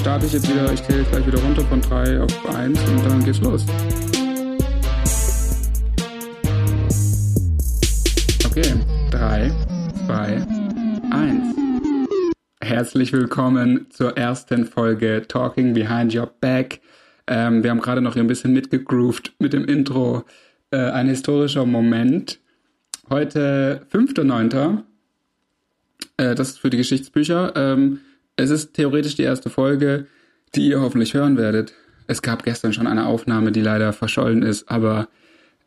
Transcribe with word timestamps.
starte 0.00 0.24
ich 0.24 0.32
jetzt 0.32 0.48
wieder, 0.48 0.72
ich 0.72 0.82
zähle 0.82 1.04
gleich 1.04 1.26
wieder 1.26 1.38
runter 1.40 1.62
von 1.62 1.78
3 1.82 2.22
auf 2.22 2.56
1 2.56 2.80
und 2.88 3.04
dann 3.04 3.22
geht's 3.22 3.40
los. 3.40 3.66
Okay, 8.46 8.74
3, 9.10 9.52
2, 10.06 10.46
1. 11.10 11.56
Herzlich 12.62 13.12
willkommen 13.12 13.88
zur 13.90 14.16
ersten 14.16 14.64
Folge 14.64 15.24
Talking 15.28 15.74
Behind 15.74 16.14
Your 16.14 16.30
Back. 16.40 16.80
Ähm, 17.26 17.62
wir 17.62 17.70
haben 17.70 17.80
gerade 17.80 18.00
noch 18.00 18.16
ein 18.16 18.26
bisschen 18.26 18.54
mitgegroovt 18.54 19.34
mit 19.38 19.52
dem 19.52 19.66
Intro. 19.66 20.24
Äh, 20.70 20.78
ein 20.78 21.08
historischer 21.08 21.66
Moment. 21.66 22.40
Heute 23.10 23.86
5.9. 23.92 24.82
Äh, 26.16 26.34
das 26.34 26.50
ist 26.50 26.58
für 26.58 26.70
die 26.70 26.78
Geschichtsbücher. 26.78 27.52
Ähm, 27.54 28.00
es 28.40 28.50
ist 28.50 28.74
theoretisch 28.74 29.14
die 29.16 29.22
erste 29.22 29.50
Folge, 29.50 30.06
die 30.54 30.68
ihr 30.68 30.80
hoffentlich 30.80 31.14
hören 31.14 31.36
werdet. 31.36 31.74
Es 32.06 32.22
gab 32.22 32.42
gestern 32.42 32.72
schon 32.72 32.86
eine 32.86 33.06
Aufnahme, 33.06 33.52
die 33.52 33.60
leider 33.60 33.92
verschollen 33.92 34.42
ist, 34.42 34.68
aber 34.70 35.08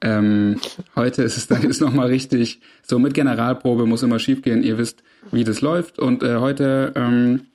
ähm, 0.01 0.59
heute 0.95 1.23
ist 1.23 1.37
es 1.37 1.47
dann 1.47 1.61
jetzt 1.61 1.79
nochmal 1.79 2.07
richtig. 2.07 2.59
So 2.81 2.99
mit 2.99 3.13
Generalprobe 3.13 3.85
muss 3.85 4.03
immer 4.03 4.19
schiefgehen. 4.19 4.61
Ihr 4.61 4.77
wisst, 4.77 5.01
wie 5.31 5.45
das 5.45 5.61
läuft. 5.61 5.97
Und 5.97 6.23
äh, 6.23 6.37
heute 6.37 6.91
ähm, 6.95 7.45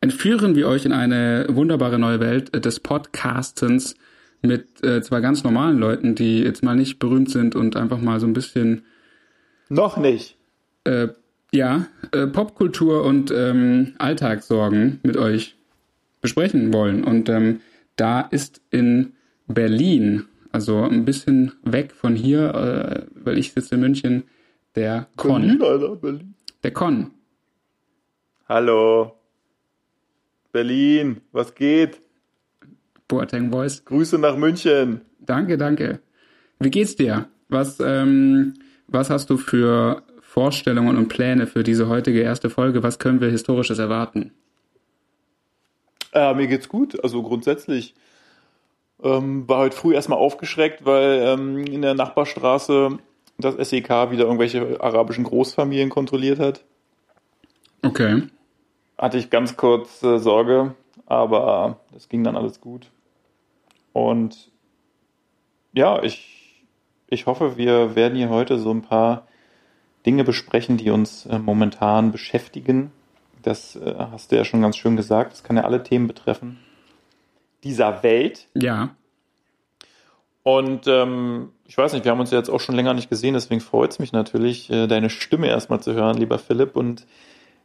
entführen 0.00 0.56
wir 0.56 0.68
euch 0.68 0.86
in 0.86 0.92
eine 0.92 1.46
wunderbare 1.50 1.98
neue 1.98 2.18
Welt 2.20 2.64
des 2.64 2.80
Podcastens 2.80 3.94
mit 4.40 4.82
äh, 4.82 5.02
zwei 5.02 5.20
ganz 5.20 5.44
normalen 5.44 5.78
Leuten, 5.78 6.14
die 6.14 6.40
jetzt 6.40 6.62
mal 6.62 6.74
nicht 6.74 6.98
berühmt 6.98 7.30
sind 7.30 7.54
und 7.54 7.76
einfach 7.76 8.00
mal 8.00 8.18
so 8.20 8.26
ein 8.26 8.32
bisschen. 8.32 8.86
Noch 9.68 9.98
nicht. 9.98 10.36
Äh, 10.84 11.08
ja, 11.52 11.86
äh, 12.12 12.26
Popkultur 12.26 13.04
und 13.04 13.30
ähm, 13.30 13.94
Alltagssorgen 13.98 15.00
mit 15.02 15.16
euch 15.16 15.56
besprechen 16.20 16.72
wollen. 16.72 17.04
Und 17.04 17.28
ähm, 17.28 17.60
da 17.96 18.22
ist 18.22 18.62
in 18.70 19.12
Berlin, 19.46 20.24
also 20.50 20.82
ein 20.82 21.04
bisschen 21.04 21.52
weg 21.62 21.92
von 21.92 22.16
hier, 22.16 22.54
äh, 22.54 23.06
weil 23.14 23.38
ich 23.38 23.52
sitze 23.52 23.74
in 23.74 23.82
München, 23.82 24.24
der 24.74 25.08
Con. 25.16 25.42
Berlin, 25.42 25.62
Alter, 25.62 25.96
Berlin. 25.96 26.34
Der 26.62 26.72
Con. 26.72 27.10
Hallo. 28.48 29.12
Berlin, 30.52 31.20
was 31.32 31.54
geht? 31.54 32.00
Boateng 33.08 33.50
Voice. 33.50 33.84
Grüße 33.84 34.18
nach 34.18 34.36
München. 34.36 35.02
Danke, 35.20 35.58
danke. 35.58 36.00
Wie 36.60 36.70
geht's 36.70 36.96
dir? 36.96 37.28
Was, 37.48 37.78
ähm, 37.80 38.54
was 38.86 39.10
hast 39.10 39.28
du 39.28 39.36
für 39.36 40.02
Vorstellungen 40.32 40.96
und 40.96 41.08
Pläne 41.08 41.46
für 41.46 41.62
diese 41.62 41.90
heutige 41.90 42.22
erste 42.22 42.48
Folge? 42.48 42.82
Was 42.82 42.98
können 42.98 43.20
wir 43.20 43.28
Historisches 43.28 43.78
erwarten? 43.78 44.32
Äh, 46.14 46.32
mir 46.32 46.46
geht's 46.46 46.70
gut, 46.70 47.04
also 47.04 47.22
grundsätzlich. 47.22 47.94
Ähm, 49.02 49.46
war 49.46 49.58
heute 49.58 49.76
früh 49.76 49.94
erstmal 49.94 50.18
aufgeschreckt, 50.18 50.86
weil 50.86 51.20
ähm, 51.22 51.66
in 51.66 51.82
der 51.82 51.92
Nachbarstraße 51.92 52.96
das 53.36 53.56
SEK 53.68 54.10
wieder 54.10 54.24
irgendwelche 54.24 54.80
arabischen 54.80 55.24
Großfamilien 55.24 55.90
kontrolliert 55.90 56.38
hat. 56.38 56.64
Okay. 57.82 58.22
Hatte 58.96 59.18
ich 59.18 59.28
ganz 59.28 59.58
kurz 59.58 60.02
äh, 60.02 60.18
Sorge, 60.18 60.74
aber 61.04 61.80
das 61.92 62.08
ging 62.08 62.24
dann 62.24 62.36
alles 62.36 62.58
gut. 62.58 62.90
Und 63.92 64.50
ja, 65.74 66.02
ich, 66.02 66.64
ich 67.08 67.26
hoffe, 67.26 67.58
wir 67.58 67.96
werden 67.96 68.16
hier 68.16 68.30
heute 68.30 68.58
so 68.58 68.70
ein 68.70 68.80
paar 68.80 69.26
Dinge 70.06 70.24
besprechen, 70.24 70.76
die 70.76 70.90
uns 70.90 71.26
äh, 71.26 71.38
momentan 71.38 72.12
beschäftigen. 72.12 72.92
Das 73.42 73.76
äh, 73.76 73.94
hast 73.96 74.32
du 74.32 74.36
ja 74.36 74.44
schon 74.44 74.62
ganz 74.62 74.76
schön 74.76 74.96
gesagt. 74.96 75.32
Das 75.32 75.42
kann 75.42 75.56
ja 75.56 75.64
alle 75.64 75.82
Themen 75.82 76.06
betreffen. 76.06 76.58
Dieser 77.64 78.02
Welt. 78.02 78.48
Ja. 78.54 78.94
Und 80.42 80.88
ähm, 80.88 81.50
ich 81.66 81.78
weiß 81.78 81.92
nicht, 81.92 82.04
wir 82.04 82.10
haben 82.10 82.20
uns 82.20 82.32
ja 82.32 82.38
jetzt 82.38 82.50
auch 82.50 82.60
schon 82.60 82.74
länger 82.74 82.94
nicht 82.94 83.08
gesehen, 83.08 83.34
deswegen 83.34 83.60
freut 83.60 83.92
es 83.92 83.98
mich 84.00 84.12
natürlich, 84.12 84.68
äh, 84.70 84.88
deine 84.88 85.08
Stimme 85.08 85.46
erstmal 85.46 85.80
zu 85.80 85.94
hören, 85.94 86.16
lieber 86.16 86.38
Philipp. 86.38 86.76
Und 86.76 87.06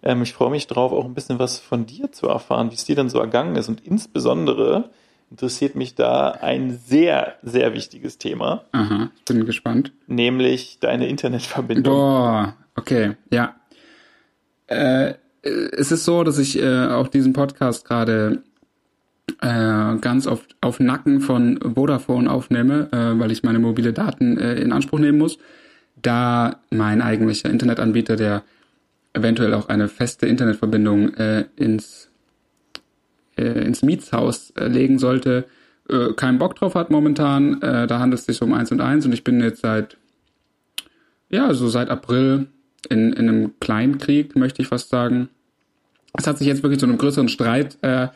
ähm, 0.03 0.21
ich 0.21 0.33
freue 0.33 0.51
mich 0.51 0.67
drauf, 0.67 0.91
auch 0.91 1.05
ein 1.05 1.15
bisschen 1.15 1.39
was 1.39 1.59
von 1.59 1.87
dir 1.87 2.11
zu 2.11 2.27
erfahren, 2.27 2.69
wie 2.69 2.75
es 2.75 2.85
dir 2.85 2.95
denn 2.95 3.09
so 3.09 3.19
ergangen 3.19 3.55
ist. 3.55 3.67
Und 3.67 3.81
insbesondere 3.85 4.91
interessiert 5.29 5.75
mich 5.75 5.95
da 5.95 6.31
ein 6.31 6.77
sehr, 6.85 7.35
sehr 7.43 7.73
wichtiges 7.73 8.17
Thema. 8.17 8.63
Aha, 8.71 9.11
bin 9.27 9.45
gespannt. 9.45 9.91
Nämlich 10.07 10.79
deine 10.79 11.07
Internetverbindung. 11.07 11.93
Boah, 11.93 12.55
okay, 12.75 13.17
ja. 13.31 13.55
Äh, 14.67 15.15
es 15.41 15.91
ist 15.91 16.05
so, 16.05 16.23
dass 16.23 16.39
ich 16.39 16.59
äh, 16.59 16.87
auch 16.87 17.07
diesen 17.07 17.33
Podcast 17.33 17.85
gerade 17.85 18.43
äh, 19.41 19.97
ganz 19.97 20.27
auf, 20.27 20.47
auf 20.61 20.79
Nacken 20.79 21.21
von 21.21 21.59
Vodafone 21.75 22.29
aufnehme, 22.29 22.89
äh, 22.91 23.19
weil 23.19 23.31
ich 23.31 23.43
meine 23.43 23.59
mobile 23.59 23.93
Daten 23.93 24.37
äh, 24.37 24.55
in 24.55 24.71
Anspruch 24.71 24.99
nehmen 24.99 25.17
muss. 25.17 25.37
Da 26.01 26.59
mein 26.69 27.01
eigentlicher 27.01 27.49
Internetanbieter, 27.49 28.15
der 28.15 28.43
eventuell 29.13 29.53
auch 29.53 29.69
eine 29.69 29.87
feste 29.87 30.27
Internetverbindung 30.27 31.13
äh, 31.15 31.45
ins 31.55 32.06
äh, 33.37 33.65
ins 33.65 33.83
Mietshaus 33.83 34.51
äh, 34.51 34.67
legen 34.67 34.99
sollte, 34.99 35.45
äh, 35.89 36.13
keinen 36.13 36.37
Bock 36.39 36.55
drauf 36.55 36.75
hat 36.75 36.91
momentan. 36.91 37.61
Äh, 37.61 37.87
da 37.87 37.99
handelt 37.99 38.19
es 38.19 38.25
sich 38.25 38.41
um 38.41 38.53
eins 38.53 38.71
und 38.71 38.81
eins 38.81 39.05
und 39.05 39.13
ich 39.13 39.23
bin 39.23 39.41
jetzt 39.41 39.61
seit, 39.61 39.97
ja, 41.29 41.53
so 41.53 41.67
seit 41.67 41.89
April 41.89 42.47
in, 42.89 43.13
in 43.13 43.29
einem 43.29 43.59
Kleinkrieg, 43.59 44.35
möchte 44.35 44.61
ich 44.61 44.67
fast 44.67 44.89
sagen. 44.89 45.29
Es 46.13 46.27
hat 46.27 46.37
sich 46.37 46.47
jetzt 46.47 46.63
wirklich 46.63 46.79
zu 46.79 46.85
einem 46.85 46.97
größeren 46.97 47.29
Streit 47.29 47.77
äh, 47.81 48.07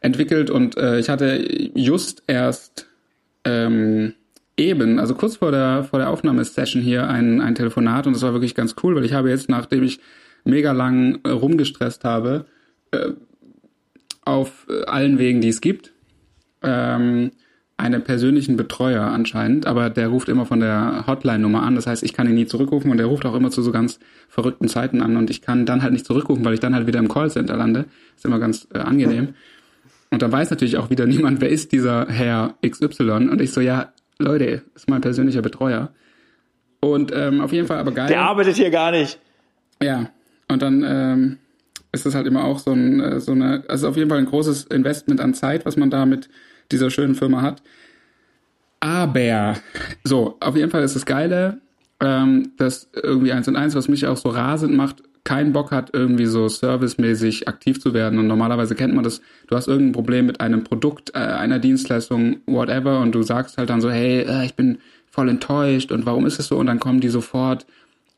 entwickelt 0.00 0.50
und 0.50 0.76
äh, 0.76 0.98
ich 0.98 1.08
hatte 1.08 1.36
just 1.74 2.22
erst 2.26 2.86
ähm, 3.44 4.14
eben, 4.56 4.98
also 4.98 5.14
kurz 5.14 5.36
vor 5.36 5.50
der, 5.50 5.84
vor 5.84 5.98
der 5.98 6.10
Aufnahmesession 6.10 6.82
hier 6.82 7.08
ein, 7.08 7.40
ein 7.40 7.54
Telefonat 7.54 8.06
und 8.06 8.14
das 8.14 8.22
war 8.22 8.32
wirklich 8.32 8.54
ganz 8.54 8.76
cool, 8.82 8.94
weil 8.94 9.04
ich 9.04 9.12
habe 9.12 9.30
jetzt, 9.30 9.48
nachdem 9.48 9.82
ich 9.82 10.00
mega 10.44 10.72
lang 10.72 11.20
äh, 11.24 11.30
rumgestresst 11.30 12.04
habe, 12.04 12.46
auf 14.24 14.66
äh, 14.68 14.84
allen 14.84 15.18
Wegen, 15.18 15.40
die 15.40 15.48
es 15.48 15.60
gibt, 15.60 15.92
ähm, 16.62 17.32
einen 17.76 18.04
persönlichen 18.04 18.56
Betreuer 18.56 19.02
anscheinend, 19.02 19.66
aber 19.66 19.90
der 19.90 20.08
ruft 20.08 20.28
immer 20.28 20.46
von 20.46 20.60
der 20.60 21.04
Hotline-Nummer 21.06 21.62
an. 21.62 21.74
Das 21.74 21.86
heißt, 21.86 22.02
ich 22.04 22.12
kann 22.12 22.28
ihn 22.28 22.34
nie 22.34 22.46
zurückrufen 22.46 22.90
und 22.90 22.98
der 22.98 23.06
ruft 23.06 23.26
auch 23.26 23.34
immer 23.34 23.50
zu 23.50 23.62
so 23.62 23.72
ganz 23.72 23.98
verrückten 24.28 24.68
Zeiten 24.68 25.02
an 25.02 25.16
und 25.16 25.30
ich 25.30 25.42
kann 25.42 25.66
dann 25.66 25.82
halt 25.82 25.92
nicht 25.92 26.06
zurückrufen, 26.06 26.44
weil 26.44 26.54
ich 26.54 26.60
dann 26.60 26.74
halt 26.74 26.86
wieder 26.86 27.00
im 27.00 27.08
Callcenter 27.08 27.56
lande. 27.56 27.86
Ist 28.16 28.24
immer 28.24 28.38
ganz 28.38 28.68
äh, 28.72 28.78
angenehm. 28.78 29.34
Und 30.10 30.22
dann 30.22 30.30
weiß 30.30 30.50
natürlich 30.50 30.76
auch 30.76 30.90
wieder 30.90 31.06
niemand, 31.06 31.40
wer 31.40 31.48
ist 31.48 31.72
dieser 31.72 32.06
Herr 32.06 32.54
XY. 32.64 33.30
Und 33.30 33.40
ich 33.40 33.52
so, 33.52 33.60
ja, 33.60 33.92
Leute, 34.18 34.62
ist 34.74 34.88
mein 34.88 35.00
persönlicher 35.00 35.42
Betreuer. 35.42 35.90
Und 36.80 37.12
ähm, 37.14 37.40
auf 37.40 37.52
jeden 37.52 37.66
Fall 37.66 37.78
aber 37.78 37.92
geil. 37.92 38.08
Der 38.08 38.20
arbeitet 38.20 38.56
hier 38.56 38.70
gar 38.70 38.90
nicht. 38.90 39.18
Ja. 39.82 40.10
Und 40.48 40.62
dann 40.62 40.84
ähm, 40.86 41.38
ist 41.92 42.06
das 42.06 42.14
halt 42.14 42.26
immer 42.26 42.44
auch 42.44 42.58
so, 42.58 42.72
ein, 42.72 43.00
äh, 43.00 43.20
so 43.20 43.32
eine, 43.32 43.64
also 43.68 43.88
auf 43.88 43.96
jeden 43.96 44.08
Fall 44.08 44.18
ein 44.18 44.26
großes 44.26 44.64
Investment 44.64 45.20
an 45.20 45.34
Zeit, 45.34 45.66
was 45.66 45.76
man 45.76 45.90
da 45.90 46.06
mit 46.06 46.28
dieser 46.70 46.90
schönen 46.90 47.14
Firma 47.14 47.42
hat. 47.42 47.62
Aber, 48.80 49.54
so, 50.02 50.36
auf 50.40 50.56
jeden 50.56 50.70
Fall 50.70 50.82
ist 50.82 50.96
das 50.96 51.06
Geile, 51.06 51.60
ähm, 52.00 52.52
dass 52.56 52.90
irgendwie 53.00 53.32
eins 53.32 53.46
und 53.46 53.56
eins, 53.56 53.74
was 53.74 53.88
mich 53.88 54.06
auch 54.06 54.16
so 54.16 54.30
rasend 54.30 54.74
macht, 54.74 55.02
keinen 55.24 55.52
Bock 55.52 55.70
hat, 55.70 55.90
irgendwie 55.92 56.26
so 56.26 56.48
servicemäßig 56.48 57.46
aktiv 57.46 57.80
zu 57.80 57.94
werden. 57.94 58.18
Und 58.18 58.26
normalerweise 58.26 58.74
kennt 58.74 58.94
man 58.94 59.04
das, 59.04 59.20
du 59.46 59.54
hast 59.54 59.68
irgendein 59.68 59.92
Problem 59.92 60.26
mit 60.26 60.40
einem 60.40 60.64
Produkt, 60.64 61.14
äh, 61.14 61.18
einer 61.18 61.60
Dienstleistung, 61.60 62.38
whatever, 62.46 63.00
und 63.00 63.14
du 63.14 63.22
sagst 63.22 63.56
halt 63.58 63.70
dann 63.70 63.80
so, 63.80 63.90
hey, 63.90 64.22
äh, 64.22 64.44
ich 64.44 64.54
bin 64.54 64.78
voll 65.06 65.28
enttäuscht 65.28 65.92
und 65.92 66.06
warum 66.06 66.26
ist 66.26 66.40
es 66.40 66.48
so? 66.48 66.56
Und 66.56 66.66
dann 66.66 66.80
kommen 66.80 67.00
die 67.00 67.08
sofort 67.08 67.66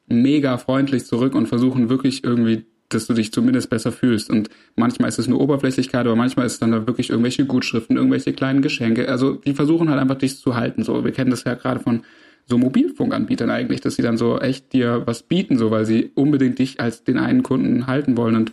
mega 0.06 0.56
freundlich 0.58 1.04
zurück 1.04 1.34
und 1.34 1.46
versuchen 1.46 1.88
wirklich 1.90 2.24
irgendwie 2.24 2.64
dass 2.88 3.06
du 3.06 3.14
dich 3.14 3.32
zumindest 3.32 3.70
besser 3.70 3.92
fühlst. 3.92 4.30
Und 4.30 4.50
manchmal 4.76 5.08
ist 5.08 5.18
es 5.18 5.26
nur 5.26 5.40
Oberflächlichkeit, 5.40 6.06
aber 6.06 6.16
manchmal 6.16 6.46
ist 6.46 6.54
es 6.54 6.58
dann 6.58 6.72
da 6.72 6.86
wirklich 6.86 7.10
irgendwelche 7.10 7.46
Gutschriften, 7.46 7.96
irgendwelche 7.96 8.32
kleinen 8.32 8.62
Geschenke. 8.62 9.08
Also 9.08 9.32
die 9.34 9.54
versuchen 9.54 9.90
halt 9.90 10.00
einfach 10.00 10.18
dich 10.18 10.38
zu 10.38 10.54
halten. 10.54 10.82
So, 10.84 11.04
wir 11.04 11.12
kennen 11.12 11.30
das 11.30 11.44
ja 11.44 11.54
gerade 11.54 11.80
von 11.80 12.02
so 12.46 12.58
Mobilfunkanbietern 12.58 13.50
eigentlich, 13.50 13.80
dass 13.80 13.96
sie 13.96 14.02
dann 14.02 14.16
so 14.16 14.38
echt 14.38 14.72
dir 14.72 15.02
was 15.06 15.22
bieten, 15.22 15.56
so 15.56 15.70
weil 15.70 15.86
sie 15.86 16.10
unbedingt 16.14 16.58
dich 16.58 16.80
als 16.80 17.04
den 17.04 17.18
einen 17.18 17.42
Kunden 17.42 17.86
halten 17.86 18.16
wollen. 18.16 18.36
Und 18.36 18.52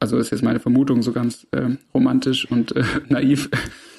also 0.00 0.16
ist 0.18 0.30
jetzt 0.30 0.42
meine 0.42 0.60
Vermutung 0.60 1.02
so 1.02 1.12
ganz 1.12 1.46
äh, 1.52 1.76
romantisch 1.94 2.50
und 2.50 2.74
äh, 2.74 2.82
naiv. 3.08 3.50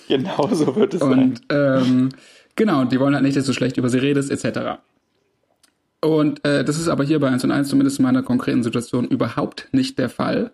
Genau 0.07 0.49
so 0.53 0.75
wird 0.75 0.95
es 0.95 1.01
und, 1.01 1.09
sein. 1.09 1.39
Ähm, 1.49 2.09
genau, 2.55 2.83
die 2.83 2.99
wollen 2.99 3.13
halt 3.13 3.23
nicht, 3.23 3.37
dass 3.37 3.45
du 3.45 3.53
schlecht 3.53 3.77
über 3.77 3.87
sie 3.87 3.99
redest, 3.99 4.29
etc. 4.31 4.81
Und 6.01 6.43
äh, 6.45 6.63
das 6.63 6.79
ist 6.79 6.87
aber 6.87 7.03
hier 7.03 7.19
bei 7.19 7.29
1 7.29 7.43
und 7.43 7.51
1 7.51 7.69
zumindest 7.69 7.99
in 7.99 8.03
meiner 8.03 8.23
konkreten 8.23 8.63
Situation 8.63 9.05
überhaupt 9.05 9.67
nicht 9.71 9.99
der 9.99 10.09
Fall, 10.09 10.51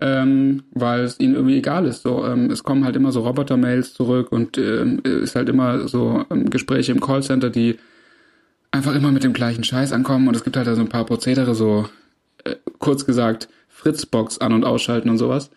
ähm, 0.00 0.62
weil 0.70 1.00
es 1.00 1.18
ihnen 1.18 1.34
irgendwie 1.34 1.58
egal 1.58 1.86
ist. 1.86 2.02
So, 2.02 2.24
ähm, 2.24 2.50
es 2.50 2.62
kommen 2.62 2.84
halt 2.84 2.94
immer 2.94 3.10
so 3.10 3.20
Roboter-Mails 3.22 3.94
zurück 3.94 4.30
und 4.30 4.58
ähm, 4.58 5.00
ist 5.02 5.34
halt 5.34 5.48
immer 5.48 5.88
so 5.88 6.24
ähm, 6.30 6.50
Gespräche 6.50 6.92
im 6.92 7.00
Callcenter, 7.00 7.50
die 7.50 7.78
einfach 8.70 8.94
immer 8.94 9.10
mit 9.10 9.24
dem 9.24 9.32
gleichen 9.32 9.64
Scheiß 9.64 9.92
ankommen 9.92 10.28
und 10.28 10.36
es 10.36 10.44
gibt 10.44 10.56
halt 10.56 10.66
da 10.66 10.74
so 10.74 10.82
ein 10.82 10.88
paar 10.88 11.06
Prozedere, 11.06 11.54
so 11.54 11.88
äh, 12.44 12.54
kurz 12.78 13.06
gesagt 13.06 13.48
Fritzbox 13.68 14.38
an- 14.38 14.52
und 14.52 14.64
ausschalten 14.64 15.10
und 15.10 15.18
sowas. 15.18 15.50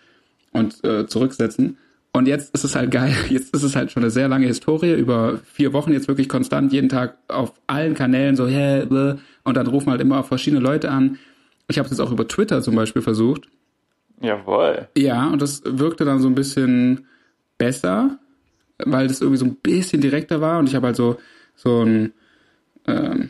und 0.51 0.83
äh, 0.83 1.07
zurücksetzen. 1.07 1.77
Und 2.11 2.27
jetzt 2.27 2.53
ist 2.53 2.63
es 2.63 2.75
halt 2.75 2.91
geil. 2.91 3.13
Jetzt 3.29 3.53
ist 3.55 3.63
es 3.63 3.75
halt 3.75 3.91
schon 3.91 4.03
eine 4.03 4.09
sehr 4.09 4.27
lange 4.27 4.47
Historie, 4.47 4.93
über 4.93 5.39
vier 5.45 5.73
Wochen 5.73 5.91
jetzt 5.93 6.07
wirklich 6.07 6.27
konstant, 6.27 6.73
jeden 6.73 6.89
Tag 6.89 7.17
auf 7.27 7.53
allen 7.67 7.93
Kanälen 7.93 8.35
so, 8.35 8.47
hä, 8.47 8.83
yeah, 8.89 9.17
und 9.43 9.55
dann 9.55 9.67
rufen 9.67 9.91
halt 9.91 10.01
immer 10.01 10.23
verschiedene 10.23 10.61
Leute 10.61 10.89
an. 10.89 11.19
Ich 11.67 11.77
habe 11.77 11.85
es 11.85 11.91
jetzt 11.91 11.99
auch 11.99 12.11
über 12.11 12.27
Twitter 12.27 12.61
zum 12.63 12.75
Beispiel 12.75 13.03
versucht. 13.03 13.47
Jawohl. 14.21 14.87
Ja, 14.97 15.27
und 15.27 15.41
das 15.41 15.61
wirkte 15.65 16.03
dann 16.03 16.19
so 16.19 16.27
ein 16.27 16.35
bisschen 16.35 17.05
besser, 17.57 18.17
weil 18.83 19.07
das 19.07 19.21
irgendwie 19.21 19.37
so 19.37 19.45
ein 19.45 19.55
bisschen 19.55 20.01
direkter 20.01 20.41
war 20.41 20.59
und 20.59 20.67
ich 20.67 20.75
habe 20.75 20.87
halt 20.87 20.95
so, 20.95 21.19
so 21.55 21.83
ein 21.83 22.13
ähm, 22.87 23.29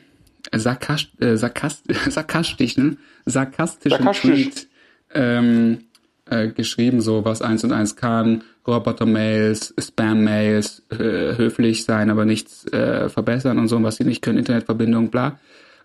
sarkast, 0.56 1.22
äh, 1.22 1.38
sarkast, 1.38 1.84
sarkastischen, 2.10 2.98
sarkastischen 3.25 3.98
Sarkastisch. 3.98 4.32
Tweet 4.32 4.68
ähm, 5.14 5.80
äh, 6.25 6.50
geschrieben, 6.50 7.02
so 7.02 7.25
was 7.25 7.42
eins 7.42 7.64
und 7.64 7.72
eins 7.72 7.96
kann, 7.96 8.44
Roboter-Mails, 8.69 9.74
Spam-Mails, 9.80 10.83
äh, 10.92 11.38
höflich 11.38 11.83
sein, 11.83 12.10
aber 12.10 12.25
nichts 12.25 12.66
äh, 12.71 13.10
verbessern 13.10 13.60
und 13.60 13.68
so, 13.68 13.81
was 13.83 13.98
sie 13.98 14.04
nicht 14.04 14.21
können, 14.21 14.38
Internetverbindung, 14.38 15.10
bla. 15.10 15.39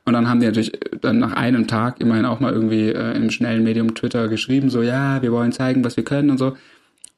Und 0.05 0.13
dann 0.13 0.29
haben 0.29 0.41
die 0.41 0.47
natürlich 0.47 0.73
dann 1.01 1.19
nach 1.19 1.33
einem 1.33 1.67
Tag 1.67 2.01
immerhin 2.01 2.27
auch 2.27 2.41
mal 2.41 2.53
irgendwie 2.53 2.91
äh, 2.91 3.17
im 3.17 3.31
schnellen 3.31 3.65
Medium 3.65 3.95
Twitter 3.95 4.29
geschrieben, 4.29 4.69
so 4.69 4.83
ja, 4.83 5.23
wir 5.23 5.33
wollen 5.33 5.53
zeigen, 5.53 5.85
was 5.85 5.97
wir 5.97 6.05
können 6.05 6.31
und 6.31 6.39
so. 6.39 6.57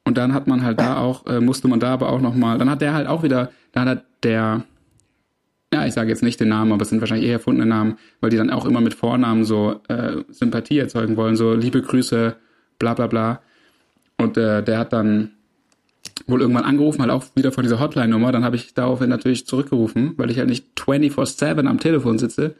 Und 0.04 0.16
dann 0.16 0.32
hat 0.32 0.46
man 0.46 0.62
halt 0.62 0.78
da 0.78 0.98
auch, 0.98 1.26
äh, 1.26 1.40
musste 1.40 1.66
man 1.66 1.80
da 1.80 1.92
aber 1.92 2.10
auch 2.10 2.20
nochmal, 2.20 2.58
dann 2.58 2.70
hat 2.70 2.80
der 2.80 2.94
halt 2.94 3.08
auch 3.08 3.24
wieder, 3.24 3.50
da 3.72 3.84
hat 3.84 4.04
der, 4.22 4.62
ja, 5.74 5.84
ich 5.84 5.94
sage 5.94 6.10
jetzt 6.10 6.22
nicht 6.22 6.38
den 6.38 6.48
Namen, 6.48 6.70
aber 6.70 6.82
es 6.82 6.90
sind 6.90 7.00
wahrscheinlich 7.00 7.26
eher 7.26 7.34
erfundene 7.34 7.66
Namen, 7.66 7.98
weil 8.20 8.30
die 8.30 8.36
dann 8.36 8.50
auch 8.50 8.66
immer 8.66 8.80
mit 8.80 8.94
Vornamen 8.94 9.44
so 9.44 9.80
äh, 9.88 10.22
Sympathie 10.28 10.78
erzeugen 10.78 11.16
wollen, 11.16 11.34
so 11.34 11.54
liebe 11.54 11.82
Grüße, 11.82 12.36
bla 12.78 12.94
bla 12.94 13.08
bla. 13.08 13.40
Und 14.16 14.36
äh, 14.36 14.62
der 14.62 14.78
hat 14.78 14.92
dann 14.92 15.32
wohl 16.26 16.40
irgendwann 16.40 16.64
angerufen, 16.64 17.00
halt 17.00 17.10
auch 17.10 17.24
wieder 17.34 17.52
von 17.52 17.62
dieser 17.62 17.80
Hotline-Nummer. 17.80 18.32
Dann 18.32 18.44
habe 18.44 18.56
ich 18.56 18.74
daraufhin 18.74 19.08
natürlich 19.08 19.46
zurückgerufen, 19.46 20.14
weil 20.16 20.30
ich 20.30 20.38
halt 20.38 20.48
nicht 20.48 20.66
24-7 20.76 21.66
am 21.66 21.80
Telefon 21.80 22.18
sitze. 22.18 22.54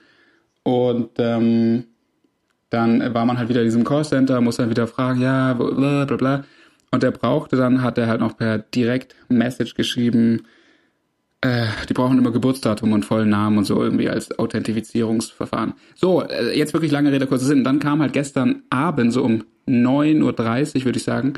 Und 0.63 1.11
ähm, 1.19 1.85
dann 2.71 3.15
war 3.15 3.25
man 3.27 3.39
halt 3.39 3.49
wieder 3.49 3.61
in 3.61 3.67
diesem 3.67 3.85
Callcenter, 3.85 4.41
muss 4.41 4.57
dann 4.57 4.71
wieder 4.71 4.87
fragen, 4.87 5.21
ja, 5.21 5.55
bla 5.55 6.05
bla 6.05 6.17
bla. 6.17 6.45
Und 6.91 7.03
der 7.03 7.11
brauchte 7.11 7.57
dann, 7.57 7.83
hat 7.83 7.99
er 7.99 8.07
halt 8.07 8.21
noch 8.21 8.37
per 8.37 8.59
Direct-Message 8.59 9.75
geschrieben, 9.75 10.43
äh, 11.41 11.67
die 11.89 11.95
brauchen 11.95 12.19
immer 12.19 12.33
Geburtsdatum 12.33 12.93
und 12.93 13.05
vollen 13.05 13.29
Namen 13.29 13.59
und 13.59 13.65
so 13.65 13.83
irgendwie 13.83 14.09
als 14.09 14.39
Authentifizierungsverfahren. 14.39 15.75
So, 15.95 16.23
äh, 16.23 16.57
jetzt 16.57 16.73
wirklich 16.73 16.93
lange 16.93 17.13
Rede, 17.13 17.27
kurzer 17.27 17.47
Sinn. 17.47 17.65
Dann 17.65 17.79
kam 17.79 18.01
halt 18.01 18.13
gestern 18.13 18.63
Abend, 18.71 19.13
so 19.13 19.23
um 19.23 19.45
9.30 19.69 20.23
Uhr, 20.79 20.85
würde 20.87 20.99
ich 20.99 21.05
sagen, 21.05 21.35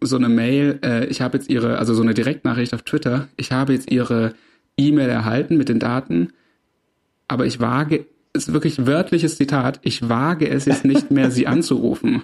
so 0.00 0.16
eine 0.16 0.28
Mail, 0.28 0.78
äh, 0.82 1.06
ich 1.06 1.20
habe 1.20 1.36
jetzt 1.38 1.50
ihre, 1.50 1.78
also 1.78 1.94
so 1.94 2.02
eine 2.02 2.14
Direktnachricht 2.14 2.74
auf 2.74 2.82
Twitter, 2.82 3.28
ich 3.36 3.52
habe 3.52 3.72
jetzt 3.72 3.90
ihre 3.90 4.34
E-Mail 4.76 5.08
erhalten 5.08 5.56
mit 5.56 5.68
den 5.68 5.78
Daten, 5.78 6.32
aber 7.28 7.46
ich 7.46 7.60
wage, 7.60 8.06
ist 8.32 8.52
wirklich 8.52 8.86
wörtliches 8.86 9.36
Zitat, 9.36 9.80
ich 9.82 10.08
wage 10.08 10.48
es 10.48 10.64
jetzt 10.64 10.84
nicht 10.84 11.10
mehr, 11.10 11.30
sie 11.30 11.46
anzurufen. 11.46 12.22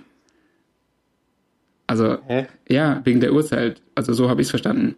Also, 1.87 2.19
Hä? 2.26 2.46
ja, 2.69 3.00
wegen 3.05 3.20
der 3.20 3.32
Uhrzeit. 3.32 3.81
Also 3.94 4.12
so 4.12 4.29
habe 4.29 4.40
ich 4.40 4.46
es 4.46 4.50
verstanden. 4.50 4.96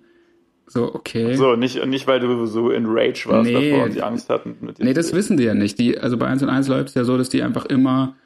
So, 0.67 0.95
okay. 0.95 1.35
So, 1.35 1.57
nicht, 1.57 1.85
nicht 1.87 2.07
weil 2.07 2.21
du 2.21 2.47
so 2.47 2.71
in 2.71 2.85
Rage 2.87 3.25
warst 3.27 3.51
Nee. 3.51 3.71
davor 3.71 3.85
und 3.87 3.93
sie 3.93 4.03
Angst 4.03 4.29
hatten. 4.29 4.57
Mit 4.61 4.79
Nee, 4.79 4.93
das 4.95 5.13
wissen 5.15 5.37
die 5.37 5.45
ja 5.45 5.55
nicht. 5.55 5.79
Die, 5.79 5.99
also 5.99 6.17
bei 6.17 6.27
1 6.27 6.43
und 6.43 6.49
1 6.51 6.69
läuft 6.69 6.91
es 6.91 6.95
ja 6.95 7.05
so, 7.05 7.17
dass 7.19 7.29
die 7.29 7.43
einfach 7.43 7.67
immer, 7.67 8.17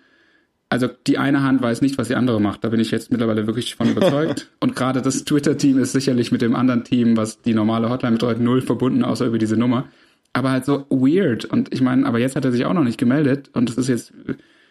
also 0.72 0.88
die 1.06 1.18
eine 1.18 1.42
Hand 1.42 1.60
weiß 1.60 1.82
nicht, 1.82 1.98
was 1.98 2.08
die 2.08 2.14
andere 2.14 2.40
macht. 2.40 2.64
Da 2.64 2.70
bin 2.70 2.80
ich 2.80 2.90
jetzt 2.90 3.12
mittlerweile 3.12 3.46
wirklich 3.46 3.74
von 3.74 3.90
überzeugt. 3.90 4.48
und 4.60 4.74
gerade 4.74 5.02
das 5.02 5.26
Twitter-Team 5.26 5.78
ist 5.78 5.92
sicherlich 5.92 6.32
mit 6.32 6.40
dem 6.40 6.56
anderen 6.56 6.82
Team, 6.82 7.14
was 7.14 7.42
die 7.42 7.52
normale 7.52 7.90
Hotline 7.90 8.14
betreut, 8.14 8.40
null 8.40 8.62
verbunden, 8.62 9.04
außer 9.04 9.26
über 9.26 9.36
diese 9.36 9.58
Nummer. 9.58 9.88
Aber 10.32 10.50
halt 10.50 10.64
so 10.64 10.86
weird. 10.88 11.44
Und 11.44 11.74
ich 11.74 11.82
meine, 11.82 12.06
aber 12.06 12.20
jetzt 12.20 12.36
hat 12.36 12.46
er 12.46 12.52
sich 12.52 12.64
auch 12.64 12.72
noch 12.72 12.84
nicht 12.84 12.96
gemeldet 12.96 13.50
und 13.52 13.68
es 13.68 13.76
ist 13.76 13.88
jetzt 13.88 14.14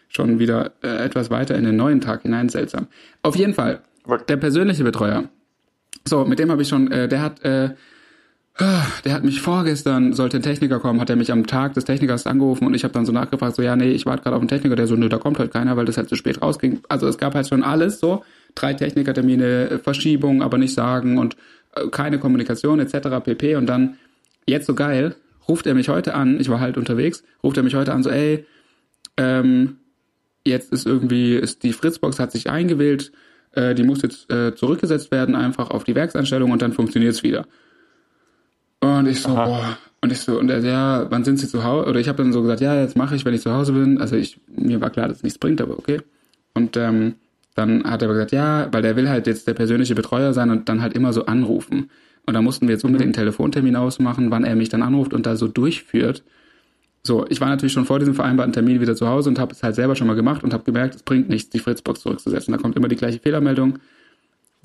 schon 0.08 0.40
wieder 0.40 0.72
äh, 0.82 0.88
etwas 1.04 1.30
weiter 1.30 1.54
in 1.56 1.62
den 1.62 1.76
neuen 1.76 2.00
Tag 2.00 2.22
hinein 2.22 2.48
seltsam. 2.48 2.88
Auf 3.22 3.36
jeden 3.36 3.54
Fall, 3.54 3.80
der 4.28 4.36
persönliche 4.38 4.82
Betreuer. 4.82 5.28
So, 6.04 6.24
mit 6.24 6.40
dem 6.40 6.50
habe 6.50 6.62
ich 6.62 6.68
schon, 6.68 6.90
äh, 6.90 7.06
der 7.06 7.22
hat, 7.22 7.44
äh, 7.44 7.76
der 8.58 9.14
hat 9.14 9.24
mich 9.24 9.40
vorgestern, 9.40 10.12
sollte 10.12 10.36
ein 10.36 10.42
Techniker 10.42 10.78
kommen, 10.78 11.00
hat 11.00 11.08
er 11.08 11.16
mich 11.16 11.32
am 11.32 11.46
Tag 11.46 11.72
des 11.72 11.84
Technikers 11.84 12.26
angerufen 12.26 12.66
und 12.66 12.74
ich 12.74 12.84
habe 12.84 12.92
dann 12.92 13.06
so 13.06 13.12
nachgefragt, 13.12 13.56
so 13.56 13.62
ja, 13.62 13.76
nee, 13.76 13.90
ich 13.90 14.04
warte 14.04 14.22
gerade 14.22 14.36
auf 14.36 14.42
einen 14.42 14.48
Techniker, 14.48 14.76
der 14.76 14.86
so, 14.86 14.94
nö, 14.94 15.08
da 15.08 15.16
kommt 15.18 15.38
halt 15.38 15.52
keiner, 15.52 15.76
weil 15.76 15.86
das 15.86 15.96
halt 15.96 16.10
zu 16.10 16.16
spät 16.16 16.42
rausging. 16.42 16.80
Also 16.88 17.08
es 17.08 17.16
gab 17.16 17.34
halt 17.34 17.48
schon 17.48 17.62
alles 17.62 17.98
so, 17.98 18.24
drei 18.54 18.74
Technikertermine, 18.74 19.70
äh, 19.70 19.78
Verschiebung, 19.78 20.42
aber 20.42 20.58
nicht 20.58 20.74
sagen 20.74 21.18
und 21.18 21.36
äh, 21.74 21.88
keine 21.88 22.18
Kommunikation 22.18 22.78
etc. 22.78 23.24
pp. 23.24 23.56
Und 23.56 23.66
dann, 23.66 23.96
jetzt 24.46 24.66
so 24.66 24.74
geil, 24.74 25.16
ruft 25.48 25.66
er 25.66 25.74
mich 25.74 25.88
heute 25.88 26.14
an, 26.14 26.38
ich 26.38 26.50
war 26.50 26.60
halt 26.60 26.76
unterwegs, 26.76 27.24
ruft 27.42 27.56
er 27.56 27.62
mich 27.62 27.74
heute 27.74 27.94
an, 27.94 28.02
so 28.02 28.10
ey, 28.10 28.44
ähm, 29.16 29.76
jetzt 30.44 30.72
ist 30.72 30.86
irgendwie, 30.86 31.36
ist 31.36 31.62
die 31.62 31.72
Fritzbox 31.72 32.18
hat 32.18 32.32
sich 32.32 32.50
eingewählt, 32.50 33.12
äh, 33.52 33.74
die 33.74 33.82
muss 33.82 34.02
jetzt 34.02 34.30
äh, 34.30 34.54
zurückgesetzt 34.54 35.10
werden, 35.10 35.34
einfach 35.34 35.70
auf 35.70 35.84
die 35.84 35.94
Werkseinstellung 35.94 36.50
und 36.50 36.60
dann 36.60 36.72
funktioniert's 36.72 37.22
wieder. 37.22 37.46
Und 38.82 39.06
ich 39.06 39.20
so, 39.20 39.30
Aha. 39.30 39.44
boah, 39.46 39.78
und 40.00 40.10
ich 40.10 40.18
so, 40.18 40.38
und 40.38 40.50
er, 40.50 40.58
ja, 40.58 41.06
wann 41.08 41.22
sind 41.22 41.38
Sie 41.38 41.46
zu 41.46 41.62
Hause? 41.62 41.88
Oder 41.88 42.00
ich 42.00 42.08
habe 42.08 42.20
dann 42.20 42.32
so 42.32 42.42
gesagt, 42.42 42.60
ja, 42.60 42.74
jetzt 42.74 42.96
mache 42.96 43.14
ich, 43.14 43.24
wenn 43.24 43.32
ich 43.32 43.40
zu 43.40 43.52
Hause 43.52 43.72
bin. 43.72 44.00
Also 44.00 44.16
ich, 44.16 44.40
mir 44.48 44.80
war 44.80 44.90
klar, 44.90 45.06
dass 45.06 45.18
es 45.18 45.22
nichts 45.22 45.38
bringt, 45.38 45.60
aber 45.60 45.78
okay. 45.78 46.00
Und 46.54 46.76
ähm, 46.76 47.14
dann 47.54 47.84
hat 47.84 48.02
er 48.02 48.06
aber 48.06 48.14
gesagt, 48.14 48.32
ja, 48.32 48.68
weil 48.72 48.82
der 48.82 48.96
will 48.96 49.08
halt 49.08 49.28
jetzt 49.28 49.46
der 49.46 49.54
persönliche 49.54 49.94
Betreuer 49.94 50.32
sein 50.32 50.50
und 50.50 50.68
dann 50.68 50.82
halt 50.82 50.94
immer 50.94 51.12
so 51.12 51.26
anrufen. 51.26 51.90
Und 52.26 52.34
da 52.34 52.42
mussten 52.42 52.66
wir 52.66 52.74
jetzt 52.74 52.84
unbedingt 52.84 53.06
einen 53.06 53.12
Telefontermin 53.12 53.76
ausmachen, 53.76 54.32
wann 54.32 54.42
er 54.42 54.56
mich 54.56 54.68
dann 54.68 54.82
anruft 54.82 55.14
und 55.14 55.26
da 55.26 55.36
so 55.36 55.46
durchführt. 55.46 56.24
So, 57.04 57.24
ich 57.28 57.40
war 57.40 57.48
natürlich 57.48 57.72
schon 57.72 57.84
vor 57.84 58.00
diesem 58.00 58.14
vereinbarten 58.14 58.52
Termin 58.52 58.80
wieder 58.80 58.96
zu 58.96 59.08
Hause 59.08 59.28
und 59.28 59.38
habe 59.38 59.52
es 59.52 59.62
halt 59.62 59.76
selber 59.76 59.94
schon 59.94 60.08
mal 60.08 60.14
gemacht 60.14 60.42
und 60.42 60.52
habe 60.52 60.64
gemerkt, 60.64 60.96
es 60.96 61.02
bringt 61.04 61.28
nichts, 61.28 61.50
die 61.50 61.60
Fritzbox 61.60 62.00
zurückzusetzen. 62.00 62.52
Da 62.52 62.58
kommt 62.58 62.76
immer 62.76 62.88
die 62.88 62.96
gleiche 62.96 63.20
Fehlermeldung. 63.20 63.78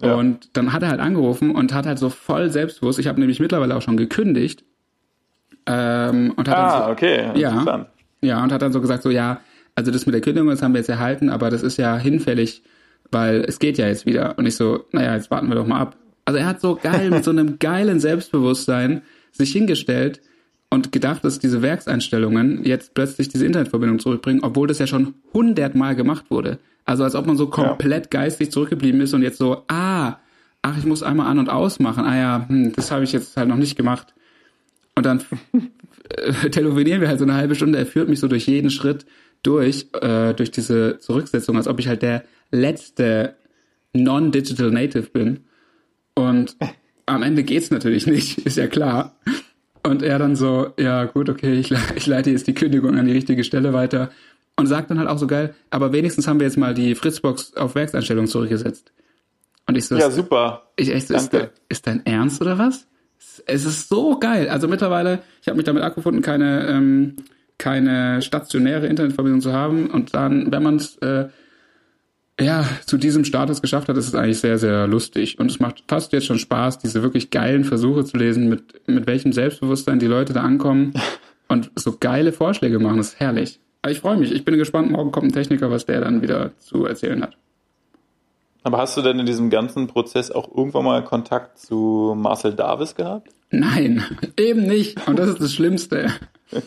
Ja. 0.02 0.16
Und 0.16 0.56
dann 0.56 0.74
hat 0.74 0.84
er 0.84 0.90
halt 0.90 1.00
angerufen 1.00 1.52
und 1.56 1.74
hat 1.74 1.86
halt 1.86 1.98
so 1.98 2.10
voll 2.10 2.52
selbstbewusst, 2.52 3.00
ich 3.00 3.08
habe 3.08 3.20
nämlich 3.20 3.40
mittlerweile 3.40 3.76
auch 3.76 3.82
schon 3.82 3.98
gekündigt, 3.98 4.64
ähm, 5.66 6.34
und 6.36 6.48
hat 6.48 6.58
dann 6.58 6.66
Ah, 6.66 6.86
so, 6.86 6.92
okay. 6.92 7.32
Ja. 7.36 7.88
Ja, 8.22 8.44
und 8.44 8.52
hat 8.52 8.62
dann 8.62 8.72
so 8.72 8.82
gesagt, 8.82 9.04
so 9.04 9.10
ja, 9.10 9.42
also 9.76 9.92
das 9.92 10.06
mit 10.06 10.14
der 10.16 10.22
Kündigung, 10.22 10.50
das 10.50 10.62
haben 10.62 10.74
wir 10.74 10.80
jetzt 10.80 10.90
erhalten, 10.90 11.30
aber 11.30 11.50
das 11.50 11.62
ist 11.62 11.78
ja 11.78 11.98
hinfällig, 11.98 12.64
weil 13.12 13.44
es 13.48 13.60
geht 13.60 13.78
ja 13.78 13.88
jetzt 13.88 14.06
wieder. 14.06 14.38
Und 14.38 14.46
ich 14.46 14.56
so, 14.56 14.86
naja, 14.92 15.16
jetzt 15.16 15.30
warten 15.30 15.48
wir 15.50 15.56
doch 15.56 15.68
mal 15.68 15.80
ab. 15.80 15.98
Also 16.26 16.40
er 16.40 16.46
hat 16.46 16.62
so 16.62 16.76
geil, 16.82 17.10
mit 17.12 17.24
so 17.24 17.32
einem 17.32 17.60
geilen 17.60 18.00
Selbstbewusstsein 18.00 19.04
sich 19.32 19.52
hingestellt 19.52 20.22
und 20.70 20.92
gedacht, 20.92 21.24
dass 21.24 21.40
diese 21.40 21.62
Werkseinstellungen 21.62 22.64
jetzt 22.66 22.94
plötzlich 22.94 23.30
diese 23.30 23.46
Internetverbindung 23.46 24.00
zurückbringen, 24.00 24.44
obwohl 24.44 24.68
das 24.68 24.80
ja 24.80 24.88
schon 24.88 25.14
hundertmal 25.34 25.96
gemacht 25.96 26.26
wurde. 26.30 26.60
Also 26.86 27.04
als 27.04 27.16
ob 27.16 27.26
man 27.26 27.38
so 27.38 27.48
komplett 27.48 28.12
geistig 28.12 28.52
zurückgeblieben 28.52 29.02
ist 29.02 29.14
und 29.14 29.22
jetzt 29.22 29.38
so, 29.38 29.64
ah, 29.68 30.18
ach, 30.62 30.78
ich 30.78 30.86
muss 30.86 31.04
einmal 31.04 31.28
an 31.28 31.40
und 31.40 31.50
aus 31.50 31.80
machen. 31.80 32.06
Ah 32.06 32.18
ja, 32.18 32.46
hm, 32.48 32.74
das 32.74 32.92
habe 32.92 33.04
ich 33.04 33.12
jetzt 33.12 33.38
halt 33.38 33.50
noch 33.50 33.56
nicht 33.56 33.76
gemacht. 33.76 34.14
Und 34.96 35.06
dann 35.06 35.22
äh, 36.10 36.32
telefonieren 36.50 37.02
wir 37.02 37.08
halt 37.08 37.20
so 37.20 37.26
eine 37.26 37.36
halbe 37.36 37.56
Stunde. 37.56 37.78
Er 37.78 37.86
führt 37.86 38.10
mich 38.10 38.20
so 38.20 38.28
durch 38.28 38.48
jeden 38.48 38.70
Schritt 38.70 39.06
durch, 39.44 39.88
äh, 40.02 40.34
durch 40.34 40.52
diese 40.52 41.00
Zurücksetzung, 41.00 41.58
als 41.58 41.68
ob 41.68 41.80
ich 41.80 41.88
halt 41.88 42.02
der 42.02 42.24
letzte 42.52 43.36
non-digital 43.94 44.72
Native 44.72 45.10
bin. 45.10 45.42
Und 46.16 46.58
am 47.06 47.24
Ende 47.24 47.44
geht's 47.44 47.72
natürlich 47.72 48.08
nicht, 48.08 48.38
ist 48.46 48.58
ja 48.58 48.68
klar. 48.68 49.16
Und 49.88 50.04
er 50.04 50.20
dann 50.20 50.36
so, 50.36 50.74
ja 50.78 51.06
gut, 51.06 51.30
okay, 51.30 51.54
ich, 51.54 51.74
ich 51.96 52.06
leite 52.06 52.30
jetzt 52.32 52.48
die 52.48 52.54
Kündigung 52.54 52.98
an 52.98 53.06
die 53.06 53.14
richtige 53.14 53.44
Stelle 53.44 53.74
weiter. 53.74 54.10
Und 54.60 54.66
sagt 54.66 54.90
dann 54.90 54.98
halt 54.98 55.08
auch 55.08 55.20
so 55.20 55.28
geil, 55.28 55.54
aber 55.70 55.94
wenigstens 55.94 56.28
haben 56.28 56.40
wir 56.40 56.48
jetzt 56.48 56.58
mal 56.58 56.74
die 56.74 56.96
Fritzbox 56.96 57.56
auf 57.58 57.76
Werkseinstellung 57.76 58.26
zurückgesetzt. 58.26 58.92
Und 59.68 59.78
ich 59.78 59.86
so, 59.86 59.96
Ja, 59.96 60.10
super. 60.10 60.64
ich 60.78 60.90
echt 60.92 61.10
so, 61.10 61.14
ist, 61.14 61.32
de, 61.32 61.50
ist 61.70 61.86
dein 61.86 62.04
Ernst 62.08 62.42
oder 62.42 62.58
was? 62.58 62.88
Es 63.46 63.66
ist 63.66 63.88
so 63.88 64.18
geil. 64.18 64.50
Also 64.50 64.68
mittlerweile, 64.68 65.20
ich 65.42 65.48
habe 65.48 65.58
mich 65.58 65.66
damit 65.66 65.84
abgefunden, 65.84 66.24
keine, 66.24 66.68
ähm, 66.68 67.18
keine 67.60 68.24
stationäre 68.24 68.88
Internetverbindung 68.88 69.42
zu 69.42 69.54
haben. 69.54 69.92
Und 69.92 70.16
dann, 70.16 70.52
wenn 70.52 70.64
man 70.64 70.78
es 70.78 70.98
äh, 70.98 71.28
ja 72.40 72.66
zu 72.86 72.98
diesem 72.98 73.26
Status 73.26 73.62
geschafft 73.62 73.90
hat, 73.90 73.98
ist 73.98 74.08
es 74.08 74.16
eigentlich 74.16 74.40
sehr, 74.40 74.58
sehr 74.58 74.88
lustig. 74.88 75.40
Und 75.40 75.50
es 75.50 75.60
macht 75.60 75.84
fast 75.88 76.14
jetzt 76.14 76.26
schon 76.26 76.40
Spaß, 76.40 76.80
diese 76.80 77.02
wirklich 77.04 77.30
geilen 77.30 77.64
Versuche 77.64 78.06
zu 78.06 78.18
lesen, 78.18 78.50
mit, 78.50 78.88
mit 78.88 79.08
welchem 79.08 79.34
Selbstbewusstsein 79.34 80.00
die 80.00 80.08
Leute 80.08 80.34
da 80.34 80.42
ankommen 80.42 80.94
und 81.48 81.72
so 81.76 81.96
geile 82.00 82.32
Vorschläge 82.32 82.80
machen. 82.80 82.98
Das 82.98 83.10
ist 83.10 83.20
herrlich. 83.20 83.60
Aber 83.82 83.92
ich 83.92 84.00
freue 84.00 84.18
mich. 84.18 84.32
Ich 84.32 84.46
bin 84.46 84.58
gespannt, 84.58 84.92
morgen 84.92 85.12
kommt 85.12 85.28
ein 85.28 85.34
Techniker, 85.34 85.72
was 85.72 85.86
der 85.86 86.02
dann 86.02 86.22
wieder 86.22 86.52
zu 86.60 86.86
erzählen 86.86 87.22
hat. 87.24 87.38
Aber 88.64 88.80
hast 88.80 88.98
du 88.98 89.02
denn 89.02 89.18
in 89.18 89.26
diesem 89.26 89.50
ganzen 89.50 89.88
Prozess 89.88 90.30
auch 90.30 90.50
irgendwann 90.54 90.84
mal 90.84 91.04
Kontakt 91.04 91.58
zu 91.58 92.14
Marcel 92.18 92.54
Davis 92.54 92.96
gehabt? 92.96 93.30
Nein, 93.50 94.04
eben 94.38 94.64
nicht. 94.64 95.08
Und 95.08 95.18
das 95.18 95.30
ist 95.30 95.42
das 95.42 95.54
Schlimmste. 95.54 96.12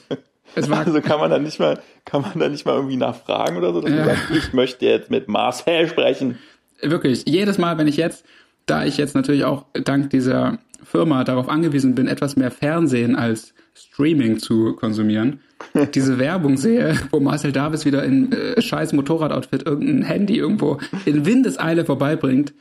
Es 0.56 0.68
war 0.68 0.78
Also 0.78 1.00
kann 1.00 1.20
man 1.20 1.30
da 1.30 1.38
nicht 1.38 1.60
mal, 1.60 1.78
kann 2.04 2.22
man 2.22 2.38
da 2.38 2.48
nicht 2.48 2.66
mal 2.66 2.74
irgendwie 2.76 2.96
nachfragen 2.96 3.56
oder 3.56 3.72
so, 3.72 3.80
dass 3.80 3.90
Ja. 3.90 4.04
sagst, 4.04 4.30
ich 4.36 4.52
möchte 4.52 4.86
jetzt 4.86 5.10
mit 5.10 5.28
Marcel 5.28 5.88
sprechen. 5.88 6.38
wirklich, 6.82 7.24
jedes 7.26 7.58
Mal, 7.58 7.78
wenn 7.78 7.88
ich 7.88 7.96
jetzt, 7.96 8.24
da 8.66 8.84
ich 8.84 8.96
jetzt 8.96 9.14
natürlich 9.14 9.44
auch 9.44 9.64
dank 9.84 10.10
dieser 10.10 10.58
Firma 10.82 11.24
darauf 11.24 11.48
angewiesen 11.48 11.94
bin, 11.94 12.08
etwas 12.08 12.36
mehr 12.36 12.50
Fernsehen 12.50 13.16
als 13.16 13.54
Streaming 13.74 14.38
zu 14.38 14.74
konsumieren, 14.74 15.40
diese 15.94 16.18
Werbung 16.18 16.56
sehe, 16.56 16.98
wo 17.10 17.20
Marcel 17.20 17.52
Davis 17.52 17.84
wieder 17.84 18.02
in 18.04 18.32
äh, 18.32 18.60
scheiß 18.60 18.92
Motorradoutfit 18.94 19.66
irgendein 19.66 20.02
Handy 20.02 20.38
irgendwo 20.38 20.78
in 21.04 21.26
Windeseile 21.26 21.84
vorbeibringt, 21.84 22.54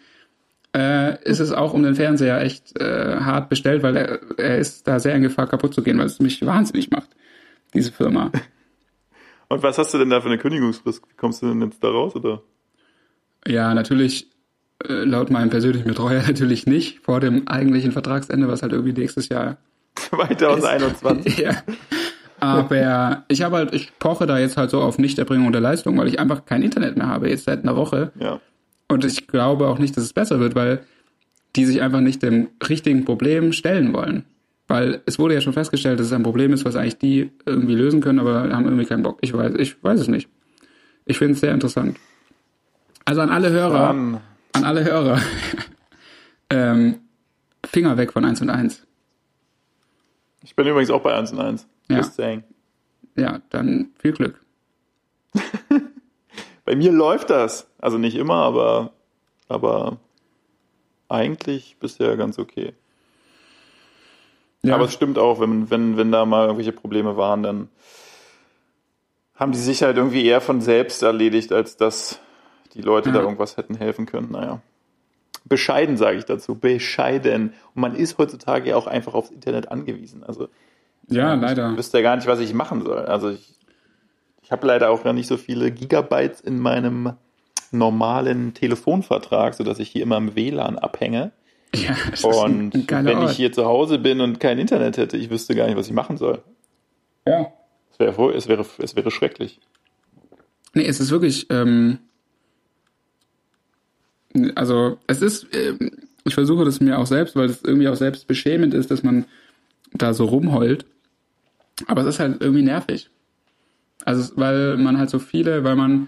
äh, 0.75 1.24
ist 1.24 1.39
es 1.39 1.51
auch 1.51 1.74
um 1.74 1.81
den 1.81 1.96
Fernseher 1.96 2.41
echt 2.41 2.79
äh, 2.79 3.17
hart 3.22 3.50
bestellt, 3.50 3.81
weil 3.84 3.96
er, 3.96 4.19
er 4.38 4.58
ist 4.60 4.88
da 4.88 5.00
sehr 5.00 5.15
in 5.15 5.24
Gefahr 5.24 5.48
kaputt 5.48 5.74
zu 5.74 5.81
gehen, 5.81 5.98
weil 5.98 6.05
es 6.05 6.19
mich 6.19 6.46
wahnsinnig 6.46 6.91
macht, 6.91 7.10
diese 7.74 7.91
Firma. 7.91 8.31
Und 9.50 9.63
was 9.63 9.77
hast 9.77 9.94
du 9.94 9.98
denn 9.98 10.10
da 10.10 10.22
für 10.22 10.27
eine 10.27 10.38
Kündigungsfrist? 10.38 11.01
Kommst 11.18 11.41
du 11.41 11.48
denn 11.48 11.62
jetzt 11.62 11.84
da 11.84 11.89
raus, 11.89 12.15
oder? 12.15 12.44
Ja, 13.48 13.74
natürlich, 13.74 14.29
äh, 14.88 15.03
laut 15.03 15.32
meinem 15.32 15.50
persönlichen 15.50 15.88
Betreuer 15.88 16.24
natürlich 16.27 16.65
nicht, 16.65 17.00
vor 17.00 17.20
dem 17.20 17.48
eigentlichen 17.48 17.91
Vertragsende, 17.91 18.48
was 18.48 18.62
halt 18.62 18.72
irgendwie 18.72 18.94
nächstes 18.94 19.29
Jahr 19.29 19.58
2021. 19.96 21.38
ja. 21.39 21.63
Aber 22.39 23.25
ich 23.27 23.41
habe 23.41 23.58
halt, 23.58 23.74
ich 23.74 23.91
poche 24.00 24.25
da 24.25 24.39
jetzt 24.39 24.56
halt 24.56 24.70
so 24.70 24.79
auf 24.82 24.98
Nichterbringung 24.98 25.51
der 25.51 25.60
Leistung, 25.60 25.98
weil 25.98 26.08
ich 26.08 26.20
einfach 26.20 26.46
kein 26.46 26.62
Internet 26.62 26.96
mehr 26.96 27.08
habe, 27.08 27.29
jetzt 27.29 27.44
seit 27.46 27.63
einer 27.63 27.75
Woche. 27.75 28.13
Ja. 28.18 28.39
Und 28.88 29.03
ich 29.03 29.27
glaube 29.27 29.68
auch 29.68 29.77
nicht, 29.77 29.98
dass 29.98 30.06
es 30.06 30.13
besser 30.13 30.39
wird, 30.39 30.56
weil 30.56 30.86
die 31.56 31.65
sich 31.65 31.82
einfach 31.82 32.00
nicht 32.00 32.24
dem 32.24 32.48
richtigen 32.68 33.03
Problem 33.03 33.51
stellen 33.51 33.94
wollen. 33.94 34.24
Weil 34.70 35.02
es 35.08 35.18
wurde 35.18 35.34
ja 35.34 35.42
schon 35.42 35.54
festgestellt, 35.54 36.00
dass 36.00 36.06
es 36.08 36.14
ein 36.14 36.22
Problem 36.22 36.54
ist, 36.54 36.64
was 36.64 36.76
eigentlich 36.76 37.00
die 37.00 37.32
irgendwie 37.48 37.74
lösen 37.74 38.02
können, 38.02 38.20
aber 38.20 38.50
haben 38.56 38.66
irgendwie 38.66 38.86
keinen 38.86 39.02
Bock. 39.02 39.18
Ich 39.22 39.34
weiß, 39.34 39.56
ich 39.58 39.84
weiß 39.84 40.00
es 40.00 40.08
nicht. 40.08 40.30
Ich 41.06 41.18
finde 41.18 41.34
es 41.34 41.40
sehr 41.40 41.56
interessant. 41.56 41.98
Also 43.04 43.22
an 43.22 43.32
alle 43.32 43.50
Hörer, 43.50 43.88
Dann, 43.88 44.22
an 44.54 44.64
alle 44.64 44.86
Hörer, 44.86 45.20
ähm, 46.52 47.00
Finger 47.66 47.98
weg 47.98 48.14
von 48.14 48.24
1 48.24 48.42
und 48.42 48.52
1. 48.52 48.86
ich 50.44 50.56
bin 50.56 50.68
übrigens 50.68 50.92
auch 50.92 51.02
bei 51.02 51.16
1 51.16 51.32
und 51.32 51.40
1. 51.40 51.68
Ja. 51.90 51.98
Just 51.98 52.14
saying. 52.14 52.44
Ja, 53.16 53.42
dann 53.50 53.90
viel 53.98 54.12
Glück. 54.12 54.40
Bei 56.66 56.76
mir 56.76 56.92
läuft 56.92 57.32
das. 57.32 57.68
Also 57.80 57.98
nicht 57.98 58.16
immer, 58.16 58.36
aber, 58.36 58.94
aber 59.48 59.98
eigentlich 61.08 61.78
bisher 61.80 62.16
ganz 62.18 62.38
okay. 62.38 62.76
Ja, 64.63 64.75
Aber 64.75 64.86
es 64.86 64.94
stimmt 64.94 65.18
auch, 65.18 65.39
wenn, 65.39 65.70
wenn, 65.70 65.96
wenn 65.98 66.12
da 66.12 66.25
mal 66.25 66.44
irgendwelche 66.46 66.74
Probleme 66.74 67.16
waren, 67.16 67.44
dann 67.44 67.70
haben 69.36 69.54
die 69.54 69.58
sich 69.58 69.84
halt 69.84 69.96
irgendwie 69.98 70.25
eher 70.25 70.42
von 70.42 70.60
selbst 70.60 71.01
erledigt, 71.01 71.54
als 71.54 71.78
dass 71.78 72.20
die 72.74 72.82
Leute 72.82 73.10
Ja. 73.10 73.16
da 73.16 73.22
irgendwas 73.22 73.56
hätten 73.58 73.75
helfen 73.75 74.06
können. 74.06 74.32
Naja. 74.32 74.62
Bescheiden 75.46 75.96
sage 75.96 76.18
ich 76.18 76.25
dazu, 76.25 76.56
bescheiden. 76.56 77.54
Und 77.74 77.82
man 77.82 77.96
ist 77.96 78.18
heutzutage 78.18 78.70
ja 78.72 78.75
auch 78.75 78.88
einfach 78.88 79.13
aufs 79.13 79.32
Internet 79.32 79.72
angewiesen. 79.72 80.24
Also 80.24 80.50
ja, 81.08 81.34
ich 81.36 81.42
leider. 81.42 81.78
wüsste 81.78 81.98
ja 82.00 82.04
gar 82.04 82.16
nicht, 82.18 82.28
was 82.28 82.39
ich 82.39 82.54
machen 82.54 82.84
soll. 82.84 83.06
Also 83.06 83.30
ich, 83.30 83.56
ich 84.44 84.51
habe 84.51 84.68
leider 84.68 84.89
auch 84.92 85.06
noch 85.06 85.13
nicht 85.13 85.28
so 85.28 85.38
viele 85.38 85.72
Gigabytes 85.72 86.42
in 86.42 86.60
meinem 86.60 87.13
normalen 87.72 88.54
Telefonvertrag, 88.54 89.54
sodass 89.54 89.80
ich 89.80 89.89
hier 89.89 90.04
immer 90.04 90.18
im 90.18 90.36
WLAN 90.36 90.78
abhänge. 90.78 91.32
Ja, 91.76 91.96
das 92.12 92.24
Und 92.24 92.70
ist 92.76 92.82
ein 92.82 92.88
geiler 92.88 93.12
wenn 93.12 93.18
Ort. 93.20 93.32
ich 93.32 93.38
hier 93.38 93.52
zu 93.52 93.66
Hause 93.66 94.00
bin 94.00 94.22
und 94.22 94.40
kein 94.40 94.58
Internet 94.60 94.98
hätte, 94.98 95.18
ich 95.18 95.30
wüsste 95.30 95.56
gar 95.56 95.68
nicht, 95.68 95.78
was 95.78 95.88
ich 95.88 95.94
machen 95.94 96.18
soll. 96.18 96.42
ja. 97.28 97.52
Es 97.92 98.00
wäre, 98.00 98.34
es 98.34 98.48
wäre, 98.48 98.66
es 98.78 98.96
wäre 98.96 99.12
schrecklich. 99.12 99.60
Nee, 100.74 100.86
es 100.86 101.02
ist 101.02 101.12
wirklich, 101.12 101.48
ähm, 101.50 101.98
also 104.56 104.98
es 105.08 105.22
ist, 105.22 105.48
ähm, 105.54 105.92
ich 106.24 106.34
versuche 106.34 106.64
das 106.66 106.80
mir 106.80 106.98
auch 107.00 107.08
selbst, 107.08 107.36
weil 107.36 107.50
es 107.50 107.62
irgendwie 107.64 107.88
auch 107.90 107.96
selbst 107.96 108.28
beschämend 108.28 108.74
ist, 108.74 108.92
dass 108.92 109.04
man 109.04 109.26
da 109.94 110.14
so 110.14 110.26
rumheult. 110.26 110.86
Aber 111.88 112.02
es 112.02 112.08
ist 112.08 112.20
halt 112.20 112.42
irgendwie 112.42 112.62
nervig. 112.62 113.10
Also, 114.06 114.32
weil 114.38 114.78
man 114.78 114.98
halt 114.98 115.10
so 115.10 115.20
viele, 115.20 115.64
weil 115.64 115.76
man, 115.76 116.08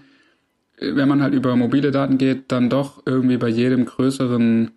wenn 0.80 1.08
man 1.08 1.22
halt 1.22 1.34
über 1.34 1.56
mobile 1.56 1.90
Daten 1.90 2.16
geht, 2.18 2.52
dann 2.52 2.70
doch 2.70 3.02
irgendwie 3.04 3.36
bei 3.36 3.48
jedem 3.48 3.84
größeren 3.84 4.70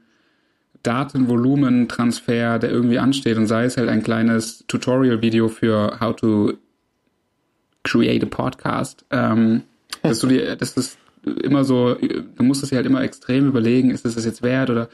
Datenvolumentransfer, 0.86 2.60
der 2.60 2.70
irgendwie 2.70 3.00
ansteht, 3.00 3.38
und 3.38 3.48
sei 3.48 3.66
es 3.66 3.78
halt 3.78 3.90
ein 3.90 4.04
kleines 4.04 4.66
Tutorial-Video 4.68 5.48
für 5.48 6.00
how 6.00 6.16
to 6.16 6.54
create 7.84 8.24
a 8.24 8.28
podcast, 8.28 9.06
ähm, 9.12 9.64
dass 10.04 10.20
du 10.20 10.28
dir, 10.28 10.56
das 10.56 10.78
ist 10.78 10.98
immer 11.24 11.64
so, 11.64 11.96
du 11.96 12.44
musst 12.44 12.64
es 12.64 12.70
dir 12.70 12.76
halt 12.76 12.86
immer 12.86 13.02
extrem 13.02 13.48
überlegen, 13.48 13.92
ist 13.92 14.06
es 14.06 14.16
das 14.16 14.26
jetzt 14.26 14.44
wert 14.44 14.70
oder 14.70 14.90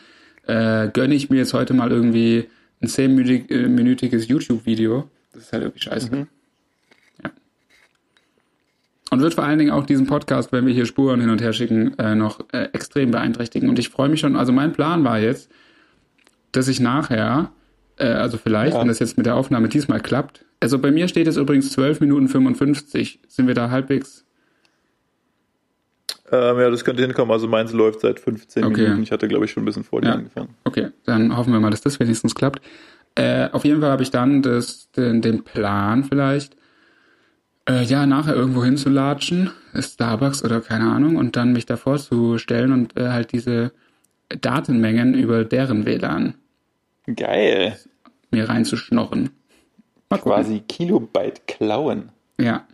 äh, 0.48 0.90
gönne 0.90 1.16
ich 1.16 1.30
mir 1.30 1.38
jetzt 1.38 1.54
heute 1.54 1.74
mal 1.74 1.92
irgendwie 1.92 2.48
ein 2.82 2.88
zehnminütiges 2.88 4.28
YouTube-Video? 4.28 5.10
Das 5.34 5.44
ist 5.44 5.54
halt 5.54 5.64
irgendwie 5.64 5.82
scheiße. 5.82 6.28
Ja. 7.24 7.32
Und 9.12 9.22
wird 9.22 9.34
vor 9.34 9.44
allen 9.44 9.60
Dingen 9.60 9.72
auch 9.72 9.86
diesen 9.86 10.08
Podcast, 10.08 10.52
wenn 10.52 10.66
wir 10.66 10.74
hier 10.74 10.86
Spuren 10.86 11.20
hin 11.20 11.30
und 11.30 11.42
her 11.42 11.54
schicken, 11.54 11.98
äh, 12.00 12.16
noch 12.16 12.40
äh, 12.54 12.70
extrem 12.74 13.12
beeinträchtigen. 13.12 13.70
Und 13.70 13.78
ich 13.78 13.90
freue 13.90 14.10
mich 14.10 14.22
schon, 14.22 14.36
also 14.36 14.52
mein 14.54 14.72
Plan 14.72 15.04
war 15.04 15.20
jetzt, 15.20 15.50
dass 16.52 16.68
ich 16.68 16.80
nachher, 16.80 17.52
äh, 17.98 18.06
also 18.08 18.38
vielleicht, 18.38 18.74
Ja. 18.74 18.82
wenn 18.82 18.88
das 18.88 19.00
jetzt 19.00 19.18
mit 19.18 19.26
der 19.26 19.36
Aufnahme 19.36 19.70
diesmal 19.70 20.00
klappt, 20.00 20.46
also 20.60 20.78
bei 20.80 20.92
mir 20.92 21.08
steht 21.08 21.28
es 21.28 21.38
übrigens 21.38 21.72
12 21.72 22.00
Minuten 22.02 22.28
55. 22.28 23.20
Sind 23.28 23.48
wir 23.48 23.56
da 23.56 23.70
halbwegs? 23.72 24.26
Ähm, 26.32 26.60
ja, 26.60 26.70
das 26.70 26.86
könnte 26.86 27.02
hinkommen. 27.02 27.32
Also 27.32 27.48
meins 27.48 27.74
läuft 27.74 28.02
seit 28.02 28.20
15 28.20 28.64
Okay. 28.64 28.82
Minuten. 28.84 29.04
Ich 29.04 29.12
hatte, 29.12 29.28
glaube 29.28 29.46
ich, 29.46 29.52
schon 29.52 29.64
ein 29.64 29.66
bisschen 29.66 29.84
vor 29.84 30.02
dir 30.02 30.10
Ja. 30.10 30.14
angefangen. 30.16 30.56
Okay, 30.64 30.90
dann 31.06 31.36
hoffen 31.36 31.52
wir 31.52 31.60
mal, 31.60 31.72
dass 31.72 31.82
das 31.82 32.00
wenigstens 32.00 32.36
klappt. 32.36 32.62
Äh, 33.16 33.50
auf 33.52 33.66
jeden 33.66 33.82
Fall 33.82 33.92
habe 33.92 34.04
ich 34.04 34.12
dann 34.12 34.42
das, 34.42 34.90
den, 34.92 35.22
den 35.22 35.44
Plan 35.44 36.06
vielleicht, 36.06 36.56
äh, 37.68 37.84
ja, 37.84 38.06
nachher 38.06 38.36
irgendwo 38.36 38.64
hinzulatschen, 38.64 39.52
Starbucks 39.78 40.44
oder 40.46 40.62
keine 40.62 40.90
Ahnung, 40.92 41.18
und 41.18 41.36
dann 41.36 41.52
mich 41.52 41.66
davor 41.66 41.98
zu 41.98 42.38
stellen 42.38 42.72
und 42.72 42.96
äh, 42.98 43.10
halt 43.10 43.34
diese 43.34 43.74
Datenmengen 44.40 45.14
über 45.14 45.44
deren 45.44 45.86
WLAN 45.86 46.36
Geil. 47.16 47.78
mir 48.32 48.48
reinzuschnorren. 48.48 49.32
Mal 50.10 50.18
gucken. 50.18 50.32
Quasi 50.32 50.60
Kilobyte 50.62 51.48
klauen. 51.48 52.12
Ja. 52.40 52.66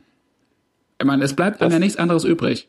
Ich 0.99 1.05
meine, 1.05 1.23
es 1.23 1.35
bleibt 1.35 1.61
dann 1.61 1.67
Das- 1.69 1.73
ja 1.73 1.79
nichts 1.79 1.97
anderes 1.97 2.23
übrig. 2.23 2.67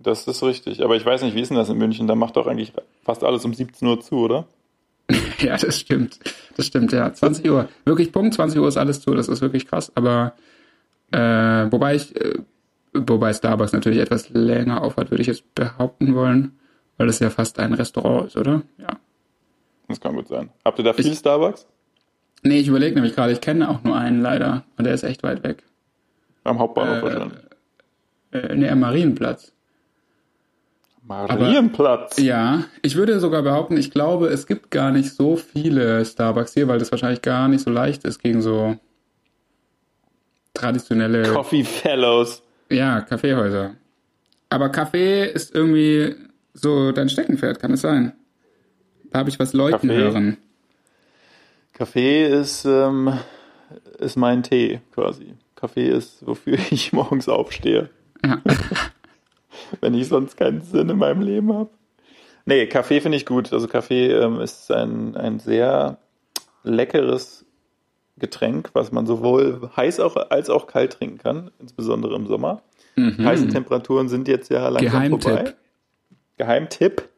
Das 0.00 0.26
ist 0.28 0.42
richtig. 0.44 0.82
Aber 0.84 0.94
ich 0.96 1.04
weiß 1.04 1.22
nicht, 1.22 1.34
wie 1.34 1.40
ist 1.40 1.48
denn 1.48 1.56
das 1.56 1.68
in 1.70 1.78
München? 1.78 2.06
Da 2.06 2.14
macht 2.14 2.36
doch 2.36 2.46
eigentlich 2.46 2.72
fast 3.02 3.24
alles 3.24 3.44
um 3.44 3.52
17 3.54 3.86
Uhr 3.88 4.00
zu, 4.00 4.16
oder? 4.16 4.46
Ja, 5.40 5.56
das 5.56 5.78
stimmt. 5.78 6.18
Das 6.56 6.66
stimmt, 6.66 6.90
ja. 6.92 7.12
20 7.12 7.48
Uhr. 7.48 7.68
Wirklich 7.84 8.10
Punkt 8.12 8.34
20 8.34 8.60
Uhr 8.60 8.66
ist 8.68 8.76
alles 8.76 9.00
zu. 9.00 9.14
Das 9.14 9.28
ist 9.28 9.40
wirklich 9.40 9.66
krass. 9.66 9.92
Aber 9.94 10.34
äh, 11.12 11.18
wobei 11.70 11.94
ich, 11.94 12.14
äh, 12.16 12.38
wobei 12.92 13.32
Starbucks 13.32 13.72
natürlich 13.72 14.00
etwas 14.00 14.30
länger 14.30 14.82
aufhat, 14.82 15.10
würde 15.12 15.20
ich 15.22 15.28
jetzt 15.28 15.54
behaupten 15.54 16.14
wollen, 16.16 16.58
weil 16.96 17.08
es 17.08 17.20
ja 17.20 17.30
fast 17.30 17.58
ein 17.60 17.72
Restaurant 17.72 18.26
ist, 18.26 18.36
oder? 18.36 18.62
Ja. 18.78 18.98
Das 19.88 20.00
kann 20.00 20.14
gut 20.14 20.28
sein. 20.28 20.50
Habt 20.64 20.78
ihr 20.78 20.84
da 20.84 20.92
viel 20.92 21.06
Ich- 21.06 21.18
Starbucks? 21.18 21.66
Nee, 22.42 22.60
ich 22.60 22.68
überlege 22.68 22.94
nämlich 22.94 23.14
gerade, 23.16 23.32
ich 23.32 23.40
kenne 23.40 23.68
auch 23.68 23.82
nur 23.82 23.96
einen 23.96 24.20
leider. 24.22 24.64
Und 24.76 24.84
der 24.84 24.94
ist 24.94 25.02
echt 25.02 25.22
weit 25.24 25.42
weg. 25.42 25.64
Am 26.44 26.58
Hauptbahnhof 26.60 26.98
Äh, 26.98 27.02
wahrscheinlich. 27.02 27.38
Äh, 28.32 28.54
nee, 28.54 28.68
am 28.68 28.80
Marienplatz. 28.80 29.52
Marienplatz. 31.02 32.18
Ja, 32.18 32.64
ich 32.82 32.94
würde 32.96 33.18
sogar 33.18 33.42
behaupten, 33.42 33.76
ich 33.78 33.90
glaube, 33.90 34.28
es 34.28 34.46
gibt 34.46 34.70
gar 34.70 34.90
nicht 34.92 35.10
so 35.14 35.36
viele 35.36 36.04
Starbucks 36.04 36.52
hier, 36.54 36.68
weil 36.68 36.78
das 36.78 36.90
wahrscheinlich 36.90 37.22
gar 37.22 37.48
nicht 37.48 37.62
so 37.64 37.70
leicht 37.70 38.04
ist 38.04 38.18
gegen 38.22 38.42
so 38.42 38.76
traditionelle 40.54 41.32
Coffee 41.32 41.64
Fellows. 41.64 42.42
Ja, 42.70 43.00
Kaffeehäuser. 43.00 43.74
Aber 44.50 44.68
Kaffee 44.68 45.24
ist 45.26 45.54
irgendwie 45.54 46.14
so 46.52 46.92
dein 46.92 47.08
Steckenpferd, 47.08 47.58
kann 47.60 47.72
es 47.72 47.80
sein? 47.80 48.12
Da 49.10 49.20
habe 49.20 49.30
ich 49.30 49.38
was 49.38 49.52
läuten 49.52 49.88
Kaffee? 49.88 49.96
hören. 50.00 50.36
Kaffee 51.72 52.26
ist, 52.26 52.64
ähm, 52.64 53.12
ist 53.98 54.16
mein 54.16 54.42
Tee 54.42 54.80
quasi. 54.94 55.34
Kaffee 55.54 55.88
ist, 55.88 56.26
wofür 56.26 56.58
ich 56.70 56.92
morgens 56.92 57.28
aufstehe, 57.28 57.90
Ja. 58.24 58.40
wenn 59.80 59.94
ich 59.94 60.08
sonst 60.08 60.36
keinen 60.36 60.62
Sinn 60.62 60.88
in 60.88 60.98
meinem 60.98 61.22
Leben 61.22 61.52
habe. 61.52 61.70
Nee, 62.46 62.66
Kaffee 62.66 63.00
finde 63.00 63.16
ich 63.16 63.26
gut. 63.26 63.52
Also 63.52 63.68
Kaffee 63.68 64.10
ähm, 64.12 64.40
ist 64.40 64.70
ein, 64.72 65.16
ein 65.16 65.38
sehr 65.38 65.98
leckeres 66.64 67.44
Getränk, 68.16 68.70
was 68.72 68.90
man 68.90 69.06
sowohl 69.06 69.70
heiß 69.76 70.00
auch, 70.00 70.16
als 70.16 70.48
auch 70.50 70.66
kalt 70.66 70.94
trinken 70.94 71.18
kann, 71.18 71.50
insbesondere 71.60 72.16
im 72.16 72.26
Sommer. 72.26 72.62
Heiße 72.96 73.46
Temperaturen 73.46 74.08
sind 74.08 74.26
jetzt 74.26 74.50
ja 74.50 74.68
langsam 74.68 74.90
Geheimtipp. 74.90 75.22
vorbei. 75.22 75.54
Geheimtipp. 76.36 77.08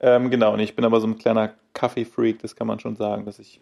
Ähm, 0.00 0.30
genau, 0.30 0.52
und 0.52 0.60
ich 0.60 0.76
bin 0.76 0.84
aber 0.84 1.00
so 1.00 1.06
ein 1.06 1.18
kleiner 1.18 1.52
Kaffee-Freak, 1.72 2.40
das 2.42 2.54
kann 2.56 2.66
man 2.66 2.80
schon 2.80 2.96
sagen, 2.96 3.24
dass 3.24 3.38
ich 3.38 3.60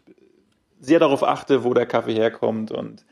sehr 0.81 0.99
darauf 0.99 1.23
achte, 1.23 1.65
wo 1.65 1.75
der 1.75 1.87
Kaffee 1.87 2.15
herkommt 2.15 2.71
und 2.73 3.05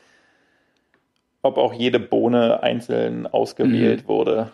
ob 1.42 1.56
auch 1.58 1.72
jede 1.72 1.98
Bohne 1.98 2.62
einzeln 2.62 3.26
ausgewählt 3.26 4.06
wurde. 4.08 4.52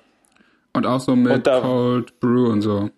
Und 0.75 0.87
auch 0.87 1.01
so 1.01 1.17
mit 1.17 1.47
da- 1.47 1.61
Cold 1.61 2.19
Brew 2.21 2.51
und 2.51 2.63
so. 2.63 2.91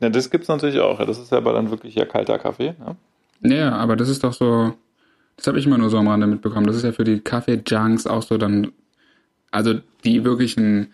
Ja, 0.00 0.08
das 0.10 0.30
gibt's 0.30 0.48
natürlich 0.48 0.80
auch. 0.80 0.98
Das 1.04 1.18
ist 1.18 1.30
ja 1.30 1.38
aber 1.38 1.52
dann 1.52 1.70
wirklich 1.70 1.94
ja 1.94 2.04
kalter 2.04 2.38
Kaffee. 2.38 2.74
Ne? 3.40 3.56
Ja, 3.56 3.72
aber 3.72 3.96
das 3.96 4.08
ist 4.08 4.24
doch 4.24 4.32
so, 4.32 4.74
das 5.36 5.46
habe 5.46 5.58
ich 5.58 5.66
immer 5.66 5.78
nur 5.78 5.90
so 5.90 5.98
am 5.98 6.08
Rande 6.08 6.26
mitbekommen. 6.26 6.66
Das 6.66 6.76
ist 6.76 6.82
ja 6.82 6.92
für 6.92 7.04
die 7.04 7.20
Kaffee-Junks 7.20 8.06
auch 8.06 8.22
so 8.22 8.36
dann, 8.36 8.72
also 9.50 9.74
die 10.04 10.24
wirklichen 10.24 10.92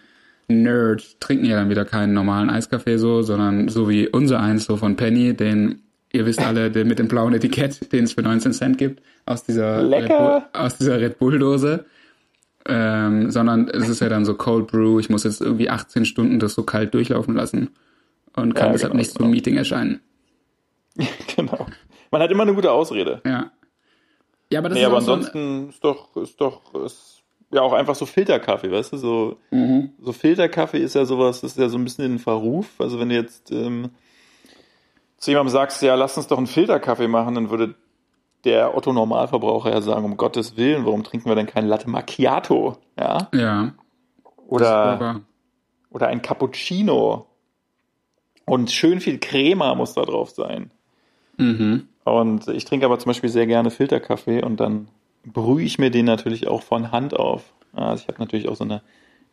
Nerds 0.50 1.16
trinken 1.20 1.44
ja 1.46 1.56
dann 1.56 1.70
wieder 1.70 1.84
keinen 1.84 2.12
normalen 2.14 2.50
Eiskaffee 2.50 2.96
so, 2.98 3.22
sondern 3.22 3.68
so 3.68 3.88
wie 3.88 4.08
unser 4.08 4.40
eins 4.40 4.64
so 4.64 4.76
von 4.76 4.96
Penny, 4.96 5.34
den, 5.34 5.82
ihr 6.12 6.26
wisst 6.26 6.40
alle, 6.40 6.70
den 6.70 6.88
mit 6.88 6.98
dem 6.98 7.08
blauen 7.08 7.32
Etikett, 7.34 7.92
den 7.92 8.04
es 8.04 8.12
für 8.12 8.22
19 8.22 8.52
Cent 8.52 8.78
gibt, 8.78 9.02
aus 9.26 9.44
dieser, 9.44 9.82
Lecker. 9.82 10.36
Red 10.36 10.52
Bull, 10.52 10.60
aus 10.62 10.76
dieser 10.78 11.00
Red 11.00 11.18
Bull-Dose. 11.18 11.84
Ähm, 12.66 13.30
sondern 13.30 13.68
es 13.68 13.88
ist 13.88 14.00
ja 14.00 14.10
dann 14.10 14.26
so 14.26 14.34
Cold 14.34 14.66
Brew, 14.66 14.98
ich 15.00 15.08
muss 15.08 15.24
jetzt 15.24 15.40
irgendwie 15.40 15.70
18 15.70 16.04
Stunden 16.04 16.38
das 16.38 16.52
so 16.52 16.62
kalt 16.62 16.92
durchlaufen 16.92 17.34
lassen 17.34 17.70
und 18.36 18.54
kann 18.54 18.66
Ja, 18.66 18.72
deshalb 18.72 18.92
genau, 18.92 19.00
nicht 19.00 19.14
genau. 19.14 19.24
zum 19.24 19.30
Meeting 19.30 19.56
erscheinen. 19.56 20.00
genau. 21.36 21.66
Man 22.10 22.20
hat 22.20 22.30
immer 22.30 22.42
eine 22.42 22.54
gute 22.54 22.70
Ausrede. 22.70 23.22
Ja. 23.24 23.50
Ja, 24.52 24.58
aber 24.58 24.68
das 24.68 24.76
Nee, 24.76 24.82
ist 24.82 24.86
aber 24.88 24.98
auch 24.98 25.00
so 25.00 25.12
ein- 25.12 25.18
ansonsten 25.20 25.68
ist 25.70 25.82
doch, 25.82 26.16
ist 26.18 26.38
doch, 26.40 26.74
ist 26.84 27.19
ja 27.50 27.62
auch 27.62 27.72
einfach 27.72 27.94
so 27.94 28.06
Filterkaffee, 28.06 28.70
weißt 28.70 28.92
du? 28.92 28.96
So, 28.96 29.36
Mhm. 29.50 29.90
so 30.00 30.12
Filterkaffee 30.12 30.78
ist 30.78 30.94
ja 30.94 31.04
sowas, 31.04 31.40
das 31.40 31.52
ist 31.52 31.58
ja 31.58 31.68
so 31.68 31.78
ein 31.78 31.84
bisschen 31.84 32.04
in 32.04 32.18
Verruf. 32.18 32.66
Also 32.80 32.98
wenn 33.00 33.08
du 33.08 33.14
jetzt 33.16 33.50
ähm, 33.50 33.90
zu 35.18 35.30
jemandem 35.30 35.52
sagst, 35.52 35.82
ja, 35.82 35.94
lass 35.96 36.16
uns 36.16 36.26
doch 36.28 36.38
einen 36.38 36.46
Filterkaffee 36.46 37.08
machen, 37.08 37.34
dann 37.34 37.50
würde 37.50 37.74
der 38.44 38.74
Otto 38.76 38.92
Normalverbraucher 38.92 39.70
ja 39.70 39.82
sagen, 39.82 40.04
um 40.04 40.16
Gottes 40.16 40.56
Willen, 40.56 40.86
warum 40.86 41.04
trinken 41.04 41.28
wir 41.28 41.34
denn 41.34 41.46
keinen 41.46 41.68
Latte 41.68 41.90
Macchiato? 41.90 42.78
Ja? 42.98 43.28
Ja, 43.34 43.74
Oder, 44.46 45.20
oder 45.90 46.06
ein 46.08 46.22
Cappuccino. 46.22 47.26
Und 48.46 48.70
schön 48.70 49.00
viel 49.00 49.18
Crema 49.18 49.74
muss 49.74 49.94
da 49.94 50.02
drauf 50.02 50.30
sein. 50.30 50.70
mhm. 51.36 51.86
Und 52.04 52.48
ich 52.48 52.64
trinke 52.64 52.86
aber 52.86 52.98
zum 52.98 53.10
Beispiel 53.10 53.28
sehr 53.28 53.46
gerne 53.46 53.70
Filterkaffee 53.70 54.42
und 54.42 54.58
dann 54.58 54.88
brühe 55.24 55.62
ich 55.64 55.78
mir 55.78 55.90
den 55.90 56.06
natürlich 56.06 56.48
auch 56.48 56.62
von 56.62 56.92
Hand 56.92 57.14
auf. 57.14 57.52
Also 57.72 58.02
ich 58.02 58.08
habe 58.08 58.18
natürlich 58.20 58.48
auch 58.48 58.56
so 58.56 58.64
eine 58.64 58.82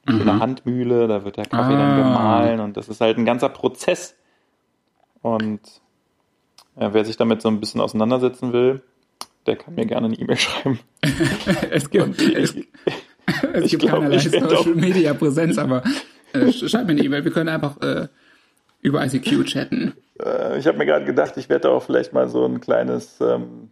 schöne 0.07 0.39
Handmühle, 0.39 1.07
da 1.07 1.23
wird 1.25 1.37
der 1.37 1.45
Kaffee 1.45 1.73
dann 1.73 1.91
Ah. 1.91 1.97
gemahlen 1.97 2.59
und 2.61 2.77
das 2.77 2.87
ist 2.89 3.01
halt 3.01 3.17
ein 3.17 3.25
ganzer 3.25 3.49
Prozess. 3.49 4.15
Und 5.21 5.59
ja, 6.79 6.93
wer 6.93 7.03
sich 7.05 7.17
damit 7.17 7.41
so 7.41 7.49
ein 7.49 7.59
bisschen 7.59 7.81
auseinandersetzen 7.81 8.53
will, 8.53 8.81
der 9.45 9.55
kann 9.55 9.75
mir 9.75 9.85
gerne 9.85 10.07
eine 10.07 10.15
E-Mail 10.15 10.37
schreiben. 10.37 10.79
es 11.71 11.89
gibt, 11.89 12.03
Und 12.05 12.21
es, 12.21 12.55
ich, 12.55 12.67
es 13.53 13.63
ich 13.65 13.71
gibt 13.71 13.83
glaub, 13.83 13.95
keinerlei 13.95 14.15
ich 14.17 14.23
Social 14.29 14.55
auch- 14.55 14.65
Media 14.67 15.13
Präsenz, 15.13 15.57
aber 15.57 15.83
äh, 16.33 16.39
sch- 16.45 16.69
schreib 16.69 16.85
mir 16.85 16.91
eine 16.91 17.01
E-Mail, 17.03 17.23
wir 17.25 17.31
können 17.31 17.49
einfach 17.49 17.81
äh, 17.81 18.07
über 18.81 19.03
ICQ 19.05 19.45
chatten. 19.45 19.93
äh, 20.23 20.59
ich 20.59 20.67
habe 20.67 20.77
mir 20.77 20.85
gerade 20.85 21.05
gedacht, 21.05 21.35
ich 21.37 21.49
werde 21.49 21.63
da 21.63 21.69
auch 21.69 21.83
vielleicht 21.83 22.13
mal 22.13 22.29
so 22.29 22.45
ein 22.45 22.61
kleines 22.61 23.19
ähm, 23.21 23.71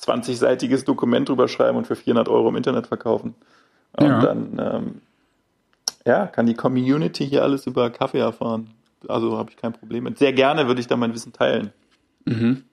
20-seitiges 0.00 0.84
Dokument 0.84 1.28
drüber 1.28 1.48
schreiben 1.48 1.78
und 1.78 1.86
für 1.86 1.96
400 1.96 2.28
Euro 2.28 2.48
im 2.48 2.56
Internet 2.56 2.86
verkaufen. 2.86 3.34
Und 3.96 4.06
Ja. 4.06 4.20
dann 4.20 4.58
ähm, 4.58 5.00
ja, 6.04 6.26
kann 6.26 6.46
die 6.46 6.54
Community 6.54 7.26
hier 7.26 7.42
alles 7.42 7.66
über 7.66 7.90
Kaffee 7.90 8.18
erfahren. 8.18 8.70
Also 9.08 9.36
habe 9.36 9.50
ich 9.50 9.56
kein 9.56 9.72
Problem 9.72 10.04
mit. 10.04 10.18
Sehr 10.18 10.32
gerne 10.32 10.66
würde 10.66 10.80
ich 10.80 10.86
da 10.86 10.96
mein 10.96 11.14
Wissen 11.14 11.32
teilen. 11.32 11.72
Mhm. 12.24 12.64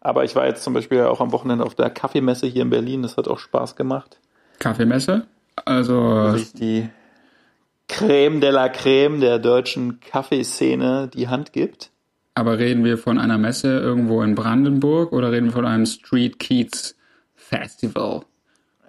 Aber 0.00 0.24
ich 0.24 0.34
war 0.34 0.46
jetzt 0.46 0.64
zum 0.64 0.74
Beispiel 0.74 1.02
auch 1.02 1.20
am 1.20 1.32
Wochenende 1.32 1.64
auf 1.64 1.74
der 1.74 1.88
Kaffeemesse 1.90 2.46
hier 2.46 2.62
in 2.62 2.70
Berlin. 2.70 3.02
Das 3.02 3.16
hat 3.16 3.28
auch 3.28 3.38
Spaß 3.38 3.76
gemacht. 3.76 4.18
Kaffeemesse? 4.58 5.26
Also, 5.64 6.34
die 6.54 6.88
Creme 7.88 8.40
de 8.40 8.50
la 8.50 8.68
Creme 8.68 9.20
der 9.20 9.38
deutschen 9.38 10.00
Kaffeeszene 10.00 11.08
die 11.12 11.28
Hand 11.28 11.52
gibt. 11.52 11.90
Aber 12.34 12.58
reden 12.58 12.84
wir 12.84 12.98
von 12.98 13.18
einer 13.18 13.38
Messe 13.38 13.78
irgendwo 13.78 14.22
in 14.22 14.34
Brandenburg 14.34 15.12
oder 15.12 15.32
reden 15.32 15.46
wir 15.46 15.52
von 15.52 15.66
einem 15.66 15.86
Street 15.86 16.38
Keats 16.38 16.96
Festival? 17.34 18.22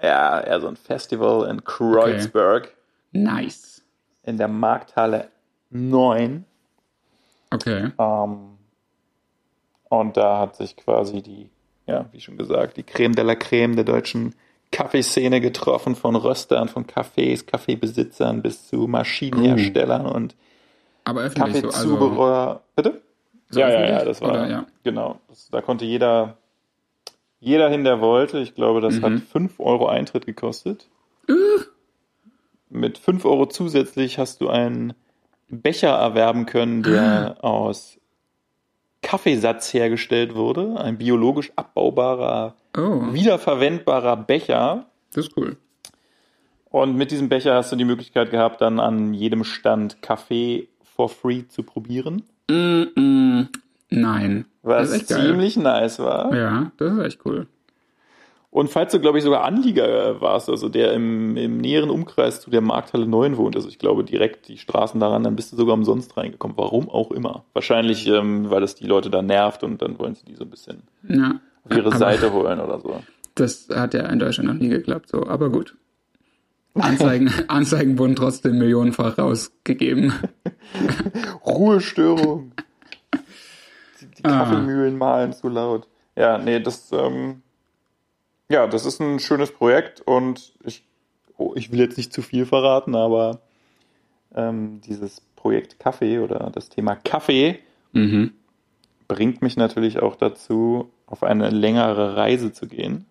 Ja, 0.01 0.41
eher 0.41 0.59
so 0.61 0.67
ein 0.67 0.75
Festival 0.75 1.49
in 1.49 1.63
Kreuzberg 1.63 2.73
Nice. 3.11 3.83
in 4.23 4.37
der 4.37 4.47
Markthalle 4.47 5.29
9. 5.69 6.45
Okay. 7.51 7.91
Ähm, 7.97 8.57
und 9.89 10.17
da 10.17 10.39
hat 10.39 10.55
sich 10.55 10.75
quasi 10.75 11.21
die, 11.21 11.49
ja, 11.85 12.05
wie 12.11 12.19
schon 12.19 12.37
gesagt, 12.37 12.77
die 12.77 12.83
Creme 12.83 13.15
de 13.15 13.23
la 13.23 13.35
Creme 13.35 13.75
der 13.75 13.85
deutschen 13.85 14.35
Kaffeeszene 14.71 15.39
getroffen, 15.39 15.95
von 15.95 16.15
Röstern, 16.15 16.67
von 16.67 16.87
Cafés, 16.87 17.45
Kaffeebesitzern 17.45 18.41
bis 18.41 18.67
zu 18.67 18.87
Maschinenherstellern 18.87 20.05
und 20.07 20.35
Aber 21.03 21.21
öffentlich 21.21 21.61
so, 21.61 21.69
also. 21.69 22.59
Bitte? 22.75 23.01
So 23.53 23.59
ja, 23.59 23.69
ja, 23.69 23.89
ja, 23.89 24.05
das 24.05 24.21
war, 24.21 24.31
Oder, 24.31 24.49
ja. 24.49 24.65
genau. 24.83 25.19
Das, 25.27 25.49
da 25.49 25.61
konnte 25.61 25.85
jeder, 25.85 26.37
jeder 27.39 27.69
hin, 27.69 27.83
der 27.83 28.01
wollte. 28.01 28.39
Ich 28.39 28.55
glaube, 28.55 28.81
das 28.81 28.95
Mhm. 28.95 29.03
hat 29.03 29.19
5 29.31 29.59
Euro 29.59 29.87
Eintritt 29.87 30.25
gekostet. 30.25 30.87
Mit 32.69 32.97
5 32.97 33.23
Euro 33.25 33.45
zusätzlich 33.45 34.17
hast 34.17 34.41
du 34.41 34.49
einen 34.49 34.93
Becher 35.49 35.89
erwerben 35.89 36.45
können, 36.47 36.81
der 36.81 37.37
aus 37.41 37.99
Kaffeesatz 39.01 39.73
hergestellt 39.73 40.33
wurde. 40.35 40.79
Ein 40.79 40.97
biologisch 40.97 41.51
abbaubarer, 41.55 42.55
oh, 42.77 43.13
wiederverwendbarer 43.13 44.17
Becher. 44.17 44.85
das 45.13 45.27
ist 45.27 45.37
cool. 45.37 45.57
Und 46.71 46.95
mit 46.95 47.11
diesem 47.11 47.29
Becher 47.29 47.53
hast 47.53 47.71
du 47.71 47.75
die 47.75 47.85
Möglichkeit 47.85 48.31
gehabt, 48.31 48.61
dann 48.61 48.79
an 48.79 49.13
jedem 49.13 49.43
Stand 49.43 50.01
Kaffee 50.01 50.69
for 50.81 51.07
free 51.09 51.43
zu 51.47 51.61
probieren. 51.61 52.23
Mm, 52.53 52.99
mm, 53.01 53.47
nein. 53.89 54.45
Was 54.61 54.89
das 54.89 54.89
ist 54.89 54.95
echt 55.01 55.09
geil. 55.09 55.27
ziemlich 55.27 55.57
nice 55.57 55.99
war. 55.99 56.33
Ja, 56.35 56.71
das 56.77 56.93
ist 56.93 56.99
echt 56.99 57.19
cool. 57.25 57.47
Und 58.49 58.69
falls 58.69 58.91
du, 58.91 58.99
glaube 58.99 59.17
ich, 59.17 59.23
sogar 59.23 59.43
Anlieger 59.45 60.21
warst, 60.21 60.47
also 60.47 60.69
der 60.69 60.93
im, 60.93 61.35
im 61.37 61.57
näheren 61.57 61.89
Umkreis 61.89 62.39
zu 62.39 62.51
der 62.51 62.61
Markthalle 62.61 63.07
9 63.07 63.35
wohnt, 63.37 63.55
also 63.55 63.67
ich 63.67 63.79
glaube 63.79 64.03
direkt 64.03 64.47
die 64.47 64.59
Straßen 64.59 64.99
daran, 64.99 65.23
dann 65.23 65.35
bist 65.35 65.51
du 65.51 65.55
sogar 65.57 65.73
umsonst 65.73 66.15
reingekommen. 66.17 66.55
Warum 66.55 66.87
auch 66.87 67.09
immer. 67.09 67.45
Wahrscheinlich, 67.53 68.05
ähm, 68.07 68.51
weil 68.51 68.61
es 68.61 68.75
die 68.75 68.85
Leute 68.85 69.09
da 69.09 69.23
nervt 69.23 69.63
und 69.63 69.81
dann 69.81 69.97
wollen 69.97 70.13
sie 70.13 70.25
die 70.25 70.35
so 70.35 70.43
ein 70.43 70.51
bisschen 70.51 70.83
Ja. 71.09 71.39
auf 71.67 71.75
ihre 71.75 71.97
Seite 71.97 72.31
holen 72.31 72.59
oder 72.59 72.79
so. 72.79 73.01
Das 73.33 73.67
hat 73.73 73.95
ja 73.95 74.01
in 74.09 74.19
Deutschland 74.19 74.47
noch 74.49 74.59
nie 74.59 74.69
geklappt, 74.69 75.09
so, 75.09 75.25
aber 75.25 75.49
gut. 75.49 75.75
Anzeigen, 76.75 77.31
Anzeigen 77.49 77.97
wurden 77.99 78.15
trotzdem 78.15 78.57
millionenfach 78.57 79.17
rausgegeben. 79.17 80.13
Ruhestörung. 81.45 82.51
Die, 84.01 84.07
die 84.07 84.25
Ah. 84.25 84.39
Kaffeemühlen 84.39 84.97
mahlen 84.97 85.33
zu 85.33 85.49
laut. 85.49 85.87
Ja, 86.15 86.37
nee, 86.37 86.59
das, 86.59 86.91
ähm, 86.91 87.41
ja, 88.49 88.67
das 88.67 88.85
ist 88.85 88.99
ein 89.01 89.19
schönes 89.19 89.51
Projekt 89.51 90.01
und 90.01 90.53
ich, 90.63 90.83
oh, 91.37 91.53
ich 91.55 91.71
will 91.71 91.79
jetzt 91.79 91.97
nicht 91.97 92.13
zu 92.13 92.21
viel 92.21 92.45
verraten, 92.45 92.95
aber 92.95 93.41
ähm, 94.35 94.81
dieses 94.81 95.21
Projekt 95.35 95.79
Kaffee 95.79 96.19
oder 96.19 96.51
das 96.53 96.69
Thema 96.69 96.95
Kaffee 96.95 97.59
Mhm. 97.95 98.31
bringt 99.07 99.43
mich 99.43 99.55
natürlich 99.55 99.99
auch 100.01 100.15
dazu, 100.15 100.89
auf 101.05 101.21
eine 101.23 101.51
längere 101.51 102.15
Reise 102.15 102.51
zu 102.53 102.65
gehen. 102.67 103.05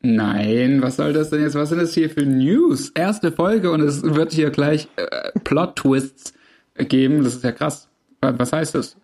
Nein, 0.00 0.80
was 0.80 0.96
soll 0.96 1.12
das 1.12 1.30
denn 1.30 1.42
jetzt? 1.42 1.54
Was 1.54 1.70
sind 1.70 1.78
das 1.80 1.92
hier 1.92 2.08
für 2.08 2.24
News? 2.24 2.90
Erste 2.90 3.32
Folge 3.32 3.70
und 3.72 3.80
es 3.80 4.02
wird 4.02 4.32
hier 4.32 4.50
gleich 4.50 4.88
äh, 4.96 5.32
Plot-Twists 5.42 6.34
geben. 6.76 7.24
Das 7.24 7.34
ist 7.34 7.44
ja 7.44 7.52
krass. 7.52 7.88
Was 8.20 8.52
heißt 8.52 8.74
das? 8.76 8.96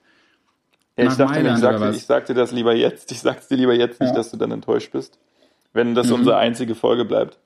Ja, 0.96 1.04
ich 1.06 1.14
dachte, 1.14 1.22
ich 1.38 1.42
Mailand 1.42 1.60
sag, 1.60 1.70
oder 1.70 1.78
dir, 1.78 1.88
was? 1.88 1.96
ich 1.96 2.04
sag 2.06 2.26
dir 2.26 2.34
das 2.34 2.52
lieber 2.52 2.74
jetzt. 2.74 3.10
Ich 3.10 3.20
sag's 3.20 3.48
dir 3.48 3.56
lieber 3.56 3.74
jetzt 3.74 4.00
nicht, 4.00 4.10
Ja. 4.10 4.16
dass 4.16 4.30
du 4.30 4.36
dann 4.36 4.52
enttäuscht 4.52 4.92
bist. 4.92 5.18
Wenn 5.72 5.96
das 5.96 6.06
Mhm. 6.08 6.14
unsere 6.14 6.36
einzige 6.36 6.76
Folge 6.76 7.04
bleibt. 7.04 7.38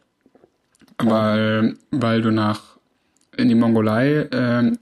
Weil, 1.03 1.77
weil 1.91 2.23
du 2.23 2.31
nach 2.31 2.77
in 3.37 3.49
die 3.49 3.55
Mongolei 3.55 4.29
ähm, 4.33 4.79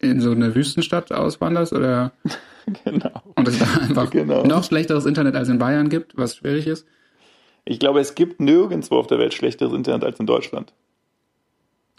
in 0.00 0.20
so 0.20 0.32
eine 0.32 0.54
Wüstenstadt 0.54 1.12
auswanderst 1.12 1.72
oder 1.72 2.12
genau. 2.84 3.22
und 3.36 3.46
es 3.48 3.58
da 3.58 3.66
einfach 3.80 4.10
Genau. 4.10 4.44
noch 4.44 4.64
schlechteres 4.64 5.06
Internet 5.06 5.36
als 5.36 5.48
in 5.48 5.58
Bayern 5.58 5.88
gibt, 5.88 6.16
was 6.16 6.36
schwierig 6.36 6.66
ist. 6.66 6.86
Ich 7.64 7.78
glaube, 7.78 8.00
es 8.00 8.14
gibt 8.14 8.40
nirgendwo 8.40 8.96
auf 8.98 9.06
der 9.06 9.18
Welt 9.18 9.34
schlechteres 9.34 9.72
Internet 9.72 10.04
als 10.04 10.18
in 10.20 10.26
Deutschland. 10.26 10.72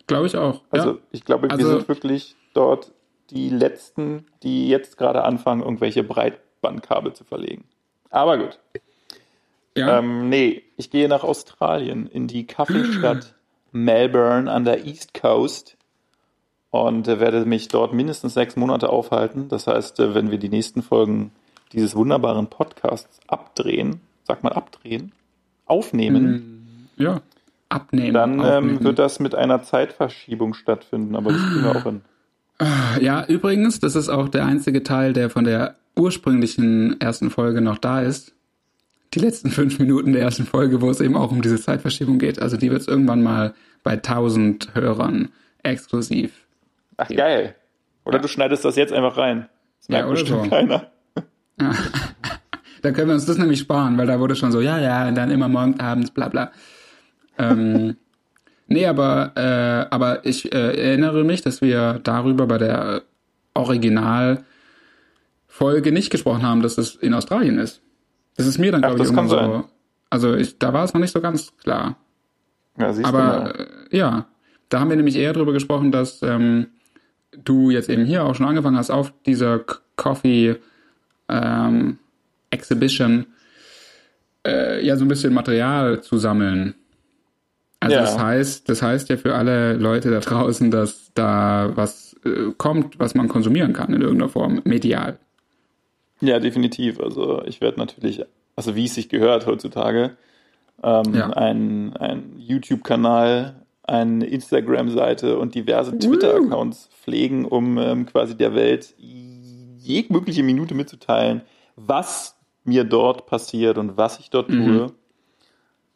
Glaube 0.07 0.27
ich 0.27 0.35
auch. 0.35 0.61
Also 0.69 0.91
ja. 0.91 0.97
ich 1.11 1.23
glaube, 1.25 1.43
wir 1.43 1.51
Also- 1.51 1.69
sind 1.77 1.87
wirklich 1.87 2.35
dort 2.53 2.91
die 3.29 3.49
Letzten, 3.49 4.25
die 4.43 4.67
jetzt 4.67 4.97
gerade 4.97 5.23
anfangen, 5.23 5.61
irgendwelche 5.61 6.03
Breitbandkabel 6.03 7.13
zu 7.13 7.23
verlegen. 7.23 7.63
Aber 8.09 8.37
gut. 8.37 8.59
ja. 9.77 9.99
Ähm, 9.99 10.27
nee, 10.27 10.63
ich 10.75 10.89
gehe 10.91 11.07
nach 11.07 11.23
Australien, 11.23 12.07
in 12.07 12.27
die 12.27 12.45
Kaffeestadt 12.45 13.35
Melbourne 13.71 14.51
an 14.51 14.65
der 14.65 14.85
East 14.85 15.13
Coast 15.13 15.77
und 16.71 17.07
äh, 17.07 17.21
werde 17.21 17.45
mich 17.45 17.69
dort 17.69 17.93
mindestens 17.93 18.33
sechs 18.33 18.57
Monate 18.57 18.89
aufhalten. 18.89 19.47
Das 19.47 19.67
heißt, 19.67 20.01
äh, 20.01 20.13
wenn 20.13 20.29
wir 20.29 20.39
die 20.39 20.49
nächsten 20.49 20.81
Folgen 20.81 21.31
dieses 21.71 21.95
wunderbaren 21.95 22.47
Podcasts 22.47 23.21
abdrehen, 23.27 24.01
sag 24.25 24.43
mal 24.43 24.51
abdrehen, 24.51 25.13
aufnehmen, 25.71 26.87
ja. 26.97 27.21
Abnehmen. 27.69 28.13
dann 28.13 28.41
ähm, 28.43 28.83
wird 28.83 28.99
das 28.99 29.19
mit 29.19 29.33
einer 29.33 29.63
Zeitverschiebung 29.63 30.53
stattfinden, 30.53 31.15
aber 31.15 31.31
das 31.31 31.41
kriegen 31.41 31.63
wir 31.63 31.71
auch 31.71 31.83
hin. 31.83 32.01
Ja, 32.99 33.25
übrigens, 33.25 33.79
das 33.79 33.95
ist 33.95 34.09
auch 34.09 34.29
der 34.29 34.45
einzige 34.45 34.83
Teil, 34.83 35.13
der 35.13 35.31
von 35.31 35.45
der 35.45 35.77
ursprünglichen 35.95 36.99
ersten 37.01 37.31
Folge 37.31 37.61
noch 37.61 37.79
da 37.79 38.01
ist. 38.01 38.33
Die 39.13 39.19
letzten 39.19 39.49
fünf 39.49 39.79
Minuten 39.79 40.13
der 40.13 40.21
ersten 40.21 40.45
Folge, 40.45 40.81
wo 40.81 40.89
es 40.89 41.01
eben 41.01 41.15
auch 41.15 41.31
um 41.31 41.41
diese 41.41 41.59
Zeitverschiebung 41.59 42.19
geht. 42.19 42.39
Also 42.39 42.57
die 42.57 42.69
wird 42.69 42.81
es 42.81 42.87
irgendwann 42.87 43.23
mal 43.23 43.55
bei 43.83 43.93
1000 43.93 44.75
Hörern 44.75 45.29
exklusiv. 45.63 46.31
Ach, 46.97 47.09
geil. 47.09 47.55
Oder 48.05 48.17
ja. 48.17 48.21
du 48.21 48.27
schneidest 48.27 48.63
das 48.63 48.75
jetzt 48.75 48.93
einfach 48.93 49.17
rein. 49.17 49.49
Das 49.79 49.89
merkt 49.89 50.05
ja, 50.05 50.11
bestimmt 50.11 50.43
so. 50.43 50.49
keiner. 50.49 50.91
Ja. 51.59 51.71
da 52.81 52.91
können 52.91 53.07
wir 53.07 53.15
uns 53.15 53.25
das 53.25 53.37
nämlich 53.37 53.59
sparen, 53.59 53.97
weil 53.97 54.07
da 54.07 54.19
wurde 54.19 54.35
schon 54.35 54.51
so, 54.51 54.61
ja, 54.61 54.79
ja, 54.79 55.07
und 55.07 55.15
dann 55.15 55.31
immer 55.31 55.47
morgens, 55.47 55.79
abends, 55.79 56.11
bla 56.11 56.29
bla. 56.29 56.51
ähm, 57.37 57.95
nee, 58.67 58.85
aber, 58.85 59.31
äh, 59.35 59.93
aber 59.93 60.25
ich 60.25 60.53
äh, 60.53 60.89
erinnere 60.89 61.23
mich, 61.23 61.41
dass 61.41 61.61
wir 61.61 61.99
darüber 62.03 62.47
bei 62.47 62.57
der 62.57 63.03
Originalfolge 63.53 64.43
nicht 65.91 66.09
gesprochen 66.09 66.43
haben, 66.43 66.61
dass 66.61 66.77
es 66.77 66.95
in 66.95 67.13
Australien 67.13 67.57
ist. 67.57 67.81
Das 68.37 68.47
ist 68.47 68.57
mir 68.57 68.71
dann, 68.71 68.81
glaube 68.81 68.97
ich, 68.97 69.03
irgendwann 69.03 69.29
so. 69.29 69.35
Sein. 69.35 69.63
Also 70.09 70.35
ich, 70.35 70.57
da 70.57 70.73
war 70.73 70.83
es 70.83 70.93
noch 70.93 71.01
nicht 71.01 71.11
so 71.11 71.21
ganz 71.21 71.55
klar. 71.57 71.97
Ja, 72.77 72.93
siehst 72.93 73.07
aber 73.07 73.53
du 73.53 73.63
äh, 73.63 73.97
ja, 73.97 74.25
da 74.69 74.79
haben 74.79 74.89
wir 74.89 74.95
nämlich 74.95 75.17
eher 75.17 75.33
darüber 75.33 75.53
gesprochen, 75.53 75.91
dass 75.91 76.21
ähm, 76.21 76.67
du 77.43 77.69
jetzt 77.69 77.89
eben 77.89 78.05
hier 78.05 78.23
auch 78.23 78.35
schon 78.35 78.45
angefangen 78.45 78.77
hast, 78.77 78.89
auf 78.89 79.13
dieser 79.25 79.59
Coffee 79.95 80.57
ähm, 81.27 81.99
Exhibition 82.51 83.27
äh, 84.45 84.85
ja 84.85 84.95
so 84.97 85.05
ein 85.05 85.07
bisschen 85.07 85.33
Material 85.33 86.01
zu 86.01 86.17
sammeln. 86.17 86.75
Also 87.79 87.95
ja. 87.95 88.01
das 88.01 88.19
heißt, 88.19 88.69
das 88.69 88.81
heißt 88.81 89.09
ja 89.09 89.17
für 89.17 89.35
alle 89.35 89.73
Leute 89.73 90.11
da 90.11 90.19
draußen, 90.19 90.69
dass 90.69 91.11
da 91.15 91.71
was 91.75 92.15
äh, 92.23 92.51
kommt, 92.57 92.99
was 92.99 93.15
man 93.15 93.27
konsumieren 93.27 93.73
kann 93.73 93.93
in 93.93 94.01
irgendeiner 94.01 94.29
Form, 94.29 94.61
medial. 94.63 95.17
Ja, 96.21 96.39
definitiv. 96.39 96.99
Also 96.99 97.43
ich 97.45 97.61
werde 97.61 97.79
natürlich, 97.79 98.23
also 98.55 98.75
wie 98.75 98.85
es 98.85 98.93
sich 98.93 99.09
gehört 99.09 99.47
heutzutage, 99.47 100.11
ähm, 100.83 101.13
ja. 101.13 101.31
ein, 101.31 101.95
ein 101.97 102.35
YouTube-Kanal, 102.37 103.55
eine 103.83 104.25
Instagram-Seite 104.25 105.39
und 105.39 105.55
diverse 105.55 105.97
Twitter-Accounts 105.97 106.89
pflegen, 107.01 107.45
um 107.45 107.79
ähm, 107.79 108.05
quasi 108.05 108.37
der 108.37 108.53
Welt 108.53 108.93
jegliche 108.97 110.43
Minute 110.43 110.75
mitzuteilen, 110.75 111.41
was 111.75 112.37
mir 112.63 112.83
dort 112.83 113.25
passiert 113.25 113.77
und 113.77 113.97
was 113.97 114.19
ich 114.19 114.29
dort 114.29 114.49
mhm. 114.49 114.65
tue. 114.65 114.91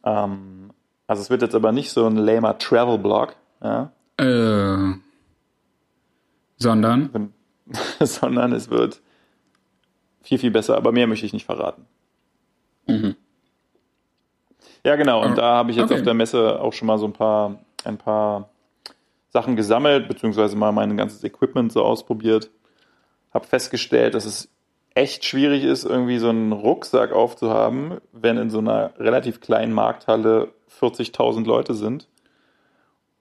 Ähm, 0.04 0.70
also 1.06 1.22
es 1.22 1.30
wird 1.30 1.42
jetzt 1.42 1.54
aber 1.54 1.72
nicht 1.72 1.90
so 1.90 2.06
ein 2.06 2.16
lamer 2.16 2.58
Travel-Blog, 2.58 3.36
ja? 3.62 3.92
Äh, 4.18 4.94
sondern? 6.56 7.32
sondern 8.00 8.52
es 8.52 8.70
wird 8.70 9.00
viel, 10.22 10.38
viel 10.38 10.50
besser, 10.50 10.76
aber 10.76 10.92
mehr 10.92 11.06
möchte 11.06 11.26
ich 11.26 11.32
nicht 11.32 11.46
verraten. 11.46 11.86
Mhm. 12.86 13.16
Ja, 14.84 14.96
genau, 14.96 15.24
und 15.24 15.36
da 15.36 15.56
habe 15.56 15.70
ich 15.70 15.76
jetzt 15.76 15.90
okay. 15.90 15.96
auf 15.96 16.02
der 16.02 16.14
Messe 16.14 16.60
auch 16.60 16.72
schon 16.72 16.86
mal 16.86 16.98
so 16.98 17.06
ein 17.06 17.12
paar, 17.12 17.58
ein 17.84 17.98
paar 17.98 18.50
Sachen 19.30 19.56
gesammelt, 19.56 20.08
beziehungsweise 20.08 20.56
mal 20.56 20.72
mein 20.72 20.96
ganzes 20.96 21.22
Equipment 21.24 21.72
so 21.72 21.84
ausprobiert. 21.84 22.50
Habe 23.34 23.46
festgestellt, 23.46 24.14
dass 24.14 24.24
es 24.24 24.48
echt 24.96 25.26
schwierig 25.26 25.62
ist, 25.62 25.84
irgendwie 25.84 26.18
so 26.18 26.30
einen 26.30 26.52
Rucksack 26.52 27.12
aufzuhaben, 27.12 27.98
wenn 28.12 28.38
in 28.38 28.48
so 28.48 28.58
einer 28.58 28.92
relativ 28.98 29.40
kleinen 29.40 29.72
Markthalle 29.72 30.48
40.000 30.80 31.44
Leute 31.44 31.74
sind. 31.74 32.08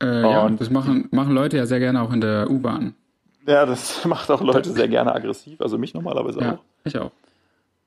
Äh, 0.02 0.22
ja, 0.22 0.50
das 0.50 0.70
machen, 0.70 1.10
machen 1.12 1.34
Leute 1.34 1.58
ja 1.58 1.66
sehr 1.66 1.80
gerne 1.80 2.02
auch 2.02 2.14
in 2.14 2.22
der 2.22 2.50
U-Bahn. 2.50 2.96
Ja, 3.46 3.66
das 3.66 4.06
macht 4.06 4.32
auch 4.32 4.42
Leute 4.42 4.72
sehr 4.72 4.88
gerne 4.88 5.14
aggressiv, 5.14 5.60
also 5.60 5.78
mich 5.78 5.94
normalerweise 5.94 6.40
ja, 6.40 6.54
auch. 6.54 6.60
Ich 6.86 6.98
auch. 6.98 7.12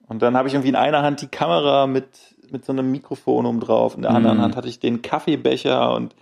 Und 0.07 0.21
dann 0.21 0.37
habe 0.37 0.49
ich 0.49 0.55
irgendwie 0.55 0.71
in 0.71 0.77
einer 0.77 1.03
Hand 1.03 1.23
die 1.23 1.29
Kamera 1.29 1.87
mit, 1.87 2.07
mit 2.51 2.67
so 2.67 2.73
einem 2.73 2.91
Mikrofon 2.91 3.47
um 3.47 3.59
drauf, 3.59 3.97
in 3.97 4.03
der 4.03 4.11
anderen 4.11 4.39
mm. 4.39 4.43
Hand 4.43 4.57
hatte 4.57 4.69
ich 4.69 4.81
den 4.81 5.01
Kaffeebecher 5.01 5.95
und 5.95 6.15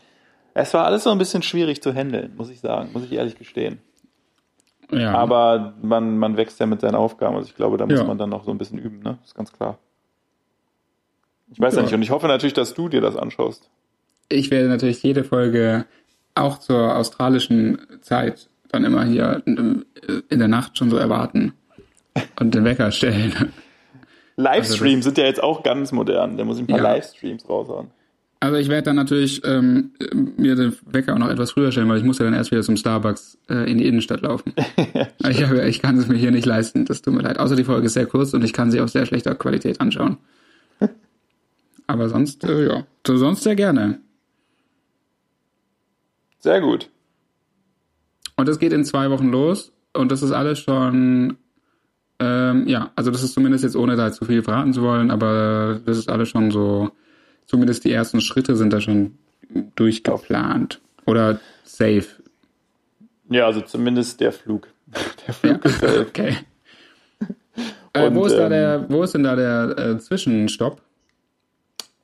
es 0.55 0.73
war 0.73 0.85
alles 0.85 1.03
so 1.03 1.11
ein 1.11 1.19
bisschen 1.19 1.43
schwierig 1.43 1.83
zu 1.83 1.93
handeln, 1.93 2.33
muss 2.37 2.49
ich 2.49 2.61
sagen, 2.61 2.91
muss 2.93 3.05
ich 3.05 3.13
ehrlich 3.13 3.37
gestehen. 3.37 3.81
Ja. 4.91 5.13
Aber 5.15 5.75
man, 5.83 6.19
man 6.19 6.37
wächst 6.37 6.61
ja 6.61 6.67
mit 6.67 6.81
seinen 6.81 6.95
Aufgaben. 6.95 7.37
Also 7.37 7.49
ich 7.49 7.57
glaube, 7.57 7.77
da 7.77 7.87
muss 7.87 7.99
ja. 7.99 8.05
man 8.05 8.19
dann 8.19 8.31
noch 8.31 8.45
so 8.45 8.51
ein 8.51 8.59
bisschen 8.59 8.79
üben, 8.79 9.01
ne? 9.01 9.19
Ist 9.25 9.35
ganz 9.35 9.53
klar. 9.53 9.79
Ich 11.53 11.61
weiß 11.61 11.75
ja. 11.75 11.81
ja 11.81 11.85
nicht. 11.85 11.95
Und 11.95 12.03
ich 12.03 12.11
hoffe 12.11 12.29
natürlich, 12.29 12.55
dass 12.55 12.75
du 12.75 12.89
dir 12.89 13.01
das 13.01 13.17
anschaust. 13.17 13.69
Ich 14.29 14.51
werde 14.51 14.69
natürlich 14.69 15.03
jede 15.03 15.25
Folge 15.25 15.87
auch 16.35 16.59
zur 16.59 16.97
australischen 16.97 17.79
Zeit 18.01 18.49
dann 18.71 18.85
immer 18.85 19.05
hier 19.05 19.43
in 19.47 19.85
der 20.31 20.49
Nacht 20.49 20.77
schon 20.77 20.91
so 20.91 20.97
erwarten 20.97 21.53
und 22.39 22.55
den 22.55 22.65
Wecker 22.65 22.91
stellen. 22.91 23.53
Livestreams 24.37 25.07
also 25.07 25.11
sind 25.11 25.19
ja 25.19 25.25
jetzt 25.25 25.43
auch 25.43 25.63
ganz 25.63 25.93
modern. 25.93 26.37
Da 26.37 26.45
muss 26.45 26.59
ich 26.59 26.65
ein 26.65 26.67
paar 26.67 26.79
ja. 26.79 26.95
Livestreams 26.95 27.49
raushauen. 27.49 27.91
Also 28.39 28.57
ich 28.57 28.69
werde 28.69 28.85
dann 28.85 28.97
natürlich 28.97 29.43
ähm, 29.45 29.93
mir 30.37 30.57
den 30.57 30.77
Wecker 30.85 31.15
auch 31.15 31.19
noch 31.19 31.31
etwas 31.31 31.53
früher 31.53 31.73
stellen, 31.73 31.89
weil 31.89 31.99
ich 31.99 32.05
muss 32.05 32.19
ja 32.19 32.27
dann 32.27 32.35
erst 32.35 32.51
wieder 32.51 32.63
zum 32.63 32.77
Starbucks 32.77 33.39
äh, 33.49 33.71
in 33.71 33.79
die 33.79 33.87
Innenstadt 33.87 34.21
laufen. 34.21 34.53
ich, 35.29 35.43
hab, 35.43 35.53
ich 35.55 35.81
kann 35.81 35.99
es 35.99 36.07
mir 36.07 36.17
hier 36.17 36.31
nicht 36.31 36.45
leisten, 36.45 36.85
das 36.85 37.01
tut 37.01 37.15
mir 37.15 37.23
leid. 37.23 37.39
Außer 37.39 37.57
die 37.57 37.65
Folge 37.65 37.87
ist 37.87 37.95
sehr 37.95 38.07
kurz 38.07 38.35
und 38.35 38.45
ich 38.45 38.53
kann 38.53 38.71
sie 38.71 38.81
auf 38.81 38.91
sehr 38.91 39.07
schlechter 39.07 39.35
Qualität 39.35 39.81
anschauen. 39.81 40.19
Aber 41.87 42.09
sonst, 42.11 42.45
äh, 42.45 42.69
ja, 42.69 42.87
so 43.07 43.17
sonst 43.17 43.43
sehr 43.43 43.57
gerne. 43.57 44.01
Sehr 46.39 46.61
gut. 46.61 46.91
Und 48.37 48.49
es 48.49 48.59
geht 48.59 48.75
in 48.75 48.85
zwei 48.85 49.11
Wochen 49.11 49.31
los 49.31 49.73
und 49.95 50.13
das 50.13 50.23
ist 50.23 50.33
alles 50.33 50.59
schon, 50.59 51.39
ähm, 52.19 52.69
ja, 52.69 52.93
also 52.97 53.11
das 53.11 53.23
ist 53.23 53.33
zumindest 53.33 53.65
jetzt 53.65 53.77
ohne 53.77 53.97
da 53.97 54.13
zu 54.13 54.27
viel 54.27 54.43
verraten 54.43 54.75
zu 54.75 54.83
wollen, 54.83 55.11
aber 55.11 55.81
das 55.87 55.97
ist 55.97 56.11
alles 56.11 56.29
schon 56.29 56.51
so 56.51 56.91
zumindest 57.47 57.85
die 57.85 57.93
ersten 57.93 58.21
Schritte 58.21 58.57
sind 58.57 58.73
da 58.73 58.81
schon 58.81 59.19
durchgeplant 59.77 60.81
oder 61.07 61.41
safe. 61.65 62.07
Ja, 63.29 63.47
also 63.47 63.61
zumindest 63.61 64.21
der 64.21 64.33
Flug. 64.33 64.69
Der 65.27 65.35
Flug 65.35 65.65
ja. 65.65 65.71
ist 65.71 65.81
safe. 65.81 66.07
Okay. 66.09 66.37
Äh, 67.93 68.15
wo, 68.15 68.27
ist 68.27 68.33
ähm, 68.33 68.39
da 68.39 68.49
der, 68.49 68.87
wo 68.91 69.03
ist 69.03 69.15
denn 69.15 69.23
da 69.23 69.35
der 69.35 69.79
äh, 69.79 69.99
Zwischenstopp? 69.99 70.83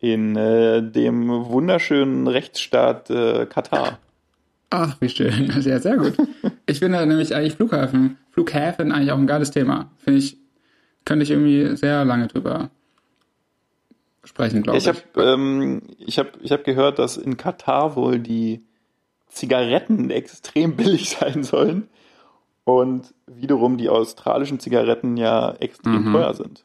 In 0.00 0.34
äh, 0.36 0.82
dem 0.82 1.28
wunderschönen 1.28 2.26
Rechtsstaat 2.26 3.10
äh, 3.10 3.46
Katar. 3.46 3.98
Ach, 4.70 4.96
wie 5.00 5.08
schön. 5.10 5.52
Ja, 5.62 5.78
sehr 5.78 5.96
gut. 5.98 6.14
Ich 6.66 6.78
finde 6.78 7.06
nämlich 7.06 7.34
eigentlich 7.34 7.54
Flughafen, 7.54 8.16
Flughäfen 8.30 8.90
eigentlich 8.90 9.12
auch 9.12 9.18
ein 9.18 9.26
geiles 9.26 9.50
Thema. 9.50 9.90
Finde 9.98 10.18
ich, 10.18 10.38
könnte 11.04 11.24
ich 11.24 11.30
irgendwie 11.30 11.76
sehr 11.76 12.04
lange 12.04 12.26
drüber 12.26 12.70
sprechen, 14.24 14.62
glaube 14.62 14.78
ich. 14.78 14.86
Ich 14.86 14.88
habe 14.88 15.32
ähm, 15.32 15.82
ich 15.98 16.18
hab, 16.18 16.40
ich 16.40 16.52
hab 16.52 16.64
gehört, 16.64 16.98
dass 16.98 17.16
in 17.16 17.36
Katar 17.36 17.96
wohl 17.96 18.18
die 18.18 18.62
Zigaretten 19.28 20.10
extrem 20.10 20.76
billig 20.76 21.10
sein 21.10 21.42
sollen 21.42 21.88
und 22.64 23.14
wiederum 23.26 23.78
die 23.78 23.88
australischen 23.88 24.60
Zigaretten 24.60 25.16
ja 25.16 25.54
extrem 25.58 26.08
mhm. 26.08 26.12
teuer 26.12 26.34
sind. 26.34 26.64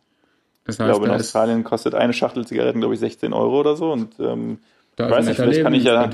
Das 0.65 0.79
heißt, 0.79 0.89
ich 0.89 0.93
glaube, 0.93 1.07
in 1.07 1.19
Australien 1.19 1.63
kostet 1.63 1.95
eine 1.95 2.13
Schachtel 2.13 2.45
Zigaretten, 2.45 2.79
glaube 2.79 2.93
ich, 2.93 2.99
16 2.99 3.31
Euro 3.31 3.59
oder 3.59 3.77
so. 3.77 3.91
Und 3.91 4.19
ähm, 4.19 4.59
da 4.97 5.09
weiß 5.09 5.25
nicht, 5.25 5.37
vielleicht 5.37 5.63
kann 5.63 5.73
ich 5.73 5.85
ja 5.85 6.05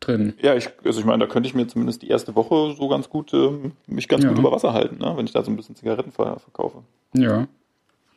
drin. 0.00 0.34
Ja, 0.40 0.54
ich, 0.54 0.70
also 0.84 1.00
ich 1.00 1.06
meine, 1.06 1.26
da 1.26 1.30
könnte 1.30 1.48
ich 1.48 1.54
mir 1.54 1.66
zumindest 1.66 2.02
die 2.02 2.08
erste 2.08 2.34
Woche 2.34 2.74
so 2.76 2.88
ganz 2.88 3.10
gut 3.10 3.32
ähm, 3.34 3.72
mich 3.86 4.08
ganz 4.08 4.24
ja. 4.24 4.30
gut 4.30 4.38
über 4.38 4.52
Wasser 4.52 4.72
halten, 4.72 4.98
ne? 4.98 5.12
wenn 5.16 5.26
ich 5.26 5.32
da 5.32 5.42
so 5.42 5.50
ein 5.50 5.56
bisschen 5.56 5.76
Zigaretten 5.76 6.12
verkaufe. 6.12 6.82
Ja. 7.12 7.46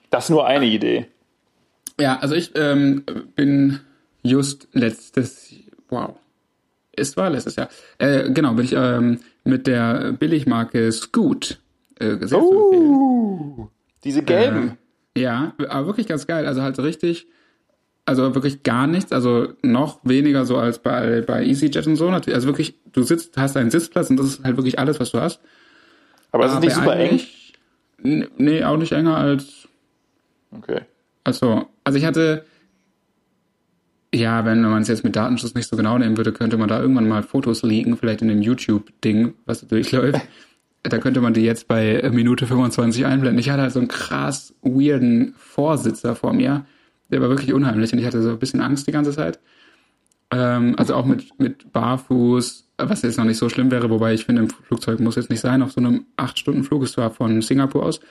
Das 0.10 0.26
ist 0.26 0.30
nur 0.30 0.48
eine 0.48 0.65
Idee. 0.65 1.08
Ja, 2.00 2.20
also 2.20 2.36
ich 2.36 2.52
ähm, 2.56 3.04
bin 3.36 3.80
just 4.24 4.68
letztes, 4.74 5.54
wow, 5.90 6.16
es 6.92 7.18
war 7.18 7.30
letztes 7.30 7.56
Jahr, 7.56 7.70
äh, 7.98 8.30
genau, 8.32 8.54
bin 8.54 8.66
ich 8.66 8.74
ähm, 8.74 9.20
mit 9.44 9.68
der 9.68 10.14
Billigmarke 10.14 10.92
Scoot 10.92 11.60
äh, 12.00 12.18
sehr 12.22 12.42
oh, 12.42 13.70
Diese 14.04 14.22
gelben. 14.24 14.78
Äh, 15.16 15.22
ja, 15.22 15.54
aber 15.70 15.88
wirklich 15.88 16.08
ganz 16.08 16.28
geil. 16.28 16.46
Also 16.46 16.62
halt 16.62 16.76
so 16.76 16.84
richtig, 16.84 17.28
also 18.06 18.36
wirklich 18.36 18.64
gar 18.64 18.88
nichts, 18.88 19.12
also 19.12 19.54
noch 19.64 20.00
weniger 20.04 20.46
so 20.46 20.58
als 20.58 20.80
bei, 20.80 21.22
bei 21.22 21.44
EasyJet 21.44 21.88
und 21.88 21.96
so. 21.96 22.10
Natürlich, 22.10 22.36
also 22.36 22.48
wirklich, 22.48 22.76
du 22.92 23.04
sitzt, 23.04 23.38
hast 23.38 23.58
einen 23.58 23.72
Sitzplatz 23.72 24.10
und 24.10 24.18
das 24.18 24.28
ist 24.28 24.44
halt 24.44 24.58
wirklich 24.58 24.80
alles, 24.80 25.00
was 25.00 25.12
du 25.12 25.20
hast. 25.20 25.42
Aber 26.32 26.46
es 26.46 26.54
ist 26.54 26.60
nicht 26.60 26.76
super 26.76 26.96
eng? 26.96 27.20
Nee, 28.38 28.64
auch 28.64 28.78
nicht 28.78 28.92
enger 28.92 29.18
als. 29.18 29.68
Okay. 30.52 30.82
Also, 31.24 31.68
also 31.88 31.97
ich 31.97 32.04
hatte, 32.04 32.43
ja, 34.13 34.43
wenn 34.43 34.62
man 34.62 34.82
es 34.82 34.89
jetzt 34.89 35.06
mit 35.06 35.15
Datenschutz 35.15 35.54
nicht 35.54 35.69
so 35.69 35.78
genau 35.78 35.97
nehmen 35.97 36.17
würde, 36.17 36.34
könnte 36.34 36.58
man 36.58 36.67
da 36.67 36.82
irgendwann 36.82 37.08
mal 37.08 37.23
Fotos 37.23 37.63
liegen, 37.63 37.95
vielleicht 37.95 38.21
in 38.21 38.28
dem 38.28 38.41
YouTube-Ding, 38.41 39.36
was 39.45 39.65
durchläuft. 39.65 40.19
da 40.84 40.97
könnte 40.97 41.21
man 41.21 41.34
die 41.34 41.43
jetzt 41.43 41.69
bei 41.69 42.10
Minute 42.12 42.45
25 42.45 43.06
einblenden. 43.06 43.39
Ich 43.39 43.50
hatte 43.50 43.62
halt 43.62 43.71
so 43.71 43.80
einen 43.80 43.88
krass 43.88 44.54
weirden 44.62 45.34
Vorsitzer 45.38 46.13
vor 46.13 46.34
mir. 46.34 46.65
Der 47.10 47.21
war 47.21 47.30
wirklich 47.30 47.54
unheimlich 47.54 47.93
und 47.93 48.00
ich 48.00 48.06
hatte 48.06 48.21
so 48.21 48.32
ein 48.32 48.39
bisschen 48.39 48.60
Angst 48.60 48.86
die 48.86 48.91
ganze 48.91 49.13
Zeit. 49.13 49.39
Ähm, 50.30 50.76
also 50.78 50.93
auch 50.93 51.06
mit, 51.06 51.39
mit 51.39 51.71
Barfuß, 51.71 52.67
was 52.80 53.02
jetzt 53.02 53.17
noch 53.17 53.23
nicht 53.23 53.38
so 53.38 53.47
schlimm 53.47 53.71
wäre, 53.71 53.89
wobei 53.89 54.13
ich 54.13 54.26
finde, 54.26 54.41
im 54.41 54.50
Flugzeug 54.50 55.00
muss 55.00 55.15
jetzt 55.15 55.30
nicht 55.30 55.39
sein, 55.39 55.62
auf 55.62 55.71
so 55.71 55.80
einem 55.80 56.06
8-Stunden-Flug, 56.17 56.84
es 56.84 56.97
war 56.97 57.12
von 57.12 57.41
Singapur 57.41 57.86
aus. 57.86 58.02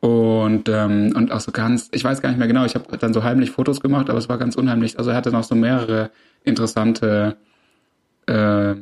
Und, 0.00 0.68
ähm, 0.70 1.12
und 1.14 1.30
auch 1.30 1.40
so 1.40 1.52
ganz, 1.52 1.90
ich 1.92 2.02
weiß 2.02 2.22
gar 2.22 2.30
nicht 2.30 2.38
mehr 2.38 2.48
genau, 2.48 2.64
ich 2.64 2.74
habe 2.74 2.96
dann 2.96 3.12
so 3.12 3.22
heimlich 3.22 3.50
Fotos 3.50 3.80
gemacht, 3.80 4.08
aber 4.08 4.18
es 4.18 4.30
war 4.30 4.38
ganz 4.38 4.56
unheimlich. 4.56 4.98
Also 4.98 5.10
er 5.10 5.16
hatte 5.16 5.30
noch 5.30 5.44
so 5.44 5.54
mehrere 5.54 6.10
interessante 6.42 7.36
äh, 8.26 8.74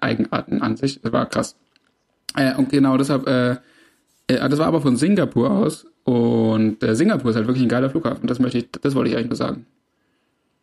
Eigenarten 0.00 0.60
an 0.60 0.76
sich. 0.76 1.00
Das 1.00 1.12
war 1.12 1.26
krass. 1.26 1.56
Äh, 2.34 2.54
und 2.56 2.70
genau 2.70 2.96
deshalb, 2.96 3.28
äh, 3.28 3.52
äh, 4.26 4.48
das 4.48 4.58
war 4.58 4.66
aber 4.66 4.80
von 4.80 4.96
Singapur 4.96 5.50
aus. 5.50 5.86
Und 6.02 6.82
äh, 6.82 6.96
Singapur 6.96 7.30
ist 7.30 7.36
halt 7.36 7.46
wirklich 7.46 7.64
ein 7.64 7.68
geiler 7.68 7.90
Flughafen. 7.90 8.26
Das 8.26 8.40
möchte 8.40 8.58
ich, 8.58 8.70
das 8.70 8.94
wollte 8.94 9.10
ich 9.10 9.16
eigentlich 9.16 9.28
nur 9.28 9.36
sagen. 9.36 9.66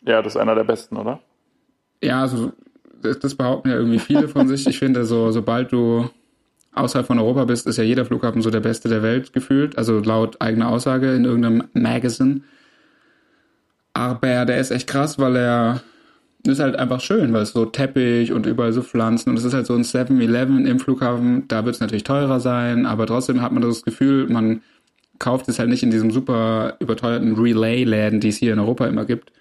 Ja, 0.05 0.21
das 0.21 0.35
ist 0.35 0.41
einer 0.41 0.55
der 0.55 0.63
besten, 0.65 0.97
oder? 0.97 1.21
Ja, 2.03 2.21
also 2.21 2.51
das, 3.01 3.19
das 3.19 3.35
behaupten 3.35 3.69
ja 3.69 3.75
irgendwie 3.75 3.99
viele 3.99 4.27
von 4.27 4.47
sich. 4.47 4.67
Ich 4.67 4.79
finde, 4.79 5.05
so 5.05 5.31
sobald 5.31 5.71
du 5.71 6.09
außerhalb 6.75 7.07
von 7.07 7.19
Europa 7.19 7.45
bist, 7.45 7.67
ist 7.67 7.77
ja 7.77 7.83
jeder 7.83 8.05
Flughafen 8.05 8.41
so 8.41 8.51
der 8.51 8.59
beste 8.59 8.89
der 8.89 9.01
Welt 9.01 9.33
gefühlt. 9.33 9.77
Also 9.77 9.99
laut 9.99 10.41
eigener 10.41 10.69
Aussage 10.69 11.13
in 11.13 11.25
irgendeinem 11.25 11.63
Magazine. 11.73 12.41
Aber 13.93 14.45
der 14.45 14.59
ist 14.59 14.71
echt 14.71 14.87
krass, 14.87 15.17
weil 15.17 15.35
er 15.37 15.81
ist 16.45 16.59
halt 16.59 16.75
einfach 16.75 17.01
schön, 17.01 17.33
weil 17.33 17.43
es 17.43 17.53
so 17.53 17.65
Teppich 17.65 18.31
und 18.31 18.45
überall 18.45 18.73
so 18.73 18.81
Pflanzen 18.81 19.29
und 19.31 19.37
es 19.37 19.45
ist 19.45 19.53
halt 19.53 19.65
so 19.65 19.73
ein 19.73 19.83
7-Eleven 19.83 20.65
im 20.67 20.79
Flughafen. 20.79 21.47
Da 21.47 21.65
wird 21.65 21.75
es 21.75 21.81
natürlich 21.81 22.03
teurer 22.03 22.39
sein, 22.39 22.85
aber 22.85 23.07
trotzdem 23.07 23.41
hat 23.41 23.51
man 23.51 23.63
das 23.63 23.83
Gefühl, 23.83 24.27
man 24.27 24.61
kauft 25.17 25.47
es 25.47 25.59
halt 25.59 25.69
nicht 25.69 25.81
in 25.81 25.91
diesem 25.91 26.11
super 26.11 26.75
überteuerten 26.79 27.35
Relay-Läden, 27.35 28.19
die 28.19 28.29
es 28.29 28.37
hier 28.37 28.53
in 28.53 28.59
Europa 28.59 28.85
immer 28.85 29.05
gibt, 29.05 29.31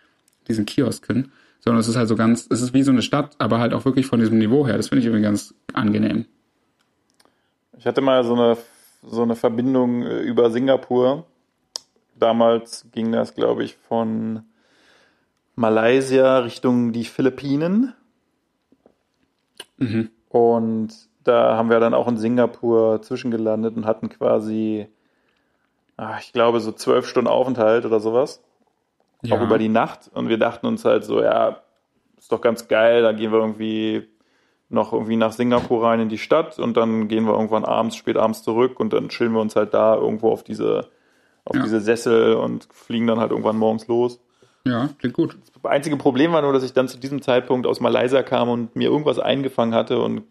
diesen 0.49 0.67
Kiosken, 0.67 1.33
sondern 1.61 1.81
es 1.81 1.89
ist 1.89 1.97
halt 1.97 2.09
so 2.09 2.17
ganz, 2.17 2.47
es 2.51 2.63
ist 2.63 2.75
wie 2.75 2.83
so 2.83 2.93
eine 2.93 3.03
Stadt, 3.03 3.35
aber 3.39 3.59
halt 3.59 3.75
auch 3.75 3.85
wirklich 3.85 4.07
von 4.07 4.21
diesem 4.21 4.39
Niveau 4.39 4.67
her. 4.67 4.77
Das 4.77 4.89
finde 4.89 5.01
ich 5.01 5.07
irgendwie 5.07 5.25
ganz 5.25 5.55
angenehm. 5.73 6.27
Ich 7.85 7.87
hatte 7.87 8.01
mal 8.01 8.25
so 8.25 8.33
eine, 8.33 8.57
so 9.03 9.21
eine 9.21 9.37
Verbindung 9.37 10.05
äh, 10.05 10.21
über 10.21 10.51
Singapur. 10.51 11.27
Damals 12.15 12.87
ging 12.93 13.13
das, 13.13 13.35
glaube 13.35 13.63
ich, 13.63 13.77
von 13.77 14.45
Malaysia 15.55 16.39
Richtung 16.39 16.93
die 16.93 17.05
Philippinen. 17.05 17.93
Mhm. 19.77 20.09
Und 20.31 20.95
da 21.25 21.59
haben 21.59 21.69
wir 21.69 21.79
dann 21.79 21.93
auch 21.93 22.09
in 22.09 22.17
Singapur 22.17 23.03
zwischengelandet 23.03 23.77
und 23.77 23.85
hatten 23.85 24.09
quasi, 24.09 24.89
ach, 25.99 26.21
ich 26.21 26.33
glaube, 26.33 26.61
so 26.61 26.73
zwölf 26.73 27.07
Stunden 27.07 27.29
Aufenthalt 27.29 27.85
oder 27.85 28.01
sowas. 28.01 28.43
Ja. 29.21 29.37
Auch 29.37 29.43
über 29.43 29.59
die 29.59 29.69
Nacht. 29.69 30.11
Und 30.15 30.31
wir 30.31 30.39
dachten 30.39 30.65
uns 30.65 30.87
halt 30.87 31.05
so, 31.05 31.23
ja, 31.23 31.61
ist 32.17 32.33
doch 32.33 32.41
ganz 32.41 32.67
geil, 32.67 33.03
da 33.03 33.13
gehen 33.13 33.31
wir 33.31 33.41
irgendwie 33.41 34.09
noch 34.75 34.93
irgendwie 34.93 35.17
nach 35.17 35.33
Singapur 35.33 35.85
rein 35.85 36.01
in 36.01 36.09
die 36.09 36.19
Stadt 36.19 36.59
und 36.59 36.77
dann 36.77 37.09
gehen 37.09 37.25
wir 37.25 37.33
irgendwann 37.33 37.65
abends, 37.65 37.97
spät 37.97 38.17
abends 38.17 38.43
zurück 38.43 38.79
und 38.79 38.93
dann 38.93 39.09
chillen 39.09 39.33
wir 39.33 39.41
uns 39.41 39.57
halt 39.57 39.73
da 39.73 39.95
irgendwo 39.95 40.31
auf 40.31 40.45
diese, 40.45 40.89
auf 41.45 41.57
ja. 41.57 41.63
diese 41.63 41.81
Sessel 41.81 42.35
und 42.35 42.69
fliegen 42.73 43.07
dann 43.07 43.21
halt 43.21 43.31
irgendwann 43.31 43.57
morgens 43.57 43.87
los. 43.87 44.21
Ja, 44.67 44.89
klingt 44.99 45.15
gut. 45.15 45.37
Das 45.63 45.71
einzige 45.71 45.97
Problem 45.97 46.33
war 46.33 46.43
nur, 46.43 46.53
dass 46.53 46.65
ich 46.65 46.73
dann 46.73 46.89
zu 46.89 46.99
diesem 46.99 47.23
Zeitpunkt 47.23 47.67
aus 47.67 47.81
Malaysia 47.81 48.23
kam 48.23 48.49
und 48.49 48.77
mir 48.77 48.89
irgendwas 48.89 49.19
eingefangen 49.19 49.75
hatte 49.75 50.01
und 50.01 50.23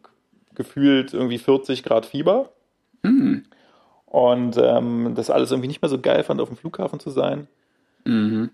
gefühlt 0.56 1.14
irgendwie 1.14 1.38
40 1.38 1.84
Grad 1.84 2.06
Fieber. 2.06 2.50
Mhm. 3.04 3.44
Und 4.06 4.58
ähm, 4.58 5.14
das 5.16 5.30
alles 5.30 5.52
irgendwie 5.52 5.68
nicht 5.68 5.82
mehr 5.82 5.90
so 5.90 6.00
geil 6.00 6.24
fand, 6.24 6.42
auf 6.42 6.50
dem 6.50 6.58
Flughafen 6.58 7.00
zu 7.00 7.10
sein. 7.10 7.48
Mhm. 8.06 8.50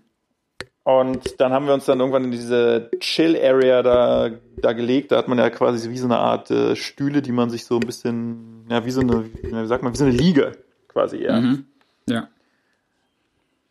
Und 0.98 1.40
dann 1.40 1.52
haben 1.52 1.66
wir 1.66 1.74
uns 1.74 1.84
dann 1.84 2.00
irgendwann 2.00 2.24
in 2.24 2.30
diese 2.32 2.90
Chill-Area 2.98 3.82
da, 3.82 4.30
da 4.56 4.72
gelegt. 4.72 5.12
Da 5.12 5.18
hat 5.18 5.28
man 5.28 5.38
ja 5.38 5.48
quasi 5.48 5.88
wie 5.88 5.98
so 5.98 6.06
eine 6.06 6.18
Art 6.18 6.50
äh, 6.50 6.74
Stühle, 6.74 7.22
die 7.22 7.30
man 7.30 7.48
sich 7.48 7.64
so 7.64 7.76
ein 7.76 7.86
bisschen, 7.86 8.66
ja, 8.68 8.84
wie 8.84 8.90
so 8.90 9.00
eine, 9.00 9.24
wie 9.24 9.66
sagt 9.66 9.84
man, 9.84 9.92
wie 9.92 9.98
so 9.98 10.04
eine 10.04 10.12
Liege 10.12 10.58
quasi 10.88 11.18
eher. 11.18 11.40
Mhm. 11.40 11.66
Ja. 12.06 12.28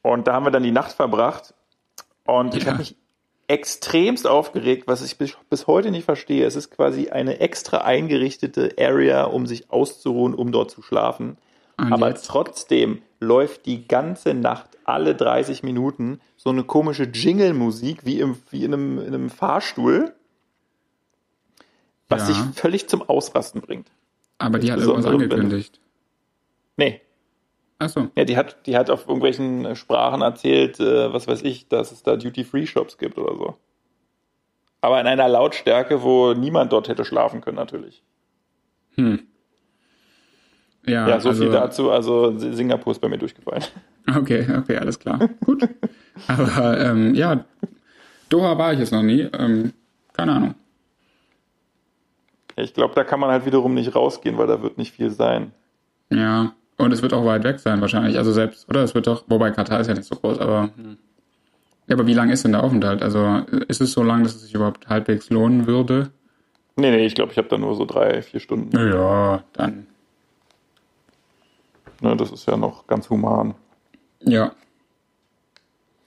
Und 0.01 0.27
da 0.27 0.33
haben 0.33 0.45
wir 0.45 0.51
dann 0.51 0.63
die 0.63 0.71
Nacht 0.71 0.93
verbracht. 0.93 1.53
Und 2.25 2.55
ich 2.55 2.67
habe 2.67 2.77
mich 2.77 2.95
extremst 3.47 4.25
aufgeregt, 4.25 4.87
was 4.87 5.03
ich 5.03 5.17
bis, 5.17 5.35
bis 5.49 5.67
heute 5.67 5.91
nicht 5.91 6.05
verstehe. 6.05 6.45
Es 6.45 6.55
ist 6.55 6.71
quasi 6.71 7.09
eine 7.09 7.41
extra 7.41 7.79
eingerichtete 7.79 8.75
Area, 8.79 9.25
um 9.25 9.45
sich 9.45 9.69
auszuruhen, 9.71 10.33
um 10.33 10.53
dort 10.53 10.71
zu 10.71 10.81
schlafen. 10.81 11.37
Und 11.77 11.91
Aber 11.91 12.09
jetzt? 12.09 12.27
trotzdem 12.27 13.01
läuft 13.19 13.65
die 13.65 13.87
ganze 13.87 14.33
Nacht 14.33 14.77
alle 14.85 15.15
30 15.15 15.63
Minuten 15.63 16.21
so 16.39 16.49
eine 16.49 16.63
komische 16.63 17.03
Jingle-Musik 17.03 18.05
wie, 18.05 18.21
im, 18.21 18.37
wie 18.49 18.63
in, 18.63 18.73
einem, 18.73 18.97
in 18.99 19.07
einem 19.07 19.29
Fahrstuhl, 19.29 20.13
was 22.07 22.29
ja. 22.29 22.33
sich 22.33 22.55
völlig 22.55 22.87
zum 22.87 23.01
Ausrasten 23.01 23.59
bringt. 23.59 23.91
Aber 24.37 24.57
die 24.57 24.71
hat 24.71 24.79
irgendwas 24.79 25.05
angekündigt. 25.05 25.81
Nee, 26.77 27.01
Ach 27.77 27.89
so. 27.89 28.09
Ja, 28.15 28.25
die 28.25 28.37
hat, 28.37 28.65
die 28.67 28.77
hat 28.77 28.89
auf 28.89 29.07
irgendwelchen 29.07 29.75
Sprachen 29.75 30.21
erzählt, 30.21 30.79
äh, 30.81 31.13
was 31.13 31.27
weiß 31.27 31.43
ich, 31.43 31.69
dass 31.69 31.93
es 31.93 32.03
da 32.03 32.15
Duty-Free-Shops 32.17 32.97
gibt 32.97 33.17
oder 33.17 33.35
so. 33.35 33.55
Aber 34.81 34.99
in 34.99 35.07
einer 35.07 35.27
Lautstärke, 35.27 36.03
wo 36.03 36.33
niemand 36.33 36.71
dort 36.71 36.87
hätte 36.87 37.03
schlafen 37.05 37.41
können, 37.41 37.57
natürlich. 37.57 38.01
Hm. 38.95 39.27
Ja, 40.85 41.07
ja 41.07 41.19
so 41.19 41.29
also, 41.29 41.43
viel 41.43 41.51
dazu. 41.51 41.91
Also 41.91 42.37
Singapur 42.37 42.91
ist 42.91 42.99
bei 42.99 43.09
mir 43.09 43.17
durchgefallen. 43.17 43.63
Okay, 44.15 44.45
okay, 44.57 44.77
alles 44.77 44.97
klar. 44.97 45.29
Gut. 45.45 45.67
Aber 46.27 46.79
ähm, 46.79 47.15
ja, 47.15 47.43
Doha 48.29 48.57
war 48.57 48.73
ich 48.73 48.79
jetzt 48.79 48.91
noch 48.91 49.03
nie. 49.03 49.21
Ähm, 49.21 49.73
keine 50.13 50.33
Ahnung. 50.33 50.55
Ich 52.55 52.73
glaube, 52.73 52.93
da 52.93 53.03
kann 53.03 53.19
man 53.19 53.29
halt 53.29 53.45
wiederum 53.45 53.73
nicht 53.73 53.95
rausgehen, 53.95 54.37
weil 54.37 54.47
da 54.47 54.61
wird 54.61 54.77
nicht 54.77 54.93
viel 54.93 55.11
sein. 55.11 55.51
Ja, 56.09 56.53
und 56.77 56.91
es 56.91 57.01
wird 57.01 57.13
auch 57.13 57.25
weit 57.25 57.43
weg 57.43 57.59
sein 57.59 57.81
wahrscheinlich. 57.81 58.17
Also 58.17 58.31
selbst, 58.31 58.67
oder 58.69 58.83
es 58.83 58.95
wird 58.95 59.07
doch, 59.07 59.23
wobei 59.27 59.51
Katar 59.51 59.79
ist 59.79 59.87
ja 59.87 59.93
nicht 59.93 60.05
so 60.07 60.15
groß, 60.15 60.39
aber. 60.39 60.69
Ja, 61.87 61.95
aber 61.95 62.05
wie 62.05 62.13
lang 62.13 62.29
ist 62.29 62.43
denn 62.43 62.51
der 62.51 62.63
Aufenthalt? 62.63 63.01
Also 63.01 63.41
ist 63.67 63.81
es 63.81 63.93
so 63.93 64.03
lang, 64.03 64.23
dass 64.23 64.35
es 64.35 64.43
sich 64.43 64.53
überhaupt 64.53 64.89
halbwegs 64.89 65.29
lohnen 65.29 65.65
würde? 65.65 66.11
Nee, 66.75 66.91
nee, 66.91 67.05
ich 67.05 67.15
glaube, 67.15 67.31
ich 67.31 67.37
habe 67.37 67.47
da 67.47 67.57
nur 67.57 67.75
so 67.75 67.85
drei, 67.85 68.21
vier 68.21 68.39
Stunden. 68.39 68.77
Ja, 68.77 69.43
dann. 69.53 69.87
Ne, 72.01 72.15
das 72.15 72.31
ist 72.31 72.45
ja 72.45 72.55
noch 72.55 72.87
ganz 72.87 73.09
human. 73.09 73.55
Ja. 74.21 74.51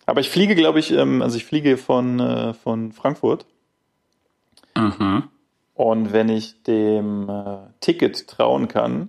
Aber 0.07 0.21
ich 0.21 0.31
fliege, 0.31 0.55
glaube 0.55 0.79
ich, 0.79 0.91
ähm, 0.91 1.23
also 1.23 1.37
ich 1.37 1.45
fliege 1.45 1.77
von, 1.77 2.21
äh, 2.21 2.55
von 2.55 2.93
Frankfurt. 2.93 3.47
Aha. 4.75 5.29
Und 5.75 6.13
wenn 6.13 6.29
ich 6.29 6.63
dem 6.63 7.29
äh, 7.29 7.59
Ticket 7.81 8.29
trauen 8.29 8.69
kann, 8.69 9.09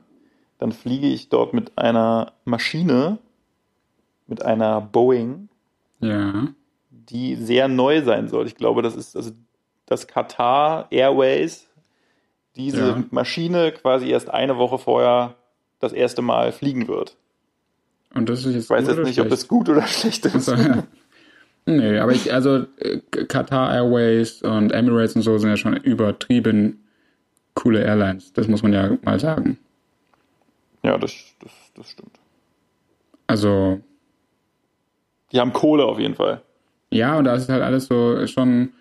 dann 0.60 0.71
fliege 0.71 1.08
ich 1.08 1.29
dort 1.29 1.53
mit 1.53 1.77
einer 1.77 2.34
Maschine, 2.45 3.17
mit 4.27 4.43
einer 4.43 4.79
Boeing, 4.79 5.49
ja. 5.99 6.47
die 6.89 7.36
sehr 7.36 7.67
neu 7.67 8.01
sein 8.03 8.27
soll. 8.29 8.47
Ich 8.47 8.56
glaube, 8.56 8.82
das 8.82 8.95
ist 8.95 9.15
also 9.15 9.32
das 9.86 10.08
Qatar 10.08 10.88
Airways, 10.91 11.67
diese 12.56 12.88
ja. 12.88 13.03
Maschine 13.12 13.71
quasi 13.71 14.10
erst 14.10 14.29
eine 14.29 14.58
Woche 14.58 14.77
vorher 14.77 15.36
das 15.79 15.91
erste 15.91 16.21
Mal 16.21 16.51
fliegen 16.51 16.88
wird. 16.88 17.17
Und 18.13 18.30
das 18.30 18.45
ist 18.45 18.54
jetzt 18.54 18.63
ich 18.65 18.69
weiß 18.69 18.88
jetzt 18.88 18.97
nicht, 18.97 19.15
schlecht? 19.15 19.19
ob 19.19 19.30
das 19.30 19.47
gut 19.47 19.69
oder 19.69 19.82
schlecht 19.88 20.26
ist. 20.26 20.49
Also, 20.49 20.56
ja. 20.56 20.84
Nee, 21.65 21.97
aber 21.99 22.12
ich, 22.12 22.34
also 22.34 22.65
äh, 22.78 22.99
Qatar 23.28 23.73
Airways 23.73 24.41
und 24.41 24.71
Emirates 24.71 25.15
und 25.15 25.21
so 25.21 25.38
sind 25.38 25.49
ja 25.49 25.58
schon 25.58 25.76
übertrieben 25.78 26.84
coole 27.54 27.84
Airlines. 27.84 28.34
Das 28.34 28.47
muss 28.47 28.63
man 28.63 28.73
ja 28.73 28.97
mal 29.04 29.19
sagen. 29.19 29.58
Ja, 30.84 30.97
das, 30.97 31.13
das, 31.39 31.52
das 31.76 31.89
stimmt. 31.89 32.19
Also. 33.28 33.80
Die 35.32 35.39
haben 35.39 35.54
Kohle 35.54 35.86
auf 35.86 35.99
jeden 35.99 36.15
Fall. 36.15 36.41
Ja, 36.91 37.17
und 37.17 37.26
da 37.26 37.34
ist 37.34 37.49
halt 37.49 37.63
alles 37.63 37.86
so 37.86 38.28
schon 38.28 38.73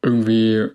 irgendwie, 0.00 0.68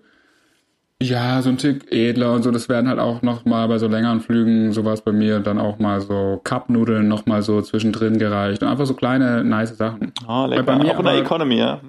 ja, 1.01 1.41
so 1.41 1.49
ein 1.49 1.57
Tick 1.57 1.91
edler 1.91 2.33
und 2.33 2.43
so. 2.43 2.51
Das 2.51 2.69
werden 2.69 2.87
halt 2.87 2.99
auch 2.99 3.21
nochmal 3.21 3.67
bei 3.67 3.77
so 3.77 3.87
längeren 3.87 4.21
Flügen 4.21 4.71
sowas 4.71 5.01
bei 5.01 5.11
mir 5.11 5.39
dann 5.39 5.59
auch 5.59 5.79
mal 5.79 6.01
so 6.01 6.39
Cup-Nudeln 6.43 7.07
nochmal 7.07 7.41
so 7.41 7.61
zwischendrin 7.61 8.17
gereicht. 8.17 8.61
Und 8.61 8.69
einfach 8.69 8.85
so 8.85 8.93
kleine, 8.93 9.43
nice 9.43 9.77
Sachen. 9.77 10.13
Ah, 10.25 10.45
oh, 10.45 10.47
lecker. 10.47 10.63
Bei 10.63 10.77
mir 10.77 10.93
auch 10.93 10.99
in 10.99 11.05
der 11.05 11.15
Economy, 11.15 11.57
ja. 11.57 11.81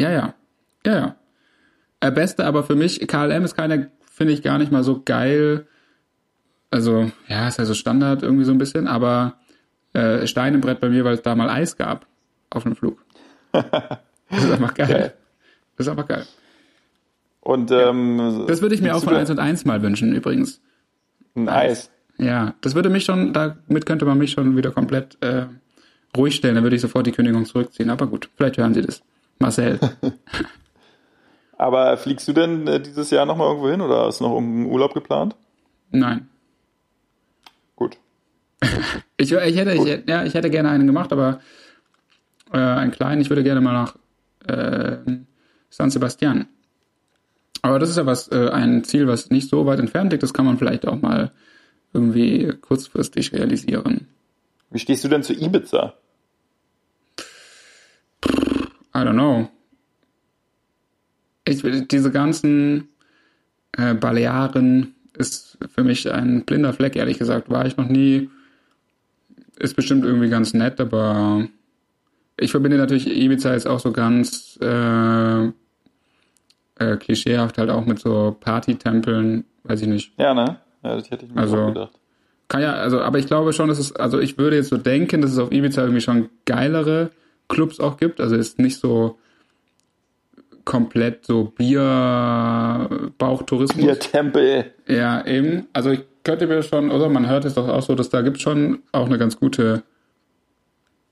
Ja, 0.00 0.10
ja. 0.10 0.34
Ja, 0.84 0.94
ja. 0.94 1.16
Äh, 2.00 2.12
Beste 2.12 2.46
aber 2.46 2.62
für 2.62 2.76
mich, 2.76 3.06
KLM 3.06 3.44
ist 3.44 3.56
keine, 3.56 3.90
finde 4.10 4.32
ich 4.32 4.42
gar 4.42 4.58
nicht 4.58 4.70
mal 4.70 4.84
so 4.84 5.02
geil 5.04 5.66
also, 6.70 7.10
ja, 7.28 7.48
ist 7.48 7.58
ja 7.58 7.64
so 7.64 7.74
Standard 7.74 8.22
irgendwie 8.22 8.44
so 8.44 8.52
ein 8.52 8.58
bisschen, 8.58 8.86
aber 8.88 9.34
äh, 9.92 10.26
Stein 10.26 10.54
im 10.54 10.60
Brett 10.60 10.80
bei 10.80 10.88
mir, 10.88 11.04
weil 11.04 11.14
es 11.14 11.22
da 11.22 11.34
mal 11.34 11.48
Eis 11.48 11.76
gab 11.76 12.06
auf 12.50 12.64
dem 12.64 12.76
Flug. 12.76 13.02
das 13.52 13.64
ist 14.30 14.50
einfach 14.50 14.74
geil. 14.74 14.88
geil. 14.88 15.14
Das 15.76 15.86
ist 15.86 15.90
einfach 15.90 16.06
geil. 16.06 16.26
Und 17.46 17.70
ähm, 17.70 18.44
das 18.48 18.60
würde 18.60 18.74
ich 18.74 18.82
mir 18.82 18.96
auch 18.96 19.04
von 19.04 19.14
1 19.14 19.30
und 19.30 19.38
1 19.38 19.66
mal 19.66 19.80
wünschen, 19.80 20.12
übrigens. 20.12 20.60
Ein 21.36 21.48
Eis. 21.48 21.92
Ja, 22.18 22.54
das 22.60 22.74
würde 22.74 22.88
mich 22.88 23.04
schon, 23.04 23.32
damit 23.32 23.86
könnte 23.86 24.04
man 24.04 24.18
mich 24.18 24.32
schon 24.32 24.56
wieder 24.56 24.72
komplett 24.72 25.16
äh, 25.22 25.46
ruhig 26.16 26.34
stellen, 26.34 26.56
dann 26.56 26.64
würde 26.64 26.74
ich 26.74 26.82
sofort 26.82 27.06
die 27.06 27.12
Kündigung 27.12 27.44
zurückziehen. 27.44 27.88
Aber 27.90 28.08
gut, 28.08 28.28
vielleicht 28.34 28.58
hören 28.58 28.74
Sie 28.74 28.82
das. 28.82 29.00
Marcel. 29.38 29.78
Aber 31.56 31.96
fliegst 31.98 32.26
du 32.26 32.32
denn 32.32 32.66
äh, 32.66 32.80
dieses 32.80 33.10
Jahr 33.10 33.26
nochmal 33.26 33.46
irgendwo 33.46 33.70
hin 33.70 33.80
oder 33.80 34.06
hast 34.06 34.18
du 34.18 34.24
noch 34.24 34.34
irgendeinen 34.34 34.66
Urlaub 34.66 34.92
geplant? 34.92 35.36
Nein. 35.92 36.28
Gut. 37.76 37.96
Ich, 39.18 39.32
ich, 39.32 39.56
hätte, 39.56 39.72
ich, 39.72 40.06
ja, 40.06 40.24
ich 40.24 40.34
hätte 40.34 40.50
gerne 40.50 40.68
einen 40.68 40.86
gemacht, 40.86 41.10
aber 41.10 41.40
äh, 42.52 42.58
einen 42.58 42.90
kleinen. 42.90 43.22
Ich 43.22 43.30
würde 43.30 43.42
gerne 43.42 43.62
mal 43.62 43.72
nach 43.72 43.96
äh, 44.46 44.98
San 45.70 45.90
Sebastian. 45.90 46.46
Aber 47.62 47.78
das 47.78 47.90
ist 47.90 47.96
ja 47.96 48.06
was, 48.06 48.28
äh, 48.28 48.48
ein 48.50 48.84
Ziel, 48.84 49.06
was 49.06 49.30
nicht 49.30 49.48
so 49.48 49.66
weit 49.66 49.80
entfernt 49.80 50.12
liegt. 50.12 50.22
Das 50.22 50.34
kann 50.34 50.44
man 50.44 50.58
vielleicht 50.58 50.86
auch 50.86 51.00
mal 51.00 51.32
irgendwie 51.92 52.52
kurzfristig 52.60 53.32
realisieren. 53.32 54.08
Wie 54.70 54.78
stehst 54.78 55.04
du 55.04 55.08
denn 55.08 55.22
zu 55.22 55.32
Ibiza? 55.32 55.94
I 58.94 58.98
don't 58.98 59.12
know. 59.12 59.48
Ich, 61.44 61.62
diese 61.88 62.10
ganzen 62.10 62.88
äh, 63.72 63.94
Balearen 63.94 64.94
ist 65.14 65.58
für 65.74 65.84
mich 65.84 66.10
ein 66.10 66.44
blinder 66.44 66.72
Fleck, 66.72 66.96
ehrlich 66.96 67.18
gesagt. 67.18 67.50
War 67.50 67.66
ich 67.66 67.76
noch 67.76 67.88
nie. 67.88 68.30
Ist 69.58 69.76
bestimmt 69.76 70.04
irgendwie 70.04 70.28
ganz 70.28 70.52
nett, 70.52 70.80
aber 70.80 71.48
ich 72.38 72.50
verbinde 72.50 72.76
natürlich 72.76 73.06
Ibiza 73.06 73.52
jetzt 73.52 73.66
auch 73.66 73.80
so 73.80 73.92
ganz 73.92 74.58
äh, 74.60 75.52
äh, 76.78 76.96
klischeehaft 76.96 77.58
halt 77.58 77.70
auch 77.70 77.84
mit 77.86 77.98
so 77.98 78.36
Partytempeln, 78.40 79.44
weiß 79.64 79.82
ich 79.82 79.88
nicht. 79.88 80.12
Ja, 80.18 80.32
ne? 80.34 80.58
Ja, 80.82 80.96
das 80.96 81.10
hätte 81.10 81.26
ich 81.26 81.34
mir 81.34 81.40
Also- 81.40 81.58
auch 81.58 81.68
gedacht. 81.68 81.92
Kann 82.48 82.62
ja, 82.62 82.74
also, 82.74 83.00
aber 83.00 83.18
ich 83.18 83.26
glaube 83.26 83.52
schon, 83.52 83.66
dass 83.68 83.80
es, 83.80 83.96
also 83.96 84.20
ich 84.20 84.38
würde 84.38 84.54
jetzt 84.54 84.68
so 84.68 84.76
denken, 84.76 85.20
dass 85.20 85.32
es 85.32 85.38
auf 85.38 85.50
Ibiza 85.50 85.82
irgendwie 85.82 86.00
schon 86.00 86.28
geilere 86.44 87.10
Clubs 87.48 87.80
auch 87.80 87.96
gibt. 87.96 88.20
Also 88.20 88.36
ist 88.36 88.60
nicht 88.60 88.78
so 88.78 89.18
komplett 90.64 91.26
so 91.26 91.52
Bier-Bauchtourismus. 91.56 93.84
Ihr 93.84 93.98
Tempel. 93.98 94.70
Ja, 94.86 95.26
eben. 95.26 95.66
Also 95.72 95.90
ich 95.90 96.04
könnte 96.24 96.46
mir 96.46 96.62
schon, 96.62 96.90
oder 96.92 97.08
man 97.08 97.28
hört 97.28 97.44
es 97.44 97.54
doch 97.54 97.66
auch 97.68 97.82
so, 97.82 97.96
dass 97.96 98.10
da 98.10 98.20
gibt 98.22 98.40
schon 98.40 98.78
auch 98.92 99.06
eine 99.06 99.18
ganz 99.18 99.38
gute 99.40 99.82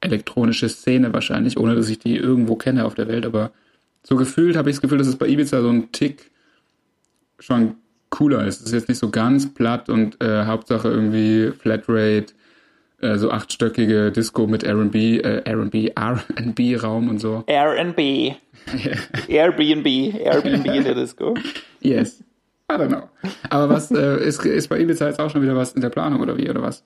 elektronische 0.00 0.68
Szene 0.68 1.12
wahrscheinlich, 1.12 1.58
ohne 1.58 1.74
dass 1.74 1.88
ich 1.88 1.98
die 1.98 2.16
irgendwo 2.16 2.54
kenne 2.56 2.84
auf 2.84 2.94
der 2.94 3.08
Welt, 3.08 3.24
aber 3.26 3.50
so 4.04 4.16
gefühlt 4.16 4.56
habe 4.56 4.70
ich 4.70 4.76
das 4.76 4.82
Gefühl, 4.82 4.98
dass 4.98 5.06
es 5.06 5.16
bei 5.16 5.26
Ibiza 5.26 5.60
so 5.62 5.70
ein 5.70 5.90
Tick 5.90 6.30
schon 7.38 7.76
cooler 8.10 8.46
ist. 8.46 8.60
Es 8.60 8.66
ist 8.66 8.72
jetzt 8.72 8.88
nicht 8.88 8.98
so 8.98 9.10
ganz 9.10 9.52
platt 9.52 9.88
und 9.88 10.22
äh, 10.22 10.44
Hauptsache 10.44 10.88
irgendwie 10.88 11.50
Flatrate, 11.50 12.26
äh, 13.00 13.16
so 13.16 13.30
achtstöckige 13.30 14.12
Disco 14.12 14.46
mit 14.46 14.62
R&B, 14.62 15.18
äh, 15.18 15.42
R&B, 15.44 15.92
R&B-Raum 15.96 17.08
und 17.08 17.18
so. 17.18 17.44
Airbnb. 17.46 17.98
Airbnb. 19.28 19.86
Airbnb 19.86 20.66
in 20.66 20.84
der 20.84 20.94
Disco. 20.94 21.34
Yes. 21.80 22.22
I 22.70 22.76
don't 22.76 22.88
know. 22.88 23.08
Aber 23.50 23.68
was, 23.70 23.90
äh, 23.90 24.22
ist, 24.24 24.44
ist 24.44 24.68
bei 24.68 24.80
Ibiza 24.80 25.06
jetzt 25.06 25.18
auch 25.18 25.30
schon 25.30 25.42
wieder 25.42 25.56
was 25.56 25.72
in 25.72 25.80
der 25.80 25.90
Planung 25.90 26.20
oder 26.20 26.36
wie, 26.36 26.48
oder 26.48 26.62
was? 26.62 26.84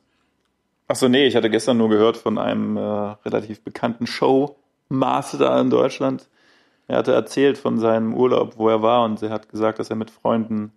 Achso, 0.87 1.09
nee, 1.09 1.27
ich 1.27 1.37
hatte 1.37 1.51
gestern 1.51 1.77
nur 1.77 1.91
gehört 1.91 2.17
von 2.17 2.39
einem 2.39 2.77
äh, 2.77 2.81
relativ 2.81 3.61
bekannten 3.61 4.07
Showmaster 4.07 5.61
in 5.61 5.69
Deutschland. 5.69 6.29
Er 6.89 6.97
hatte 6.99 7.13
erzählt 7.13 7.59
von 7.59 7.79
seinem 7.79 8.15
Urlaub, 8.15 8.55
wo 8.57 8.69
er 8.69 8.83
war, 8.83 9.05
und 9.05 9.23
er 9.23 9.31
hat 9.31 9.49
gesagt, 9.51 9.79
dass 9.79 9.91
er 9.91 9.97
mit 9.97 10.11
Freunden 10.11 10.73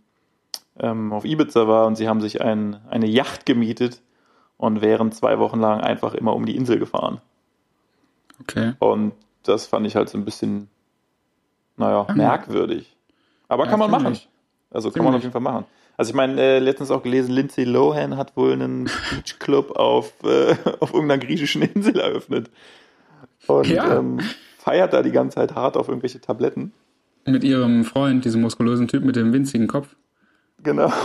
ähm, 0.80 1.12
auf 1.13 1.26
Ibiza 1.26 1.67
war 1.67 1.88
und 1.88 1.95
sie 1.95 2.08
haben 2.08 2.21
sich 2.21 2.41
ein, 2.41 2.80
eine 2.89 3.08
Yacht 3.08 3.45
gemietet 3.45 4.02
und 4.58 4.82
wären 4.82 5.12
zwei 5.12 5.39
Wochen 5.39 5.60
lang 5.60 5.82
einfach 5.82 6.13
immer 6.13 6.36
um 6.36 6.45
die 6.45 6.56
Insel 6.56 6.80
gefahren. 6.80 7.19
Okay. 8.41 8.74
Und 8.80 9.13
das 9.43 9.65
fand 9.67 9.88
ich 9.88 9.95
halt 9.95 10.10
so 10.10 10.17
ein 10.17 10.26
bisschen, 10.26 10.69
naja, 11.78 12.06
merkwürdig. 12.13 12.95
Aber 13.47 13.65
kann 13.67 13.80
man 13.80 13.91
machen. 13.91 14.17
Also 14.69 14.91
kann 14.91 15.04
man 15.04 15.15
auf 15.15 15.21
jeden 15.21 15.32
Fall 15.34 15.41
machen. 15.41 15.65
Also 15.97 16.12
ich 16.12 16.15
meine, 16.15 16.39
äh, 16.41 16.60
letztens 16.60 16.89
auch 16.89 17.04
gelesen, 17.04 17.32
Lindsay 17.34 17.63
Lohan 17.65 18.17
hat 18.17 18.36
wohl 18.38 18.54
einen 18.54 18.86
Beachclub 19.12 19.71
auf, 19.71 20.13
äh, 20.24 20.56
auf 20.80 20.93
irgendeiner 20.93 21.24
griechischen 21.24 21.62
Insel 21.62 22.00
eröffnet. 22.00 22.50
Und 23.47 23.67
Ja. 23.67 23.97
ähm, 23.97 24.19
feiert 24.62 24.93
da 24.93 25.02
die 25.02 25.12
ganze 25.12 25.36
Zeit 25.36 25.56
hart 25.56 25.76
auf 25.76 25.88
irgendwelche 25.88 26.21
Tabletten. 26.21 26.71
Mit 27.26 27.43
ihrem 27.43 27.84
Freund, 27.84 28.26
diesem 28.26 28.41
muskulösen 28.41 28.88
Typ 28.88 29.04
mit 29.04 29.15
dem 29.15 29.34
winzigen 29.34 29.67
Kopf. 29.67 29.95
Genau. 30.63 30.91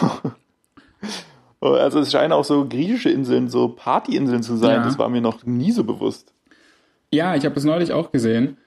Also 1.58 1.98
es 2.00 2.12
scheinen 2.12 2.32
auch 2.32 2.44
so 2.44 2.68
griechische 2.68 3.10
Inseln, 3.10 3.48
so 3.48 3.68
Partyinseln 3.68 4.42
zu 4.42 4.56
sein. 4.56 4.76
Ja. 4.76 4.84
Das 4.84 4.98
war 4.98 5.08
mir 5.08 5.22
noch 5.22 5.44
nie 5.46 5.72
so 5.72 5.82
bewusst. 5.82 6.32
Ja, 7.10 7.34
ich 7.34 7.44
habe 7.44 7.54
das 7.54 7.64
neulich 7.64 7.92
auch 7.92 8.12
gesehen. 8.12 8.58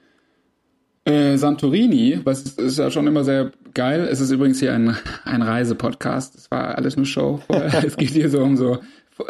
Äh, 1.04 1.36
Santorini, 1.38 2.20
was 2.24 2.42
ist, 2.42 2.60
ist 2.60 2.78
ja 2.78 2.90
schon 2.90 3.06
immer 3.06 3.24
sehr 3.24 3.52
geil. 3.74 4.06
Es 4.10 4.20
ist 4.20 4.30
übrigens 4.32 4.58
hier 4.58 4.74
ein, 4.74 4.96
ein 5.24 5.40
Reisepodcast. 5.40 6.34
Es 6.34 6.50
war 6.50 6.76
alles 6.76 6.96
nur 6.96 7.06
Show. 7.06 7.40
es 7.48 7.96
geht 7.96 8.10
hier 8.10 8.28
so 8.28 8.42
um 8.42 8.56
so 8.56 8.80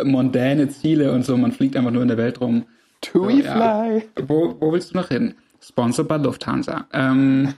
mondäne 0.02 0.68
Ziele 0.68 1.12
und 1.12 1.24
so. 1.24 1.36
Man 1.36 1.52
fliegt 1.52 1.76
einfach 1.76 1.92
nur 1.92 2.02
in 2.02 2.08
der 2.08 2.18
Welt 2.18 2.40
rum. 2.40 2.64
Tui 3.02 3.42
Ja. 3.42 3.84
Fly. 3.84 4.08
Wo, 4.26 4.56
wo 4.58 4.72
willst 4.72 4.94
du 4.94 4.96
noch 4.96 5.08
hin? 5.08 5.34
Sponsored 5.60 6.08
by 6.08 6.16
Lufthansa. 6.16 6.86
Ähm, 6.92 7.54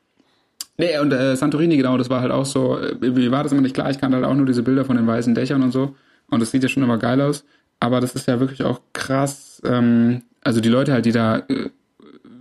nee, 0.78 0.98
und 0.98 1.12
äh, 1.12 1.36
Santorini, 1.36 1.76
genau, 1.76 1.96
das 1.96 2.10
war 2.10 2.20
halt 2.20 2.32
auch 2.32 2.46
so, 2.46 2.78
äh, 2.78 2.96
wie 3.00 3.30
war 3.30 3.42
das 3.42 3.52
immer 3.52 3.62
nicht 3.62 3.74
klar? 3.74 3.90
Ich 3.90 3.98
kannte 3.98 4.16
halt 4.16 4.26
auch 4.26 4.34
nur 4.34 4.46
diese 4.46 4.62
Bilder 4.62 4.84
von 4.84 4.96
den 4.96 5.06
weißen 5.06 5.34
Dächern 5.34 5.62
und 5.62 5.72
so. 5.72 5.94
Und 6.28 6.40
das 6.40 6.50
sieht 6.50 6.62
ja 6.62 6.68
schon 6.68 6.82
immer 6.82 6.98
geil 6.98 7.20
aus. 7.20 7.44
Aber 7.80 8.00
das 8.00 8.14
ist 8.14 8.28
ja 8.28 8.38
wirklich 8.38 8.62
auch 8.62 8.80
krass. 8.92 9.60
Ähm, 9.64 10.22
also 10.42 10.60
die 10.60 10.68
Leute 10.68 10.92
halt, 10.92 11.04
die 11.04 11.12
da 11.12 11.38
äh, 11.38 11.70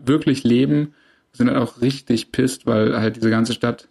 wirklich 0.06 0.44
leben, 0.44 0.94
sind 1.34 1.50
halt 1.50 1.58
auch 1.58 1.82
richtig 1.82 2.32
pisst, 2.32 2.66
weil 2.66 3.00
halt 3.00 3.16
diese 3.16 3.30
ganze 3.30 3.54
Stadt, 3.54 3.88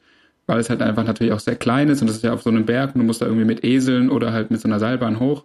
weil 0.46 0.60
es 0.60 0.70
halt 0.70 0.82
einfach 0.82 1.04
natürlich 1.04 1.32
auch 1.32 1.40
sehr 1.40 1.56
klein 1.56 1.88
ist 1.88 2.00
und 2.00 2.08
das 2.08 2.16
ist 2.16 2.24
ja 2.24 2.32
auf 2.32 2.42
so 2.42 2.50
einem 2.50 2.66
Berg 2.66 2.94
und 2.94 3.00
du 3.00 3.06
musst 3.06 3.22
da 3.22 3.26
irgendwie 3.26 3.44
mit 3.44 3.64
Eseln 3.64 4.10
oder 4.10 4.32
halt 4.32 4.50
mit 4.50 4.60
so 4.60 4.68
einer 4.68 4.78
Seilbahn 4.78 5.20
hoch. 5.20 5.44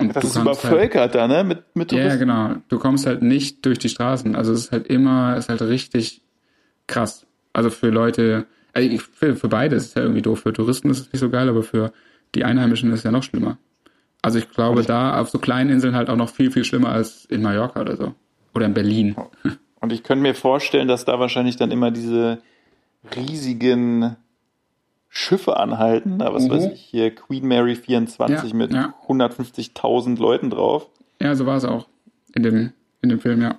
Und 0.00 0.14
Das 0.14 0.24
ist 0.24 0.36
halt, 0.36 0.44
übervölkert 0.46 1.14
da, 1.14 1.26
ne? 1.26 1.42
Mit, 1.44 1.64
mit 1.74 1.90
ja, 1.92 2.14
genau. 2.16 2.54
Du 2.68 2.78
kommst 2.78 3.06
halt 3.06 3.22
nicht 3.22 3.66
durch 3.66 3.78
die 3.78 3.88
Straßen. 3.88 4.36
Also 4.36 4.52
es 4.52 4.60
ist 4.66 4.72
halt 4.72 4.86
immer, 4.86 5.34
es 5.36 5.46
ist 5.46 5.48
halt 5.48 5.62
richtig 5.62 6.22
krass. 6.86 7.26
Also 7.52 7.70
für 7.70 7.88
Leute, 7.90 8.46
also 8.72 8.88
ich- 8.88 9.02
für, 9.02 9.34
für 9.34 9.48
beide 9.48 9.74
ist 9.76 9.86
es 9.86 9.94
ja 9.94 10.02
irgendwie 10.02 10.22
doof. 10.22 10.40
Für 10.40 10.52
Touristen 10.52 10.88
ist 10.90 11.00
es 11.00 11.12
nicht 11.12 11.20
so 11.20 11.30
geil, 11.30 11.48
aber 11.48 11.62
für 11.64 11.92
die 12.34 12.44
Einheimischen 12.44 12.92
ist 12.92 13.00
es 13.00 13.04
ja 13.04 13.10
noch 13.10 13.22
schlimmer. 13.24 13.58
Also 14.22 14.38
ich 14.38 14.48
glaube, 14.50 14.82
da 14.84 15.20
auf 15.20 15.30
so 15.30 15.38
kleinen 15.38 15.70
Inseln 15.70 15.94
halt 15.96 16.10
auch 16.10 16.16
noch 16.16 16.28
viel, 16.30 16.50
viel 16.50 16.64
schlimmer 16.64 16.90
als 16.90 17.24
in 17.24 17.42
Mallorca 17.42 17.80
oder 17.80 17.96
so. 17.96 18.14
Oder 18.54 18.66
in 18.66 18.74
Berlin. 18.74 19.16
Und 19.80 19.92
ich 19.92 20.02
könnte 20.02 20.22
mir 20.22 20.34
vorstellen, 20.34 20.88
dass 20.88 21.04
da 21.04 21.18
wahrscheinlich 21.20 21.56
dann 21.56 21.70
immer 21.70 21.90
diese 21.90 22.38
riesigen 23.16 24.16
Schiffe 25.08 25.56
anhalten. 25.56 26.16
Na, 26.18 26.32
was 26.32 26.44
Mhm. 26.44 26.50
weiß 26.50 26.64
ich, 26.66 26.80
hier 26.80 27.14
Queen 27.14 27.46
Mary 27.46 27.74
24 27.76 28.50
Ja, 28.50 28.56
mit 28.56 28.72
ja. 28.72 28.94
150.000 29.06 30.18
Leuten 30.18 30.50
drauf. 30.50 30.88
Ja, 31.20 31.34
so 31.34 31.46
war 31.46 31.56
es 31.56 31.64
auch 31.64 31.86
in 32.34 32.42
dem, 32.42 32.72
in 33.02 33.08
dem 33.08 33.20
Film, 33.20 33.40
ja. 33.42 33.56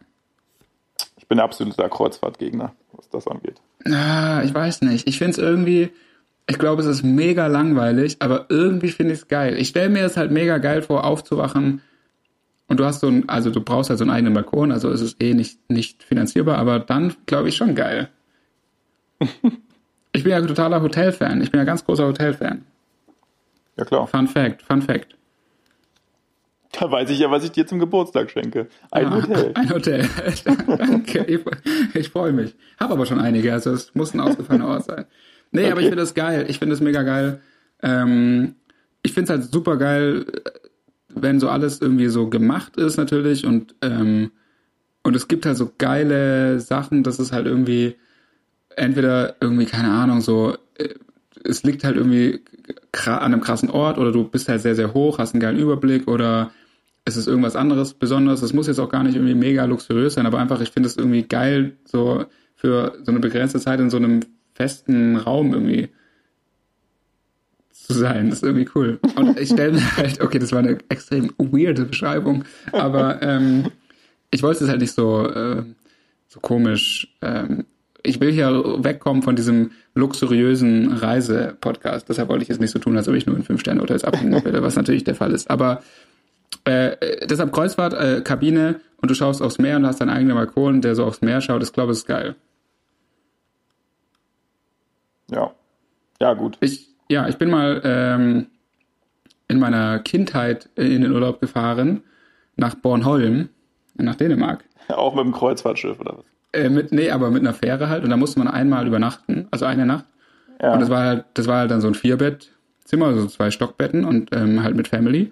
Ich 1.17 1.27
bin 1.27 1.39
absoluter 1.39 1.89
Kreuzfahrtgegner, 1.89 2.73
was 2.93 3.09
das 3.09 3.27
angeht. 3.27 3.62
Ah, 3.85 4.41
ich 4.43 4.53
weiß 4.53 4.81
nicht. 4.83 5.07
Ich 5.07 5.17
finde 5.17 5.31
es 5.31 5.38
irgendwie, 5.38 5.89
ich 6.47 6.57
glaube, 6.59 6.81
es 6.81 6.88
ist 6.88 7.03
mega 7.03 7.47
langweilig, 7.47 8.17
aber 8.19 8.45
irgendwie 8.49 8.89
finde 8.89 9.13
ich 9.13 9.19
es 9.21 9.27
geil. 9.27 9.57
Ich 9.57 9.69
stelle 9.69 9.89
mir 9.89 10.03
es 10.05 10.17
halt 10.17 10.31
mega 10.31 10.57
geil 10.59 10.81
vor, 10.81 11.03
aufzuwachen 11.03 11.82
und 12.67 12.80
du 12.80 12.86
hast 12.86 12.99
so 12.99 13.07
ein, 13.07 13.28
also 13.30 13.49
du 13.51 13.61
brauchst 13.61 13.89
halt 13.89 13.97
so 13.99 14.03
einen 14.03 14.11
eigenen 14.11 14.34
Balkon, 14.34 14.71
also 14.71 14.89
es 14.91 15.01
ist 15.01 15.21
eh 15.21 15.34
nicht, 15.34 15.59
nicht 15.69 16.03
finanzierbar, 16.03 16.57
aber 16.57 16.80
dann 16.80 17.15
glaube 17.26 17.49
ich 17.49 17.55
schon 17.57 17.74
geil. 17.76 18.09
ich 20.14 20.24
bin 20.24 20.32
ja 20.32 20.41
totaler 20.41 20.82
Hotelfan. 20.82 21.41
Ich 21.41 21.51
bin 21.51 21.60
ja 21.60 21.66
ganz 21.66 21.86
großer 21.86 22.05
Hotelfan. 22.07 22.64
Ja 23.78 23.86
klar. 23.86 24.07
Fun 24.07 24.28
Fact, 24.28 24.62
Fun 24.62 24.82
Fact. 24.82 25.16
Da 26.72 26.91
weiß 26.91 27.10
ich 27.10 27.20
ja, 27.20 27.32
was 27.32 27.43
ich 27.43 27.51
dir 27.51 27.66
zum 27.66 27.80
Geburtstag 27.80 28.30
schenke. 28.30 28.68
Ein 28.91 29.07
Ah, 29.07 29.16
Hotel. 29.16 29.51
Ein 29.55 29.70
Hotel. 29.72 30.10
Danke. 30.68 31.26
Ich, 31.26 31.41
ich 31.95 32.10
freue 32.10 32.32
mich. 32.32 32.55
Hab 32.80 32.91
aber 32.91 33.05
schon 33.05 33.20
einige, 33.20 33.51
also 33.53 33.72
es 33.72 33.93
muss 33.95 34.14
ein 34.14 34.20
ausgefallener 34.20 34.68
Ort 34.68 34.86
sein. 34.86 35.05
Nee, 35.51 35.66
aber 35.72 35.80
ich 35.82 35.88
Okay. 35.88 35.89
finde 35.89 36.03
das 36.03 36.14
geil. 36.14 36.45
Ich 36.47 36.60
finde 36.60 36.76
es 36.76 36.82
mega 36.82 37.01
geil. 37.01 37.41
Ähm, 37.82 38.55
ich 39.01 39.14
finde 39.14 39.34
es 39.34 39.39
halt 39.39 39.51
super 39.51 39.78
geil, 39.78 40.26
wenn 41.10 41.39
so 41.39 41.49
alles 41.49 41.82
irgendwie 41.82 42.07
so 42.07 42.30
gemacht 42.30 42.78
ist 42.78 42.97
natürlich 42.97 43.45
und 43.45 43.74
ähm, 43.82 44.32
und 45.01 45.16
es 45.16 45.28
gibt 45.28 45.45
halt 45.47 45.57
so 45.57 45.72
geile 45.78 46.60
Sachen, 46.60 47.01
dass 47.03 47.18
es 47.20 47.32
halt 47.32 47.47
irgendwie 47.47 47.95
entweder 48.80 49.36
irgendwie 49.41 49.65
keine 49.65 49.91
Ahnung 49.91 50.21
so 50.21 50.55
äh, 50.77 50.89
es 51.43 51.63
liegt 51.63 51.84
halt 51.84 51.95
irgendwie 51.95 52.41
an 53.05 53.19
einem 53.19 53.41
krassen 53.41 53.69
Ort 53.69 53.97
oder 53.97 54.11
du 54.11 54.25
bist 54.25 54.49
halt 54.49 54.61
sehr 54.61 54.75
sehr 54.75 54.93
hoch, 54.93 55.19
hast 55.19 55.34
einen 55.34 55.41
geilen 55.41 55.59
Überblick 55.59 56.07
oder 56.07 56.51
es 57.05 57.17
ist 57.17 57.27
irgendwas 57.27 57.55
anderes 57.55 57.93
Besonderes. 57.93 58.41
Es 58.41 58.53
muss 58.53 58.67
jetzt 58.67 58.80
auch 58.80 58.89
gar 58.89 59.03
nicht 59.03 59.15
irgendwie 59.15 59.36
mega 59.36 59.65
luxuriös 59.65 60.13
sein, 60.13 60.25
aber 60.25 60.39
einfach 60.39 60.61
ich 60.61 60.71
finde 60.71 60.88
es 60.88 60.97
irgendwie 60.97 61.23
geil 61.23 61.77
so 61.86 62.25
für 62.55 62.97
so 63.03 63.11
eine 63.11 63.19
begrenzte 63.19 63.59
Zeit 63.59 63.80
in 63.80 63.89
so 63.89 63.97
einem 63.97 64.21
festen 64.53 65.15
Raum 65.15 65.53
irgendwie 65.53 65.89
zu 67.71 67.93
sein. 67.93 68.30
Das 68.30 68.39
ist 68.39 68.43
irgendwie 68.43 68.69
cool. 68.75 68.99
Und 69.15 69.39
ich 69.39 69.49
stelle 69.49 69.73
mir 69.73 69.97
halt, 69.97 70.21
okay, 70.21 70.39
das 70.39 70.51
war 70.51 70.59
eine 70.59 70.77
extrem 70.89 71.32
weirde 71.38 71.86
Beschreibung, 71.86 72.43
aber 72.71 73.21
ähm, 73.21 73.71
ich 74.32 74.43
wollte 74.43 74.63
es 74.63 74.69
halt 74.69 74.82
nicht 74.82 74.93
so, 74.93 75.25
äh, 75.27 75.63
so 76.27 76.39
komisch 76.39 77.15
ähm, 77.21 77.65
ich 78.04 78.20
will 78.20 78.32
hier 78.32 78.84
wegkommen 78.84 79.24
von 79.24 79.36
diesem 79.36 79.72
luxuriösen 79.93 80.93
Reise-Podcast. 80.93 82.08
Deshalb 82.10 82.30
wollte 82.30 82.43
ich 82.43 82.50
es 82.50 82.60
nicht 82.60 82.72
so 82.72 82.80
tun, 82.80 82.95
als 82.97 83.08
ob 83.08 83.16
ich 83.16 83.26
nur 83.26 83.36
in 83.36 83.43
Fünf-Sterne-Hotels 83.43 84.04
abhängen 84.04 84.43
will, 84.45 84.62
was 84.62 84.76
natürlich 84.76 85.04
der 85.04 85.16
Fall 85.16 85.32
ist. 85.32 85.50
Aber 85.50 85.82
äh, 86.66 87.26
deshalb 87.28 87.52
Kreuzfahrt, 87.52 87.93
äh, 87.93 88.22
Kabine 88.22 88.82
und 89.02 89.10
du 89.10 89.16
schaust 89.16 89.41
aufs 89.41 89.60
Meer 89.60 89.78
und 89.78 89.86
hast 89.86 90.02
deinen 90.02 90.10
eigenen 90.10 90.36
Balkon, 90.36 90.82
der 90.82 90.95
so 90.95 91.06
aufs 91.06 91.22
Meer 91.22 91.41
schaut. 91.41 91.64
Ich 91.64 91.74
glaube, 91.74 91.89
das 91.89 92.00
ist 92.00 92.08
geil. 92.08 92.36
Ja. 95.32 95.52
Ja, 96.22 96.34
gut. 96.34 96.58
Ich, 96.60 96.89
ja, 97.10 97.28
ich 97.28 97.38
bin 97.38 97.50
mal 97.50 97.82
ähm, 97.84 98.47
in 99.47 99.60
meiner 99.60 100.00
Kindheit 100.00 100.70
in 100.76 101.02
den 101.02 101.12
Urlaub 101.12 101.39
gefahren 101.39 102.04
nach 102.56 102.76
Bornholm, 102.76 103.50
nach 103.95 104.16
Dänemark. 104.16 104.64
Auch 104.89 105.16
mit 105.16 105.24
dem 105.24 105.34
Kreuzfahrtschiff 105.34 106.00
oder 106.00 106.18
was? 106.18 106.26
Äh, 106.52 106.70
mit, 106.70 106.91
nee, 106.91 107.12
aber 107.12 107.30
mit 107.30 107.41
einer 107.41 107.54
Fähre 107.54 107.89
halt. 107.89 108.04
Und 108.04 108.10
da 108.10 108.18
musste 108.18 108.39
man 108.39 108.47
einmal 108.47 108.88
übernachten, 108.88 109.47
also 109.52 109.66
eine 109.66 109.86
Nacht. 109.86 110.06
Ja. 110.62 110.74
Und 110.74 110.80
das 110.82 110.89
war 110.89 111.02
halt, 111.02 111.26
das 111.36 111.47
war 111.47 111.60
halt 111.60 111.72
dann 111.72 111.82
so 111.82 111.88
ein 111.88 111.95
Vierbettzimmer, 111.95 113.08
also 113.08 113.28
zwei 113.28 113.52
Stockbetten 113.52 114.04
und 114.04 114.36
ähm, 114.36 114.64
halt 114.64 114.76
mit 114.76 114.88
Family. 114.88 115.32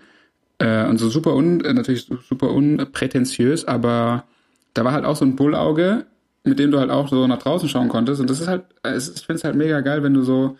Äh, 0.59 0.85
und 0.85 0.97
so 0.97 1.09
super 1.09 1.35
un, 1.35 1.63
äh, 1.63 1.73
natürlich 1.73 2.09
super 2.27 2.51
unprätentiös, 2.51 3.65
aber 3.65 4.25
da 4.73 4.85
war 4.85 4.93
halt 4.93 5.05
auch 5.05 5.15
so 5.15 5.25
ein 5.25 5.35
Bullauge, 5.35 6.05
mit 6.43 6.59
dem 6.59 6.71
du 6.71 6.79
halt 6.79 6.89
auch 6.89 7.09
so 7.09 7.27
nach 7.27 7.39
draußen 7.39 7.67
schauen 7.67 7.89
konntest. 7.89 8.21
Und 8.21 8.29
das 8.29 8.39
ist 8.39 8.47
halt, 8.47 8.63
es 8.83 9.09
ich 9.09 9.25
finde 9.25 9.37
es 9.37 9.43
halt 9.43 9.55
mega 9.55 9.81
geil, 9.81 10.03
wenn 10.03 10.13
du 10.13 10.21
so 10.21 10.57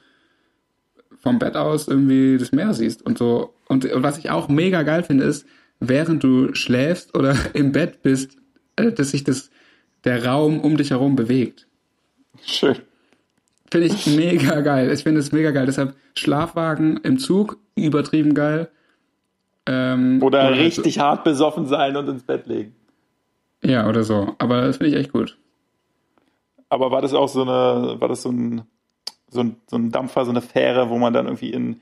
vom 1.20 1.39
Bett 1.39 1.55
aus 1.55 1.88
irgendwie 1.88 2.38
das 2.38 2.51
Meer 2.51 2.74
siehst 2.74 3.05
und 3.05 3.18
so. 3.18 3.53
Und, 3.68 3.86
und 3.86 4.03
was 4.03 4.18
ich 4.18 4.30
auch 4.30 4.49
mega 4.49 4.84
geil 4.84 5.03
finde, 5.03 5.26
ist, 5.26 5.45
während 5.80 6.24
du 6.24 6.53
schläfst 6.53 7.16
oder 7.16 7.36
im 7.53 7.72
Bett 7.72 8.01
bist, 8.01 8.38
äh, 8.76 8.91
dass 8.91 9.12
sich 9.12 9.24
das, 9.24 9.49
der 10.08 10.26
Raum 10.26 10.62
um 10.62 10.78
dich 10.78 10.91
herum 10.91 11.18
bewegt. 11.18 11.68
Schön. 12.45 12.78
Finde 13.70 13.88
ich 13.88 14.08
mega 14.08 14.62
geil. 14.62 14.89
Ich 14.91 15.03
finde 15.03 15.20
es 15.20 15.34
mega 15.34 15.51
geil. 15.51 15.66
Deshalb 15.66 15.95
Schlafwagen 16.16 16.97
im 17.03 17.20
Zug, 17.20 17.58
übertrieben 17.76 18.34
geil. 18.34 18.70
Ähm, 19.66 20.24
oder, 20.24 20.47
oder, 20.47 20.58
richtig 20.58 20.95
so. 20.95 21.01
hart 21.01 21.26
besoffen 21.26 21.66
sein 21.66 21.97
und 21.97 22.08
ins 22.08 22.24
Bett 22.24 22.47
legen. 22.47 22.74
Ja, 23.62 23.89
oder 23.89 24.03
so. 24.03 24.36
Aber 24.38 24.62
das 24.62 24.78
finde 24.78 24.91
ich 24.91 24.95
echt 24.95 25.12
gut. 25.12 25.38
Aber 26.70 26.89
war 26.91 27.01
das 27.01 27.14
auch 27.14 27.28
so 27.28 27.41
eine, 27.41 27.99
war 27.99 28.08
das 28.08 28.22
so 28.22 28.30
ein, 28.30 28.62
so 29.30 29.41
ein, 29.41 29.58
so 29.68 29.76
ein 29.76 29.91
Dampfer, 29.91 30.24
so 30.24 30.32
eine 30.32 30.41
Fähre, 30.41 30.89
wo 30.89 30.97
man 30.97 31.12
dann 31.12 31.26
irgendwie 31.26 31.51
in 31.51 31.82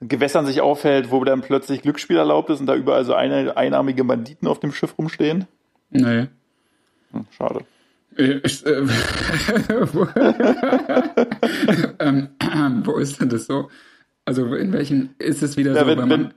Gewässern 0.00 0.44
sich 0.44 0.60
aufhält, 0.60 1.10
wo 1.10 1.24
dann 1.24 1.40
plötzlich 1.40 1.80
Glücksspiel 1.80 2.18
erlaubt 2.18 2.50
ist 2.50 2.60
und 2.60 2.66
da 2.66 2.74
überall 2.74 3.06
so 3.06 3.14
eine, 3.14 3.56
einarmige 3.56 4.04
Banditen 4.04 4.46
auf 4.46 4.60
dem 4.60 4.72
Schiff 4.72 4.98
rumstehen? 4.98 5.46
Nee. 5.90 6.26
Hm, 7.12 7.26
schade. 7.36 7.64
Ich, 8.16 8.66
äh, 8.66 8.82
wo, 9.92 10.08
ähm, 12.04 12.28
wo 12.84 12.96
ist 12.96 13.20
denn 13.20 13.28
das 13.28 13.46
so? 13.46 13.70
Also 14.24 14.54
in 14.54 14.72
welchen 14.72 15.14
ist 15.18 15.42
es 15.42 15.56
wieder 15.56 15.74
ja, 15.74 15.80
so, 15.82 15.86
wenn, 15.86 15.98
wenn 15.98 16.08
man 16.08 16.34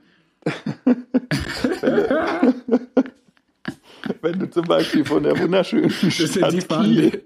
wenn 4.20 4.38
du 4.38 4.50
zum 4.50 4.64
Beispiel 4.64 5.04
von 5.04 5.22
der 5.22 5.38
wunderschönen 5.38 5.90
Stadt 5.90 6.52
Kiel, 6.68 7.22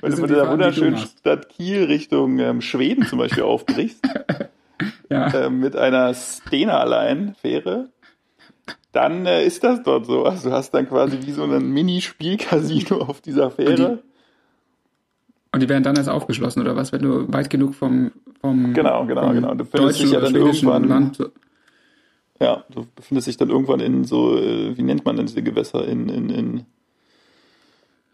wenn 0.00 0.10
du 0.10 0.16
von 0.16 0.28
der 0.28 0.50
wunderschönen 0.50 0.98
Stadt 0.98 1.48
Kiel 1.48 1.84
Richtung 1.84 2.38
ähm, 2.38 2.60
Schweden 2.60 3.06
zum 3.06 3.18
Beispiel 3.18 3.44
aufbrichst, 3.44 4.06
ja. 5.10 5.28
äh, 5.28 5.50
mit 5.50 5.74
einer 5.76 6.12
Stena-Line-Fähre, 6.14 7.88
dann 8.92 9.26
äh, 9.26 9.44
ist 9.44 9.64
das 9.64 9.82
dort 9.82 10.06
so. 10.06 10.24
Also 10.24 10.50
du 10.50 10.54
hast 10.54 10.72
dann 10.72 10.88
quasi 10.88 11.18
wie 11.22 11.32
so 11.32 11.44
ein 11.44 11.70
Mini-Spielcasino 11.70 12.98
auf 13.00 13.20
dieser 13.20 13.50
Fähre. 13.50 13.70
Und 13.70 13.78
die, 13.78 14.02
und 15.52 15.62
die, 15.62 15.68
werden 15.68 15.82
dann 15.82 15.96
erst 15.96 16.08
aufgeschlossen, 16.08 16.62
oder 16.62 16.76
was, 16.76 16.92
wenn 16.92 17.02
du 17.02 17.32
weit 17.32 17.50
genug 17.50 17.74
vom, 17.74 18.12
vom 18.40 18.74
Genau, 18.74 19.06
genau, 19.06 19.26
vom 19.26 19.34
genau. 19.34 19.54
Du 19.54 19.64
findest 19.64 20.00
dich 20.00 20.10
ja 20.10 20.20
dann 20.20 20.34
irgendwann. 20.34 20.84
Land, 20.84 21.18
ja, 22.40 22.64
du 22.70 22.86
befindest 22.94 23.26
dich 23.26 23.36
dann 23.36 23.50
irgendwann 23.50 23.80
in 23.80 24.04
so, 24.04 24.36
äh, 24.36 24.76
wie 24.76 24.82
nennt 24.82 25.04
man 25.04 25.16
denn 25.16 25.26
diese 25.26 25.42
Gewässer 25.42 25.86
in, 25.86 26.08
in, 26.08 26.30
in 26.30 26.66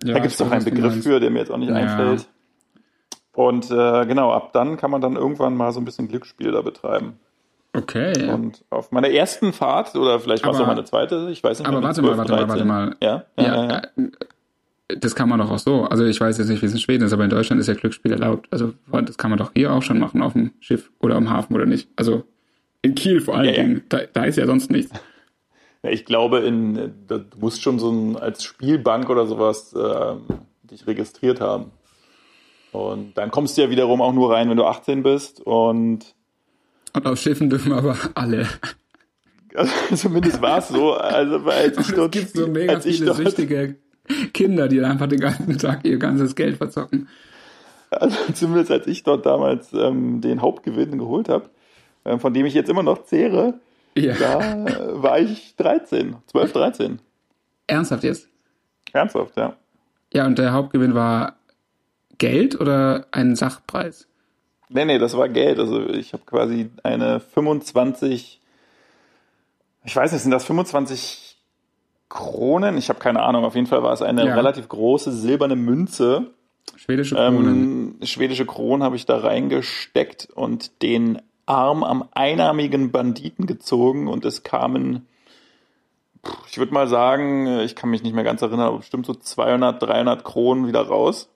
ja, 0.03 0.15
da 0.15 0.21
gibt 0.21 0.33
es 0.33 0.39
doch 0.39 0.51
einen 0.51 0.65
Begriff 0.65 1.03
für, 1.03 1.21
der 1.21 1.31
mir 1.31 1.41
jetzt 1.41 1.51
auch 1.51 1.57
nicht 1.57 1.71
ja. 1.71 1.77
einfällt. 1.77 2.29
Und 3.33 3.71
äh, 3.71 4.07
genau, 4.07 4.33
ab 4.33 4.53
dann 4.53 4.77
kann 4.77 4.91
man 4.91 5.01
dann 5.01 5.17
irgendwann 5.17 5.57
mal 5.57 5.73
so 5.73 5.81
ein 5.81 5.85
bisschen 5.85 6.09
Glücksspiel 6.09 6.53
da 6.53 6.63
betreiben. 6.63 7.19
Okay. 7.75 8.29
Und 8.31 8.65
auf 8.71 8.93
meiner 8.93 9.11
ersten 9.11 9.53
Fahrt, 9.53 9.97
oder 9.97 10.21
vielleicht 10.21 10.45
war 10.45 10.55
es 10.55 10.61
auch 10.61 10.67
meine 10.67 10.85
zweite, 10.85 11.29
ich 11.31 11.43
weiß 11.43 11.59
nicht. 11.59 11.69
Aber 11.69 11.83
warte 11.83 12.01
12, 12.01 12.17
mal, 12.17 12.19
warte 12.19 12.33
13. 12.33 12.47
mal, 12.47 12.49
warte 12.49 12.65
mal. 12.65 12.97
Ja? 13.03 13.25
Ja, 13.37 13.45
ja, 13.45 13.69
ja, 13.69 13.83
äh, 14.89 14.97
Das 15.01 15.17
kann 15.17 15.29
man 15.29 15.41
doch 15.41 15.51
auch 15.51 15.59
so. 15.59 15.83
Also 15.83 16.05
ich 16.05 16.21
weiß 16.21 16.39
jetzt 16.39 16.49
nicht, 16.49 16.63
wie 16.63 16.67
es 16.67 16.73
in 16.73 16.79
Schweden 16.79 17.05
ist, 17.05 17.13
aber 17.13 17.25
in 17.25 17.31
Deutschland 17.31 17.61
ist 17.61 17.67
ja 17.67 17.75
Glücksspiel 17.75 18.13
erlaubt. 18.13 18.47
Also 18.51 18.75
das 18.93 19.19
kann 19.19 19.31
man 19.31 19.39
doch 19.39 19.51
hier 19.55 19.73
auch 19.73 19.83
schon 19.83 19.99
machen 19.99 20.23
auf 20.23 20.35
dem 20.35 20.53
Schiff 20.61 20.93
oder 21.01 21.17
am 21.17 21.31
Hafen 21.31 21.55
oder 21.55 21.67
nicht. 21.67 21.89
Also 21.97 22.23
in 22.83 22.95
Kiel 22.95 23.21
vor 23.21 23.37
allen 23.37 23.55
Dingen. 23.55 23.83
Da, 23.89 24.01
da 24.13 24.25
ist 24.25 24.37
ja 24.37 24.47
sonst 24.47 24.71
nichts. 24.71 24.93
Ja, 25.83 25.91
ich 25.91 26.05
glaube, 26.05 26.39
in, 26.41 26.95
du 27.09 27.25
musst 27.39 27.63
schon 27.63 27.79
so 27.79 27.91
ein, 27.91 28.17
als 28.17 28.45
Spielbank 28.45 29.11
oder 29.11 29.27
sowas 29.27 29.75
äh, 29.75 30.15
dich 30.63 30.87
registriert 30.87 31.41
haben. 31.41 31.73
Und 32.73 33.17
dann 33.19 33.31
kommst 33.31 33.57
du 33.57 33.63
ja 33.63 33.71
wiederum 33.71 34.01
auch 34.01 34.13
nur 34.13 34.33
rein, 34.33 34.49
wenn 34.49 34.57
du 34.57 34.65
18 34.65 35.03
bist 35.03 35.41
und 35.41 36.15
und 36.95 37.07
auf 37.07 37.19
Schiffen 37.19 37.51
dürfen 37.51 37.73
aber 37.73 37.97
alle. 38.15 38.47
Also, 39.55 39.73
zumindest 39.95 40.41
war 40.41 40.59
es 40.59 40.69
so. 40.69 40.95
Also 40.95 41.37
als 41.49 41.79
ich 41.79 41.95
dort, 41.95 42.15
es 42.17 42.23
gibt 42.23 42.37
so 42.37 42.47
mega 42.47 42.81
viele 42.81 43.07
dort, 43.07 43.19
süchtige 43.19 43.77
Kinder, 44.33 44.69
die 44.69 44.81
einfach 44.83 45.07
den 45.07 45.21
ganzen 45.21 45.59
Tag 45.59 45.85
ihr 45.85 45.99
ganzes 45.99 46.35
Geld 46.35 46.57
verzocken. 46.57 47.09
Also 47.91 48.17
zumindest 48.33 48.71
als 48.71 48.87
ich 48.87 49.03
dort 49.03 49.27
damals 49.27 49.73
ähm, 49.73 50.21
den 50.21 50.43
Hauptgewinn 50.43 50.99
geholt 50.99 51.29
habe, 51.29 51.51
äh, 52.05 52.19
von 52.19 52.35
dem 52.35 52.47
ich 52.47 52.55
jetzt 52.55 52.69
immer 52.69 52.83
noch 52.83 53.05
zehre, 53.05 53.55
ja. 53.97 54.15
da 54.15 54.65
äh, 54.65 55.03
war 55.03 55.21
ich 55.21 55.55
13, 55.57 56.17
12, 56.27 56.53
13. 56.53 56.99
Ernsthaft 57.67 58.05
jetzt? 58.05 58.29
Ernsthaft, 58.93 59.37
ja. 59.37 59.57
Ja, 60.13 60.27
und 60.27 60.39
der 60.39 60.53
Hauptgewinn 60.53 60.95
war 60.95 61.37
Geld 62.19 62.61
oder 62.61 63.07
ein 63.11 63.37
Sachpreis? 63.37 64.07
Nee, 64.69 64.85
nee, 64.85 64.99
das 64.99 65.17
war 65.17 65.29
Geld. 65.29 65.59
Also 65.59 65.89
ich 65.89 66.13
habe 66.13 66.25
quasi 66.25 66.71
eine 66.83 67.21
25, 67.21 68.41
ich 69.85 69.97
weiß 69.97 70.13
nicht, 70.13 70.23
sind 70.23 70.31
das 70.31 70.45
25 70.45 71.37
Kronen? 72.09 72.79
Ich 72.79 72.89
habe 72.89 73.01
keine 73.01 73.23
Ahnung. 73.23 73.45
Auf 73.45 73.55
jeden 73.55 73.67
Fall 73.67 73.83
war 73.83 73.93
es 73.93 74.03
eine 74.03 74.27
ja. 74.27 74.35
relativ 74.35 74.69
große 74.69 75.13
silberne 75.13 75.57
Münze. 75.57 76.31
Schwedische 76.77 77.17
Kronen. 77.17 77.97
Ähm, 78.01 78.07
schwedische 78.07 78.47
Kronen 78.47 78.83
habe 78.83 78.97
ich 78.97 79.05
da 79.05 79.19
reingesteckt 79.19 80.29
und 80.35 80.83
den 80.83 81.21
Arm 81.47 81.85
am 81.85 82.09
einarmigen 82.13 82.91
Banditen 82.91 83.47
gezogen 83.47 84.09
und 84.09 84.25
es 84.25 84.43
kamen, 84.43 85.07
ich 86.49 86.59
würde 86.59 86.73
mal 86.73 86.89
sagen, 86.89 87.61
ich 87.61 87.77
kann 87.77 87.91
mich 87.91 88.03
nicht 88.03 88.15
mehr 88.15 88.25
ganz 88.25 88.41
erinnern, 88.41 88.69
aber 88.69 88.79
bestimmt 88.79 89.07
so 89.07 89.15
200, 89.15 89.83
300 89.83 90.25
Kronen 90.25 90.67
wieder 90.67 90.83
raus. 90.83 91.29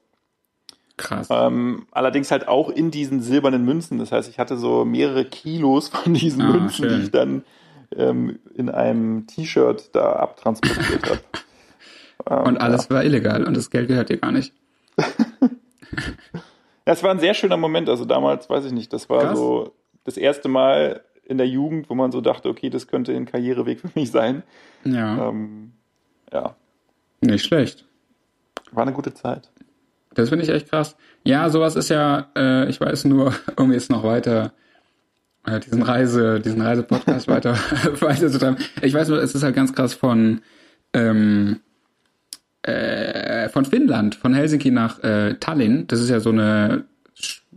Krass. 0.98 1.28
Ähm, 1.30 1.86
allerdings 1.92 2.30
halt 2.30 2.48
auch 2.48 2.68
in 2.68 2.90
diesen 2.90 3.22
silbernen 3.22 3.64
Münzen. 3.64 3.98
Das 3.98 4.12
heißt, 4.12 4.28
ich 4.28 4.38
hatte 4.38 4.58
so 4.58 4.84
mehrere 4.84 5.24
Kilos 5.24 5.88
von 5.88 6.12
diesen 6.12 6.42
ah, 6.42 6.50
Münzen, 6.50 6.84
schön. 6.84 6.98
die 6.98 7.04
ich 7.04 7.10
dann 7.10 7.44
ähm, 7.96 8.38
in 8.54 8.68
einem 8.68 9.26
T-Shirt 9.26 9.90
da 9.94 10.12
abtransportiert 10.14 11.08
habe. 11.08 11.20
Ähm, 12.28 12.46
und 12.46 12.56
alles 12.60 12.88
ja. 12.88 12.96
war 12.96 13.04
illegal 13.04 13.44
und 13.44 13.56
das 13.56 13.70
Geld 13.70 13.86
gehört 13.86 14.08
dir 14.08 14.18
gar 14.18 14.32
nicht. 14.32 14.52
das 16.84 17.02
war 17.04 17.12
ein 17.12 17.20
sehr 17.20 17.32
schöner 17.32 17.56
Moment. 17.56 17.88
Also 17.88 18.04
damals, 18.04 18.50
weiß 18.50 18.64
ich 18.64 18.72
nicht, 18.72 18.92
das 18.92 19.08
war 19.08 19.20
Krass. 19.20 19.38
so 19.38 19.72
das 20.02 20.16
erste 20.16 20.48
Mal 20.48 21.04
in 21.24 21.38
der 21.38 21.46
Jugend, 21.46 21.88
wo 21.88 21.94
man 21.94 22.10
so 22.10 22.20
dachte, 22.20 22.48
okay, 22.48 22.70
das 22.70 22.88
könnte 22.88 23.14
ein 23.14 23.24
Karriereweg 23.24 23.80
für 23.80 23.90
mich 23.94 24.10
sein. 24.10 24.42
Ja. 24.84 25.28
Ähm, 25.28 25.74
ja. 26.32 26.56
Nicht 27.20 27.46
schlecht. 27.46 27.86
War 28.72 28.82
eine 28.82 28.92
gute 28.92 29.14
Zeit. 29.14 29.48
Das 30.14 30.30
finde 30.30 30.44
ich 30.44 30.50
echt 30.50 30.70
krass. 30.70 30.96
Ja, 31.24 31.50
sowas 31.50 31.76
ist 31.76 31.90
ja, 31.90 32.28
äh, 32.36 32.68
ich 32.68 32.80
weiß 32.80 33.04
nur, 33.04 33.34
um 33.56 33.72
jetzt 33.72 33.90
noch 33.90 34.04
weiter 34.04 34.52
äh, 35.46 35.60
diesen 35.60 35.82
Reise, 35.82 36.40
diesen 36.40 36.60
Reisepodcast 36.60 37.28
weiter 37.28 37.54
weiter 38.00 38.28
zu 38.28 38.38
treiben. 38.38 38.56
Ich 38.82 38.94
weiß 38.94 39.08
nur, 39.08 39.22
es 39.22 39.34
ist 39.34 39.42
halt 39.42 39.54
ganz 39.54 39.72
krass 39.72 39.94
von 39.94 40.40
ähm, 40.92 41.60
äh, 42.62 43.48
von 43.48 43.64
Finnland, 43.64 44.14
von 44.14 44.34
Helsinki 44.34 44.70
nach 44.70 45.02
äh, 45.02 45.34
Tallinn. 45.34 45.86
Das 45.86 46.00
ist 46.00 46.10
ja 46.10 46.20
so 46.20 46.30
eine 46.30 46.84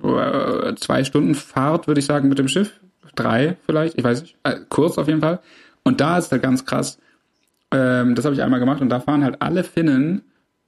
äh, 0.04 0.76
zwei 0.76 1.04
Stunden 1.04 1.36
Fahrt, 1.36 1.88
würde 1.88 2.00
ich 2.00 2.06
sagen, 2.06 2.30
mit 2.30 2.40
dem 2.40 2.48
Schiff. 2.48 2.80
Drei 3.16 3.58
vielleicht, 3.66 3.98
ich 3.98 4.04
weiß 4.04 4.22
nicht. 4.22 4.38
Äh, 4.44 4.58
kurz 4.70 4.98
auf 4.98 5.08
jeden 5.08 5.22
Fall. 5.22 5.40
Und 5.84 6.00
da 6.00 6.18
ist 6.18 6.32
halt 6.32 6.44
ganz 6.44 6.66
krass. 6.66 6.98
Ähm, 7.72 8.16
das 8.16 8.26
habe 8.26 8.36
ich 8.36 8.42
einmal 8.42 8.60
gemacht 8.60 8.82
und 8.82 8.90
da 8.90 9.00
fahren 9.00 9.24
halt 9.24 9.42
alle 9.42 9.64
Finnen 9.64 10.22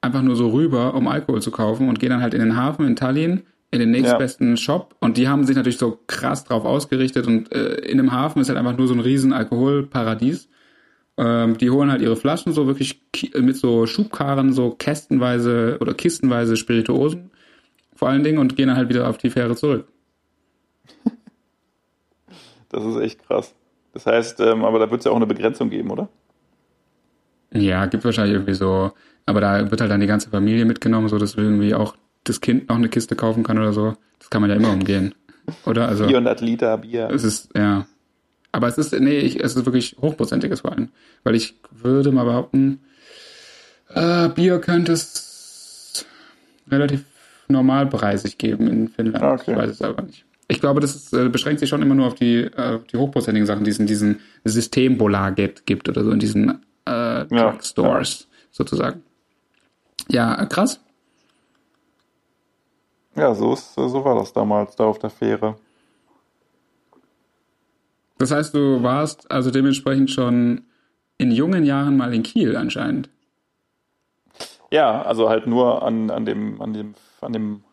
einfach 0.03 0.21
nur 0.21 0.35
so 0.35 0.49
rüber, 0.49 0.93
um 0.93 1.07
Alkohol 1.07 1.41
zu 1.41 1.51
kaufen 1.51 1.89
und 1.89 1.99
gehe 1.99 2.09
dann 2.09 2.21
halt 2.21 2.33
in 2.33 2.41
den 2.41 2.55
Hafen 2.55 2.85
in 2.85 2.95
Tallinn, 2.95 3.43
in 3.71 3.79
den 3.79 3.91
nächstbesten 3.91 4.51
ja. 4.51 4.57
Shop 4.57 4.95
und 4.99 5.17
die 5.17 5.27
haben 5.27 5.45
sich 5.45 5.55
natürlich 5.55 5.77
so 5.77 5.99
krass 6.07 6.43
drauf 6.43 6.65
ausgerichtet 6.65 7.25
und 7.27 7.51
äh, 7.51 7.75
in 7.79 7.97
dem 7.97 8.11
Hafen 8.11 8.41
ist 8.41 8.49
halt 8.49 8.59
einfach 8.59 8.77
nur 8.77 8.87
so 8.87 8.93
ein 8.93 8.99
riesen 8.99 9.33
Alkoholparadies. 9.33 10.49
Ähm, 11.15 11.57
die 11.57 11.69
holen 11.69 11.91
halt 11.91 12.01
ihre 12.01 12.15
Flaschen 12.15 12.53
so 12.53 12.65
wirklich 12.65 13.01
mit 13.35 13.55
so 13.55 13.85
Schubkarren, 13.85 14.51
so 14.51 14.71
kästenweise 14.71 15.77
oder 15.79 15.93
kistenweise 15.93 16.57
Spirituosen 16.57 17.31
vor 17.95 18.09
allen 18.09 18.23
Dingen 18.23 18.39
und 18.39 18.55
gehen 18.55 18.67
dann 18.67 18.77
halt 18.77 18.89
wieder 18.89 19.07
auf 19.07 19.17
die 19.17 19.29
Fähre 19.29 19.55
zurück. 19.55 19.87
Das 22.69 22.83
ist 22.83 22.99
echt 22.99 23.27
krass. 23.27 23.53
Das 23.93 24.07
heißt, 24.07 24.39
ähm, 24.39 24.65
aber 24.65 24.79
da 24.79 24.89
wird 24.89 25.01
es 25.01 25.05
ja 25.05 25.11
auch 25.11 25.15
eine 25.15 25.27
Begrenzung 25.27 25.69
geben, 25.69 25.91
oder? 25.91 26.09
Ja, 27.53 27.85
gibt 27.85 28.03
wahrscheinlich 28.03 28.33
irgendwie 28.33 28.55
so 28.55 28.93
aber 29.25 29.41
da 29.41 29.71
wird 29.71 29.81
halt 29.81 29.91
dann 29.91 30.01
die 30.01 30.07
ganze 30.07 30.29
Familie 30.29 30.65
mitgenommen, 30.65 31.07
so 31.07 31.17
dass 31.17 31.35
irgendwie 31.35 31.73
auch 31.73 31.95
das 32.23 32.41
Kind 32.41 32.69
noch 32.69 32.75
eine 32.75 32.89
Kiste 32.89 33.15
kaufen 33.15 33.43
kann 33.43 33.57
oder 33.57 33.73
so. 33.73 33.95
Das 34.19 34.29
kann 34.29 34.41
man 34.41 34.49
ja 34.49 34.55
immer 34.55 34.71
umgehen. 34.71 35.13
Oder? 35.65 35.87
Also, 35.87 36.07
400 36.07 36.41
Liter 36.41 36.77
Bier. 36.77 37.09
Es 37.11 37.23
ist, 37.23 37.49
ja. 37.55 37.85
Aber 38.51 38.67
es 38.67 38.77
ist, 38.77 38.93
nee, 38.93 39.19
ich, 39.19 39.43
es 39.43 39.55
ist 39.55 39.65
wirklich 39.65 39.95
hochprozentiges 39.99 40.63
Wein. 40.63 40.91
Weil 41.23 41.35
ich 41.35 41.55
würde 41.71 42.11
mal 42.11 42.23
behaupten, 42.23 42.81
äh, 43.89 44.29
Bier 44.29 44.59
könnte 44.59 44.93
es 44.93 46.05
relativ 46.69 47.03
normalpreisig 47.47 48.37
geben 48.37 48.67
in 48.67 48.87
Finnland. 48.89 49.23
Ah, 49.23 49.33
okay. 49.33 49.51
Ich 49.51 49.57
weiß 49.57 49.69
es 49.71 49.81
aber 49.81 50.03
nicht. 50.03 50.25
Ich 50.47 50.59
glaube, 50.59 50.81
das 50.81 50.95
ist, 50.95 51.13
äh, 51.13 51.29
beschränkt 51.29 51.59
sich 51.59 51.69
schon 51.69 51.81
immer 51.81 51.95
nur 51.95 52.07
auf 52.07 52.15
die, 52.15 52.41
äh, 52.41 52.79
die 52.91 52.97
hochprozentigen 52.97 53.45
Sachen, 53.45 53.63
die 53.63 53.71
es 53.71 53.79
in 53.79 53.87
diesen 53.87 54.19
Systembolag 54.43 55.35
gibt 55.65 55.89
oder 55.89 56.03
so, 56.03 56.11
in 56.11 56.19
diesen 56.19 56.61
äh, 56.85 57.25
Drugstores 57.25 58.19
ja, 58.19 58.25
ja. 58.25 58.47
sozusagen. 58.51 59.03
Ja, 60.09 60.45
krass. 60.45 60.79
Ja, 63.15 63.35
so, 63.35 63.53
ist, 63.53 63.75
so 63.75 64.05
war 64.05 64.15
das 64.15 64.33
damals 64.33 64.75
da 64.75 64.85
auf 64.85 64.99
der 64.99 65.09
Fähre. 65.09 65.55
Das 68.17 68.31
heißt, 68.31 68.53
du 68.53 68.81
warst 68.83 69.29
also 69.31 69.51
dementsprechend 69.51 70.09
schon 70.09 70.63
in 71.17 71.31
jungen 71.31 71.63
Jahren 71.63 71.97
mal 71.97 72.13
in 72.13 72.23
Kiel 72.23 72.55
anscheinend. 72.55 73.09
Ja, 74.71 75.03
also 75.03 75.29
halt 75.29 75.45
nur 75.45 75.83
an, 75.83 76.09
an 76.09 76.25
dem, 76.25 76.61
an 76.61 76.73
dem, 76.73 76.95
an 77.21 77.33
dem 77.33 77.63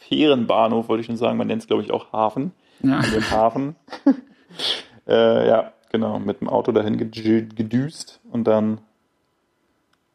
Fährenbahnhof, 0.00 0.88
wollte 0.88 1.00
ich 1.00 1.06
schon 1.06 1.16
sagen. 1.16 1.38
Man 1.38 1.46
nennt 1.46 1.62
es, 1.62 1.68
glaube 1.68 1.82
ich, 1.82 1.90
auch 1.90 2.12
Hafen. 2.12 2.52
Ja. 2.82 2.98
An 2.98 3.10
dem 3.12 3.30
Hafen. 3.30 3.76
äh, 5.06 5.48
ja, 5.48 5.72
genau. 5.90 6.18
Mit 6.18 6.40
dem 6.40 6.48
Auto 6.48 6.72
dahin 6.72 6.98
gedüst 6.98 8.20
und 8.30 8.44
dann 8.44 8.80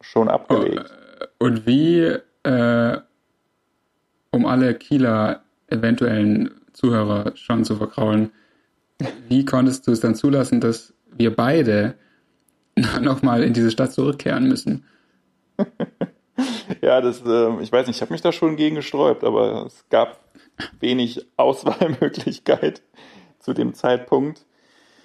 schon 0.01 0.29
abgelegt. 0.29 0.85
Oh, 0.85 0.93
äh, 0.93 1.04
und 1.39 1.65
wie, 1.65 2.15
äh, 2.43 2.97
um 4.31 4.45
alle 4.45 4.75
Kieler 4.75 5.43
eventuellen 5.67 6.51
Zuhörer 6.73 7.35
schon 7.35 7.63
zu 7.63 7.75
verkraulen, 7.75 8.31
wie 9.27 9.45
konntest 9.45 9.87
du 9.87 9.91
es 9.91 9.99
dann 9.99 10.15
zulassen, 10.15 10.61
dass 10.61 10.93
wir 11.11 11.35
beide 11.35 11.95
nochmal 13.01 13.43
in 13.43 13.53
diese 13.53 13.71
Stadt 13.71 13.93
zurückkehren 13.93 14.47
müssen? 14.47 14.85
ja, 16.81 17.01
das, 17.01 17.21
äh, 17.25 17.61
ich 17.61 17.71
weiß 17.71 17.87
nicht, 17.87 17.97
ich 17.97 18.01
habe 18.01 18.13
mich 18.13 18.21
da 18.21 18.31
schon 18.31 18.55
gegen 18.55 18.75
gesträubt, 18.75 19.23
aber 19.23 19.65
es 19.65 19.85
gab 19.89 20.19
wenig 20.79 21.25
Auswahlmöglichkeit 21.37 22.81
zu 23.39 23.53
dem 23.53 23.73
Zeitpunkt 23.73 24.45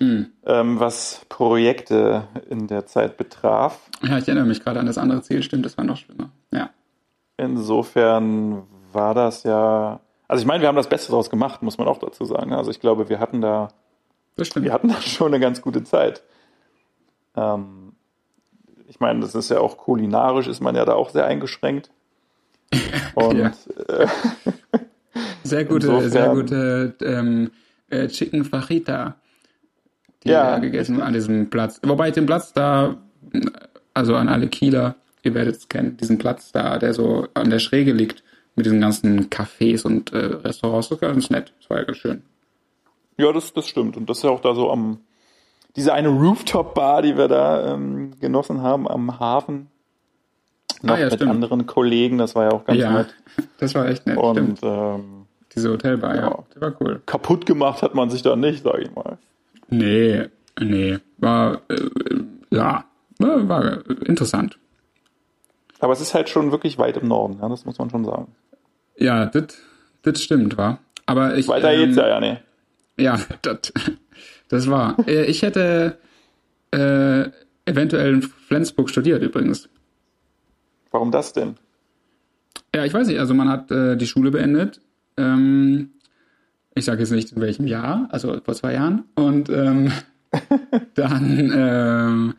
mhm. 0.00 0.32
ähm, 0.44 0.80
was 0.80 1.24
Projekte 1.28 2.24
in 2.48 2.66
der 2.66 2.86
Zeit 2.86 3.16
betraf. 3.16 3.88
Ja, 4.02 4.18
ich 4.18 4.26
erinnere 4.26 4.46
mich 4.46 4.64
gerade 4.64 4.80
an 4.80 4.86
das 4.86 4.98
andere 4.98 5.22
Ziel, 5.22 5.42
stimmt, 5.42 5.64
das 5.64 5.78
war 5.78 5.84
noch 5.84 5.96
schlimmer. 5.96 6.30
Ja. 6.52 6.70
Insofern 7.36 8.64
war 8.92 9.14
das 9.14 9.44
ja. 9.44 10.00
Also 10.26 10.42
ich 10.42 10.46
meine, 10.46 10.60
wir 10.60 10.68
haben 10.68 10.76
das 10.76 10.88
Beste 10.88 11.10
daraus 11.10 11.30
gemacht, 11.30 11.62
muss 11.62 11.78
man 11.78 11.88
auch 11.88 11.98
dazu 11.98 12.24
sagen. 12.24 12.52
Also 12.52 12.70
ich 12.70 12.80
glaube, 12.80 13.08
wir 13.08 13.18
hatten 13.18 13.40
da, 13.40 13.68
wir 14.36 14.72
hatten 14.72 14.88
da 14.88 15.00
schon 15.00 15.28
eine 15.28 15.40
ganz 15.40 15.60
gute 15.62 15.84
Zeit. 15.84 16.22
Ähm, 17.36 17.92
ich 18.88 19.00
meine, 19.00 19.20
das 19.20 19.34
ist 19.34 19.50
ja 19.50 19.60
auch 19.60 19.76
kulinarisch, 19.76 20.46
ist 20.46 20.60
man 20.60 20.74
ja 20.74 20.84
da 20.84 20.94
auch 20.94 21.10
sehr 21.10 21.24
eingeschränkt. 21.24 21.90
Und 23.14 23.38
ja. 23.38 23.52
äh, 23.88 24.06
sehr 25.42 25.64
gute, 25.64 25.86
insofern, 25.88 26.10
sehr 26.10 26.28
gute 26.28 26.94
ähm, 27.02 27.50
äh, 27.88 28.06
Chicken 28.08 28.44
Fajita 28.44 29.16
die 30.24 30.30
ja. 30.30 30.54
wir 30.54 30.60
gegessen 30.60 31.00
an 31.00 31.12
diesem 31.12 31.50
Platz. 31.50 31.80
Wobei 31.82 32.08
ich 32.08 32.14
den 32.14 32.26
Platz 32.26 32.52
da, 32.52 32.96
also 33.94 34.16
an 34.16 34.28
alle 34.28 34.48
Kieler, 34.48 34.96
ihr 35.22 35.34
werdet 35.34 35.56
es 35.56 35.68
kennen, 35.68 35.96
diesen 35.96 36.18
Platz 36.18 36.52
da, 36.52 36.78
der 36.78 36.94
so 36.94 37.28
an 37.34 37.50
der 37.50 37.58
Schräge 37.58 37.92
liegt, 37.92 38.22
mit 38.56 38.66
diesen 38.66 38.80
ganzen 38.80 39.30
Cafés 39.30 39.84
und 39.84 40.12
äh, 40.12 40.18
Restaurants, 40.18 40.88
das 40.88 41.00
war 41.00 41.12
ganz 41.12 41.30
nett. 41.30 41.52
Das 41.60 41.70
war 41.70 41.78
ja 41.78 41.84
ganz 41.84 41.98
schön. 41.98 42.22
Ja, 43.16 43.32
das, 43.32 43.52
das 43.52 43.66
stimmt. 43.66 43.96
Und 43.96 44.08
das 44.08 44.18
ist 44.18 44.24
ja 44.24 44.30
auch 44.30 44.40
da 44.40 44.54
so 44.54 44.70
am, 44.70 45.00
diese 45.76 45.92
eine 45.92 46.08
Rooftop-Bar, 46.08 47.02
die 47.02 47.16
wir 47.16 47.28
da 47.28 47.74
ähm, 47.74 48.12
genossen 48.20 48.62
haben 48.62 48.88
am 48.88 49.18
Hafen. 49.20 49.68
Ah, 50.82 50.86
Noch 50.86 50.94
ah, 50.94 50.98
ja, 50.98 51.04
mit 51.06 51.14
stimmt. 51.14 51.30
anderen 51.30 51.66
Kollegen, 51.66 52.18
das 52.18 52.34
war 52.34 52.44
ja 52.44 52.50
auch 52.50 52.64
ganz 52.64 52.80
ja, 52.80 52.92
nett. 52.92 53.14
Das 53.58 53.74
war 53.74 53.88
echt 53.88 54.06
nett. 54.06 54.16
Und 54.16 54.60
ähm, 54.62 55.26
diese 55.54 55.70
Hotelbar, 55.70 56.16
ja. 56.16 56.22
ja. 56.22 56.38
Die 56.54 56.60
war 56.60 56.74
cool. 56.80 57.02
Kaputt 57.06 57.46
gemacht 57.46 57.82
hat 57.82 57.94
man 57.94 58.10
sich 58.10 58.22
da 58.22 58.36
nicht, 58.36 58.62
sag 58.62 58.78
ich 58.78 58.94
mal. 58.94 59.18
Nee, 59.70 60.26
nee. 60.58 60.98
War, 61.18 61.62
äh, 61.68 61.90
ja, 62.50 62.84
war, 63.18 63.48
war 63.48 63.90
interessant. 64.06 64.58
Aber 65.78 65.92
es 65.92 66.00
ist 66.00 66.14
halt 66.14 66.28
schon 66.28 66.52
wirklich 66.52 66.78
weit 66.78 66.96
im 66.98 67.08
Norden, 67.08 67.38
ja, 67.40 67.48
das 67.48 67.64
muss 67.64 67.78
man 67.78 67.90
schon 67.90 68.04
sagen. 68.04 68.28
Ja, 68.96 69.26
das 69.26 70.22
stimmt, 70.22 70.56
war. 70.58 70.80
Aber 71.06 71.36
ich. 71.36 71.48
Weiter 71.48 71.72
ähm, 71.72 71.86
geht's 71.86 71.96
ja, 71.96 72.08
ja, 72.08 72.20
ne. 72.20 72.40
Ja, 72.98 73.18
das, 73.42 73.72
das 74.48 74.70
war. 74.70 74.96
Äh, 75.08 75.24
ich 75.24 75.42
hätte 75.42 75.98
äh, 76.72 77.30
eventuell 77.64 78.14
in 78.14 78.22
Flensburg 78.22 78.90
studiert 78.90 79.22
übrigens. 79.22 79.68
Warum 80.90 81.10
das 81.10 81.32
denn? 81.32 81.56
Ja, 82.74 82.84
ich 82.84 82.92
weiß 82.92 83.06
nicht. 83.06 83.18
Also 83.18 83.32
man 83.32 83.48
hat 83.48 83.70
äh, 83.70 83.96
die 83.96 84.06
Schule 84.06 84.30
beendet 84.30 84.80
ähm, 85.16 85.90
ich 86.74 86.84
sage 86.84 87.00
jetzt 87.00 87.10
nicht 87.10 87.32
in 87.32 87.40
welchem 87.40 87.66
Jahr, 87.66 88.08
also 88.10 88.40
vor 88.44 88.54
zwei 88.54 88.74
Jahren. 88.74 89.04
Und 89.14 89.48
ähm, 89.48 89.92
dann, 90.94 91.52
ähm, 91.54 92.34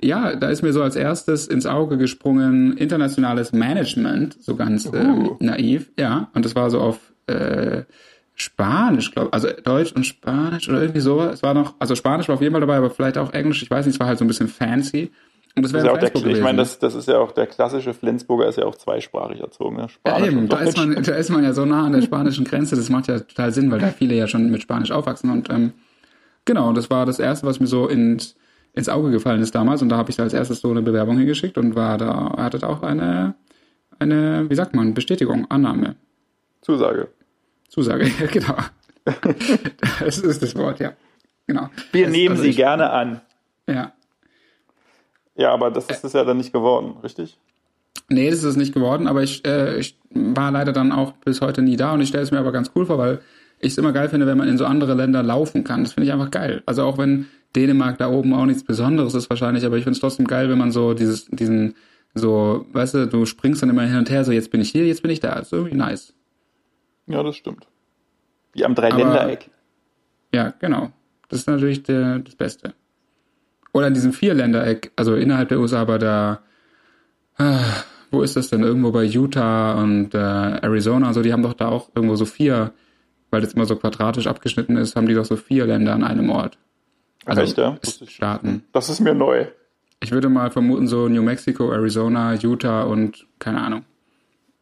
ja, 0.00 0.36
da 0.36 0.48
ist 0.48 0.62
mir 0.62 0.72
so 0.72 0.82
als 0.82 0.96
erstes 0.96 1.46
ins 1.46 1.66
Auge 1.66 1.98
gesprungen 1.98 2.76
internationales 2.76 3.52
Management, 3.52 4.36
so 4.40 4.56
ganz 4.56 4.86
uh. 4.86 4.94
ähm, 4.94 5.28
uh. 5.28 5.36
naiv, 5.40 5.90
ja. 5.98 6.28
Und 6.34 6.44
das 6.44 6.54
war 6.54 6.70
so 6.70 6.80
auf 6.80 7.12
äh, 7.26 7.82
Spanisch, 8.34 9.12
glaube 9.12 9.32
also 9.32 9.48
Deutsch 9.62 9.92
und 9.92 10.04
Spanisch 10.04 10.68
oder 10.68 10.80
irgendwie 10.80 11.00
so. 11.00 11.22
Es 11.22 11.42
war 11.42 11.54
noch, 11.54 11.74
also 11.78 11.94
Spanisch 11.94 12.28
war 12.28 12.34
auf 12.34 12.40
jeden 12.40 12.52
Fall 12.52 12.60
dabei, 12.60 12.76
aber 12.76 12.90
vielleicht 12.90 13.16
auch 13.16 13.32
Englisch, 13.32 13.62
ich 13.62 13.70
weiß 13.70 13.86
nicht, 13.86 13.94
es 13.94 14.00
war 14.00 14.08
halt 14.08 14.18
so 14.18 14.24
ein 14.24 14.28
bisschen 14.28 14.48
fancy. 14.48 15.12
Und 15.56 15.62
das, 15.62 15.70
das 15.70 15.84
wäre 15.84 15.94
ja 15.94 16.10
der, 16.10 16.26
Ich 16.32 16.42
meine, 16.42 16.58
das, 16.58 16.80
das 16.80 16.96
ist 16.96 17.06
ja 17.06 17.18
auch 17.18 17.30
der 17.30 17.46
klassische 17.46 17.94
Flensburger, 17.94 18.48
ist 18.48 18.58
ja 18.58 18.64
auch 18.64 18.74
zweisprachig 18.74 19.40
erzogen. 19.40 19.76
Ne? 19.76 19.88
Spanisch 19.88 20.20
ja, 20.20 20.32
eben, 20.32 20.48
da 20.48 20.58
ist, 20.58 20.76
man, 20.76 21.00
da 21.00 21.14
ist 21.14 21.30
man 21.30 21.44
ja 21.44 21.52
so 21.52 21.64
nah 21.64 21.86
an 21.86 21.92
der 21.92 22.02
spanischen 22.02 22.44
Grenze, 22.44 22.74
das 22.74 22.88
macht 22.88 23.06
ja 23.06 23.20
total 23.20 23.52
Sinn, 23.52 23.70
weil 23.70 23.78
da 23.78 23.88
viele 23.88 24.16
ja 24.16 24.26
schon 24.26 24.50
mit 24.50 24.62
Spanisch 24.62 24.90
aufwachsen. 24.90 25.30
Und 25.30 25.50
ähm, 25.50 25.72
genau, 26.44 26.72
das 26.72 26.90
war 26.90 27.06
das 27.06 27.20
Erste, 27.20 27.46
was 27.46 27.60
mir 27.60 27.68
so 27.68 27.86
ins, 27.86 28.34
ins 28.72 28.88
Auge 28.88 29.12
gefallen 29.12 29.40
ist 29.42 29.54
damals. 29.54 29.80
Und 29.80 29.90
da 29.90 29.96
habe 29.96 30.10
ich 30.10 30.16
da 30.16 30.24
als 30.24 30.34
erstes 30.34 30.60
so 30.60 30.70
eine 30.70 30.82
Bewerbung 30.82 31.18
hingeschickt 31.18 31.56
und 31.56 31.76
war 31.76 31.98
da, 31.98 32.34
hatte 32.36 32.68
auch 32.68 32.82
eine, 32.82 33.34
eine, 34.00 34.50
wie 34.50 34.54
sagt 34.56 34.74
man, 34.74 34.92
Bestätigung, 34.92 35.48
Annahme. 35.50 35.94
Zusage. 36.62 37.08
Zusage, 37.68 38.06
ja, 38.06 38.26
genau. 38.32 38.56
das 40.00 40.18
ist 40.18 40.42
das 40.42 40.56
Wort, 40.56 40.80
ja. 40.80 40.94
Genau. 41.46 41.68
Wir 41.92 42.06
also 42.06 42.16
nehmen 42.16 42.32
also 42.32 42.42
Sie 42.42 42.50
ich, 42.50 42.56
gerne 42.56 42.90
an. 42.90 43.20
Ja, 43.68 43.92
ja, 45.36 45.52
aber 45.52 45.70
das 45.70 45.86
ist 45.86 46.04
es 46.04 46.12
ja 46.12 46.24
dann 46.24 46.36
nicht 46.36 46.52
geworden, 46.52 46.96
richtig? 47.02 47.38
Nee, 48.08 48.30
das 48.30 48.40
ist 48.40 48.44
es 48.44 48.56
nicht 48.56 48.74
geworden, 48.74 49.06
aber 49.06 49.22
ich, 49.22 49.44
äh, 49.46 49.78
ich 49.78 49.98
war 50.10 50.50
leider 50.50 50.72
dann 50.72 50.92
auch 50.92 51.12
bis 51.12 51.40
heute 51.40 51.62
nie 51.62 51.76
da 51.76 51.92
und 51.92 52.00
ich 52.00 52.08
stelle 52.08 52.22
es 52.22 52.30
mir 52.30 52.38
aber 52.38 52.52
ganz 52.52 52.70
cool 52.74 52.86
vor, 52.86 52.98
weil 52.98 53.20
ich 53.60 53.72
es 53.72 53.78
immer 53.78 53.92
geil 53.92 54.08
finde, 54.08 54.26
wenn 54.26 54.36
man 54.36 54.48
in 54.48 54.58
so 54.58 54.66
andere 54.66 54.94
Länder 54.94 55.22
laufen 55.22 55.64
kann. 55.64 55.82
Das 55.82 55.94
finde 55.94 56.06
ich 56.06 56.12
einfach 56.12 56.30
geil. 56.30 56.62
Also 56.66 56.82
auch 56.82 56.98
wenn 56.98 57.26
Dänemark 57.56 57.98
da 57.98 58.10
oben 58.10 58.34
auch 58.34 58.44
nichts 58.44 58.64
Besonderes 58.64 59.14
ist 59.14 59.30
wahrscheinlich, 59.30 59.64
aber 59.64 59.76
ich 59.76 59.84
finde 59.84 59.94
es 59.94 60.00
trotzdem 60.00 60.26
geil, 60.26 60.50
wenn 60.50 60.58
man 60.58 60.70
so 60.70 60.92
dieses, 60.92 61.26
diesen, 61.26 61.74
so, 62.14 62.66
weißt 62.72 62.94
du, 62.94 63.06
du 63.06 63.26
springst 63.26 63.62
dann 63.62 63.70
immer 63.70 63.82
hin 63.82 63.96
und 63.96 64.10
her, 64.10 64.24
so 64.24 64.32
jetzt 64.32 64.50
bin 64.50 64.60
ich 64.60 64.70
hier, 64.70 64.86
jetzt 64.86 65.02
bin 65.02 65.10
ich 65.10 65.20
da. 65.20 65.36
Das 65.36 65.46
ist 65.46 65.52
irgendwie 65.52 65.76
nice. 65.76 66.14
Ja, 67.06 67.22
das 67.22 67.36
stimmt. 67.36 67.66
Wie 68.52 68.64
am 68.64 68.74
Dreiländereck. 68.74 69.50
Aber, 70.32 70.36
ja, 70.36 70.54
genau. 70.58 70.90
Das 71.28 71.40
ist 71.40 71.46
natürlich 71.46 71.82
der, 71.82 72.18
das 72.18 72.36
Beste. 72.36 72.74
Oder 73.74 73.88
in 73.88 73.94
diesem 73.94 74.12
Vierländereck, 74.12 74.92
also 74.94 75.16
innerhalb 75.16 75.48
der 75.48 75.58
USA, 75.58 75.80
aber 75.80 75.98
da, 75.98 76.42
äh, 77.38 77.58
wo 78.12 78.22
ist 78.22 78.36
das 78.36 78.48
denn? 78.48 78.62
Irgendwo 78.62 78.92
bei 78.92 79.02
Utah 79.02 79.74
und 79.82 80.14
äh, 80.14 80.18
Arizona, 80.18 81.12
so, 81.12 81.22
die 81.22 81.32
haben 81.32 81.42
doch 81.42 81.54
da 81.54 81.68
auch 81.68 81.90
irgendwo 81.92 82.14
so 82.14 82.24
vier, 82.24 82.72
weil 83.32 83.40
das 83.40 83.54
immer 83.54 83.66
so 83.66 83.74
quadratisch 83.74 84.28
abgeschnitten 84.28 84.76
ist, 84.76 84.94
haben 84.94 85.08
die 85.08 85.14
doch 85.14 85.24
so 85.24 85.34
vier 85.34 85.66
Länder 85.66 85.92
an 85.92 86.04
einem 86.04 86.30
Ort. 86.30 86.56
Also 87.24 87.42
Echt, 87.42 87.58
ja? 87.58 87.76
Staaten. 87.82 88.62
Das 88.72 88.88
ist 88.88 89.00
mir 89.00 89.12
neu. 89.12 89.46
Ich 90.00 90.12
würde 90.12 90.28
mal 90.28 90.52
vermuten, 90.52 90.86
so 90.86 91.08
New 91.08 91.22
Mexico, 91.22 91.72
Arizona, 91.72 92.34
Utah 92.34 92.84
und 92.84 93.26
keine 93.40 93.60
Ahnung. 93.60 93.84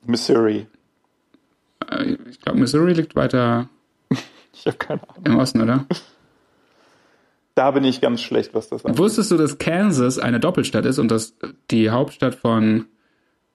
Missouri. 0.06 0.66
Äh, 1.90 2.16
ich 2.30 2.40
glaube, 2.40 2.60
Missouri 2.60 2.94
liegt 2.94 3.14
weiter. 3.14 3.68
ich 4.54 4.78
keine 4.78 5.02
Ahnung. 5.02 5.24
Im 5.26 5.36
Osten, 5.36 5.60
oder? 5.60 5.84
bin 7.54 7.84
ich 7.84 8.00
ganz 8.00 8.20
schlecht, 8.20 8.54
was 8.54 8.68
das 8.68 8.84
angeht. 8.84 8.98
Wusstest 8.98 9.30
du, 9.30 9.36
dass 9.36 9.58
Kansas 9.58 10.18
eine 10.18 10.40
Doppelstadt 10.40 10.86
ist 10.86 10.98
und 10.98 11.10
dass 11.10 11.34
die 11.70 11.90
Hauptstadt 11.90 12.34
von 12.34 12.86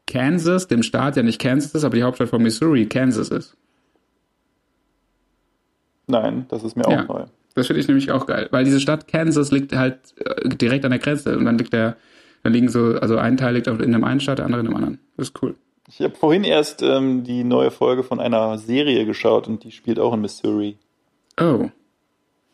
Kansas, 0.05 0.67
dem 0.67 0.83
Staat 0.83 1.17
ja 1.17 1.23
nicht 1.23 1.39
Kansas 1.39 1.73
ist, 1.73 1.83
aber 1.83 1.95
die 1.95 2.03
Hauptstadt 2.03 2.29
von 2.29 2.41
Missouri 2.41 2.85
Kansas 2.85 3.29
ist? 3.29 3.57
Nein, 6.07 6.45
das 6.49 6.63
ist 6.63 6.77
mir 6.77 6.87
auch 6.87 6.91
ja, 6.91 7.03
neu. 7.03 7.25
Das 7.55 7.67
finde 7.67 7.81
ich 7.81 7.87
nämlich 7.87 8.11
auch 8.11 8.25
geil, 8.25 8.47
weil 8.51 8.63
diese 8.63 8.79
Stadt 8.79 9.07
Kansas 9.07 9.51
liegt 9.51 9.75
halt 9.75 9.99
äh, 10.17 10.47
direkt 10.49 10.85
an 10.85 10.91
der 10.91 10.99
Grenze 10.99 11.37
und 11.37 11.45
dann 11.45 11.57
liegt 11.57 11.73
der, 11.73 11.97
dann 12.43 12.53
liegen 12.53 12.69
so, 12.69 12.93
also 12.99 13.17
ein 13.17 13.35
Teil 13.35 13.55
liegt 13.55 13.67
in 13.67 13.81
einem 13.81 14.03
einen 14.03 14.19
Staat, 14.19 14.37
der 14.37 14.45
andere 14.45 14.61
in 14.61 14.67
einem 14.67 14.75
anderen. 14.75 14.99
Das 15.17 15.29
ist 15.29 15.43
cool. 15.43 15.55
Ich 15.89 16.01
habe 16.01 16.15
vorhin 16.15 16.43
erst 16.43 16.81
ähm, 16.81 17.23
die 17.23 17.43
neue 17.43 17.71
Folge 17.71 18.03
von 18.03 18.19
einer 18.19 18.57
Serie 18.57 19.05
geschaut 19.05 19.47
und 19.47 19.63
die 19.63 19.71
spielt 19.71 19.99
auch 19.99 20.13
in 20.13 20.21
Missouri. 20.21 20.77
Oh. 21.39 21.69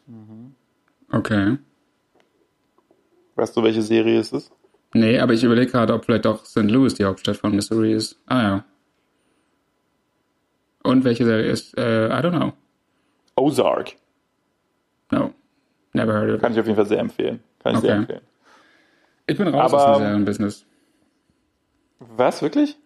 Mhm. 0.07 0.42
Okay. 1.13 1.57
Weißt 3.35 3.55
du, 3.55 3.63
welche 3.63 3.81
Serie 3.81 4.19
es 4.19 4.31
ist? 4.31 4.51
Nee, 4.93 5.19
aber 5.19 5.33
ich 5.33 5.43
überlege 5.43 5.71
gerade, 5.71 5.93
ob 5.93 6.05
vielleicht 6.05 6.25
auch 6.27 6.43
St. 6.43 6.69
Louis 6.69 6.95
die 6.95 7.05
Hauptstadt 7.05 7.37
von 7.37 7.55
Missouri 7.55 7.93
ist. 7.93 8.19
Ah 8.25 8.41
ja. 8.41 8.65
Und 10.83 11.03
welche 11.03 11.23
Serie 11.25 11.49
ist? 11.49 11.77
Äh, 11.77 12.07
I 12.07 12.21
don't 12.21 12.35
know. 12.35 12.53
Ozark. 13.35 13.93
No. 15.11 15.33
Never 15.93 16.13
heard 16.13 16.29
of 16.29 16.35
it. 16.35 16.41
Kann 16.41 16.51
ich 16.53 16.59
auf 16.59 16.65
jeden 16.65 16.75
Fall 16.75 16.85
sehr 16.85 16.99
empfehlen. 16.99 17.39
Kann 17.59 17.73
ich 17.73 17.77
okay. 17.77 17.87
sehr 17.87 17.95
empfehlen. 17.95 18.21
Ich 19.27 19.37
bin 19.37 19.47
raus 19.47 19.73
aber, 19.73 19.87
aus 19.87 19.97
dem 19.97 20.03
Serienbusiness. 20.03 20.65
Was, 21.99 22.41
wirklich? 22.41 22.77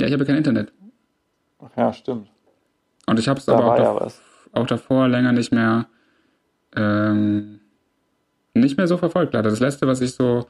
Ja, 0.00 0.06
ich 0.06 0.12
habe 0.12 0.24
kein 0.24 0.36
Internet. 0.36 0.72
Ach 1.58 1.70
ja, 1.76 1.92
stimmt. 1.92 2.28
Und 3.06 3.18
ich 3.18 3.28
habe 3.28 3.40
es 3.40 3.48
aber 3.48 3.72
auch, 3.72 3.78
ja 3.78 3.98
da, 3.98 4.60
auch, 4.60 4.66
davor 4.66 5.08
länger 5.08 5.32
nicht 5.32 5.52
mehr 5.52 5.86
ähm, 6.76 7.59
nicht 8.54 8.76
mehr 8.76 8.86
so 8.86 8.96
verfolgt. 8.96 9.34
Leider. 9.34 9.50
Das 9.50 9.60
letzte, 9.60 9.86
was 9.86 10.00
ich 10.00 10.12
so 10.12 10.46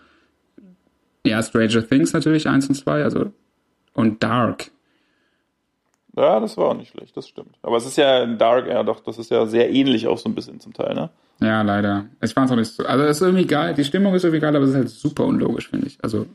ja, 1.24 1.42
Stranger 1.42 1.86
Things 1.86 2.12
natürlich 2.12 2.48
eins 2.48 2.68
und 2.68 2.74
zwei, 2.74 3.02
also 3.02 3.32
und 3.94 4.22
Dark. 4.22 4.70
Ja, 6.16 6.40
das 6.40 6.56
war 6.56 6.66
auch 6.66 6.76
nicht 6.76 6.90
schlecht, 6.90 7.16
das 7.16 7.28
stimmt. 7.28 7.56
Aber 7.62 7.76
es 7.76 7.86
ist 7.86 7.96
ja 7.96 8.26
Dark, 8.26 8.66
ja 8.66 8.82
doch, 8.82 9.00
das 9.00 9.18
ist 9.18 9.30
ja 9.30 9.46
sehr 9.46 9.70
ähnlich 9.70 10.06
auch 10.06 10.18
so 10.18 10.28
ein 10.28 10.34
bisschen 10.34 10.60
zum 10.60 10.72
Teil, 10.72 10.94
ne? 10.94 11.10
Ja, 11.40 11.62
leider. 11.62 12.06
Ich 12.22 12.34
fand 12.34 12.46
es 12.46 12.52
auch 12.52 12.56
nicht 12.56 12.72
so. 12.72 12.84
Also 12.84 13.04
es 13.04 13.16
ist 13.16 13.22
irgendwie 13.22 13.46
geil, 13.46 13.74
die 13.74 13.84
Stimmung 13.84 14.14
ist 14.14 14.24
irgendwie 14.24 14.40
geil, 14.40 14.54
aber 14.54 14.64
es 14.64 14.70
ist 14.70 14.76
halt 14.76 14.88
super 14.88 15.24
unlogisch, 15.24 15.68
finde 15.68 15.86
ich. 15.86 15.98
Also 16.02 16.26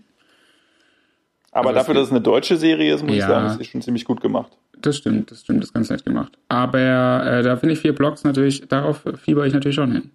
aber 1.56 1.70
also 1.70 1.80
dafür, 1.80 1.94
dass 1.94 2.08
es 2.08 2.12
eine 2.12 2.20
deutsche 2.22 2.58
Serie 2.58 2.94
ist, 2.94 3.02
muss 3.02 3.16
ja, 3.16 3.18
ich 3.18 3.24
sagen, 3.24 3.48
ist 3.48 3.58
sie 3.60 3.66
schon 3.66 3.82
ziemlich 3.82 4.04
gut 4.04 4.20
gemacht. 4.20 4.52
Das 4.78 4.98
stimmt, 4.98 5.32
das 5.32 5.42
stimmt, 5.42 5.62
das 5.62 5.70
ist 5.70 5.74
ganz 5.74 5.90
nett 5.90 6.04
gemacht. 6.04 6.38
Aber 6.50 7.26
äh, 7.26 7.44
da 7.44 7.56
finde 7.56 7.74
ich 7.74 7.80
vier 7.80 7.96
Blogs 7.96 8.26
natürlich, 8.26 8.68
darauf 8.68 9.06
fieber 9.24 9.46
ich 9.46 9.54
natürlich 9.54 9.76
schon 9.76 9.92
hin. 9.92 10.12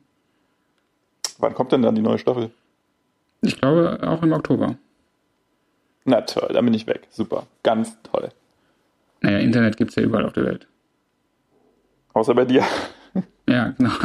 Wann 1.40 1.54
kommt 1.54 1.72
denn 1.72 1.82
dann 1.82 1.94
die 1.94 2.02
neue 2.02 2.18
Staffel? 2.18 2.50
Ich 3.42 3.58
glaube 3.60 3.98
auch 4.02 4.22
im 4.22 4.32
Oktober. 4.32 4.76
Na 6.04 6.20
toll, 6.22 6.50
dann 6.52 6.64
bin 6.64 6.74
ich 6.74 6.86
weg. 6.86 7.06
Super, 7.10 7.46
ganz 7.62 7.96
toll. 8.02 8.30
Naja, 9.20 9.38
Internet 9.38 9.76
gibt 9.76 9.90
es 9.90 9.96
ja 9.96 10.02
überall 10.02 10.24
auf 10.24 10.32
der 10.32 10.44
Welt. 10.44 10.66
Außer 12.12 12.34
bei 12.34 12.44
dir. 12.44 12.64
Ja, 13.48 13.74
genau. 13.76 13.90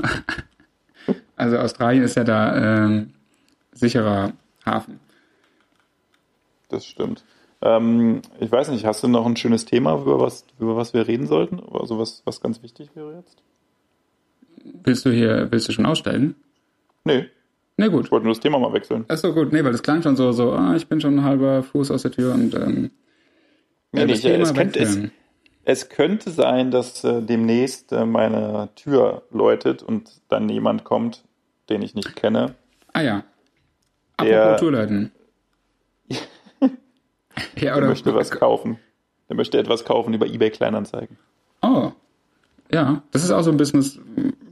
Also 1.37 1.57
Australien 1.57 2.03
ist 2.03 2.15
ja 2.15 2.23
da 2.23 2.85
ähm, 2.85 3.13
sicherer 3.73 4.31
Hafen. 4.65 5.01
Das 6.69 6.85
stimmt. 6.85 7.25
Ähm, 7.61 8.21
ich 8.39 8.51
weiß 8.51 8.69
nicht, 8.69 8.85
hast 8.85 9.03
du 9.03 9.07
noch 9.07 9.25
ein 9.25 9.35
schönes 9.35 9.65
Thema, 9.65 9.99
über 9.99 10.19
was, 10.19 10.45
über 10.59 10.77
was 10.77 10.93
wir 10.93 11.07
reden 11.07 11.27
sollten? 11.27 11.59
Also 11.71 11.99
was, 11.99 12.21
was 12.25 12.41
ganz 12.41 12.63
wichtig 12.63 12.89
wäre 12.95 13.15
jetzt? 13.17 13.43
Willst 14.83 15.05
du 15.05 15.11
hier, 15.11 15.51
willst 15.51 15.67
du 15.67 15.73
schon 15.73 15.85
aussteigen? 15.85 16.35
Nee. 17.05 17.29
Nee, 17.77 17.89
gut. 17.89 18.05
Ich 18.05 18.11
wollte 18.11 18.25
nur 18.25 18.33
das 18.33 18.41
Thema 18.41 18.59
mal 18.59 18.73
wechseln. 18.73 19.05
Achso, 19.07 19.33
gut. 19.33 19.53
Nee, 19.53 19.63
weil 19.63 19.71
das 19.71 19.83
klang 19.83 20.01
schon 20.01 20.15
so, 20.15 20.31
so, 20.31 20.51
ah, 20.51 20.75
ich 20.75 20.87
bin 20.87 20.99
schon 20.99 21.19
ein 21.19 21.23
halber 21.23 21.63
Fuß 21.63 21.91
aus 21.91 22.01
der 22.01 22.11
Tür 22.11 22.33
und 22.33 22.53
ähm, 22.55 22.91
nee, 23.91 24.05
nee, 24.05 24.13
ich, 24.13 24.25
es, 24.25 24.53
könnte, 24.53 24.79
es, 24.79 24.99
es, 25.65 25.89
könnte 25.89 26.31
sein, 26.31 26.71
dass 26.71 27.03
äh, 27.03 27.21
demnächst 27.21 27.91
äh, 27.91 28.05
meine 28.05 28.69
Tür 28.75 29.23
läutet 29.31 29.83
und 29.83 30.09
dann 30.29 30.47
jemand 30.49 30.83
kommt, 30.83 31.23
den 31.69 31.81
ich 31.81 31.95
nicht 31.95 32.15
kenne. 32.15 32.55
Ah 32.93 33.01
ja. 33.01 33.23
Apropos 34.17 34.59
Tourleiten. 34.59 35.11
ja, 37.57 37.73
oder? 37.73 37.81
Der 37.81 37.89
möchte 37.89 38.15
was 38.15 38.31
kaufen. 38.31 38.79
Der 39.27 39.35
möchte 39.35 39.57
etwas 39.57 39.83
kaufen 39.83 40.13
über 40.13 40.27
eBay 40.27 40.49
Kleinanzeigen. 40.49 41.17
Oh. 41.61 41.91
Ja, 42.71 43.03
das 43.11 43.23
ist 43.23 43.31
auch 43.31 43.41
so 43.41 43.51
ein 43.51 43.57
Business, 43.57 43.99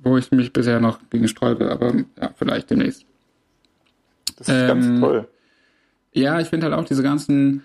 wo 0.03 0.17
ich 0.17 0.31
mich 0.31 0.53
bisher 0.53 0.79
noch 0.79 0.99
gegen 1.09 1.27
sträube, 1.27 1.71
aber 1.71 1.93
ja, 2.21 2.31
vielleicht 2.35 2.69
demnächst. 2.69 3.05
Das 4.37 4.47
ist 4.47 4.53
ähm, 4.53 4.67
ganz 4.67 4.99
toll. 4.99 5.27
Ja, 6.13 6.39
ich 6.39 6.49
finde 6.49 6.67
halt 6.67 6.75
auch 6.75 6.85
diese 6.85 7.03
ganzen, 7.03 7.63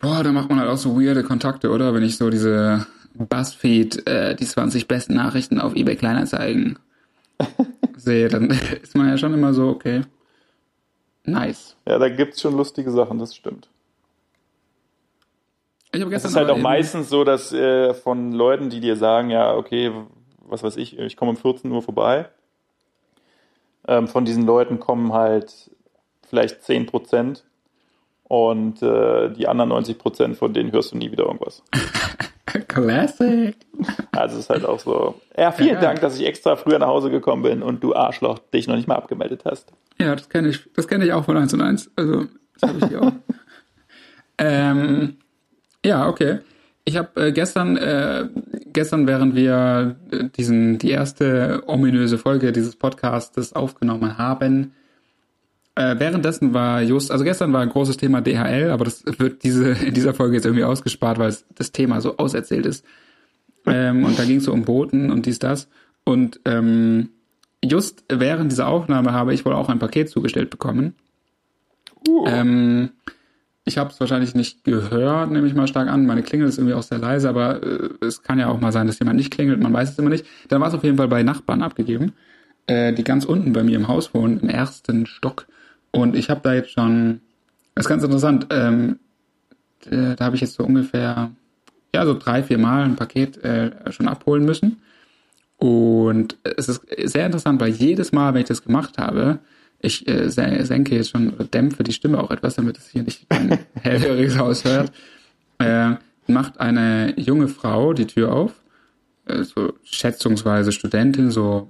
boah, 0.00 0.22
da 0.22 0.32
macht 0.32 0.50
man 0.50 0.60
halt 0.60 0.68
auch 0.68 0.76
so 0.76 1.00
weirde 1.00 1.22
Kontakte, 1.22 1.70
oder? 1.70 1.94
Wenn 1.94 2.02
ich 2.02 2.16
so 2.16 2.28
diese 2.28 2.86
Buzzfeed, 3.14 4.06
äh, 4.06 4.34
die 4.34 4.44
20 4.44 4.88
besten 4.88 5.14
Nachrichten 5.14 5.60
auf 5.60 5.74
eBay 5.74 5.96
Kleinanzeigen 5.96 6.78
sehe, 7.96 8.28
dann 8.28 8.50
ist 8.82 8.96
man 8.96 9.08
ja 9.08 9.16
schon 9.16 9.34
immer 9.34 9.54
so, 9.54 9.68
okay, 9.68 10.02
nice. 11.24 11.76
Ja, 11.86 11.98
da 11.98 12.08
gibt's 12.08 12.40
schon 12.40 12.56
lustige 12.56 12.90
Sachen, 12.90 13.18
das 13.18 13.34
stimmt. 13.34 13.68
Ich 15.94 16.00
habe 16.00 16.10
gestern. 16.10 16.28
Es 16.28 16.32
ist 16.32 16.36
halt 16.38 16.50
auch 16.50 16.58
meistens 16.58 17.10
so, 17.10 17.22
dass 17.22 17.52
äh, 17.52 17.92
von 17.92 18.32
Leuten, 18.32 18.70
die 18.70 18.80
dir 18.80 18.96
sagen, 18.96 19.28
ja, 19.28 19.54
okay, 19.54 19.92
was 20.52 20.62
weiß 20.62 20.76
ich, 20.76 20.98
ich 20.98 21.16
komme 21.16 21.30
um 21.30 21.36
14 21.36 21.70
Uhr 21.70 21.82
vorbei. 21.82 22.28
Ähm, 23.88 24.06
von 24.06 24.24
diesen 24.24 24.46
Leuten 24.46 24.78
kommen 24.78 25.12
halt 25.12 25.70
vielleicht 26.28 26.62
10 26.62 26.86
Prozent 26.86 27.44
und 28.24 28.80
äh, 28.82 29.30
die 29.30 29.48
anderen 29.48 29.70
90 29.70 29.98
Prozent 29.98 30.36
von 30.36 30.54
denen 30.54 30.72
hörst 30.72 30.92
du 30.92 30.96
nie 30.96 31.10
wieder 31.10 31.24
irgendwas. 31.24 31.62
Classic. 32.68 33.56
Also 34.12 34.34
es 34.36 34.44
ist 34.44 34.50
halt 34.50 34.64
auch 34.64 34.78
so. 34.78 35.20
Ja, 35.36 35.52
vielen 35.52 35.74
ja. 35.74 35.80
Dank, 35.80 36.00
dass 36.00 36.18
ich 36.18 36.26
extra 36.26 36.56
früher 36.56 36.78
nach 36.78 36.86
Hause 36.86 37.10
gekommen 37.10 37.42
bin 37.42 37.62
und 37.62 37.82
du 37.82 37.94
Arschloch 37.94 38.38
dich 38.38 38.66
noch 38.66 38.76
nicht 38.76 38.88
mal 38.88 38.96
abgemeldet 38.96 39.42
hast. 39.44 39.72
Ja, 39.98 40.14
das 40.14 40.28
kenne 40.28 40.48
ich. 40.48 40.68
Das 40.74 40.86
kenne 40.86 41.04
ich 41.04 41.12
auch 41.12 41.24
von 41.24 41.36
1 41.36 41.54
und 41.54 41.60
1. 41.62 41.90
Also, 41.96 42.26
das 42.58 42.70
habe 42.70 42.78
ich 42.78 42.86
hier 42.86 43.02
auch. 43.02 43.12
ähm, 44.38 45.16
ja, 45.84 46.08
okay. 46.08 46.40
Ich 46.84 46.96
habe 46.96 47.28
äh, 47.28 47.32
gestern, 47.32 47.76
äh, 47.76 48.28
gestern, 48.72 49.06
während 49.06 49.36
wir 49.36 49.96
äh, 50.10 50.24
diesen 50.36 50.78
die 50.78 50.90
erste 50.90 51.62
ominöse 51.66 52.18
Folge 52.18 52.52
dieses 52.52 52.74
Podcastes 52.74 53.52
aufgenommen 53.52 54.18
haben, 54.18 54.72
äh, 55.74 55.98
währenddessen 55.98 56.52
war 56.52 56.82
just, 56.82 57.10
also 57.10 57.24
gestern 57.24 57.52
war 57.52 57.60
ein 57.60 57.70
großes 57.70 57.96
Thema 57.96 58.20
DHL, 58.20 58.70
aber 58.70 58.84
das 58.84 59.04
wird 59.06 59.42
diese 59.44 59.70
in 59.86 59.94
dieser 59.94 60.12
Folge 60.12 60.34
jetzt 60.34 60.44
irgendwie 60.44 60.64
ausgespart, 60.64 61.18
weil 61.18 61.34
das 61.54 61.72
Thema 61.72 62.00
so 62.00 62.16
auserzählt 62.16 62.66
ist. 62.66 62.84
Ähm, 63.64 64.04
und 64.04 64.18
da 64.18 64.24
ging 64.24 64.38
es 64.38 64.44
so 64.44 64.52
um 64.52 64.64
Boten 64.64 65.10
und 65.10 65.26
dies 65.26 65.38
das. 65.38 65.68
Und 66.04 66.40
ähm, 66.44 67.10
just 67.64 68.04
während 68.08 68.50
dieser 68.50 68.66
Aufnahme 68.66 69.12
habe 69.12 69.32
ich 69.32 69.44
wohl 69.44 69.52
auch 69.52 69.68
ein 69.68 69.78
Paket 69.78 70.10
zugestellt 70.10 70.50
bekommen. 70.50 70.94
Uh. 72.08 72.26
Ähm, 72.26 72.90
ich 73.64 73.78
habe 73.78 73.90
es 73.90 74.00
wahrscheinlich 74.00 74.34
nicht 74.34 74.64
gehört, 74.64 75.30
nehme 75.30 75.46
ich 75.46 75.54
mal 75.54 75.68
stark 75.68 75.88
an. 75.88 76.06
Meine 76.06 76.22
Klingel 76.22 76.48
ist 76.48 76.58
irgendwie 76.58 76.74
auch 76.74 76.82
sehr 76.82 76.98
leise, 76.98 77.28
aber 77.28 77.62
äh, 77.62 77.90
es 78.00 78.22
kann 78.22 78.38
ja 78.38 78.48
auch 78.48 78.60
mal 78.60 78.72
sein, 78.72 78.86
dass 78.86 78.98
jemand 78.98 79.16
nicht 79.16 79.32
klingelt, 79.32 79.60
man 79.60 79.72
weiß 79.72 79.92
es 79.92 79.98
immer 79.98 80.10
nicht. 80.10 80.26
Dann 80.48 80.60
war 80.60 80.68
es 80.68 80.74
auf 80.74 80.82
jeden 80.82 80.96
Fall 80.96 81.08
bei 81.08 81.22
Nachbarn 81.22 81.62
abgegeben, 81.62 82.12
äh, 82.66 82.92
die 82.92 83.04
ganz 83.04 83.24
unten 83.24 83.52
bei 83.52 83.62
mir 83.62 83.76
im 83.76 83.88
Haus 83.88 84.14
wohnen, 84.14 84.40
im 84.40 84.48
ersten 84.48 85.06
Stock. 85.06 85.46
Und 85.92 86.16
ich 86.16 86.28
habe 86.28 86.40
da 86.42 86.54
jetzt 86.54 86.72
schon, 86.72 87.20
das 87.74 87.86
ist 87.86 87.88
ganz 87.88 88.02
interessant, 88.02 88.46
ähm, 88.50 88.98
äh, 89.86 90.16
da 90.16 90.24
habe 90.24 90.34
ich 90.34 90.42
jetzt 90.42 90.54
so 90.54 90.64
ungefähr, 90.64 91.30
ja, 91.94 92.06
so 92.06 92.18
drei, 92.18 92.42
vier 92.42 92.58
Mal 92.58 92.84
ein 92.84 92.96
Paket 92.96 93.44
äh, 93.44 93.92
schon 93.92 94.08
abholen 94.08 94.44
müssen. 94.44 94.82
Und 95.58 96.36
es 96.42 96.68
ist 96.68 96.82
sehr 97.04 97.26
interessant, 97.26 97.60
weil 97.60 97.70
jedes 97.70 98.10
Mal, 98.10 98.34
wenn 98.34 98.42
ich 98.42 98.48
das 98.48 98.64
gemacht 98.64 98.98
habe, 98.98 99.38
ich 99.82 100.06
äh, 100.08 100.28
senke 100.30 100.94
jetzt 100.94 101.10
schon, 101.10 101.34
dämpfe 101.52 101.82
die 101.82 101.92
Stimme 101.92 102.22
auch 102.22 102.30
etwas, 102.30 102.54
damit 102.54 102.78
es 102.78 102.88
hier 102.88 103.02
nicht 103.02 103.26
ein 103.28 103.58
hellhöriges 103.74 104.38
Haus 104.38 104.64
hört, 104.64 104.92
äh, 105.58 105.96
macht 106.26 106.60
eine 106.60 107.18
junge 107.18 107.48
Frau 107.48 107.92
die 107.92 108.06
Tür 108.06 108.32
auf, 108.32 108.62
äh, 109.26 109.42
so 109.42 109.74
schätzungsweise 109.82 110.72
Studentin, 110.72 111.30
so 111.30 111.68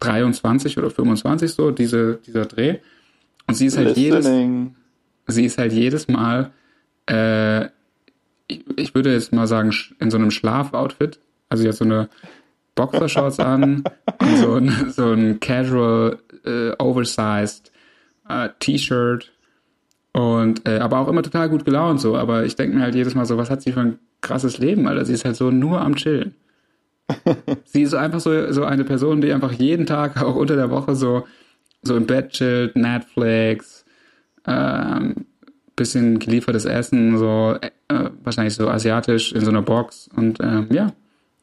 23 0.00 0.76
oder 0.78 0.90
25 0.90 1.52
so, 1.52 1.70
diese, 1.70 2.20
dieser 2.26 2.44
Dreh. 2.44 2.78
Und 3.46 3.54
sie 3.54 3.66
ist 3.66 3.76
halt 3.76 3.96
Listening. 3.96 4.74
jedes, 5.26 5.34
sie 5.34 5.44
ist 5.44 5.58
halt 5.58 5.72
jedes 5.72 6.08
Mal, 6.08 6.52
äh, 7.08 7.66
ich, 8.48 8.64
ich 8.76 8.94
würde 8.94 9.12
jetzt 9.12 9.32
mal 9.32 9.46
sagen, 9.46 9.72
in 9.98 10.10
so 10.10 10.18
einem 10.18 10.30
Schlafoutfit. 10.30 11.20
Also 11.48 11.62
sie 11.62 11.68
hat 11.68 11.76
so 11.76 11.84
eine 11.84 12.08
Boxershorts 12.74 13.40
an 13.40 13.82
und 14.20 14.36
so 14.36 14.54
ein, 14.54 14.90
so 14.90 15.12
ein 15.12 15.40
casual, 15.40 16.18
äh, 16.46 16.72
oversized 16.78 17.72
äh, 18.28 18.48
T-Shirt 18.58 19.32
und 20.12 20.66
äh, 20.66 20.78
aber 20.78 20.98
auch 20.98 21.08
immer 21.08 21.22
total 21.22 21.48
gut 21.48 21.64
gelaunt 21.64 22.00
so. 22.00 22.16
Aber 22.16 22.44
ich 22.44 22.56
denke 22.56 22.76
mir 22.76 22.82
halt 22.82 22.94
jedes 22.94 23.14
Mal 23.14 23.26
so, 23.26 23.36
was 23.36 23.50
hat 23.50 23.62
sie 23.62 23.72
für 23.72 23.80
ein 23.80 23.98
krasses 24.20 24.58
Leben, 24.58 24.86
Alter? 24.88 25.04
Sie 25.04 25.12
ist 25.12 25.24
halt 25.24 25.36
so 25.36 25.50
nur 25.50 25.80
am 25.80 25.96
Chillen. 25.96 26.34
sie 27.64 27.82
ist 27.82 27.94
einfach 27.94 28.20
so, 28.20 28.52
so 28.52 28.64
eine 28.64 28.84
Person, 28.84 29.20
die 29.20 29.32
einfach 29.32 29.52
jeden 29.52 29.86
Tag, 29.86 30.22
auch 30.22 30.36
unter 30.36 30.56
der 30.56 30.70
Woche, 30.70 30.94
so, 30.94 31.26
so 31.82 31.96
im 31.96 32.06
Bett 32.06 32.30
chillt, 32.30 32.76
Netflix, 32.76 33.84
ähm, 34.46 35.26
bisschen 35.76 36.18
geliefertes 36.18 36.64
Essen, 36.64 37.18
so 37.18 37.56
äh, 37.60 38.10
wahrscheinlich 38.24 38.54
so 38.54 38.68
asiatisch 38.68 39.32
in 39.32 39.42
so 39.42 39.50
einer 39.50 39.62
Box 39.62 40.08
und 40.16 40.38
ähm, 40.40 40.68
ja, 40.70 40.92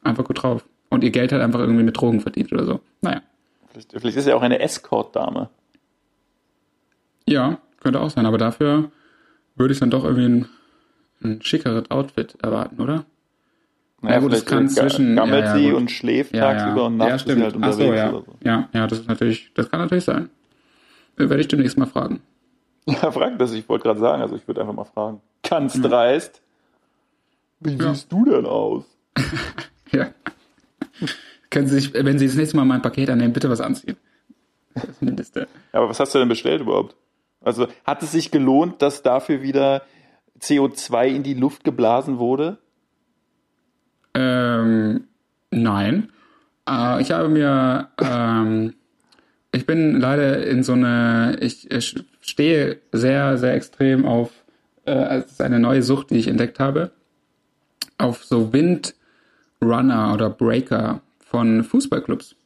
einfach 0.02 0.24
gut 0.24 0.42
drauf. 0.42 0.64
Und 0.90 1.04
ihr 1.04 1.10
Geld 1.10 1.32
halt 1.32 1.42
einfach 1.42 1.60
irgendwie 1.60 1.84
mit 1.84 1.96
Drogen 1.96 2.20
verdient 2.20 2.52
oder 2.52 2.64
so. 2.64 2.80
Naja. 3.00 3.22
Vielleicht, 3.74 3.90
vielleicht 3.92 4.16
ist 4.16 4.24
sie 4.24 4.32
auch 4.32 4.42
eine 4.42 4.60
Escort-Dame. 4.60 5.50
Ja, 7.28 7.58
könnte 7.80 8.00
auch 8.00 8.10
sein, 8.10 8.24
aber 8.26 8.38
dafür 8.38 8.90
würde 9.56 9.72
ich 9.74 9.80
dann 9.80 9.90
doch 9.90 10.04
irgendwie 10.04 10.26
ein, 10.26 10.48
ein 11.22 11.42
schickeres 11.42 11.90
Outfit 11.90 12.36
erwarten, 12.42 12.80
oder? 12.80 13.04
Naja, 14.00 14.16
Ja, 14.16 14.20
gut, 14.20 14.32
das 14.32 14.44
kann 14.46 14.68
zwischen- 14.68 15.16
gammelt 15.16 15.44
ja, 15.44 15.50
ja, 15.50 15.56
sie 15.56 15.66
gut. 15.70 15.74
und 15.74 15.90
schläft 15.90 16.34
Ja, 16.34 16.52
tagsüber 16.52 16.80
ja. 16.82 16.86
und 16.86 16.98
ja, 17.00 17.06
nachts 17.08 17.24
ist 17.24 17.34
sie 17.36 17.42
halt 17.42 17.56
unterwegs 17.56 17.76
so, 17.78 17.92
ja. 17.94 18.08
oder 18.10 18.20
so. 18.24 18.36
ja, 18.44 18.68
ja, 18.72 18.86
das 18.86 18.98
ist 19.00 19.08
natürlich, 19.08 19.50
das 19.54 19.70
kann 19.70 19.80
natürlich 19.80 20.04
sein. 20.04 20.30
Äh, 21.16 21.28
Werde 21.28 21.40
ich 21.40 21.48
demnächst 21.48 21.76
mal 21.78 21.86
fragen. 21.86 22.20
Ja, 22.86 23.10
frag 23.10 23.38
das, 23.38 23.52
ich 23.54 23.66
wollte 23.66 23.84
gerade 23.84 23.98
sagen, 23.98 24.20
also 24.20 24.36
ich 24.36 24.46
würde 24.46 24.60
einfach 24.60 24.74
mal 24.74 24.84
fragen. 24.84 25.22
Ganz 25.42 25.80
dreist. 25.80 26.42
Wie 27.60 27.72
Ja. 27.76 27.94
siehst 27.94 28.12
du 28.12 28.24
denn 28.26 28.44
aus? 28.46 28.84
Ja. 29.90 30.08
Können 31.54 31.68
Sie 31.68 31.78
sich, 31.78 31.94
wenn 31.94 32.18
Sie 32.18 32.26
das 32.26 32.34
nächste 32.34 32.56
Mal 32.56 32.64
mein 32.64 32.82
Paket 32.82 33.08
annehmen, 33.08 33.32
bitte 33.32 33.48
was 33.48 33.60
anziehen. 33.60 33.96
Ja, 34.74 35.46
aber 35.70 35.88
was 35.88 36.00
hast 36.00 36.12
du 36.12 36.18
denn 36.18 36.28
bestellt 36.28 36.62
überhaupt? 36.62 36.96
Also 37.40 37.68
hat 37.84 38.02
es 38.02 38.10
sich 38.10 38.32
gelohnt, 38.32 38.82
dass 38.82 39.04
dafür 39.04 39.40
wieder 39.40 39.82
CO2 40.40 41.06
in 41.06 41.22
die 41.22 41.34
Luft 41.34 41.62
geblasen 41.62 42.18
wurde? 42.18 42.58
Ähm, 44.14 45.04
nein. 45.52 46.08
Äh, 46.68 47.00
ich 47.00 47.12
habe 47.12 47.28
mir, 47.28 47.88
ähm, 48.02 48.74
ich 49.52 49.64
bin 49.64 50.00
leider 50.00 50.44
in 50.44 50.64
so 50.64 50.72
eine, 50.72 51.36
ich, 51.40 51.70
ich 51.70 52.04
stehe 52.20 52.80
sehr, 52.90 53.38
sehr 53.38 53.54
extrem 53.54 54.06
auf, 54.06 54.32
äh, 54.86 55.18
es 55.18 55.26
ist 55.26 55.40
eine 55.40 55.60
neue 55.60 55.84
Sucht, 55.84 56.10
die 56.10 56.16
ich 56.16 56.26
entdeckt 56.26 56.58
habe, 56.58 56.90
auf 57.96 58.24
so 58.24 58.52
Windrunner 58.52 60.12
oder 60.14 60.30
Breaker 60.30 61.00
von 61.38 61.64
Fußballclubs. 61.64 62.36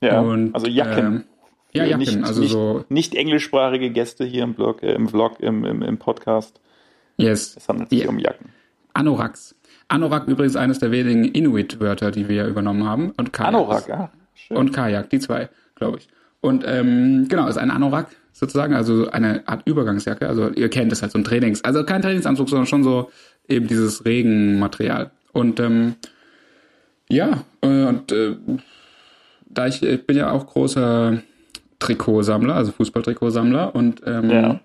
Ja, 0.00 0.20
Und, 0.20 0.54
also 0.54 0.66
Jacken. 0.66 1.06
ähm, 1.06 1.24
ja, 1.72 1.84
Für 1.84 1.90
Jacken, 1.90 1.98
nicht, 2.00 2.24
also 2.24 2.40
nicht, 2.40 2.50
so, 2.52 2.84
nicht 2.88 3.14
englischsprachige 3.14 3.90
Gäste 3.90 4.24
hier 4.24 4.44
im 4.44 4.54
Blog, 4.54 4.82
äh, 4.82 4.94
im 4.94 5.08
Vlog, 5.08 5.40
im, 5.40 5.64
im, 5.64 5.82
im 5.82 5.98
Podcast. 5.98 6.60
yes. 7.16 7.56
Es 7.56 7.68
handelt 7.68 7.90
sich 7.90 8.02
Ja. 8.02 8.08
um 8.08 8.18
Jacken. 8.18 8.50
Anoraks. 8.94 9.54
Anorak 9.88 10.26
übrigens 10.28 10.56
eines 10.56 10.78
der 10.80 10.90
wenigen 10.90 11.24
Inuit-Wörter, 11.24 12.10
die 12.10 12.28
wir 12.28 12.46
übernommen 12.46 12.84
haben. 12.84 13.12
Und 13.16 13.32
Kajak. 13.32 13.54
Anorak, 13.54 13.90
ah, 13.90 14.10
schön. 14.34 14.56
Und 14.56 14.72
Kajak, 14.72 15.08
die 15.10 15.18
zwei, 15.20 15.48
glaube 15.76 15.98
ich. 15.98 16.08
Und 16.40 16.64
ähm, 16.66 17.26
genau, 17.28 17.46
ist 17.48 17.58
ein 17.58 17.70
Anorak 17.70 18.08
sozusagen, 18.32 18.74
also 18.74 19.08
eine 19.10 19.46
Art 19.48 19.62
Übergangsjacke. 19.66 20.28
Also 20.28 20.50
ihr 20.50 20.68
kennt 20.68 20.92
es 20.92 21.02
halt, 21.02 21.12
so 21.12 21.18
ein 21.18 21.24
Trainings, 21.24 21.64
also 21.64 21.84
kein 21.84 22.02
Trainingsanzug, 22.02 22.48
sondern 22.48 22.66
schon 22.66 22.84
so 22.84 23.10
eben 23.48 23.66
dieses 23.66 24.04
Regenmaterial. 24.04 25.10
Und 25.32 25.58
ähm, 25.60 25.94
ja, 27.10 27.44
äh, 27.62 27.84
und 27.84 28.12
äh, 28.12 28.36
da 29.46 29.66
ich, 29.66 29.82
ich 29.82 30.06
bin 30.06 30.16
ja 30.16 30.30
auch 30.30 30.46
großer 30.46 31.22
Trikotsammler, 31.78 32.54
also 32.54 32.72
Fußballtrikotsammler 32.72 33.74
und 33.74 34.02
ähm, 34.06 34.30
Ja. 34.30 34.60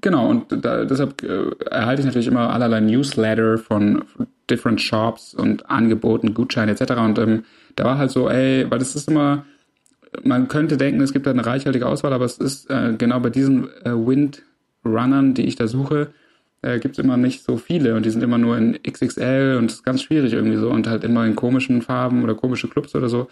Genau, 0.00 0.28
und 0.28 0.46
da, 0.62 0.84
deshalb 0.84 1.22
äh, 1.22 1.50
erhalte 1.70 2.00
ich 2.00 2.06
natürlich 2.06 2.26
immer 2.26 2.52
allerlei 2.52 2.80
Newsletter 2.80 3.56
von 3.56 4.04
different 4.50 4.82
Shops 4.82 5.32
und 5.32 5.70
Angeboten, 5.70 6.34
Gutscheine 6.34 6.72
etc. 6.72 6.92
Und 6.98 7.18
ähm, 7.18 7.44
da 7.76 7.84
war 7.84 7.96
halt 7.96 8.10
so, 8.10 8.28
ey, 8.28 8.70
weil 8.70 8.78
das 8.78 8.94
ist 8.96 9.08
immer, 9.08 9.46
man 10.22 10.48
könnte 10.48 10.76
denken, 10.76 11.00
es 11.00 11.14
gibt 11.14 11.26
da 11.26 11.30
eine 11.30 11.46
reichhaltige 11.46 11.86
Auswahl, 11.86 12.12
aber 12.12 12.26
es 12.26 12.36
ist 12.36 12.68
äh, 12.68 12.94
genau 12.98 13.18
bei 13.20 13.30
diesen 13.30 13.68
äh, 13.84 13.92
Windrunnern, 13.92 15.32
die 15.32 15.46
ich 15.46 15.56
da 15.56 15.66
suche, 15.66 16.08
äh, 16.64 16.78
gibt 16.78 16.98
es 16.98 17.04
immer 17.04 17.16
nicht 17.16 17.44
so 17.44 17.56
viele 17.56 17.94
und 17.94 18.06
die 18.06 18.10
sind 18.10 18.22
immer 18.22 18.38
nur 18.38 18.56
in 18.56 18.78
XXL 18.82 19.56
und 19.58 19.70
es 19.70 19.76
ist 19.76 19.84
ganz 19.84 20.02
schwierig 20.02 20.32
irgendwie 20.32 20.56
so 20.56 20.70
und 20.70 20.86
halt 20.86 21.04
immer 21.04 21.26
in 21.26 21.36
komischen 21.36 21.82
Farben 21.82 22.22
oder 22.22 22.34
komische 22.34 22.68
Clubs 22.68 22.94
oder 22.94 23.08
so. 23.08 23.28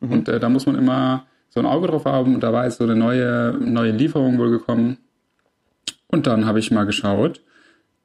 Und 0.00 0.28
äh, 0.28 0.40
da 0.40 0.48
muss 0.48 0.66
man 0.66 0.74
immer 0.74 1.26
so 1.48 1.60
ein 1.60 1.66
Auge 1.66 1.86
drauf 1.86 2.04
haben 2.04 2.34
und 2.34 2.42
da 2.42 2.52
war 2.52 2.64
jetzt 2.64 2.78
so 2.78 2.84
eine 2.84 2.96
neue, 2.96 3.56
neue 3.60 3.92
Lieferung 3.92 4.38
wohl 4.38 4.50
gekommen. 4.50 4.98
Und 6.08 6.26
dann 6.26 6.44
habe 6.44 6.58
ich 6.58 6.70
mal 6.70 6.84
geschaut 6.84 7.40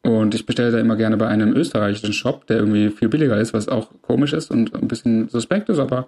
und 0.04 0.36
ich 0.36 0.46
bestelle 0.46 0.72
da 0.72 0.80
immer 0.80 0.96
gerne 0.96 1.18
bei 1.18 1.28
einem 1.28 1.54
österreichischen 1.54 2.14
Shop, 2.14 2.48
der 2.48 2.58
irgendwie 2.58 2.90
viel 2.90 3.10
billiger 3.10 3.38
ist, 3.38 3.54
was 3.54 3.68
auch 3.68 3.90
komisch 4.02 4.34
ist 4.34 4.52
und 4.52 4.74
ein 4.76 4.88
bisschen 4.88 5.28
suspekt 5.30 5.70
ist, 5.70 5.80
aber 5.80 6.08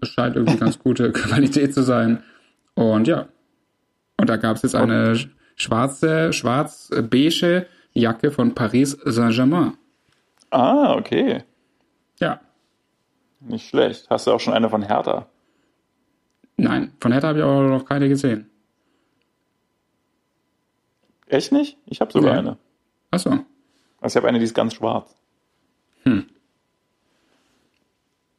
es 0.00 0.08
scheint 0.08 0.36
irgendwie 0.36 0.58
ganz 0.58 0.78
gute 0.78 1.12
Qualität 1.12 1.72
zu 1.72 1.82
sein. 1.82 2.22
Und 2.74 3.06
ja. 3.06 3.28
Und 4.16 4.28
da 4.28 4.36
gab 4.36 4.56
es 4.56 4.62
jetzt 4.62 4.74
eine 4.74 5.16
schwarze, 5.56 6.32
schwarz-beige 6.32 7.66
Jacke 7.94 8.30
von 8.30 8.54
Paris 8.54 8.96
Saint-Germain. 9.04 9.76
Ah, 10.50 10.94
okay. 10.94 11.42
Ja. 12.20 12.40
Nicht 13.40 13.68
schlecht. 13.68 14.08
Hast 14.10 14.26
du 14.26 14.32
auch 14.32 14.40
schon 14.40 14.54
eine 14.54 14.68
von 14.70 14.82
Hertha? 14.82 15.26
Nein, 16.56 16.92
von 17.00 17.12
Hertha 17.12 17.28
habe 17.28 17.38
ich 17.38 17.44
auch 17.44 17.62
noch 17.62 17.84
keine 17.84 18.08
gesehen. 18.08 18.48
Echt 21.26 21.50
nicht? 21.52 21.78
Ich 21.86 22.00
habe 22.00 22.12
sogar 22.12 22.32
Nee. 22.34 22.38
eine. 22.40 22.58
Achso. 23.10 23.30
Also 24.00 24.12
ich 24.12 24.16
habe 24.16 24.28
eine, 24.28 24.38
die 24.38 24.44
ist 24.44 24.54
ganz 24.54 24.74
schwarz. 24.74 25.14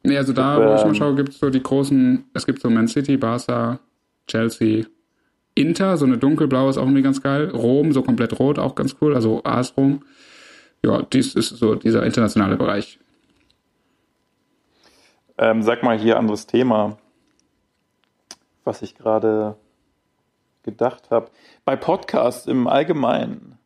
Nee, 0.06 0.18
also 0.18 0.34
da, 0.34 0.58
wo 0.58 0.74
ich 0.76 0.84
mal 0.84 0.94
schaue, 0.94 1.14
gibt 1.14 1.30
es 1.30 1.38
so 1.38 1.48
die 1.48 1.62
großen, 1.62 2.26
es 2.34 2.44
gibt 2.44 2.60
so 2.60 2.68
Man 2.68 2.86
City, 2.88 3.16
Barca, 3.16 3.80
Chelsea, 4.26 4.84
Inter, 5.54 5.96
so 5.96 6.04
eine 6.04 6.18
dunkelblaue 6.18 6.70
ist 6.70 6.78
auch 6.78 6.82
irgendwie 6.82 7.02
ganz 7.02 7.22
geil. 7.22 7.50
Rom, 7.50 7.92
so 7.92 8.02
komplett 8.02 8.38
rot, 8.38 8.58
auch 8.58 8.74
ganz 8.74 8.96
cool, 9.00 9.14
also 9.14 9.42
AS 9.44 9.76
Rom. 9.76 10.02
Ja, 10.82 11.02
dies 11.02 11.34
ist 11.34 11.50
so 11.50 11.74
dieser 11.74 12.04
internationale 12.04 12.56
Bereich. 12.56 12.98
Ähm, 15.38 15.62
sag 15.62 15.82
mal 15.82 15.98
hier 15.98 16.18
anderes 16.18 16.46
Thema, 16.46 16.98
was 18.64 18.82
ich 18.82 18.96
gerade 18.96 19.56
gedacht 20.62 21.10
habe. 21.10 21.30
Bei 21.64 21.76
Podcasts 21.76 22.46
im 22.46 22.66
Allgemeinen, 22.66 23.58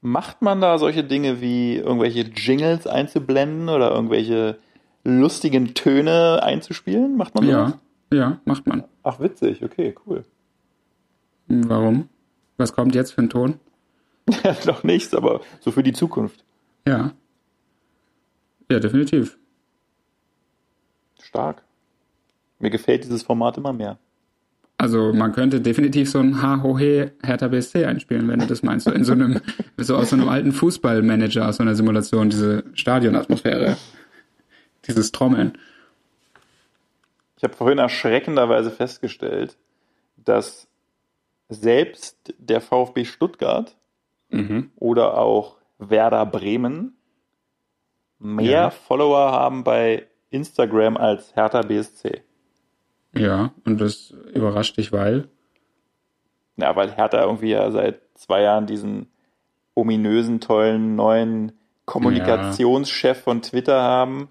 macht 0.00 0.42
man 0.42 0.60
da 0.60 0.78
solche 0.78 1.04
Dinge 1.04 1.40
wie 1.40 1.76
irgendwelche 1.76 2.20
Jingles 2.20 2.86
einzublenden 2.86 3.68
oder 3.68 3.90
irgendwelche 3.90 4.58
lustigen 5.04 5.74
Töne 5.74 6.40
einzuspielen? 6.42 7.16
Macht 7.16 7.34
man 7.34 7.46
sowas? 7.46 7.72
Ja, 8.12 8.18
ja, 8.18 8.40
macht 8.44 8.66
man. 8.66 8.84
Ach, 9.02 9.20
witzig, 9.20 9.64
okay, 9.64 9.94
cool. 10.06 10.24
Warum? 11.48 12.08
Was 12.56 12.72
kommt 12.72 12.94
jetzt 12.94 13.12
für 13.12 13.22
ein 13.22 13.30
Ton? 13.30 13.60
Noch 14.66 14.82
nichts, 14.82 15.14
aber 15.14 15.40
so 15.60 15.70
für 15.70 15.82
die 15.82 15.92
Zukunft. 15.92 16.44
Ja. 16.86 17.12
Ja, 18.70 18.80
definitiv. 18.80 19.38
Stark. 21.22 21.62
Mir 22.58 22.70
gefällt 22.70 23.04
dieses 23.04 23.22
Format 23.22 23.58
immer 23.58 23.72
mehr. 23.72 23.98
Also 24.78 25.12
man 25.12 25.32
könnte 25.32 25.60
definitiv 25.60 26.10
so 26.10 26.18
ein 26.18 26.42
Ha-Ho-He 26.42 27.10
Hertha 27.22 27.48
BSC 27.48 27.86
einspielen, 27.86 28.28
wenn 28.28 28.40
du 28.40 28.46
das 28.46 28.62
meinst. 28.62 28.84
So 28.84 28.92
in 28.92 29.04
so 29.04 29.12
einem, 29.12 29.40
so 29.78 29.96
aus 29.96 30.10
so 30.10 30.16
einem 30.16 30.28
alten 30.28 30.52
Fußballmanager, 30.52 31.48
aus 31.48 31.56
so 31.56 31.62
einer 31.62 31.74
Simulation, 31.74 32.28
diese 32.28 32.64
Stadionatmosphäre. 32.74 33.76
Dieses 34.86 35.12
Trommeln. 35.12 35.58
Ich 37.36 37.42
habe 37.42 37.54
vorhin 37.54 37.78
erschreckenderweise 37.78 38.70
festgestellt, 38.70 39.56
dass 40.16 40.65
selbst 41.48 42.34
der 42.38 42.60
VfB 42.60 43.04
Stuttgart 43.04 43.76
Mhm. 44.28 44.70
oder 44.76 45.18
auch 45.18 45.56
Werder 45.78 46.26
Bremen 46.26 46.96
mehr 48.18 48.50
Ja. 48.50 48.70
Follower 48.70 49.30
haben 49.30 49.62
bei 49.62 50.06
Instagram 50.30 50.96
als 50.96 51.34
Hertha 51.36 51.62
BSC. 51.62 52.22
Ja, 53.14 53.52
und 53.64 53.80
das 53.80 54.10
überrascht 54.34 54.76
dich, 54.76 54.90
weil. 54.92 55.28
Ja, 56.56 56.74
weil 56.74 56.90
Hertha 56.96 57.22
irgendwie 57.22 57.50
ja 57.50 57.70
seit 57.70 58.00
zwei 58.14 58.42
Jahren 58.42 58.66
diesen 58.66 59.10
ominösen, 59.74 60.40
tollen 60.40 60.96
neuen 60.96 61.52
Kommunikationschef 61.84 63.20
von 63.22 63.42
Twitter 63.42 63.80
haben 63.80 64.28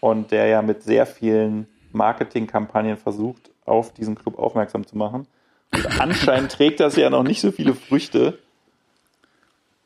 und 0.00 0.30
der 0.30 0.46
ja 0.46 0.62
mit 0.62 0.82
sehr 0.82 1.04
vielen 1.04 1.66
Marketingkampagnen 1.92 2.96
versucht, 2.96 3.50
auf 3.66 3.92
diesen 3.92 4.14
Club 4.14 4.38
aufmerksam 4.38 4.86
zu 4.86 4.96
machen. 4.96 5.26
Und 5.72 6.00
anscheinend 6.00 6.52
trägt 6.52 6.80
das 6.80 6.96
ja 6.96 7.10
noch 7.10 7.22
nicht 7.22 7.40
so 7.40 7.50
viele 7.52 7.74
Früchte. 7.74 8.38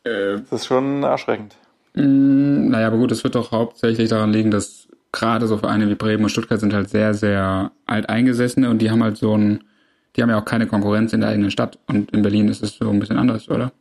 Äh, 0.05 0.39
Das 0.51 0.53
ist 0.63 0.67
schon 0.67 1.03
erschreckend. 1.03 1.57
mh, 1.95 2.03
naja, 2.71 2.87
aber 2.87 2.97
gut, 2.99 3.13
es 3.13 3.25
wird 3.25 3.35
doch 3.35 3.53
hauptsächlich 3.53 4.09
daran 4.09 4.33
liegen, 4.33 4.51
dass 4.51 4.89
gerade 5.13 5.47
so 5.47 5.59
Vereine 5.59 5.89
wie 5.89 5.95
Bremen 5.95 6.25
und 6.25 6.31
Stuttgart 6.31 6.59
sind 6.61 6.73
halt 6.73 6.89
sehr, 6.89 7.15
sehr 7.15 7.73
alt 7.87 8.09
eingesessene 8.09 8.71
und 8.71 8.79
die 8.81 8.91
haben 8.91 9.03
halt 9.03 9.17
so 9.19 9.37
ein, 9.37 9.65
die 10.17 10.23
haben 10.23 10.31
ja 10.31 10.39
auch 10.41 10.45
keine 10.45 10.67
Konkurrenz 10.67 11.13
in 11.13 11.21
der 11.21 11.31
eigenen 11.31 11.51
Stadt. 11.51 11.79
Und 11.87 12.11
in 12.13 12.23
Berlin 12.23 12.49
ist 12.49 12.63
es 12.63 12.77
so 12.77 12.89
ein 12.89 12.99
bisschen 12.99 13.19
anders, 13.19 13.49
oder? 13.49 13.73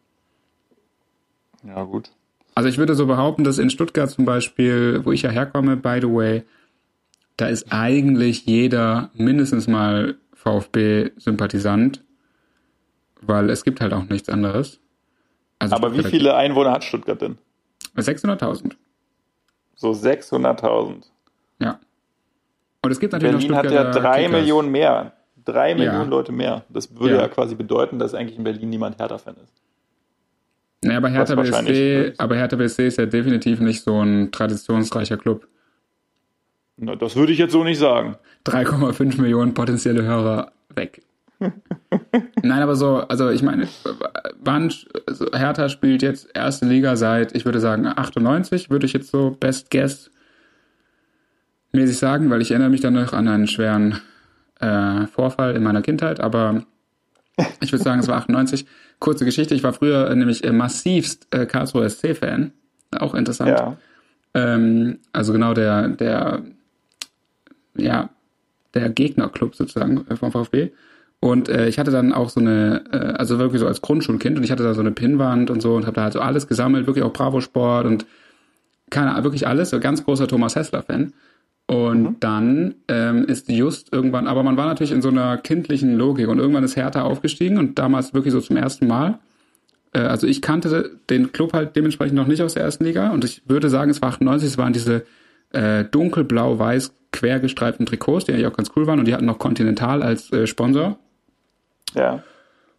Ja, 1.66 1.84
gut. 1.84 2.10
Also 2.56 2.68
ich 2.68 2.78
würde 2.78 2.96
so 2.96 3.06
behaupten, 3.06 3.44
dass 3.44 3.60
in 3.60 3.70
Stuttgart 3.70 4.10
zum 4.10 4.26
Beispiel, 4.26 5.02
wo 5.06 5.12
ich 5.12 5.22
ja 5.22 5.30
herkomme, 5.30 5.78
by 5.78 6.00
the 6.02 6.08
way, 6.10 6.44
da 7.38 7.48
ist 7.48 7.68
eigentlich 7.72 8.46
jeder 8.46 9.10
mindestens 9.14 9.68
mal 9.68 10.16
VfB-Sympathisant, 10.44 12.04
weil 13.22 13.50
es 13.50 13.64
gibt 13.64 13.82
halt 13.82 13.94
auch 13.94 14.06
nichts 14.06 14.30
anderes. 14.30 14.80
Also 15.60 15.76
Aber 15.76 15.96
wie 15.96 16.04
viele 16.04 16.36
Einwohner 16.36 16.72
hat 16.72 16.84
Stuttgart 16.84 17.22
denn? 17.22 17.38
600.000. 17.96 18.74
So 19.76 19.92
600.000. 19.92 21.04
Ja. 21.60 21.80
Und 22.84 22.92
es 22.92 23.00
gibt 23.00 23.14
natürlich 23.14 23.48
Berlin 23.48 23.56
hat 23.56 23.72
ja 23.72 23.92
drei 23.92 24.24
Kickers. 24.24 24.32
Millionen 24.32 24.72
mehr. 24.72 25.14
Drei 25.46 25.76
Millionen 25.76 26.10
Leute 26.10 26.32
mehr. 26.32 26.64
Das 26.70 26.96
würde 26.96 27.16
ja. 27.16 27.22
ja. 27.22 27.28
quasi 27.28 27.56
bedeuten, 27.56 28.00
dass 28.00 28.14
eigentlich 28.14 28.38
in 28.38 28.44
Berlin 28.44 28.70
niemand 28.70 29.00
Hertha-Fan 29.00 29.36
ist. 29.44 29.54
Naja, 30.84 30.98
aber 30.98 31.10
Hertha, 31.10 31.36
BSC, 31.36 32.14
aber 32.18 32.36
Hertha 32.36 32.56
BSC 32.56 32.88
ist 32.88 32.98
ja 32.98 33.06
definitiv 33.06 33.60
nicht 33.60 33.84
so 33.84 34.02
ein 34.02 34.32
traditionsreicher 34.32 35.18
Club. 35.18 35.48
Na, 36.84 36.96
das 36.96 37.16
würde 37.16 37.32
ich 37.32 37.38
jetzt 37.38 37.52
so 37.52 37.64
nicht 37.64 37.78
sagen. 37.78 38.18
3,5 38.48 39.22
Millionen 39.22 39.54
potenzielle 39.54 40.02
Hörer 40.02 40.52
weg. 40.74 41.04
Nein, 42.42 42.62
aber 42.62 42.76
so, 42.76 42.98
also 42.98 43.30
ich 43.30 43.44
meine, 43.44 43.68
wann, 44.40 44.74
also 45.06 45.28
Hertha 45.32 45.70
spielt 45.70 46.02
jetzt 46.02 46.30
erste 46.34 46.66
Liga 46.66 46.96
seit, 46.96 47.36
ich 47.36 47.46
würde 47.46 47.60
sagen, 47.60 47.86
98, 47.86 48.72
würde 48.72 48.88
ich 48.88 48.94
jetzt 48.94 49.12
so 49.12 49.38
best 49.40 49.70
guess 49.70 50.10
mäßig 51.72 51.98
sagen, 51.98 52.32
weil 52.32 52.42
ich 52.42 52.50
erinnere 52.50 52.72
mich 52.72 52.82
dann 52.82 52.96
noch 52.96 53.14
an 53.14 53.28
einen 53.28 53.48
schweren 53.48 54.02
äh, 54.60 55.06
Vorfall 55.06 55.56
in 55.56 55.64
meiner 55.64 55.84
Kindheit, 55.84 56.20
aber 56.20 56.64
ich 57.62 57.72
würde 57.72 57.84
sagen, 57.84 58.00
es 58.00 58.08
war 58.08 58.18
98. 58.18 58.66
Kurze 59.00 59.24
Geschichte, 59.24 59.54
ich 59.54 59.64
war 59.64 59.74
früher 59.74 60.14
nämlich 60.16 60.44
massivst 60.52 61.28
äh, 61.34 61.46
Karlsruhe 61.46 61.88
SC-Fan, 61.88 62.52
auch 62.98 63.14
interessant. 63.14 63.52
Ja. 63.52 63.78
Ähm, 64.34 65.00
also 65.14 65.32
genau 65.32 65.54
der, 65.54 65.88
der, 65.90 66.42
ja, 67.76 68.10
der 68.74 68.90
Gegnerclub 68.90 69.56
sozusagen 69.56 70.06
vom 70.16 70.32
VfB. 70.32 70.72
Und 71.20 71.50
äh, 71.50 71.68
ich 71.68 71.78
hatte 71.78 71.92
dann 71.92 72.14
auch 72.14 72.30
so 72.30 72.40
eine, 72.40 72.84
äh, 72.92 72.98
also 72.98 73.38
wirklich 73.38 73.60
so 73.60 73.68
als 73.68 73.82
Grundschulkind 73.82 74.38
und 74.38 74.44
ich 74.44 74.52
hatte 74.52 74.64
da 74.64 74.74
so 74.74 74.82
eine 74.82 74.92
Pinnwand 74.92 75.52
und 75.52 75.62
so 75.62 75.76
und 75.76 75.86
habe 75.86 75.96
da 75.96 76.04
halt 76.04 76.14
so 76.14 76.20
alles 76.20 76.48
gesammelt, 76.48 76.88
wirklich 76.88 77.06
auch 77.06 77.14
Bravo 77.14 77.42
Sport 77.42 77.86
und 77.86 78.06
keine 78.90 79.24
wirklich 79.24 79.48
alles, 79.48 79.70
so 79.70 79.80
ganz 79.80 80.04
großer 80.04 80.28
Thomas 80.28 80.56
Hessler-Fan. 80.56 81.14
Und 81.68 82.02
mhm. 82.02 82.16
dann 82.20 82.76
ähm, 82.88 83.26
ist 83.26 83.50
just 83.50 83.94
irgendwann, 83.94 84.28
aber 84.28 84.42
man 84.42 84.58
war 84.58 84.66
natürlich 84.66 84.92
in 84.92 85.04
so 85.04 85.10
einer 85.10 85.38
kindlichen 85.38 85.96
Logik 85.96 86.28
und 86.28 86.40
irgendwann 86.40 86.64
ist 86.64 86.76
Hertha 86.76 87.04
aufgestiegen 87.04 87.58
und 87.58 87.78
damals 87.78 88.14
wirklich 88.14 88.34
so 88.34 88.42
zum 88.42 88.58
ersten 88.58 88.88
Mal. 88.88 89.20
Äh, 89.94 90.00
also 90.00 90.26
ich 90.26 90.42
kannte 90.42 90.98
den 91.10 91.32
Club 91.32 91.54
halt 91.54 91.76
dementsprechend 91.76 92.16
noch 92.16 92.28
nicht 92.28 92.42
aus 92.42 92.56
der 92.56 92.64
ersten 92.64 92.84
Liga 92.84 93.12
und 93.12 93.24
ich 93.24 93.44
würde 93.48 93.70
sagen, 93.70 93.92
es 93.92 94.02
war 94.02 94.10
98, 94.10 94.50
es 94.50 94.58
waren 94.58 94.74
diese 94.74 95.06
äh, 95.52 95.86
dunkelblau-weiß 95.86 96.94
quergestreiften 97.12 97.86
Trikots, 97.86 98.26
die 98.26 98.34
eigentlich 98.34 98.48
auch 98.48 98.56
ganz 98.56 98.72
cool 98.76 98.88
waren 98.88 99.00
und 99.00 99.06
die 99.06 99.14
hatten 99.14 99.26
noch 99.26 99.40
Continental 99.40 100.04
als 100.04 100.32
äh, 100.32 100.48
Sponsor. 100.48 100.98
Ja. 101.94 102.24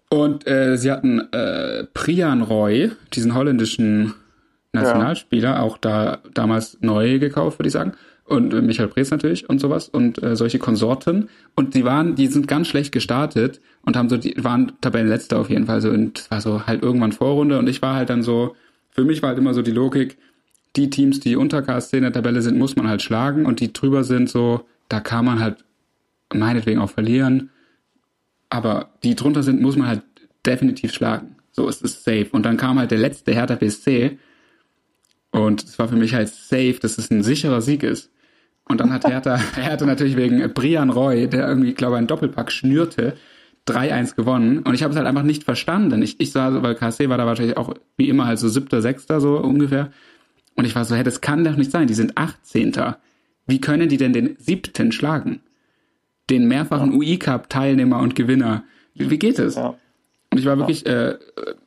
Und 0.09 0.47
äh, 0.47 0.77
sie 0.77 0.91
hatten 0.91 1.21
äh, 1.33 1.85
Prian 1.95 2.43
Roy, 2.43 2.91
diesen 3.15 3.35
holländischen 3.35 4.15
Nationalspieler, 4.73 5.51
ja. 5.51 5.61
auch 5.61 5.79
da 5.79 6.19
damals 6.35 6.79
neu 6.81 7.19
gekauft, 7.19 7.59
würde 7.59 7.69
ich 7.69 7.73
sagen. 7.73 7.93
Und 8.25 8.53
äh, 8.55 8.63
Michael 8.63 8.89
Preetz 8.89 9.11
natürlich 9.11 9.49
und 9.49 9.59
sowas 9.59 9.89
und 9.89 10.23
äh, 10.23 10.37
solche 10.37 10.59
Konsorten. 10.59 11.29
Und 11.55 11.75
die 11.75 11.85
waren, 11.85 12.15
die 12.15 12.27
sind 12.27 12.49
ganz 12.49 12.69
schlecht 12.69 12.93
gestartet 12.93 13.61
und 13.85 13.97
haben 13.97 14.09
so, 14.09 14.17
die 14.17 14.35
waren 14.37 14.73
Tabellenletzter 14.81 15.39
auf 15.39 15.51
jeden 15.51 15.67
Fall 15.67 15.81
so 15.81 15.91
und 15.91 16.19
es 16.19 16.31
war 16.31 16.41
so 16.41 16.67
halt 16.67 16.83
irgendwann 16.83 17.13
Vorrunde 17.13 17.59
und 17.59 17.69
ich 17.69 17.83
war 17.83 17.95
halt 17.95 18.11
dann 18.11 18.23
so, 18.23 18.55
für 18.91 19.05
mich 19.05 19.23
war 19.23 19.31
halt 19.31 19.39
immer 19.39 19.55
so 19.55 19.63
die 19.63 19.71
Logik, 19.71 20.19
die 20.77 20.91
Teams, 20.91 21.21
die 21.21 21.37
unter 21.37 21.63
KSC 21.63 21.99
in 21.99 22.03
der 22.03 22.13
Tabelle 22.13 22.43
sind, 22.43 22.59
muss 22.59 22.77
man 22.77 22.89
halt 22.89 23.03
schlagen 23.03 23.47
und 23.47 23.61
die 23.61 23.73
drüber 23.73 24.05
sind 24.05 24.29
so, 24.29 24.67
da 24.89 25.01
kann 25.01 25.25
man 25.25 25.41
halt 25.41 25.65
meinetwegen 26.33 26.81
auch 26.81 26.91
verlieren 26.91 27.51
aber 28.53 28.91
die 29.03 29.15
drunter 29.15 29.43
sind, 29.43 29.63
muss 29.63 29.77
man 29.77 29.89
halt 29.89 30.03
definitiv 30.45 30.93
schlagen. 30.93 31.37
So 31.53 31.69
ist 31.69 31.83
es 31.83 32.05
safe. 32.05 32.29
Und 32.33 32.45
dann 32.45 32.59
kam 32.59 32.79
halt 32.79 32.91
der 32.91 32.99
letzte 32.99 33.33
Hertha 33.33 33.55
BSC 33.55 34.19
und 35.31 35.65
es 35.65 35.79
war 35.79 35.89
für 35.89 35.97
mich 35.97 36.15
halt 36.15 36.29
safe, 36.29 36.77
dass 36.81 36.99
es 36.99 37.11
ein 37.11 37.23
sicherer 37.23 37.63
Sieg 37.63 37.83
ist. 37.83 38.11
Und 38.69 38.81
dann 38.81 38.93
hat 38.93 39.07
Hertha, 39.07 39.37
Hertha 39.55 39.87
natürlich 39.87 40.17
wegen 40.17 40.53
Brian 40.53 40.91
Roy, 40.91 41.29
der 41.29 41.49
irgendwie, 41.49 41.73
glaube 41.73 41.95
ich, 41.95 41.99
einen 41.99 42.07
Doppelpack 42.09 42.53
schnürte, 42.53 43.15
3-1 43.67 44.17
gewonnen. 44.17 44.59
Und 44.59 44.75
ich 44.75 44.83
habe 44.83 44.91
es 44.91 44.99
halt 44.99 45.07
einfach 45.07 45.23
nicht 45.23 45.45
verstanden. 45.45 46.03
Ich, 46.03 46.21
ich 46.21 46.31
sah, 46.31 46.63
weil 46.63 46.75
KSC 46.75 47.09
war 47.09 47.17
da 47.17 47.25
wahrscheinlich 47.25 47.57
auch 47.57 47.73
wie 47.97 48.11
immer 48.11 48.27
halt 48.27 48.39
so 48.39 48.49
siebter, 48.49 48.83
sechster 48.83 49.23
so 49.23 49.39
ungefähr. 49.39 49.93
Und 50.57 50.65
ich 50.65 50.75
war 50.75 50.85
so, 50.85 50.95
hey, 50.95 51.05
das 51.05 51.21
kann 51.21 51.45
doch 51.45 51.57
nicht 51.57 51.71
sein. 51.71 51.87
Die 51.87 51.95
sind 51.95 52.17
18. 52.17 52.75
Wie 53.47 53.61
können 53.61 53.89
die 53.89 53.97
denn 53.97 54.13
den 54.13 54.37
siebten 54.39 54.93
schlagen? 54.93 55.41
den 56.31 56.49
mehrfachen 56.49 56.93
ja. 56.93 56.99
UI-Cup-Teilnehmer 56.99 57.99
und 57.99 58.15
Gewinner. 58.15 58.65
Wie, 58.95 59.11
wie 59.11 59.19
geht 59.19 59.39
es? 59.39 59.57
Ja. 59.57 59.75
Und 60.31 60.39
ich 60.39 60.47
war 60.47 60.57
wirklich 60.57 60.87
äh, 60.87 61.19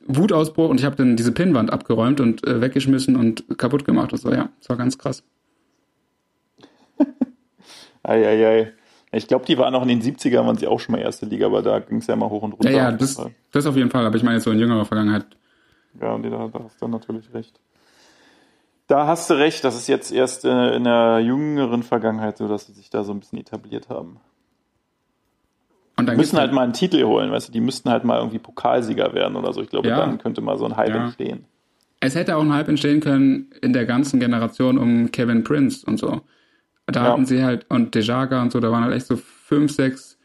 Wutausbruch 0.06 0.68
und 0.68 0.80
ich 0.80 0.86
habe 0.86 0.96
dann 0.96 1.16
diese 1.16 1.30
Pinnwand 1.30 1.72
abgeräumt 1.72 2.20
und 2.20 2.44
äh, 2.46 2.60
weggeschmissen 2.60 3.14
und 3.14 3.44
kaputt 3.58 3.84
gemacht 3.84 4.12
und 4.12 4.18
so. 4.18 4.32
Ja, 4.32 4.48
das 4.58 4.68
war 4.68 4.76
ganz 4.76 4.98
krass. 4.98 5.22
Eieiei. 8.02 8.26
ei, 8.26 8.60
ei. 8.62 8.72
Ich 9.12 9.28
glaube, 9.28 9.46
die 9.46 9.56
waren 9.56 9.74
auch 9.74 9.82
in 9.82 9.88
den 9.88 10.02
70ern, 10.02 10.46
waren 10.46 10.58
sie 10.58 10.66
auch 10.66 10.80
schon 10.80 10.94
mal 10.94 11.00
erste 11.00 11.26
Liga, 11.26 11.46
aber 11.46 11.62
da 11.62 11.78
ging 11.78 11.98
es 11.98 12.08
ja 12.08 12.14
immer 12.14 12.28
hoch 12.28 12.42
und 12.42 12.54
runter. 12.54 12.70
Ja, 12.70 12.90
ja, 12.90 12.92
das, 12.92 13.24
das 13.52 13.66
auf 13.66 13.76
jeden 13.76 13.88
Fall. 13.88 14.04
Aber 14.04 14.16
ich 14.16 14.24
meine 14.24 14.34
jetzt 14.36 14.44
so 14.44 14.50
in 14.50 14.58
jüngerer 14.58 14.84
Vergangenheit. 14.84 15.26
Ja, 16.00 16.18
nee, 16.18 16.28
da, 16.28 16.48
da 16.48 16.64
hast 16.64 16.82
du 16.82 16.88
natürlich 16.88 17.32
recht. 17.32 17.58
Da 18.86 19.06
hast 19.06 19.28
du 19.30 19.34
recht, 19.34 19.64
das 19.64 19.74
ist 19.74 19.88
jetzt 19.88 20.12
erst 20.12 20.44
in 20.44 20.84
der 20.84 21.20
jüngeren 21.20 21.82
Vergangenheit 21.82 22.38
so, 22.38 22.46
dass 22.46 22.66
sie 22.66 22.72
sich 22.72 22.88
da 22.88 23.02
so 23.02 23.12
ein 23.12 23.20
bisschen 23.20 23.38
etabliert 23.38 23.88
haben. 23.88 24.20
Und 25.96 26.06
dann 26.06 26.16
müssen 26.16 26.38
halt 26.38 26.52
mal 26.52 26.62
einen 26.62 26.74
Titel 26.74 27.02
holen, 27.04 27.32
weißt 27.32 27.48
du, 27.48 27.52
die 27.52 27.60
müssten 27.60 27.90
halt 27.90 28.04
mal 28.04 28.18
irgendwie 28.18 28.38
Pokalsieger 28.38 29.14
werden 29.14 29.34
oder 29.34 29.52
so. 29.52 29.62
Ich 29.62 29.70
glaube, 29.70 29.88
ja. 29.88 29.98
dann 29.98 30.18
könnte 30.18 30.40
mal 30.42 30.58
so 30.58 30.66
ein 30.66 30.76
Hype 30.76 30.90
ja. 30.90 31.04
entstehen. 31.04 31.46
Es 32.00 32.14
hätte 32.14 32.36
auch 32.36 32.42
ein 32.42 32.52
Hype 32.52 32.68
entstehen 32.68 33.00
können 33.00 33.50
in 33.62 33.72
der 33.72 33.86
ganzen 33.86 34.20
Generation 34.20 34.78
um 34.78 35.10
Kevin 35.10 35.42
Prince 35.42 35.86
und 35.86 35.98
so. 35.98 36.20
Da 36.86 37.04
ja. 37.04 37.12
hatten 37.12 37.24
sie 37.24 37.42
halt, 37.42 37.66
und 37.70 37.94
Dejaga 37.94 38.42
und 38.42 38.52
so, 38.52 38.60
da 38.60 38.70
waren 38.70 38.84
halt 38.84 38.94
echt 38.94 39.06
so 39.06 39.16
fünf, 39.16 39.72
sechs 39.72 40.18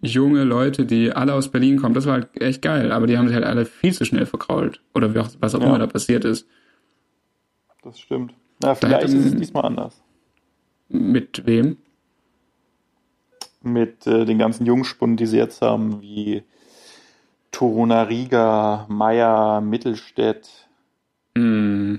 junge 0.00 0.44
Leute, 0.44 0.86
die 0.86 1.12
alle 1.12 1.34
aus 1.34 1.48
Berlin 1.48 1.76
kommen. 1.76 1.94
Das 1.94 2.06
war 2.06 2.14
halt 2.14 2.40
echt 2.40 2.62
geil, 2.62 2.90
aber 2.90 3.06
die 3.06 3.18
haben 3.18 3.28
sich 3.28 3.34
halt 3.34 3.44
alle 3.44 3.66
viel 3.66 3.92
zu 3.92 4.06
schnell 4.06 4.26
verkrault. 4.26 4.80
Oder 4.94 5.14
was 5.14 5.54
auch 5.54 5.60
immer 5.60 5.78
da 5.78 5.86
passiert 5.86 6.24
ist. 6.24 6.48
Das 7.82 7.98
stimmt. 7.98 8.34
Na, 8.62 8.74
vielleicht 8.74 9.04
ist 9.04 9.14
es 9.14 9.36
diesmal 9.36 9.64
anders. 9.64 10.02
Mit 10.88 11.46
wem? 11.46 11.78
mit 13.62 14.06
äh, 14.06 14.24
den 14.24 14.38
ganzen 14.38 14.66
Jungspunden, 14.66 15.16
die 15.16 15.26
sie 15.26 15.36
jetzt 15.36 15.62
haben, 15.62 16.00
wie 16.00 16.42
Torunariga, 17.52 18.86
Meier, 18.88 19.60
Mittelstädt, 19.60 20.68
mm. 21.34 21.96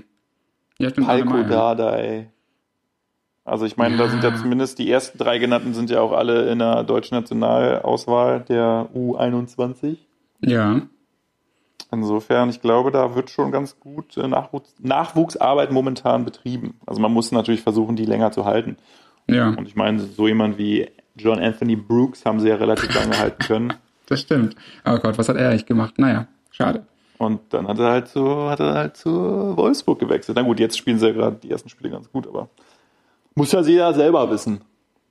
ja, 0.78 0.90
Palko 0.90 1.42
Dardai. 1.42 2.30
Also 3.44 3.66
ich 3.66 3.76
meine, 3.76 3.96
ja. 3.96 4.04
da 4.04 4.08
sind 4.08 4.22
ja 4.22 4.34
zumindest 4.36 4.78
die 4.78 4.90
ersten 4.90 5.18
drei 5.18 5.38
genannten 5.38 5.74
sind 5.74 5.90
ja 5.90 6.00
auch 6.00 6.12
alle 6.12 6.50
in 6.50 6.60
der 6.60 6.84
deutschen 6.84 7.16
Nationalauswahl 7.16 8.40
der 8.40 8.88
U21. 8.94 9.96
Ja. 10.40 10.82
Insofern, 11.90 12.50
ich 12.50 12.60
glaube, 12.60 12.90
da 12.90 13.14
wird 13.14 13.30
schon 13.30 13.50
ganz 13.50 13.78
gut 13.80 14.16
äh, 14.16 14.26
Nachwuchs 14.26 14.74
Nachwuchsarbeit 14.78 15.72
momentan 15.72 16.24
betrieben. 16.24 16.74
Also 16.86 17.00
man 17.00 17.12
muss 17.12 17.32
natürlich 17.32 17.62
versuchen, 17.62 17.96
die 17.96 18.04
länger 18.04 18.32
zu 18.32 18.44
halten. 18.44 18.76
Ja. 19.28 19.48
Und 19.50 19.66
ich 19.66 19.76
meine, 19.76 20.00
so 20.00 20.28
jemand 20.28 20.58
wie 20.58 20.88
John 21.16 21.38
Anthony 21.38 21.76
Brooks 21.76 22.24
haben 22.24 22.40
sie 22.40 22.48
ja 22.48 22.56
relativ 22.56 22.94
lange 22.98 23.18
halten 23.18 23.38
können. 23.44 23.74
Das 24.06 24.20
stimmt. 24.20 24.56
Oh 24.84 24.98
Gott, 24.98 25.18
was 25.18 25.28
hat 25.28 25.36
er 25.36 25.50
eigentlich 25.50 25.66
gemacht? 25.66 25.98
Naja, 25.98 26.26
schade. 26.50 26.86
Und 27.18 27.40
dann 27.50 27.68
hat 27.68 27.78
er 27.78 27.90
halt 27.90 28.08
zu, 28.08 28.50
hat 28.50 28.60
er 28.60 28.74
halt 28.74 28.96
zu 28.96 29.10
Wolfsburg 29.56 30.00
gewechselt. 30.00 30.36
Na 30.36 30.42
gut, 30.42 30.58
jetzt 30.58 30.76
spielen 30.76 30.98
sie 30.98 31.06
ja 31.06 31.12
gerade 31.12 31.36
die 31.36 31.50
ersten 31.50 31.68
Spiele 31.68 31.90
ganz 31.90 32.10
gut, 32.10 32.26
aber 32.26 32.48
muss 33.34 33.52
ja 33.52 33.60
jeder 33.60 33.94
selber 33.94 34.28
wissen. 34.30 34.60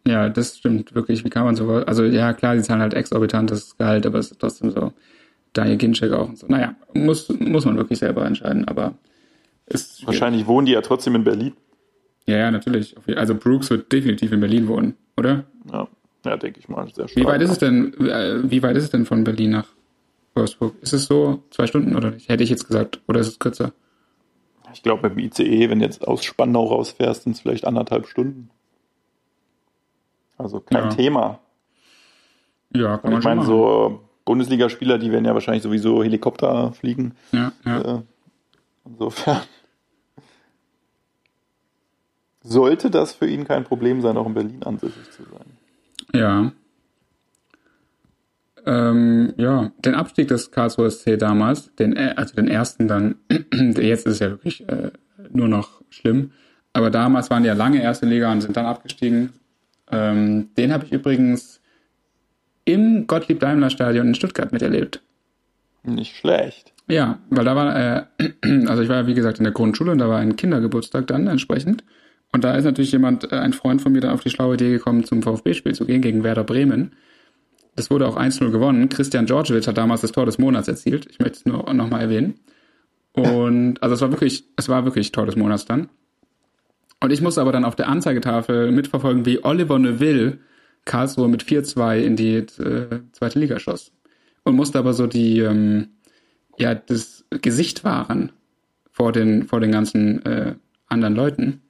Ja, 0.06 0.30
das 0.30 0.58
stimmt 0.58 0.94
wirklich. 0.96 1.24
Wie 1.24 1.30
kann 1.30 1.46
man 1.46 1.56
so, 1.56 1.70
also 1.70 2.04
ja, 2.04 2.34
klar, 2.34 2.56
die 2.56 2.64
zahlen 2.64 2.82
halt 2.82 2.94
exorbitantes 2.94 3.78
Gehalt, 3.78 4.06
aber 4.06 4.20
es 4.20 4.32
ist 4.32 4.40
trotzdem 4.40 4.72
so, 4.72 4.92
Daniel 5.54 5.78
Ginczek 5.78 6.12
auch 6.14 6.30
und 6.30 6.38
so. 6.38 6.48
Naja, 6.48 6.76
muss, 6.94 7.30
muss 7.40 7.66
man 7.66 7.78
wirklich 7.78 8.00
selber 8.00 8.26
entscheiden, 8.26 8.68
aber 8.68 8.96
ist 9.66 10.06
Wahrscheinlich 10.06 10.48
wohnen 10.48 10.66
die 10.66 10.74
ja 10.74 10.82
trotzdem 10.82 11.16
in 11.16 11.24
Berlin. 11.24 11.54
Ja, 12.26 12.38
ja, 12.38 12.52
natürlich. 12.52 12.96
Also 13.16 13.36
Brooks 13.36 13.70
wird 13.70 13.92
definitiv 13.92 14.32
in 14.32 14.40
Berlin 14.40 14.68
wohnen, 14.68 14.96
oder? 15.18 15.46
Ja, 15.72 15.88
ja 16.26 16.38
denke 16.38 16.60
ich 16.60 16.70
mal. 16.70 16.88
Sehr 16.94 17.08
stark. 17.08 17.16
Wie 17.16 17.28
weit 17.28 17.42
ist 17.42 17.52
es 17.52 17.58
denn, 17.58 17.94
äh, 18.00 18.50
wie 18.50 18.62
weit 18.64 18.76
ist 18.76 18.86
es 18.86 18.90
denn 18.90 19.06
von 19.06 19.24
Berlin 19.24 19.52
nach 19.52 19.68
Wolfsburg? 20.36 20.76
Ist 20.82 20.94
es 20.94 21.06
so 21.06 21.44
zwei 21.52 21.68
Stunden 21.68 21.96
oder 21.96 22.12
nicht? 22.12 22.30
Hätte 22.30 22.44
ich 22.44 22.50
jetzt 22.50 22.68
gesagt. 22.68 23.02
Oder 23.08 23.20
ist 23.20 23.28
es 23.28 23.40
kürzer? 23.40 23.74
Ich 24.74 24.84
glaube, 24.84 25.10
beim 25.10 25.20
ICE, 25.20 25.70
wenn 25.70 25.80
du 25.80 25.86
jetzt 25.86 26.08
aus 26.08 26.24
Spandau 26.24 26.66
rausfährst, 26.66 27.24
sind 27.24 27.34
es 27.34 27.42
vielleicht 27.42 27.66
anderthalb 27.66 28.08
Stunden. 28.08 28.50
Also 30.38 30.60
kein 30.60 30.86
ja. 30.86 30.90
Thema. 30.90 31.40
Ja, 32.74 32.98
kann 32.98 33.12
man 33.12 33.20
Ich 33.20 33.26
meine, 33.26 33.44
so 33.44 34.02
Bundesligaspieler, 34.26 34.98
die 34.98 35.12
werden 35.12 35.26
ja 35.26 35.34
wahrscheinlich 35.34 35.64
sowieso 35.64 36.04
Helikopter 36.04 36.74
fliegen. 36.74 37.14
Ja, 37.32 37.52
ja. 37.66 37.98
Äh, 37.98 38.02
insofern. 38.86 39.42
sollte 42.44 42.90
das 42.90 43.14
für 43.14 43.28
ihn 43.28 43.46
kein 43.46 43.64
Problem 43.64 44.02
sein, 44.02 44.18
auch 44.18 44.26
in 44.26 44.34
Berlin 44.34 44.64
ansässig 44.64 45.12
zu 45.12 45.24
sein. 45.24 45.46
Ja. 46.14 46.52
Ähm, 48.64 49.34
ja, 49.38 49.72
den 49.84 49.96
Abstieg 49.96 50.28
des 50.28 50.52
Karlsruher 50.52 50.92
SC 50.92 51.18
damals, 51.18 51.74
den, 51.76 51.96
äh, 51.96 52.14
also 52.16 52.36
den 52.36 52.48
ersten 52.48 52.88
dann, 52.88 53.16
jetzt 53.52 54.06
ist 54.06 54.14
es 54.14 54.20
ja 54.20 54.30
wirklich 54.30 54.68
äh, 54.70 54.92
nur 55.32 55.48
noch 55.48 55.82
schlimm, 55.90 56.32
aber 56.74 56.92
damals 56.92 57.32
waren 57.32 57.42
die 57.42 57.48
ja 57.48 57.56
lange 57.56 57.82
erste 57.82 58.06
Liga 58.06 58.32
und 58.32 58.42
sind 58.42 58.56
dann 58.56 58.68
abgestiegen. 58.68 59.34
Ähm, 59.92 60.54
den 60.56 60.72
habe 60.72 60.86
ich 60.86 60.92
übrigens 60.92 61.61
im 62.66 63.08
Gottlieb-Daimler-Stadion 63.08 64.08
in 64.08 64.16
Stuttgart 64.16 64.52
miterlebt. 64.52 65.02
Nicht 65.84 66.16
schlecht. 66.16 66.74
Ja, 66.88 67.20
weil 67.30 67.46
da 67.46 67.56
war, 67.56 67.76
äh, 67.76 68.04
also 68.68 68.84
ich 68.84 68.90
war 68.90 68.98
ja 68.98 69.08
wie 69.08 69.14
gesagt 69.14 69.40
in 69.40 69.44
der 69.44 69.54
Grundschule 69.54 69.92
und 69.92 69.98
da 69.98 70.10
war 70.10 70.20
ein 70.20 70.36
Kindergeburtstag 70.36 71.08
dann 71.08 71.28
entsprechend. 71.28 71.84
Und 72.34 72.44
da 72.44 72.56
ist 72.56 72.64
natürlich 72.66 72.92
jemand, 72.92 73.32
äh, 73.32 73.36
ein 73.38 73.54
Freund 73.54 73.82
von 73.82 73.92
mir, 73.92 74.02
da 74.02 74.14
auf 74.14 74.22
die 74.22 74.30
schlaue 74.30 74.56
Idee 74.56 74.72
gekommen, 74.72 75.04
zum 75.04 75.22
VfB-Spiel 75.22 75.74
zu 75.74 75.86
gehen 75.86 76.02
gegen 76.02 76.24
Werder 76.24 76.44
Bremen. 76.44 76.94
Das 77.76 77.90
wurde 77.90 78.08
auch 78.08 78.18
1-0 78.18 78.52
gewonnen. 78.52 78.90
Christian 78.90 79.26
Djordjevic 79.26 79.68
hat 79.68 79.78
damals 79.78 80.02
das 80.02 80.12
Tor 80.12 80.26
des 80.26 80.38
Monats 80.38 80.68
erzielt. 80.68 81.08
Ich 81.10 81.20
möchte 81.20 81.38
es 81.38 81.46
nur 81.46 81.74
noch 81.74 81.90
mal 81.90 82.02
erwähnen. 82.02 82.36
Und 83.14 83.82
also 83.82 83.96
es 83.96 84.02
war 84.02 84.12
wirklich, 84.12 84.46
es 84.56 84.70
war 84.70 84.86
wirklich 84.86 85.12
Tor 85.12 85.26
des 85.26 85.36
Monats 85.36 85.66
dann. 85.66 85.90
Und 87.00 87.12
ich 87.12 87.22
musste 87.22 87.42
aber 87.42 87.52
dann 87.52 87.66
auf 87.66 87.76
der 87.76 87.90
Anzeigetafel 87.90 88.72
mitverfolgen, 88.72 89.26
wie 89.26 89.44
Oliver 89.44 89.80
Neuville 89.80 90.40
Karlsruhe 90.86 91.28
mit 91.28 91.44
4-2 91.44 92.00
in 92.00 92.16
die 92.16 92.36
äh, 92.36 93.02
zweite 93.12 93.40
Liga 93.40 93.60
schoss. 93.60 93.92
Und 94.44 94.56
musste 94.56 94.80
aber 94.80 94.94
so 94.94 95.08
die, 95.08 95.40
ähm, 95.40 95.90
ja, 96.58 96.74
das 96.74 97.26
Gesicht 97.30 97.84
wahren 97.84 98.32
vor 98.92 99.12
den, 99.12 99.48
vor 99.48 99.60
den 99.60 99.72
ganzen 99.72 100.26
äh, 100.26 100.56
anderen 100.88 101.16
Leuten. 101.16 101.62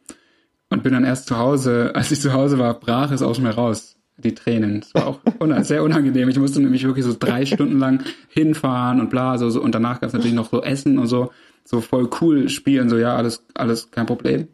Und 0.69 0.83
bin 0.83 0.93
dann 0.93 1.03
erst 1.03 1.27
zu 1.27 1.37
Hause, 1.37 1.91
als 1.95 2.11
ich 2.11 2.21
zu 2.21 2.33
Hause 2.33 2.57
war, 2.57 2.79
brach 2.79 3.11
es 3.11 3.21
aus 3.21 3.39
mir 3.39 3.51
raus, 3.51 3.97
die 4.17 4.35
Tränen. 4.35 4.79
Es 4.79 4.93
war 4.93 5.07
auch 5.07 5.19
un 5.39 5.63
sehr 5.63 5.83
unangenehm. 5.83 6.29
Ich 6.29 6.39
musste 6.39 6.61
nämlich 6.61 6.85
wirklich 6.85 7.05
so 7.05 7.15
drei 7.17 7.45
Stunden 7.45 7.79
lang 7.79 8.03
hinfahren 8.29 9.01
und 9.01 9.09
bla, 9.09 9.37
so, 9.37 9.49
so 9.49 9.61
und 9.61 9.73
danach 9.75 9.99
gab 9.99 10.07
es 10.07 10.13
natürlich 10.13 10.35
noch 10.35 10.49
so 10.49 10.61
Essen 10.61 10.99
und 10.99 11.07
so, 11.07 11.31
so 11.65 11.81
voll 11.81 12.09
cool 12.21 12.49
spielen, 12.49 12.89
so 12.89 12.97
ja, 12.97 13.15
alles, 13.15 13.45
alles 13.53 13.91
kein 13.91 14.05
Problem. 14.05 14.47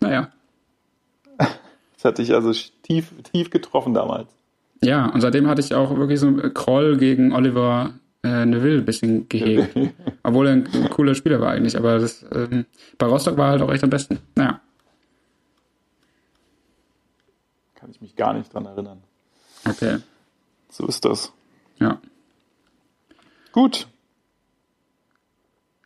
Naja. 0.00 0.30
Das 1.98 2.04
hat 2.04 2.18
dich 2.18 2.32
also 2.32 2.52
tief, 2.82 3.12
tief 3.24 3.50
getroffen 3.50 3.92
damals. 3.92 4.28
Ja, 4.80 5.06
und 5.06 5.20
seitdem 5.20 5.48
hatte 5.48 5.60
ich 5.60 5.74
auch 5.74 5.96
wirklich 5.96 6.20
so 6.20 6.28
einen 6.28 6.54
Kroll 6.54 6.96
gegen 6.96 7.32
Oliver 7.32 7.94
äh, 8.22 8.46
Neville 8.46 8.78
ein 8.78 8.84
bisschen 8.84 9.28
gehegt. 9.28 9.76
Obwohl 10.22 10.46
er 10.46 10.52
ein, 10.52 10.68
ein, 10.72 10.90
cooler 10.90 11.16
Spieler 11.16 11.40
war 11.40 11.50
eigentlich, 11.50 11.76
aber 11.76 11.98
das, 11.98 12.24
ähm, 12.32 12.66
bei 12.98 13.06
Rostock 13.06 13.36
war 13.36 13.46
er 13.46 13.50
halt 13.52 13.62
auch 13.62 13.72
echt 13.72 13.82
am 13.82 13.90
besten. 13.90 14.20
Naja. 14.36 14.60
Kann 17.74 17.90
ich 17.90 18.00
mich 18.00 18.14
gar 18.14 18.32
nicht 18.32 18.54
dran 18.54 18.66
erinnern. 18.66 19.02
Okay. 19.68 19.98
So 20.70 20.86
ist 20.86 21.04
das. 21.04 21.32
Ja. 21.80 22.00
Gut. 23.50 23.88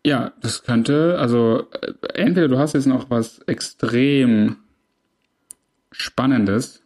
Ja, 0.04 0.32
das 0.42 0.62
könnte, 0.62 1.16
also 1.18 1.70
äh, 1.80 1.94
entweder 2.12 2.48
du 2.48 2.58
hast 2.58 2.74
jetzt 2.74 2.86
noch 2.86 3.08
was 3.08 3.38
extrem 3.46 4.58
Spannendes 5.92 6.82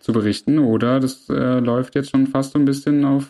zu 0.00 0.12
berichten 0.12 0.58
oder 0.58 1.00
das 1.00 1.28
äh, 1.28 1.58
läuft 1.58 1.94
jetzt 1.94 2.10
schon 2.10 2.26
fast 2.26 2.52
so 2.52 2.58
ein 2.58 2.64
bisschen 2.64 3.04
auf 3.04 3.24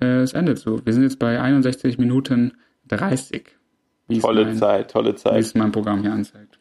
äh, 0.00 0.20
das 0.20 0.32
Ende 0.32 0.54
zu. 0.54 0.84
Wir 0.84 0.92
sind 0.92 1.02
jetzt 1.02 1.18
bei 1.18 1.40
61 1.40 1.98
Minuten 1.98 2.52
30. 2.88 3.56
Tolle 4.20 4.44
mein, 4.44 4.56
Zeit, 4.56 4.90
tolle 4.90 5.14
Zeit. 5.14 5.34
Wie 5.34 5.38
es 5.38 5.54
mein 5.54 5.72
Programm 5.72 6.02
hier 6.02 6.12
anzeigt. 6.12 6.58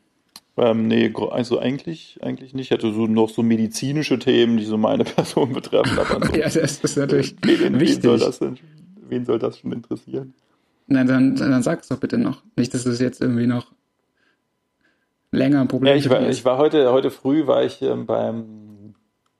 Ähm, 0.57 0.87
nee, 0.87 1.13
also 1.31 1.59
eigentlich, 1.59 2.19
eigentlich 2.21 2.53
nicht. 2.53 2.67
Ich 2.67 2.71
hatte 2.71 2.91
so 2.91 3.07
noch 3.07 3.29
so 3.29 3.43
medizinische 3.43 4.19
Themen, 4.19 4.57
die 4.57 4.65
so 4.65 4.77
meine 4.77 5.03
Person 5.05 5.53
betreffen. 5.53 5.97
So, 6.27 6.35
ja, 6.35 6.49
das 6.49 6.79
ist 6.79 6.97
natürlich 6.97 7.35
wen, 7.41 7.79
wichtig. 7.79 8.03
Wen 8.03 8.09
soll, 8.09 8.19
das 8.19 8.39
denn, 8.39 8.57
wen 9.07 9.25
soll 9.25 9.39
das 9.39 9.59
schon 9.59 9.71
interessieren? 9.71 10.33
Nein, 10.87 11.07
dann, 11.07 11.35
dann 11.35 11.63
sag 11.63 11.81
es 11.81 11.87
doch 11.87 11.99
bitte 11.99 12.17
noch. 12.17 12.43
Nicht, 12.55 12.73
dass 12.73 12.85
es 12.85 12.99
jetzt 12.99 13.21
irgendwie 13.21 13.47
noch 13.47 13.71
länger 15.31 15.61
ein 15.61 15.67
Problem 15.67 15.93
ja, 15.93 15.97
ich 15.97 16.09
war, 16.09 16.27
ich 16.27 16.45
war 16.45 16.57
heute, 16.57 16.91
heute 16.91 17.11
früh 17.11 17.47
war 17.47 17.63
ich 17.63 17.81
ähm, 17.81 18.05
beim 18.05 18.95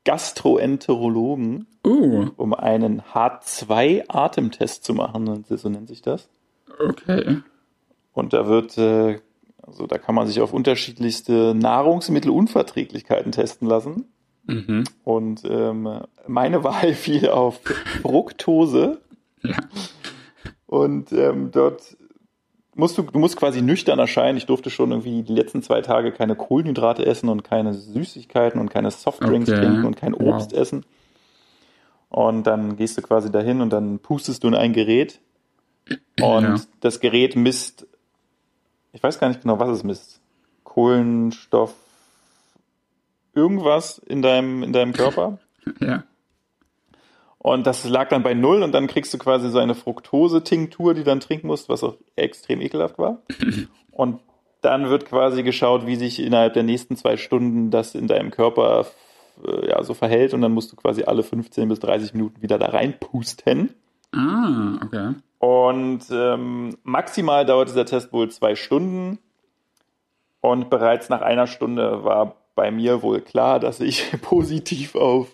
Gastroenterologen, 0.05 1.67
uh. 1.85 2.27
um 2.35 2.53
einen 2.53 3.01
H2-Atemtest 3.01 4.83
zu 4.83 4.93
machen, 4.93 5.45
so 5.47 5.69
nennt 5.69 5.87
sich 5.87 6.01
das. 6.01 6.29
Okay. 6.79 7.41
Und 8.13 8.33
da 8.33 8.47
wird, 8.47 8.77
äh, 8.77 9.19
also 9.61 9.87
da 9.87 9.97
kann 9.97 10.15
man 10.15 10.27
sich 10.27 10.41
auf 10.41 10.53
unterschiedlichste 10.53 11.53
Nahrungsmittelunverträglichkeiten 11.55 13.31
testen 13.31 13.67
lassen. 13.67 14.05
Mhm. 14.45 14.83
Und 15.03 15.43
ähm, 15.45 16.01
meine 16.27 16.63
Wahl 16.63 16.93
fiel 16.95 17.29
auf 17.29 17.61
Fructose. 18.01 18.99
Ja. 19.43 19.57
Und 20.65 21.11
ähm, 21.11 21.51
dort 21.51 21.97
musst 22.79 22.97
du, 22.97 23.03
du 23.03 23.19
musst 23.19 23.37
quasi 23.37 23.61
nüchtern 23.61 23.99
erscheinen. 23.99 24.37
Ich 24.37 24.45
durfte 24.45 24.69
schon 24.69 24.91
irgendwie 24.91 25.21
die 25.21 25.35
letzten 25.35 25.61
zwei 25.61 25.81
Tage 25.81 26.11
keine 26.11 26.35
Kohlenhydrate 26.35 27.05
essen 27.05 27.29
und 27.29 27.43
keine 27.43 27.73
Süßigkeiten 27.73 28.59
und 28.59 28.69
keine 28.69 28.89
Softdrinks 28.89 29.49
okay. 29.49 29.59
trinken 29.59 29.85
und 29.85 29.95
kein 29.95 30.13
Obst 30.13 30.53
wow. 30.53 30.59
essen. 30.59 30.85
Und 32.09 32.43
dann 32.47 32.75
gehst 32.77 32.97
du 32.97 33.01
quasi 33.01 33.31
dahin 33.31 33.61
und 33.61 33.71
dann 33.71 33.99
pustest 33.99 34.43
du 34.43 34.47
in 34.47 34.55
ein 34.55 34.73
Gerät. 34.73 35.19
Und 36.19 36.43
ja. 36.43 36.55
das 36.79 36.99
Gerät 36.99 37.35
misst, 37.35 37.85
ich 38.93 39.03
weiß 39.03 39.19
gar 39.19 39.27
nicht 39.27 39.41
genau, 39.41 39.59
was 39.59 39.69
es 39.69 39.83
misst. 39.83 40.19
Kohlenstoff, 40.63 41.73
irgendwas 43.35 43.99
in 43.99 44.21
deinem, 44.21 44.63
in 44.63 44.73
deinem 44.73 44.93
Körper. 44.93 45.37
Ja. 45.79 46.03
Und 47.39 47.65
das 47.65 47.87
lag 47.87 48.09
dann 48.09 48.21
bei 48.21 48.33
null 48.33 48.63
und 48.63 48.73
dann 48.73 48.87
kriegst 48.87 49.13
du 49.13 49.17
quasi 49.17 49.49
so 49.49 49.59
eine 49.59 49.73
Fructose-Tinktur, 49.73 50.93
die 50.93 51.05
dann 51.05 51.21
trinken 51.21 51.47
musst, 51.47 51.69
was 51.69 51.83
auch 51.83 51.95
extrem 52.15 52.61
ekelhaft 52.61 52.99
war. 52.99 53.21
Und 53.91 54.19
dann 54.61 54.89
wird 54.89 55.05
quasi 55.05 55.43
geschaut, 55.43 55.85
wie 55.85 55.95
sich 55.95 56.21
innerhalb 56.21 56.53
der 56.53 56.63
nächsten 56.63 56.95
zwei 56.95 57.17
Stunden 57.17 57.71
das 57.71 57.95
in 57.95 58.07
deinem 58.07 58.31
Körper 58.31 58.85
äh, 59.45 59.69
ja, 59.69 59.83
so 59.83 59.93
verhält 59.93 60.33
und 60.33 60.41
dann 60.41 60.51
musst 60.51 60.71
du 60.71 60.75
quasi 60.75 61.03
alle 61.03 61.23
15 61.23 61.67
bis 61.69 61.79
30 61.79 62.13
Minuten 62.13 62.41
wieder 62.41 62.57
da 62.57 62.67
reinpusten. 62.67 63.73
Ah, 64.13 64.79
okay. 64.83 65.15
Und 65.39 66.01
ähm, 66.11 66.77
maximal 66.83 67.45
dauert 67.45 67.69
dieser 67.69 67.85
Test 67.85 68.11
wohl 68.11 68.29
zwei 68.29 68.55
Stunden. 68.55 69.19
Und 70.41 70.69
bereits 70.69 71.09
nach 71.09 71.21
einer 71.21 71.47
Stunde 71.47 72.03
war 72.03 72.35
bei 72.59 72.71
mir 72.71 73.01
wohl 73.03 73.21
klar, 73.21 73.57
dass 73.57 73.79
ich 73.79 74.11
positiv 74.21 74.95
auf 74.95 75.33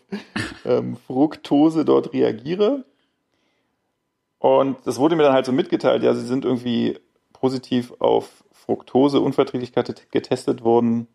ähm, 0.64 0.96
Fructose 1.08 1.84
dort 1.84 2.14
reagiere. 2.14 2.86
Und 4.38 4.78
das 4.86 5.00
wurde 5.00 5.16
mir 5.16 5.24
dann 5.24 5.34
halt 5.34 5.48
so 5.48 5.52
mitgeteilt, 5.52 6.04
ja, 6.04 6.14
sie 6.14 6.28
sind 6.28 6.46
irgendwie 6.46 7.00
positiv 7.34 7.94
auf 7.98 8.44
Fructose-Unverträglichkeit 8.52 10.12
getestet 10.12 10.64
worden. 10.64 11.08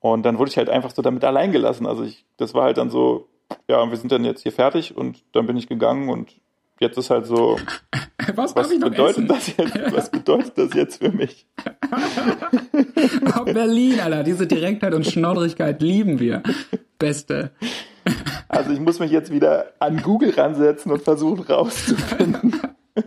Und 0.00 0.24
dann 0.24 0.36
wurde 0.36 0.50
ich 0.50 0.56
halt 0.56 0.68
einfach 0.68 0.90
so 0.90 1.00
damit 1.00 1.22
allein 1.22 1.52
gelassen. 1.52 1.86
Also 1.86 2.02
ich, 2.02 2.24
das 2.36 2.52
war 2.52 2.64
halt 2.64 2.78
dann 2.78 2.90
so, 2.90 3.28
ja, 3.68 3.88
wir 3.88 3.96
sind 3.96 4.10
dann 4.10 4.24
jetzt 4.24 4.42
hier 4.42 4.50
fertig 4.50 4.96
und 4.96 5.22
dann 5.30 5.46
bin 5.46 5.56
ich 5.56 5.68
gegangen 5.68 6.08
und 6.08 6.40
jetzt 6.80 6.98
ist 6.98 7.10
halt 7.10 7.26
so, 7.26 7.58
was, 8.34 8.56
was 8.56 8.68
bedeutet 8.68 9.30
das 9.30 9.56
jetzt? 9.56 9.76
Was 9.92 10.10
bedeutet 10.10 10.52
das 10.56 10.74
jetzt 10.74 11.02
für 11.02 11.12
mich? 11.12 11.46
oh, 13.38 13.44
Berlin, 13.44 14.00
Alter, 14.00 14.24
diese 14.24 14.46
Direktheit 14.46 14.94
und 14.94 15.06
Schnoddrigkeit 15.06 15.80
lieben 15.82 16.18
wir. 16.18 16.42
Beste. 16.98 17.52
Also 18.48 18.72
ich 18.72 18.80
muss 18.80 18.98
mich 18.98 19.10
jetzt 19.10 19.30
wieder 19.30 19.72
an 19.78 20.02
Google 20.02 20.30
ransetzen 20.30 20.90
und 20.90 21.02
versuchen 21.02 21.44
rauszufinden, 21.44 22.60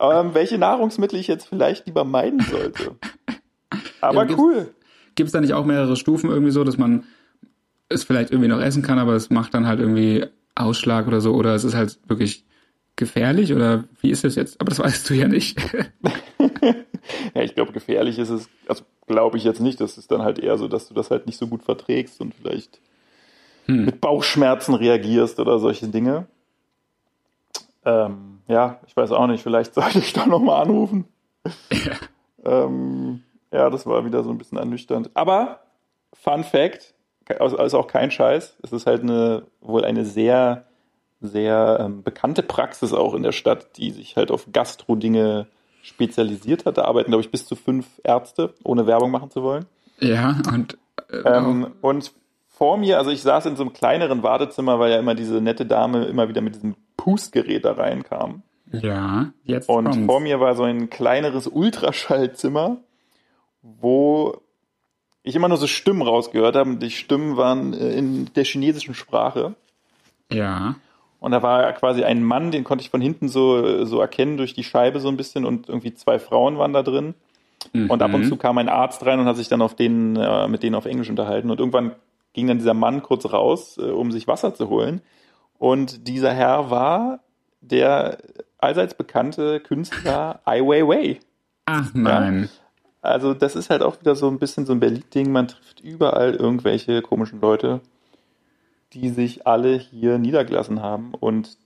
ähm, 0.00 0.34
welche 0.34 0.58
Nahrungsmittel 0.58 1.18
ich 1.18 1.28
jetzt 1.28 1.48
vielleicht 1.48 1.86
lieber 1.86 2.04
meiden 2.04 2.40
sollte. 2.40 2.96
Aber 4.00 4.26
ja, 4.26 4.36
cool. 4.36 4.74
Gibt 5.14 5.28
es 5.28 5.32
da 5.32 5.40
nicht 5.40 5.54
auch 5.54 5.64
mehrere 5.64 5.96
Stufen 5.96 6.28
irgendwie 6.30 6.50
so, 6.50 6.64
dass 6.64 6.76
man 6.76 7.04
es 7.88 8.04
vielleicht 8.04 8.30
irgendwie 8.30 8.48
noch 8.48 8.60
essen 8.60 8.82
kann, 8.82 8.98
aber 8.98 9.14
es 9.14 9.30
macht 9.30 9.54
dann 9.54 9.66
halt 9.66 9.80
irgendwie 9.80 10.26
Ausschlag 10.54 11.06
oder 11.06 11.20
so, 11.20 11.34
oder 11.34 11.54
es 11.54 11.64
ist 11.64 11.74
halt 11.74 11.98
wirklich 12.06 12.44
gefährlich 12.96 13.52
oder 13.52 13.84
wie 14.00 14.10
ist 14.10 14.24
das 14.24 14.36
jetzt? 14.36 14.60
Aber 14.60 14.70
das 14.70 14.78
weißt 14.78 15.10
du 15.10 15.14
ja 15.14 15.28
nicht. 15.28 15.58
ja, 17.34 17.42
ich 17.42 17.54
glaube, 17.54 17.72
gefährlich 17.72 18.18
ist 18.18 18.30
es, 18.30 18.48
also 18.68 18.84
glaube 19.06 19.36
ich 19.36 19.44
jetzt 19.44 19.60
nicht. 19.60 19.80
Das 19.80 19.98
ist 19.98 20.10
dann 20.10 20.22
halt 20.22 20.38
eher 20.38 20.56
so, 20.58 20.68
dass 20.68 20.88
du 20.88 20.94
das 20.94 21.10
halt 21.10 21.26
nicht 21.26 21.38
so 21.38 21.46
gut 21.46 21.62
verträgst 21.62 22.20
und 22.20 22.34
vielleicht 22.34 22.80
hm. 23.66 23.84
mit 23.84 24.00
Bauchschmerzen 24.00 24.74
reagierst 24.74 25.40
oder 25.40 25.58
solche 25.58 25.88
Dinge. 25.88 26.26
Ähm, 27.84 28.40
ja, 28.48 28.80
ich 28.86 28.96
weiß 28.96 29.12
auch 29.12 29.26
nicht, 29.26 29.42
vielleicht 29.42 29.74
sollte 29.74 29.98
ich 29.98 30.12
da 30.12 30.26
nochmal 30.26 30.62
anrufen. 30.62 31.06
Ja. 31.70 31.96
ähm, 32.64 33.22
ja, 33.52 33.70
das 33.70 33.86
war 33.86 34.04
wieder 34.04 34.22
so 34.22 34.30
ein 34.30 34.38
bisschen 34.38 34.58
ernüchternd. 34.58 35.10
Aber, 35.14 35.60
Fun 36.12 36.44
Fact, 36.44 36.93
also, 37.38 37.56
also 37.56 37.78
auch 37.78 37.86
kein 37.86 38.10
Scheiß, 38.10 38.56
es 38.62 38.72
ist 38.72 38.86
halt 38.86 39.02
eine, 39.02 39.44
wohl 39.60 39.84
eine 39.84 40.04
sehr, 40.04 40.64
sehr 41.20 41.78
ähm, 41.80 42.02
bekannte 42.02 42.42
Praxis 42.42 42.92
auch 42.92 43.14
in 43.14 43.22
der 43.22 43.32
Stadt, 43.32 43.76
die 43.76 43.90
sich 43.90 44.16
halt 44.16 44.30
auf 44.30 44.48
Gastro-Dinge 44.52 45.46
spezialisiert 45.82 46.66
hat. 46.66 46.78
Da 46.78 46.84
arbeiten, 46.84 47.10
glaube 47.10 47.22
ich, 47.22 47.30
bis 47.30 47.46
zu 47.46 47.56
fünf 47.56 47.86
Ärzte, 48.02 48.54
ohne 48.64 48.86
Werbung 48.86 49.10
machen 49.10 49.30
zu 49.30 49.42
wollen. 49.42 49.66
Ja, 50.00 50.40
und. 50.52 50.78
Äh, 51.10 51.16
ähm, 51.18 51.68
und 51.80 52.12
vor 52.48 52.76
mir, 52.76 52.98
also 52.98 53.10
ich 53.10 53.22
saß 53.22 53.46
in 53.46 53.56
so 53.56 53.64
einem 53.64 53.72
kleineren 53.72 54.22
Wartezimmer, 54.22 54.78
weil 54.78 54.92
ja 54.92 54.98
immer 54.98 55.14
diese 55.14 55.40
nette 55.40 55.66
Dame 55.66 56.04
immer 56.04 56.28
wieder 56.28 56.40
mit 56.40 56.54
diesem 56.54 56.76
Pustgerät 56.96 57.64
da 57.64 57.72
reinkam. 57.72 58.42
Ja, 58.70 59.32
jetzt. 59.42 59.68
Und 59.68 59.84
kommt's. 59.84 60.06
vor 60.06 60.20
mir 60.20 60.40
war 60.40 60.54
so 60.54 60.62
ein 60.62 60.88
kleineres 60.88 61.48
Ultraschallzimmer, 61.48 62.78
wo 63.62 64.40
ich 65.24 65.34
immer 65.34 65.48
nur 65.48 65.56
so 65.56 65.66
Stimmen 65.66 66.02
rausgehört 66.02 66.54
habe. 66.54 66.70
Und 66.70 66.82
die 66.82 66.90
Stimmen 66.90 67.36
waren 67.36 67.72
äh, 67.72 67.96
in 67.96 68.32
der 68.34 68.44
chinesischen 68.44 68.94
Sprache. 68.94 69.54
Ja. 70.30 70.76
Und 71.18 71.32
da 71.32 71.42
war 71.42 71.72
quasi 71.72 72.04
ein 72.04 72.22
Mann, 72.22 72.50
den 72.50 72.64
konnte 72.64 72.82
ich 72.82 72.90
von 72.90 73.00
hinten 73.00 73.28
so, 73.28 73.84
so 73.86 73.98
erkennen 73.98 74.36
durch 74.36 74.52
die 74.52 74.62
Scheibe 74.62 75.00
so 75.00 75.08
ein 75.08 75.16
bisschen 75.16 75.46
und 75.46 75.68
irgendwie 75.68 75.94
zwei 75.94 76.18
Frauen 76.18 76.58
waren 76.58 76.74
da 76.74 76.82
drin. 76.82 77.14
Mhm. 77.72 77.90
Und 77.90 78.02
ab 78.02 78.12
und 78.12 78.26
zu 78.26 78.36
kam 78.36 78.58
ein 78.58 78.68
Arzt 78.68 79.04
rein 79.06 79.18
und 79.18 79.26
hat 79.26 79.36
sich 79.36 79.48
dann 79.48 79.62
auf 79.62 79.74
denen, 79.74 80.16
äh, 80.16 80.46
mit 80.48 80.62
denen 80.62 80.74
auf 80.74 80.84
Englisch 80.84 81.08
unterhalten. 81.08 81.50
Und 81.50 81.58
irgendwann 81.58 81.92
ging 82.34 82.46
dann 82.46 82.58
dieser 82.58 82.74
Mann 82.74 83.02
kurz 83.02 83.24
raus, 83.32 83.78
äh, 83.78 83.90
um 83.90 84.12
sich 84.12 84.28
Wasser 84.28 84.54
zu 84.54 84.68
holen. 84.68 85.00
Und 85.58 86.06
dieser 86.08 86.32
Herr 86.32 86.70
war 86.70 87.20
der 87.62 88.18
allseits 88.58 88.94
bekannte 88.94 89.60
Künstler 89.60 90.40
Ai 90.44 90.60
Weiwei. 90.60 91.20
Ach 91.64 91.90
nein. 91.94 92.42
Ja? 92.42 92.63
Also 93.04 93.34
das 93.34 93.54
ist 93.54 93.68
halt 93.68 93.82
auch 93.82 94.00
wieder 94.00 94.14
so 94.14 94.28
ein 94.28 94.38
bisschen 94.38 94.64
so 94.64 94.72
ein 94.72 94.80
Berlin-Ding. 94.80 95.30
Man 95.30 95.48
trifft 95.48 95.80
überall 95.80 96.34
irgendwelche 96.34 97.02
komischen 97.02 97.38
Leute, 97.40 97.80
die 98.94 99.10
sich 99.10 99.46
alle 99.46 99.76
hier 99.76 100.16
niedergelassen 100.16 100.80
haben 100.80 101.12
und 101.12 101.58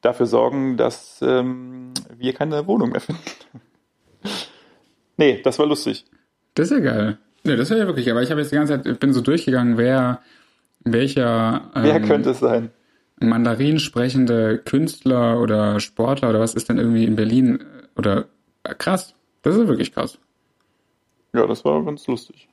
dafür 0.00 0.26
sorgen, 0.26 0.76
dass 0.76 1.20
ähm, 1.22 1.92
wir 2.18 2.32
keine 2.32 2.66
Wohnung 2.66 2.90
mehr 2.90 3.00
finden. 3.00 3.22
nee, 5.16 5.40
das 5.40 5.58
war 5.60 5.66
lustig. 5.66 6.04
Das 6.54 6.70
ist 6.70 6.78
ja 6.78 6.82
geil. 6.82 7.18
Nee, 7.44 7.54
das 7.54 7.70
war 7.70 7.76
ja 7.76 7.86
wirklich, 7.86 8.10
aber 8.10 8.22
ich 8.22 8.32
habe 8.32 8.40
jetzt 8.40 8.50
die 8.50 8.56
ganze 8.56 8.74
Zeit, 8.74 8.86
ich 8.86 8.98
bin 8.98 9.12
so 9.12 9.20
durchgegangen, 9.20 9.78
wer, 9.78 10.20
welcher 10.80 11.70
ähm, 11.76 11.84
Wer 11.84 12.00
könnte 12.00 12.30
es 12.30 12.40
sein? 12.40 12.70
Mandarin 13.20 13.78
sprechende 13.78 14.58
Künstler 14.58 15.40
oder 15.40 15.78
Sportler 15.78 16.30
oder 16.30 16.40
was 16.40 16.54
ist 16.54 16.68
denn 16.68 16.78
irgendwie 16.78 17.04
in 17.04 17.14
Berlin 17.14 17.64
oder 17.94 18.24
krass. 18.78 19.14
Das 19.42 19.54
ist 19.54 19.68
wirklich 19.68 19.92
krass. 19.92 20.18
Ja, 21.36 21.46
das 21.46 21.64
war 21.64 21.84
ganz 21.84 22.06
lustig. 22.06 22.48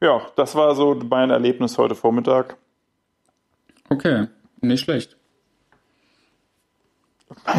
Ja, 0.00 0.22
das 0.36 0.54
war 0.54 0.74
so 0.74 0.94
mein 0.94 1.30
Erlebnis 1.30 1.76
heute 1.76 1.94
Vormittag. 1.94 2.56
Okay, 3.88 4.28
nicht 4.60 4.84
schlecht. 4.84 5.16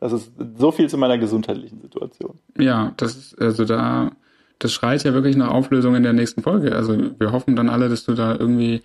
Das 0.00 0.12
ist 0.12 0.32
so 0.58 0.72
viel 0.72 0.88
zu 0.88 0.98
meiner 0.98 1.16
gesundheitlichen 1.16 1.80
Situation. 1.80 2.36
Ja, 2.58 2.92
das 2.96 3.14
ist, 3.14 3.40
also 3.40 3.64
da, 3.64 4.10
das 4.58 4.72
schreit 4.72 5.04
ja 5.04 5.14
wirklich 5.14 5.36
nach 5.36 5.52
Auflösung 5.52 5.94
in 5.94 6.02
der 6.02 6.12
nächsten 6.12 6.42
Folge. 6.42 6.74
Also 6.74 6.98
wir 7.20 7.30
hoffen 7.30 7.54
dann 7.54 7.68
alle, 7.68 7.88
dass 7.88 8.02
du 8.02 8.14
da 8.14 8.34
irgendwie 8.34 8.82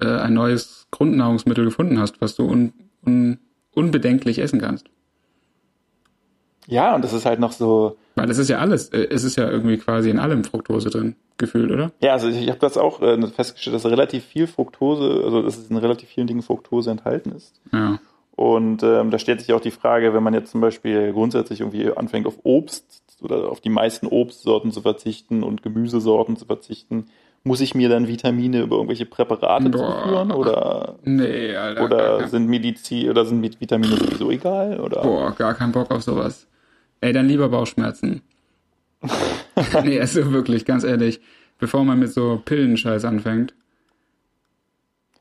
äh, 0.00 0.08
ein 0.08 0.34
neues 0.34 0.88
Grundnahrungsmittel 0.90 1.64
gefunden 1.64 2.00
hast, 2.00 2.20
was 2.20 2.34
du 2.34 2.42
un, 2.42 2.72
un, 3.06 3.38
unbedenklich 3.72 4.40
essen 4.40 4.60
kannst. 4.60 4.88
Ja, 6.66 6.92
und 6.96 7.04
das 7.04 7.12
ist 7.12 7.24
halt 7.24 7.38
noch 7.38 7.52
so. 7.52 7.96
Weil 8.18 8.30
es 8.30 8.38
ist 8.38 8.48
ja 8.48 8.58
alles, 8.58 8.88
äh, 8.90 9.06
es 9.10 9.24
ist 9.24 9.36
ja 9.36 9.48
irgendwie 9.48 9.78
quasi 9.78 10.10
in 10.10 10.18
allem 10.18 10.44
Fructose 10.44 10.90
drin, 10.90 11.16
gefühlt, 11.36 11.70
oder? 11.70 11.92
Ja, 12.00 12.12
also 12.12 12.28
ich, 12.28 12.42
ich 12.42 12.48
habe 12.48 12.58
das 12.60 12.76
auch 12.76 13.00
äh, 13.02 13.20
festgestellt, 13.28 13.74
dass 13.74 13.86
relativ 13.86 14.24
viel 14.24 14.46
Fructose, 14.46 15.22
also 15.24 15.42
dass 15.42 15.58
es 15.58 15.70
in 15.70 15.76
relativ 15.76 16.08
vielen 16.08 16.26
Dingen 16.26 16.42
Fructose 16.42 16.90
enthalten 16.90 17.32
ist. 17.32 17.60
Ja. 17.72 17.98
Und 18.38 18.84
ähm, 18.84 19.10
da 19.10 19.18
stellt 19.18 19.40
sich 19.40 19.52
auch 19.52 19.60
die 19.60 19.72
Frage, 19.72 20.14
wenn 20.14 20.22
man 20.22 20.32
jetzt 20.32 20.52
zum 20.52 20.60
Beispiel 20.60 21.12
grundsätzlich 21.12 21.60
irgendwie 21.60 21.90
anfängt 21.90 22.26
auf 22.26 22.38
Obst 22.44 23.02
oder 23.20 23.50
auf 23.50 23.60
die 23.60 23.68
meisten 23.68 24.06
Obstsorten 24.06 24.70
zu 24.70 24.80
verzichten 24.80 25.42
und 25.42 25.64
Gemüsesorten 25.64 26.36
zu 26.36 26.44
verzichten, 26.44 27.06
muss 27.42 27.60
ich 27.60 27.74
mir 27.74 27.88
dann 27.88 28.06
Vitamine 28.06 28.60
über 28.60 28.76
irgendwelche 28.76 29.06
Präparate 29.06 29.70
Boah. 29.70 30.02
zuführen 30.02 30.30
oder 30.30 30.94
nee, 31.02 31.56
Alter, 31.56 31.84
oder 31.84 32.28
sind 32.28 32.46
Medizin 32.46 33.10
oder 33.10 33.24
sind 33.24 33.42
Vitamine 33.60 33.96
sowieso 33.96 34.30
egal 34.30 34.78
oder 34.80 35.02
Boah, 35.02 35.32
gar 35.32 35.54
keinen 35.54 35.72
Bock 35.72 35.90
auf 35.90 36.02
sowas. 36.02 36.46
Ey, 37.00 37.12
dann 37.12 37.28
lieber 37.28 37.48
Bauchschmerzen. 37.48 38.22
nee, 39.84 40.00
also 40.00 40.32
wirklich, 40.32 40.64
ganz 40.64 40.84
ehrlich, 40.84 41.20
bevor 41.58 41.84
man 41.84 41.98
mit 41.98 42.12
so 42.12 42.40
Pillenscheiß 42.44 43.04
anfängt. 43.04 43.54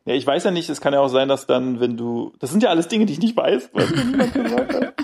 Ja, 0.06 0.16
ich 0.16 0.26
weiß 0.26 0.46
ja 0.46 0.52
nicht, 0.52 0.70
es 0.70 0.82
kann 0.82 0.94
ja 0.94 1.02
auch 1.02 1.10
sein, 1.10 1.28
dass 1.28 1.48
dann, 1.48 1.80
wenn 1.80 1.98
du, 1.98 2.34
das 2.40 2.50
sind 2.50 2.64
ja 2.64 2.70
alles 2.70 2.88
Dinge, 2.88 3.06
die 3.06 3.14
ich 3.14 3.20
nicht 3.20 3.36
weiß, 3.36 3.72
was 3.74 3.92
niemand 3.92 4.34
gesagt 4.34 4.74
hat. 4.74 4.94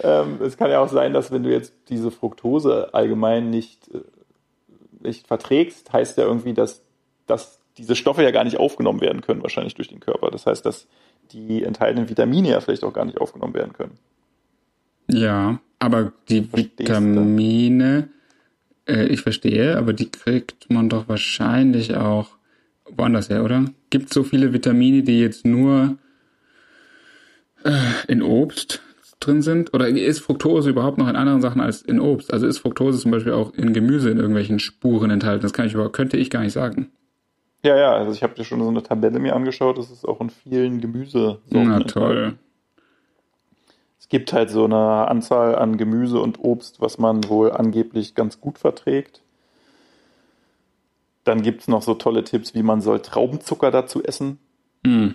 Ähm, 0.00 0.38
es 0.42 0.56
kann 0.56 0.70
ja 0.70 0.78
auch 0.78 0.88
sein, 0.88 1.12
dass 1.12 1.32
wenn 1.32 1.42
du 1.42 1.50
jetzt 1.50 1.74
diese 1.88 2.12
Fructose 2.12 2.94
allgemein 2.94 3.50
nicht, 3.50 3.92
äh, 3.92 4.02
nicht 5.00 5.26
verträgst, 5.26 5.92
heißt 5.92 6.18
ja 6.18 6.24
irgendwie, 6.24 6.54
dass, 6.54 6.84
dass 7.26 7.58
diese 7.78 7.96
Stoffe 7.96 8.22
ja 8.22 8.30
gar 8.30 8.44
nicht 8.44 8.58
aufgenommen 8.58 9.00
werden 9.00 9.22
können, 9.22 9.42
wahrscheinlich 9.42 9.74
durch 9.74 9.88
den 9.88 9.98
Körper. 9.98 10.30
Das 10.30 10.46
heißt, 10.46 10.64
dass 10.64 10.86
die 11.32 11.64
enthaltenen 11.64 12.08
Vitamine 12.08 12.50
ja 12.50 12.60
vielleicht 12.60 12.84
auch 12.84 12.92
gar 12.92 13.04
nicht 13.04 13.18
aufgenommen 13.18 13.54
werden 13.54 13.72
können. 13.72 13.98
Ja, 15.08 15.58
aber 15.78 16.12
die 16.28 16.42
Verstehst 16.42 16.78
Vitamine, 16.78 18.08
äh, 18.88 19.06
ich 19.06 19.20
verstehe, 19.20 19.76
aber 19.76 19.92
die 19.92 20.10
kriegt 20.10 20.70
man 20.70 20.88
doch 20.88 21.08
wahrscheinlich 21.08 21.96
auch 21.96 22.30
woanders 22.90 23.28
her, 23.28 23.44
oder? 23.44 23.66
Gibt 23.90 24.12
so 24.12 24.24
viele 24.24 24.52
Vitamine, 24.52 25.02
die 25.02 25.20
jetzt 25.20 25.46
nur 25.46 25.96
äh, 27.64 27.78
in 28.08 28.22
Obst 28.22 28.82
drin 29.20 29.42
sind? 29.42 29.74
Oder 29.74 29.88
ist 29.88 30.20
Fructose 30.20 30.70
überhaupt 30.70 30.98
noch 30.98 31.08
in 31.08 31.16
anderen 31.16 31.40
Sachen 31.40 31.60
als 31.60 31.82
in 31.82 32.00
Obst? 32.00 32.32
Also 32.32 32.46
ist 32.46 32.58
Fructose 32.58 32.98
zum 32.98 33.10
Beispiel 33.10 33.32
auch 33.32 33.52
in 33.54 33.72
Gemüse 33.72 34.10
in 34.10 34.18
irgendwelchen 34.18 34.58
Spuren 34.58 35.10
enthalten? 35.10 35.42
Das 35.42 35.52
kann 35.52 35.66
ich 35.66 35.74
überhaupt, 35.74 35.94
könnte 35.94 36.16
ich 36.16 36.30
gar 36.30 36.42
nicht 36.42 36.52
sagen. 36.52 36.90
Ja, 37.62 37.76
ja, 37.76 37.92
also 37.92 38.12
ich 38.12 38.22
habe 38.22 38.34
dir 38.34 38.44
schon 38.44 38.60
so 38.60 38.68
eine 38.68 38.82
Tabelle 38.82 39.18
mir 39.18 39.34
angeschaut, 39.34 39.78
das 39.78 39.90
ist 39.90 40.06
auch 40.06 40.20
in 40.20 40.30
vielen 40.30 40.80
Gemüsesorten. 40.80 41.42
Na 41.50 41.80
toll. 41.80 42.16
Enthalten 42.16 42.47
es 44.08 44.10
gibt 44.10 44.32
halt 44.32 44.48
so 44.48 44.64
eine 44.64 45.06
Anzahl 45.06 45.54
an 45.54 45.76
Gemüse 45.76 46.18
und 46.18 46.42
Obst, 46.42 46.80
was 46.80 46.96
man 46.96 47.28
wohl 47.28 47.52
angeblich 47.52 48.14
ganz 48.14 48.40
gut 48.40 48.58
verträgt. 48.58 49.20
Dann 51.24 51.42
gibt 51.42 51.60
es 51.60 51.68
noch 51.68 51.82
so 51.82 51.92
tolle 51.92 52.24
Tipps, 52.24 52.54
wie 52.54 52.62
man 52.62 52.80
soll 52.80 53.00
Traubenzucker 53.00 53.70
dazu 53.70 54.02
essen. 54.02 54.38
Mm. 54.82 55.08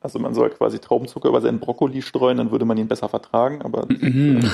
Also 0.00 0.20
man 0.20 0.32
soll 0.32 0.50
quasi 0.50 0.78
Traubenzucker 0.78 1.28
über 1.28 1.40
seinen 1.40 1.58
Brokkoli 1.58 2.02
streuen, 2.02 2.36
dann 2.36 2.52
würde 2.52 2.64
man 2.64 2.78
ihn 2.78 2.86
besser 2.86 3.08
vertragen, 3.08 3.62
aber 3.62 3.86
mm. 3.86 4.48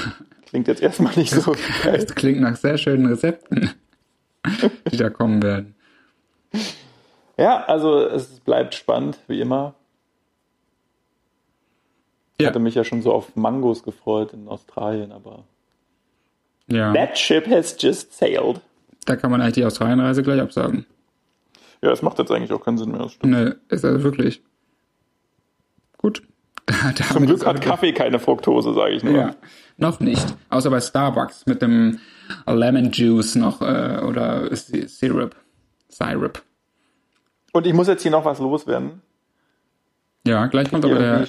klingt 0.47 0.69
jetzt 0.69 0.81
erstmal 0.81 1.15
nicht 1.15 1.35
so 1.35 1.53
geil. 1.83 1.99
Das 1.99 2.15
klingt 2.15 2.41
nach 2.41 2.57
sehr 2.57 2.79
schönen 2.79 3.05
Rezepten, 3.05 3.73
die 4.91 4.97
da 4.97 5.11
kommen 5.11 5.43
werden. 5.43 5.75
Ja, 7.37 7.63
also 7.65 8.01
es 8.07 8.41
bleibt 8.41 8.75
spannend, 8.75 9.19
wie 9.29 9.43
immer. 9.43 9.75
Ich 12.39 12.45
ja. 12.45 12.49
hatte 12.49 12.59
mich 12.59 12.75
ja 12.75 12.85
schon 12.85 13.03
so 13.03 13.13
auf 13.13 13.35
Mangos 13.35 13.83
gefreut 13.83 14.33
in 14.33 14.49
Australien, 14.49 15.13
aber 15.13 15.45
ja. 16.67 16.93
that 16.93 17.17
ship 17.17 17.47
has 17.49 17.77
just 17.79 18.13
sailed. 18.13 18.61
Da 19.07 19.17
kann 19.17 19.31
man 19.31 19.41
eigentlich 19.41 19.55
die 19.55 19.65
Australienreise 19.65 20.23
gleich 20.23 20.41
absagen. 20.41 20.85
Ja, 21.83 21.93
es 21.93 22.03
macht 22.03 22.19
jetzt 22.19 22.31
eigentlich 22.31 22.53
auch 22.53 22.63
keinen 22.63 22.79
Sinn 22.79 22.91
mehr. 22.91 23.03
Das. 23.03 23.17
Nee, 23.23 23.53
ist 23.69 23.85
also 23.85 24.03
wirklich. 24.03 24.43
Gut. 25.99 26.23
Zum 27.13 27.27
Glück 27.27 27.47
hat 27.47 27.61
Kaffee 27.61 27.93
keine 27.93 28.19
Fructose, 28.19 28.75
sage 28.75 28.95
ich 28.95 29.05
nur. 29.05 29.15
Ja, 29.15 29.37
noch 29.77 30.01
nicht. 30.01 30.27
Außer 30.51 30.69
bei 30.69 30.81
Starbucks 30.81 31.47
mit 31.47 31.63
dem 31.63 32.01
Lemon 32.47 32.91
Juice 32.91 33.37
noch 33.37 33.63
äh, 33.63 34.01
oder 34.05 34.55
Syrup. 34.55 35.37
Syrup. 35.89 36.43
Und 37.53 37.67
ich 37.67 37.73
muss 37.73 37.87
jetzt 37.87 38.03
hier 38.03 38.11
noch 38.11 38.25
was 38.25 38.41
loswerden. 38.41 39.01
Ja, 40.27 40.47
gleich 40.47 40.71
kommt 40.71 40.85
aber 40.85 40.99
der, 40.99 41.29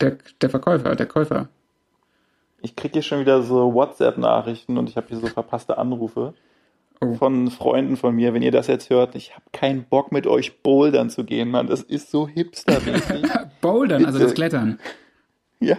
der, 0.00 0.18
der 0.40 0.50
Verkäufer, 0.50 0.94
der 0.96 1.06
Käufer. 1.06 1.48
Ich 2.60 2.74
kriege 2.74 2.94
hier 2.94 3.02
schon 3.02 3.20
wieder 3.20 3.42
so 3.42 3.72
WhatsApp-Nachrichten 3.74 4.78
und 4.78 4.88
ich 4.88 4.96
habe 4.96 5.08
hier 5.08 5.18
so 5.18 5.26
verpasste 5.28 5.78
Anrufe 5.78 6.34
oh. 7.00 7.14
von 7.14 7.50
Freunden 7.50 7.96
von 7.96 8.14
mir. 8.14 8.34
Wenn 8.34 8.42
ihr 8.42 8.50
das 8.50 8.66
jetzt 8.66 8.90
hört, 8.90 9.14
ich 9.14 9.34
habe 9.34 9.44
keinen 9.52 9.84
Bock 9.84 10.10
mit 10.12 10.26
euch 10.26 10.62
bouldern 10.62 11.10
zu 11.10 11.24
gehen, 11.24 11.50
Mann. 11.50 11.68
Das 11.68 11.82
ist 11.82 12.10
so 12.10 12.26
hipster 12.26 12.80
Bouldern, 13.60 14.04
also 14.04 14.18
das 14.18 14.34
Klettern. 14.34 14.80
Ja. 15.60 15.76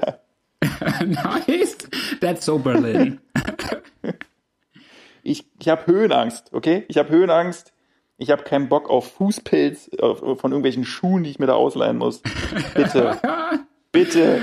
nice. 1.06 1.78
That's 2.22 2.46
so 2.46 2.60
Berlin. 2.60 3.20
ich 5.24 5.46
ich 5.60 5.70
habe 5.70 5.88
Höhenangst, 5.88 6.54
okay? 6.54 6.86
Ich 6.88 6.98
habe 6.98 7.10
Höhenangst. 7.10 7.74
Ich 8.22 8.32
habe 8.32 8.44
keinen 8.44 8.68
Bock 8.68 8.90
auf 8.90 9.14
Fußpilz 9.14 9.92
auf, 10.02 10.20
von 10.20 10.52
irgendwelchen 10.52 10.84
Schuhen, 10.84 11.24
die 11.24 11.30
ich 11.30 11.40
mir 11.40 11.48
da 11.48 11.54
ausleihen 11.54 11.98
muss. 11.98 12.22
Bitte. 12.74 13.18
Bitte, 13.92 14.42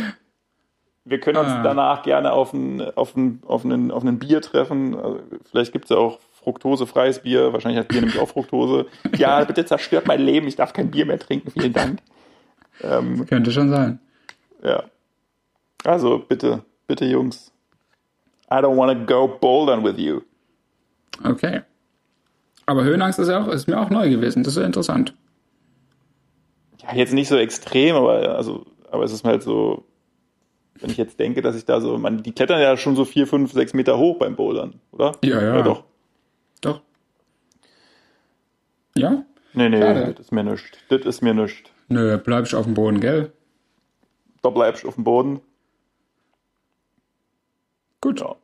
wir 1.04 1.20
können 1.20 1.38
uns 1.38 1.50
ah. 1.50 1.62
danach 1.62 2.02
gerne 2.02 2.32
auf 2.32 2.52
ein, 2.52 2.80
auf 2.96 3.16
ein, 3.16 3.42
auf 3.46 3.64
einen, 3.64 3.90
auf 3.90 4.04
ein 4.04 4.18
Bier 4.18 4.40
treffen. 4.42 4.94
Also 4.94 5.20
vielleicht 5.50 5.72
gibt 5.72 5.86
es 5.86 5.90
ja 5.90 5.96
auch 5.96 6.18
fruktosefreies 6.42 7.20
Bier. 7.20 7.52
Wahrscheinlich 7.52 7.80
hat 7.80 7.88
Bier 7.88 8.00
nämlich 8.00 8.18
auch 8.18 8.28
Fructose. 8.28 8.86
Ja, 9.16 9.42
bitte 9.44 9.64
zerstört 9.64 10.06
mein 10.06 10.20
Leben. 10.20 10.46
Ich 10.46 10.56
darf 10.56 10.72
kein 10.72 10.90
Bier 10.90 11.06
mehr 11.06 11.18
trinken. 11.18 11.50
Vielen 11.50 11.72
Dank. 11.72 12.00
Ähm, 12.82 13.26
Könnte 13.26 13.52
schon 13.52 13.70
sein. 13.70 14.00
Ja. 14.62 14.84
Also 15.84 16.18
bitte, 16.18 16.62
bitte 16.86 17.04
Jungs. 17.04 17.52
I 18.50 18.56
don't 18.56 18.76
wanna 18.76 18.94
go 18.94 19.26
bouldern 19.28 19.84
with 19.84 19.98
you. 19.98 20.20
Okay. 21.24 21.62
Aber 22.66 22.82
Höhenangst 22.82 23.18
ist, 23.18 23.28
ja 23.28 23.42
auch, 23.42 23.48
ist 23.48 23.68
mir 23.68 23.80
auch 23.80 23.90
neu 23.90 24.10
gewesen. 24.10 24.42
Das 24.42 24.54
ist 24.54 24.58
ja 24.58 24.66
interessant. 24.66 25.14
Ja, 26.82 26.94
jetzt 26.94 27.12
nicht 27.12 27.28
so 27.28 27.36
extrem, 27.36 27.96
aber 27.96 28.36
also, 28.36 28.66
aber 28.90 29.04
es 29.04 29.12
ist 29.12 29.24
halt 29.24 29.42
so, 29.42 29.84
wenn 30.80 30.90
ich 30.90 30.96
jetzt 30.96 31.18
denke, 31.18 31.42
dass 31.42 31.56
ich 31.56 31.64
da 31.64 31.80
so, 31.80 31.98
man, 31.98 32.22
die 32.22 32.32
klettern 32.32 32.60
ja 32.60 32.76
schon 32.76 32.96
so 32.96 33.04
vier, 33.04 33.26
fünf, 33.26 33.52
sechs 33.52 33.74
Meter 33.74 33.98
hoch 33.98 34.18
beim 34.18 34.36
Bouldern, 34.36 34.80
oder? 34.92 35.12
Ja, 35.24 35.40
ja. 35.40 35.56
ja 35.56 35.62
doch. 35.62 35.84
Doch. 36.60 36.80
Ja? 38.96 39.24
Nee, 39.52 39.68
nee, 39.68 39.80
Schade. 39.80 40.12
das 40.12 40.26
ist 40.26 40.32
mir 40.32 40.44
nichts. 40.44 40.78
Das 40.88 41.02
ist 41.02 41.22
mir 41.22 41.34
nichts. 41.34 41.70
Nö, 41.88 42.18
bleibst 42.18 42.54
auf 42.54 42.64
dem 42.64 42.74
Boden, 42.74 43.00
gell? 43.00 43.32
Da 44.42 44.50
bleibst 44.50 44.84
du 44.84 44.88
auf 44.88 44.96
dem 44.96 45.04
Boden. 45.04 45.40
Gut. 48.00 48.20
Ja. 48.20 48.36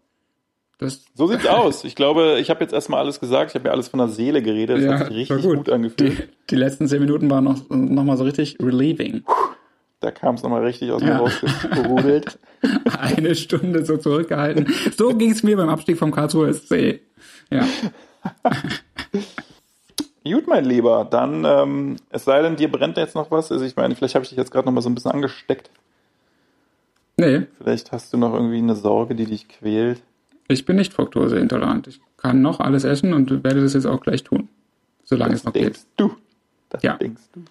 Das, 0.79 1.05
So 1.15 1.29
sieht's 1.29 1.47
aus. 1.47 1.85
Ich 1.85 1.95
glaube, 1.95 2.39
ich 2.41 2.51
habe 2.51 2.61
jetzt 2.61 2.73
erstmal 2.73 3.01
alles 3.01 3.21
gesagt. 3.21 3.51
Ich 3.51 3.55
habe 3.55 3.69
mir 3.69 3.73
alles 3.73 3.89
von 3.89 3.99
der 3.99 4.09
Seele 4.09 4.43
geredet. 4.43 4.79
Das 4.79 4.85
ja, 4.85 4.99
hat 4.99 5.09
sich 5.09 5.17
richtig 5.17 5.43
gut, 5.43 5.71
angefühlt. 5.71 6.19
Die, 6.19 6.29
die 6.51 6.57
letzten 6.57 6.89
zehn 6.89 7.01
Minuten 7.01 7.31
waren 7.31 7.45
noch, 7.45 7.69
noch 7.69 8.05
mal 8.05 8.17
so 8.17 8.25
richtig 8.25 8.59
relieving. 8.61 9.23
Da 10.03 10.11
kam 10.11 10.35
es 10.35 10.43
nochmal 10.43 10.63
richtig 10.65 10.91
aus 10.91 11.01
mir 11.01 11.09
Ja. 11.11 11.19
rausgerudelt. 11.19 12.39
Eine 12.99 13.35
Stunde 13.35 13.85
so 13.85 13.97
zurückgehalten. 13.97 14.67
So 14.97 15.15
ging 15.15 15.31
es 15.31 15.43
mir 15.43 15.57
beim 15.57 15.69
Abstieg 15.69 15.97
vom 15.99 16.11
Karlsruher 16.11 16.53
SC. 16.53 17.01
Ja. 17.51 17.67
Gut, 20.25 20.47
mein 20.47 20.65
Lieber. 20.65 21.07
Dann, 21.11 21.45
ähm, 21.45 21.97
es 22.11 22.25
sei 22.25 22.43
denn, 22.43 22.57
dir 22.57 22.71
brennt 22.71 22.97
jetzt 22.97 23.15
noch 23.15 23.31
was. 23.31 23.51
Also 23.51 23.65
ich 23.65 23.77
meine, 23.77 23.95
vielleicht 23.95 24.15
habe 24.15 24.23
ich 24.25 24.29
dich 24.29 24.39
jetzt 24.39 24.51
gerade 24.53 24.67
nochmal 24.67 24.83
so 24.83 24.89
ein 24.91 24.95
bisschen 24.95 25.11
angesteckt. 25.13 25.71
Nee, 27.17 27.47
Vielleicht 27.59 27.93
hast 27.93 28.13
du 28.13 28.17
noch 28.17 28.33
irgendwie 28.33 28.59
eine 28.59 28.75
Sorge, 28.75 29.15
die 29.15 29.27
dich 29.27 29.49
quält. 29.49 30.01
ich 30.49 30.65
bin 30.65 30.77
nicht 30.77 30.93
fruktoseintolerant. 30.95 31.87
Ich 31.89 32.01
kann 32.17 32.41
noch 32.43 32.59
alles 32.61 32.85
essen 32.85 33.13
und 33.15 33.31
werde 33.45 33.61
das 33.63 33.75
jetzt 33.75 33.87
auch 33.87 34.01
gleich 34.01 34.25
tun. 34.25 34.49
Solange 35.05 35.35
es 35.35 35.45
noch 35.45 35.53
denkst 35.53 35.81
geht. 35.81 35.87
du. 35.97 36.15
Das 36.71 36.83
Ja. 36.83 36.97
denkst 36.97 37.23
du. 37.35 37.43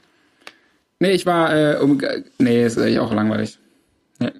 Nee, 1.02 1.14
ich 1.14 1.26
war, 1.26 1.52
äh, 1.52 1.78
um, 1.78 2.00
nee, 2.38 2.64
ist 2.64 2.78
eigentlich 2.78 3.00
auch 3.00 3.12
langweilig. 3.12 3.58
Nee. 4.20 4.34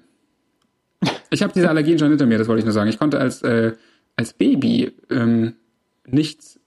Ich 1.30 1.42
habe 1.42 1.52
diese 1.52 1.68
Allergien 1.68 1.98
schon 1.98 2.10
hinter 2.10 2.24
mir, 2.24 2.38
das 2.38 2.46
wollte 2.46 2.60
ich 2.60 2.64
nur 2.64 2.72
sagen. 2.72 2.88
Ich 2.88 3.00
konnte 3.00 3.18
als, 3.18 3.42
äh, 3.42 3.72
als 4.14 4.32
Baby 4.32 4.94
ähm, 5.10 5.56
nichts, 6.06 6.60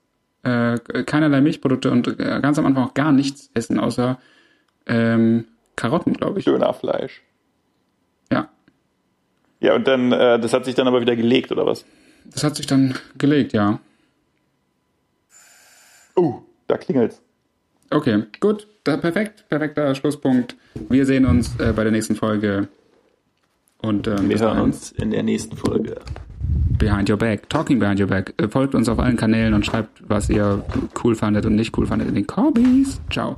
äh, 0.43 0.79
keinerlei 0.79 1.39
Milchprodukte 1.39 1.91
und 1.91 2.19
äh, 2.19 2.41
ganz 2.41 2.59
am 2.59 2.65
Anfang 2.65 2.83
auch 2.83 2.93
gar 2.93 3.13
nichts 3.13 3.49
essen, 3.53 3.79
außer 3.79 4.19
ähm, 4.85 5.45
Karotten, 5.77 6.11
glaube 6.11 6.39
ich. 6.39 6.45
Dönerfleisch. 6.45 7.23
Ja. 8.29 8.49
Ja, 9.61 9.75
und 9.75 9.87
dann, 9.87 10.11
äh, 10.11 10.37
das 10.41 10.51
hat 10.51 10.65
sich 10.65 10.75
dann 10.75 10.89
aber 10.89 10.99
wieder 10.99 11.15
gelegt, 11.15 11.53
oder 11.53 11.65
was? 11.65 11.85
Das 12.25 12.43
hat 12.43 12.57
sich 12.57 12.67
dann 12.67 12.95
gelegt, 13.17 13.53
ja. 13.53 13.79
Uh, 16.17 16.41
da 16.67 16.77
klingelt's. 16.77 17.21
Okay, 17.89 18.23
gut. 18.39 18.67
Da, 18.83 18.97
perfekt, 18.97 19.45
perfekter 19.49 19.95
Schlusspunkt. 19.95 20.55
Wir 20.89 21.05
sehen 21.05 21.25
uns 21.25 21.55
äh, 21.59 21.73
bei 21.73 21.83
der 21.83 21.91
nächsten 21.91 22.15
Folge. 22.15 22.67
Und 23.81 24.07
ähm, 24.07 24.29
Wir 24.29 24.39
hören 24.39 24.61
uns 24.61 24.91
in 24.91 25.11
der 25.11 25.23
nächsten 25.23 25.57
Folge. 25.57 25.95
Behind 26.77 27.09
Your 27.09 27.17
Back, 27.17 27.49
Talking 27.49 27.79
Behind 27.79 27.99
Your 27.99 28.07
Back. 28.07 28.33
Äh, 28.37 28.47
Folgt 28.47 28.75
uns 28.75 28.89
auf 28.89 28.99
allen 28.99 29.17
Kanälen 29.17 29.53
und 29.53 29.65
schreibt, 29.65 30.03
was 30.07 30.29
ihr 30.29 30.63
cool 31.03 31.15
fandet 31.15 31.45
und 31.45 31.55
nicht 31.55 31.77
cool 31.77 31.87
fandet 31.87 32.09
in 32.09 32.15
den 32.15 32.27
Corbys. 32.27 32.99
Ciao. 33.11 33.37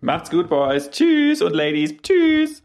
Macht's 0.00 0.30
gut, 0.30 0.48
Boys. 0.48 0.90
Tschüss 0.90 1.42
und 1.42 1.54
Ladies. 1.54 1.94
Tschüss. 2.02 2.62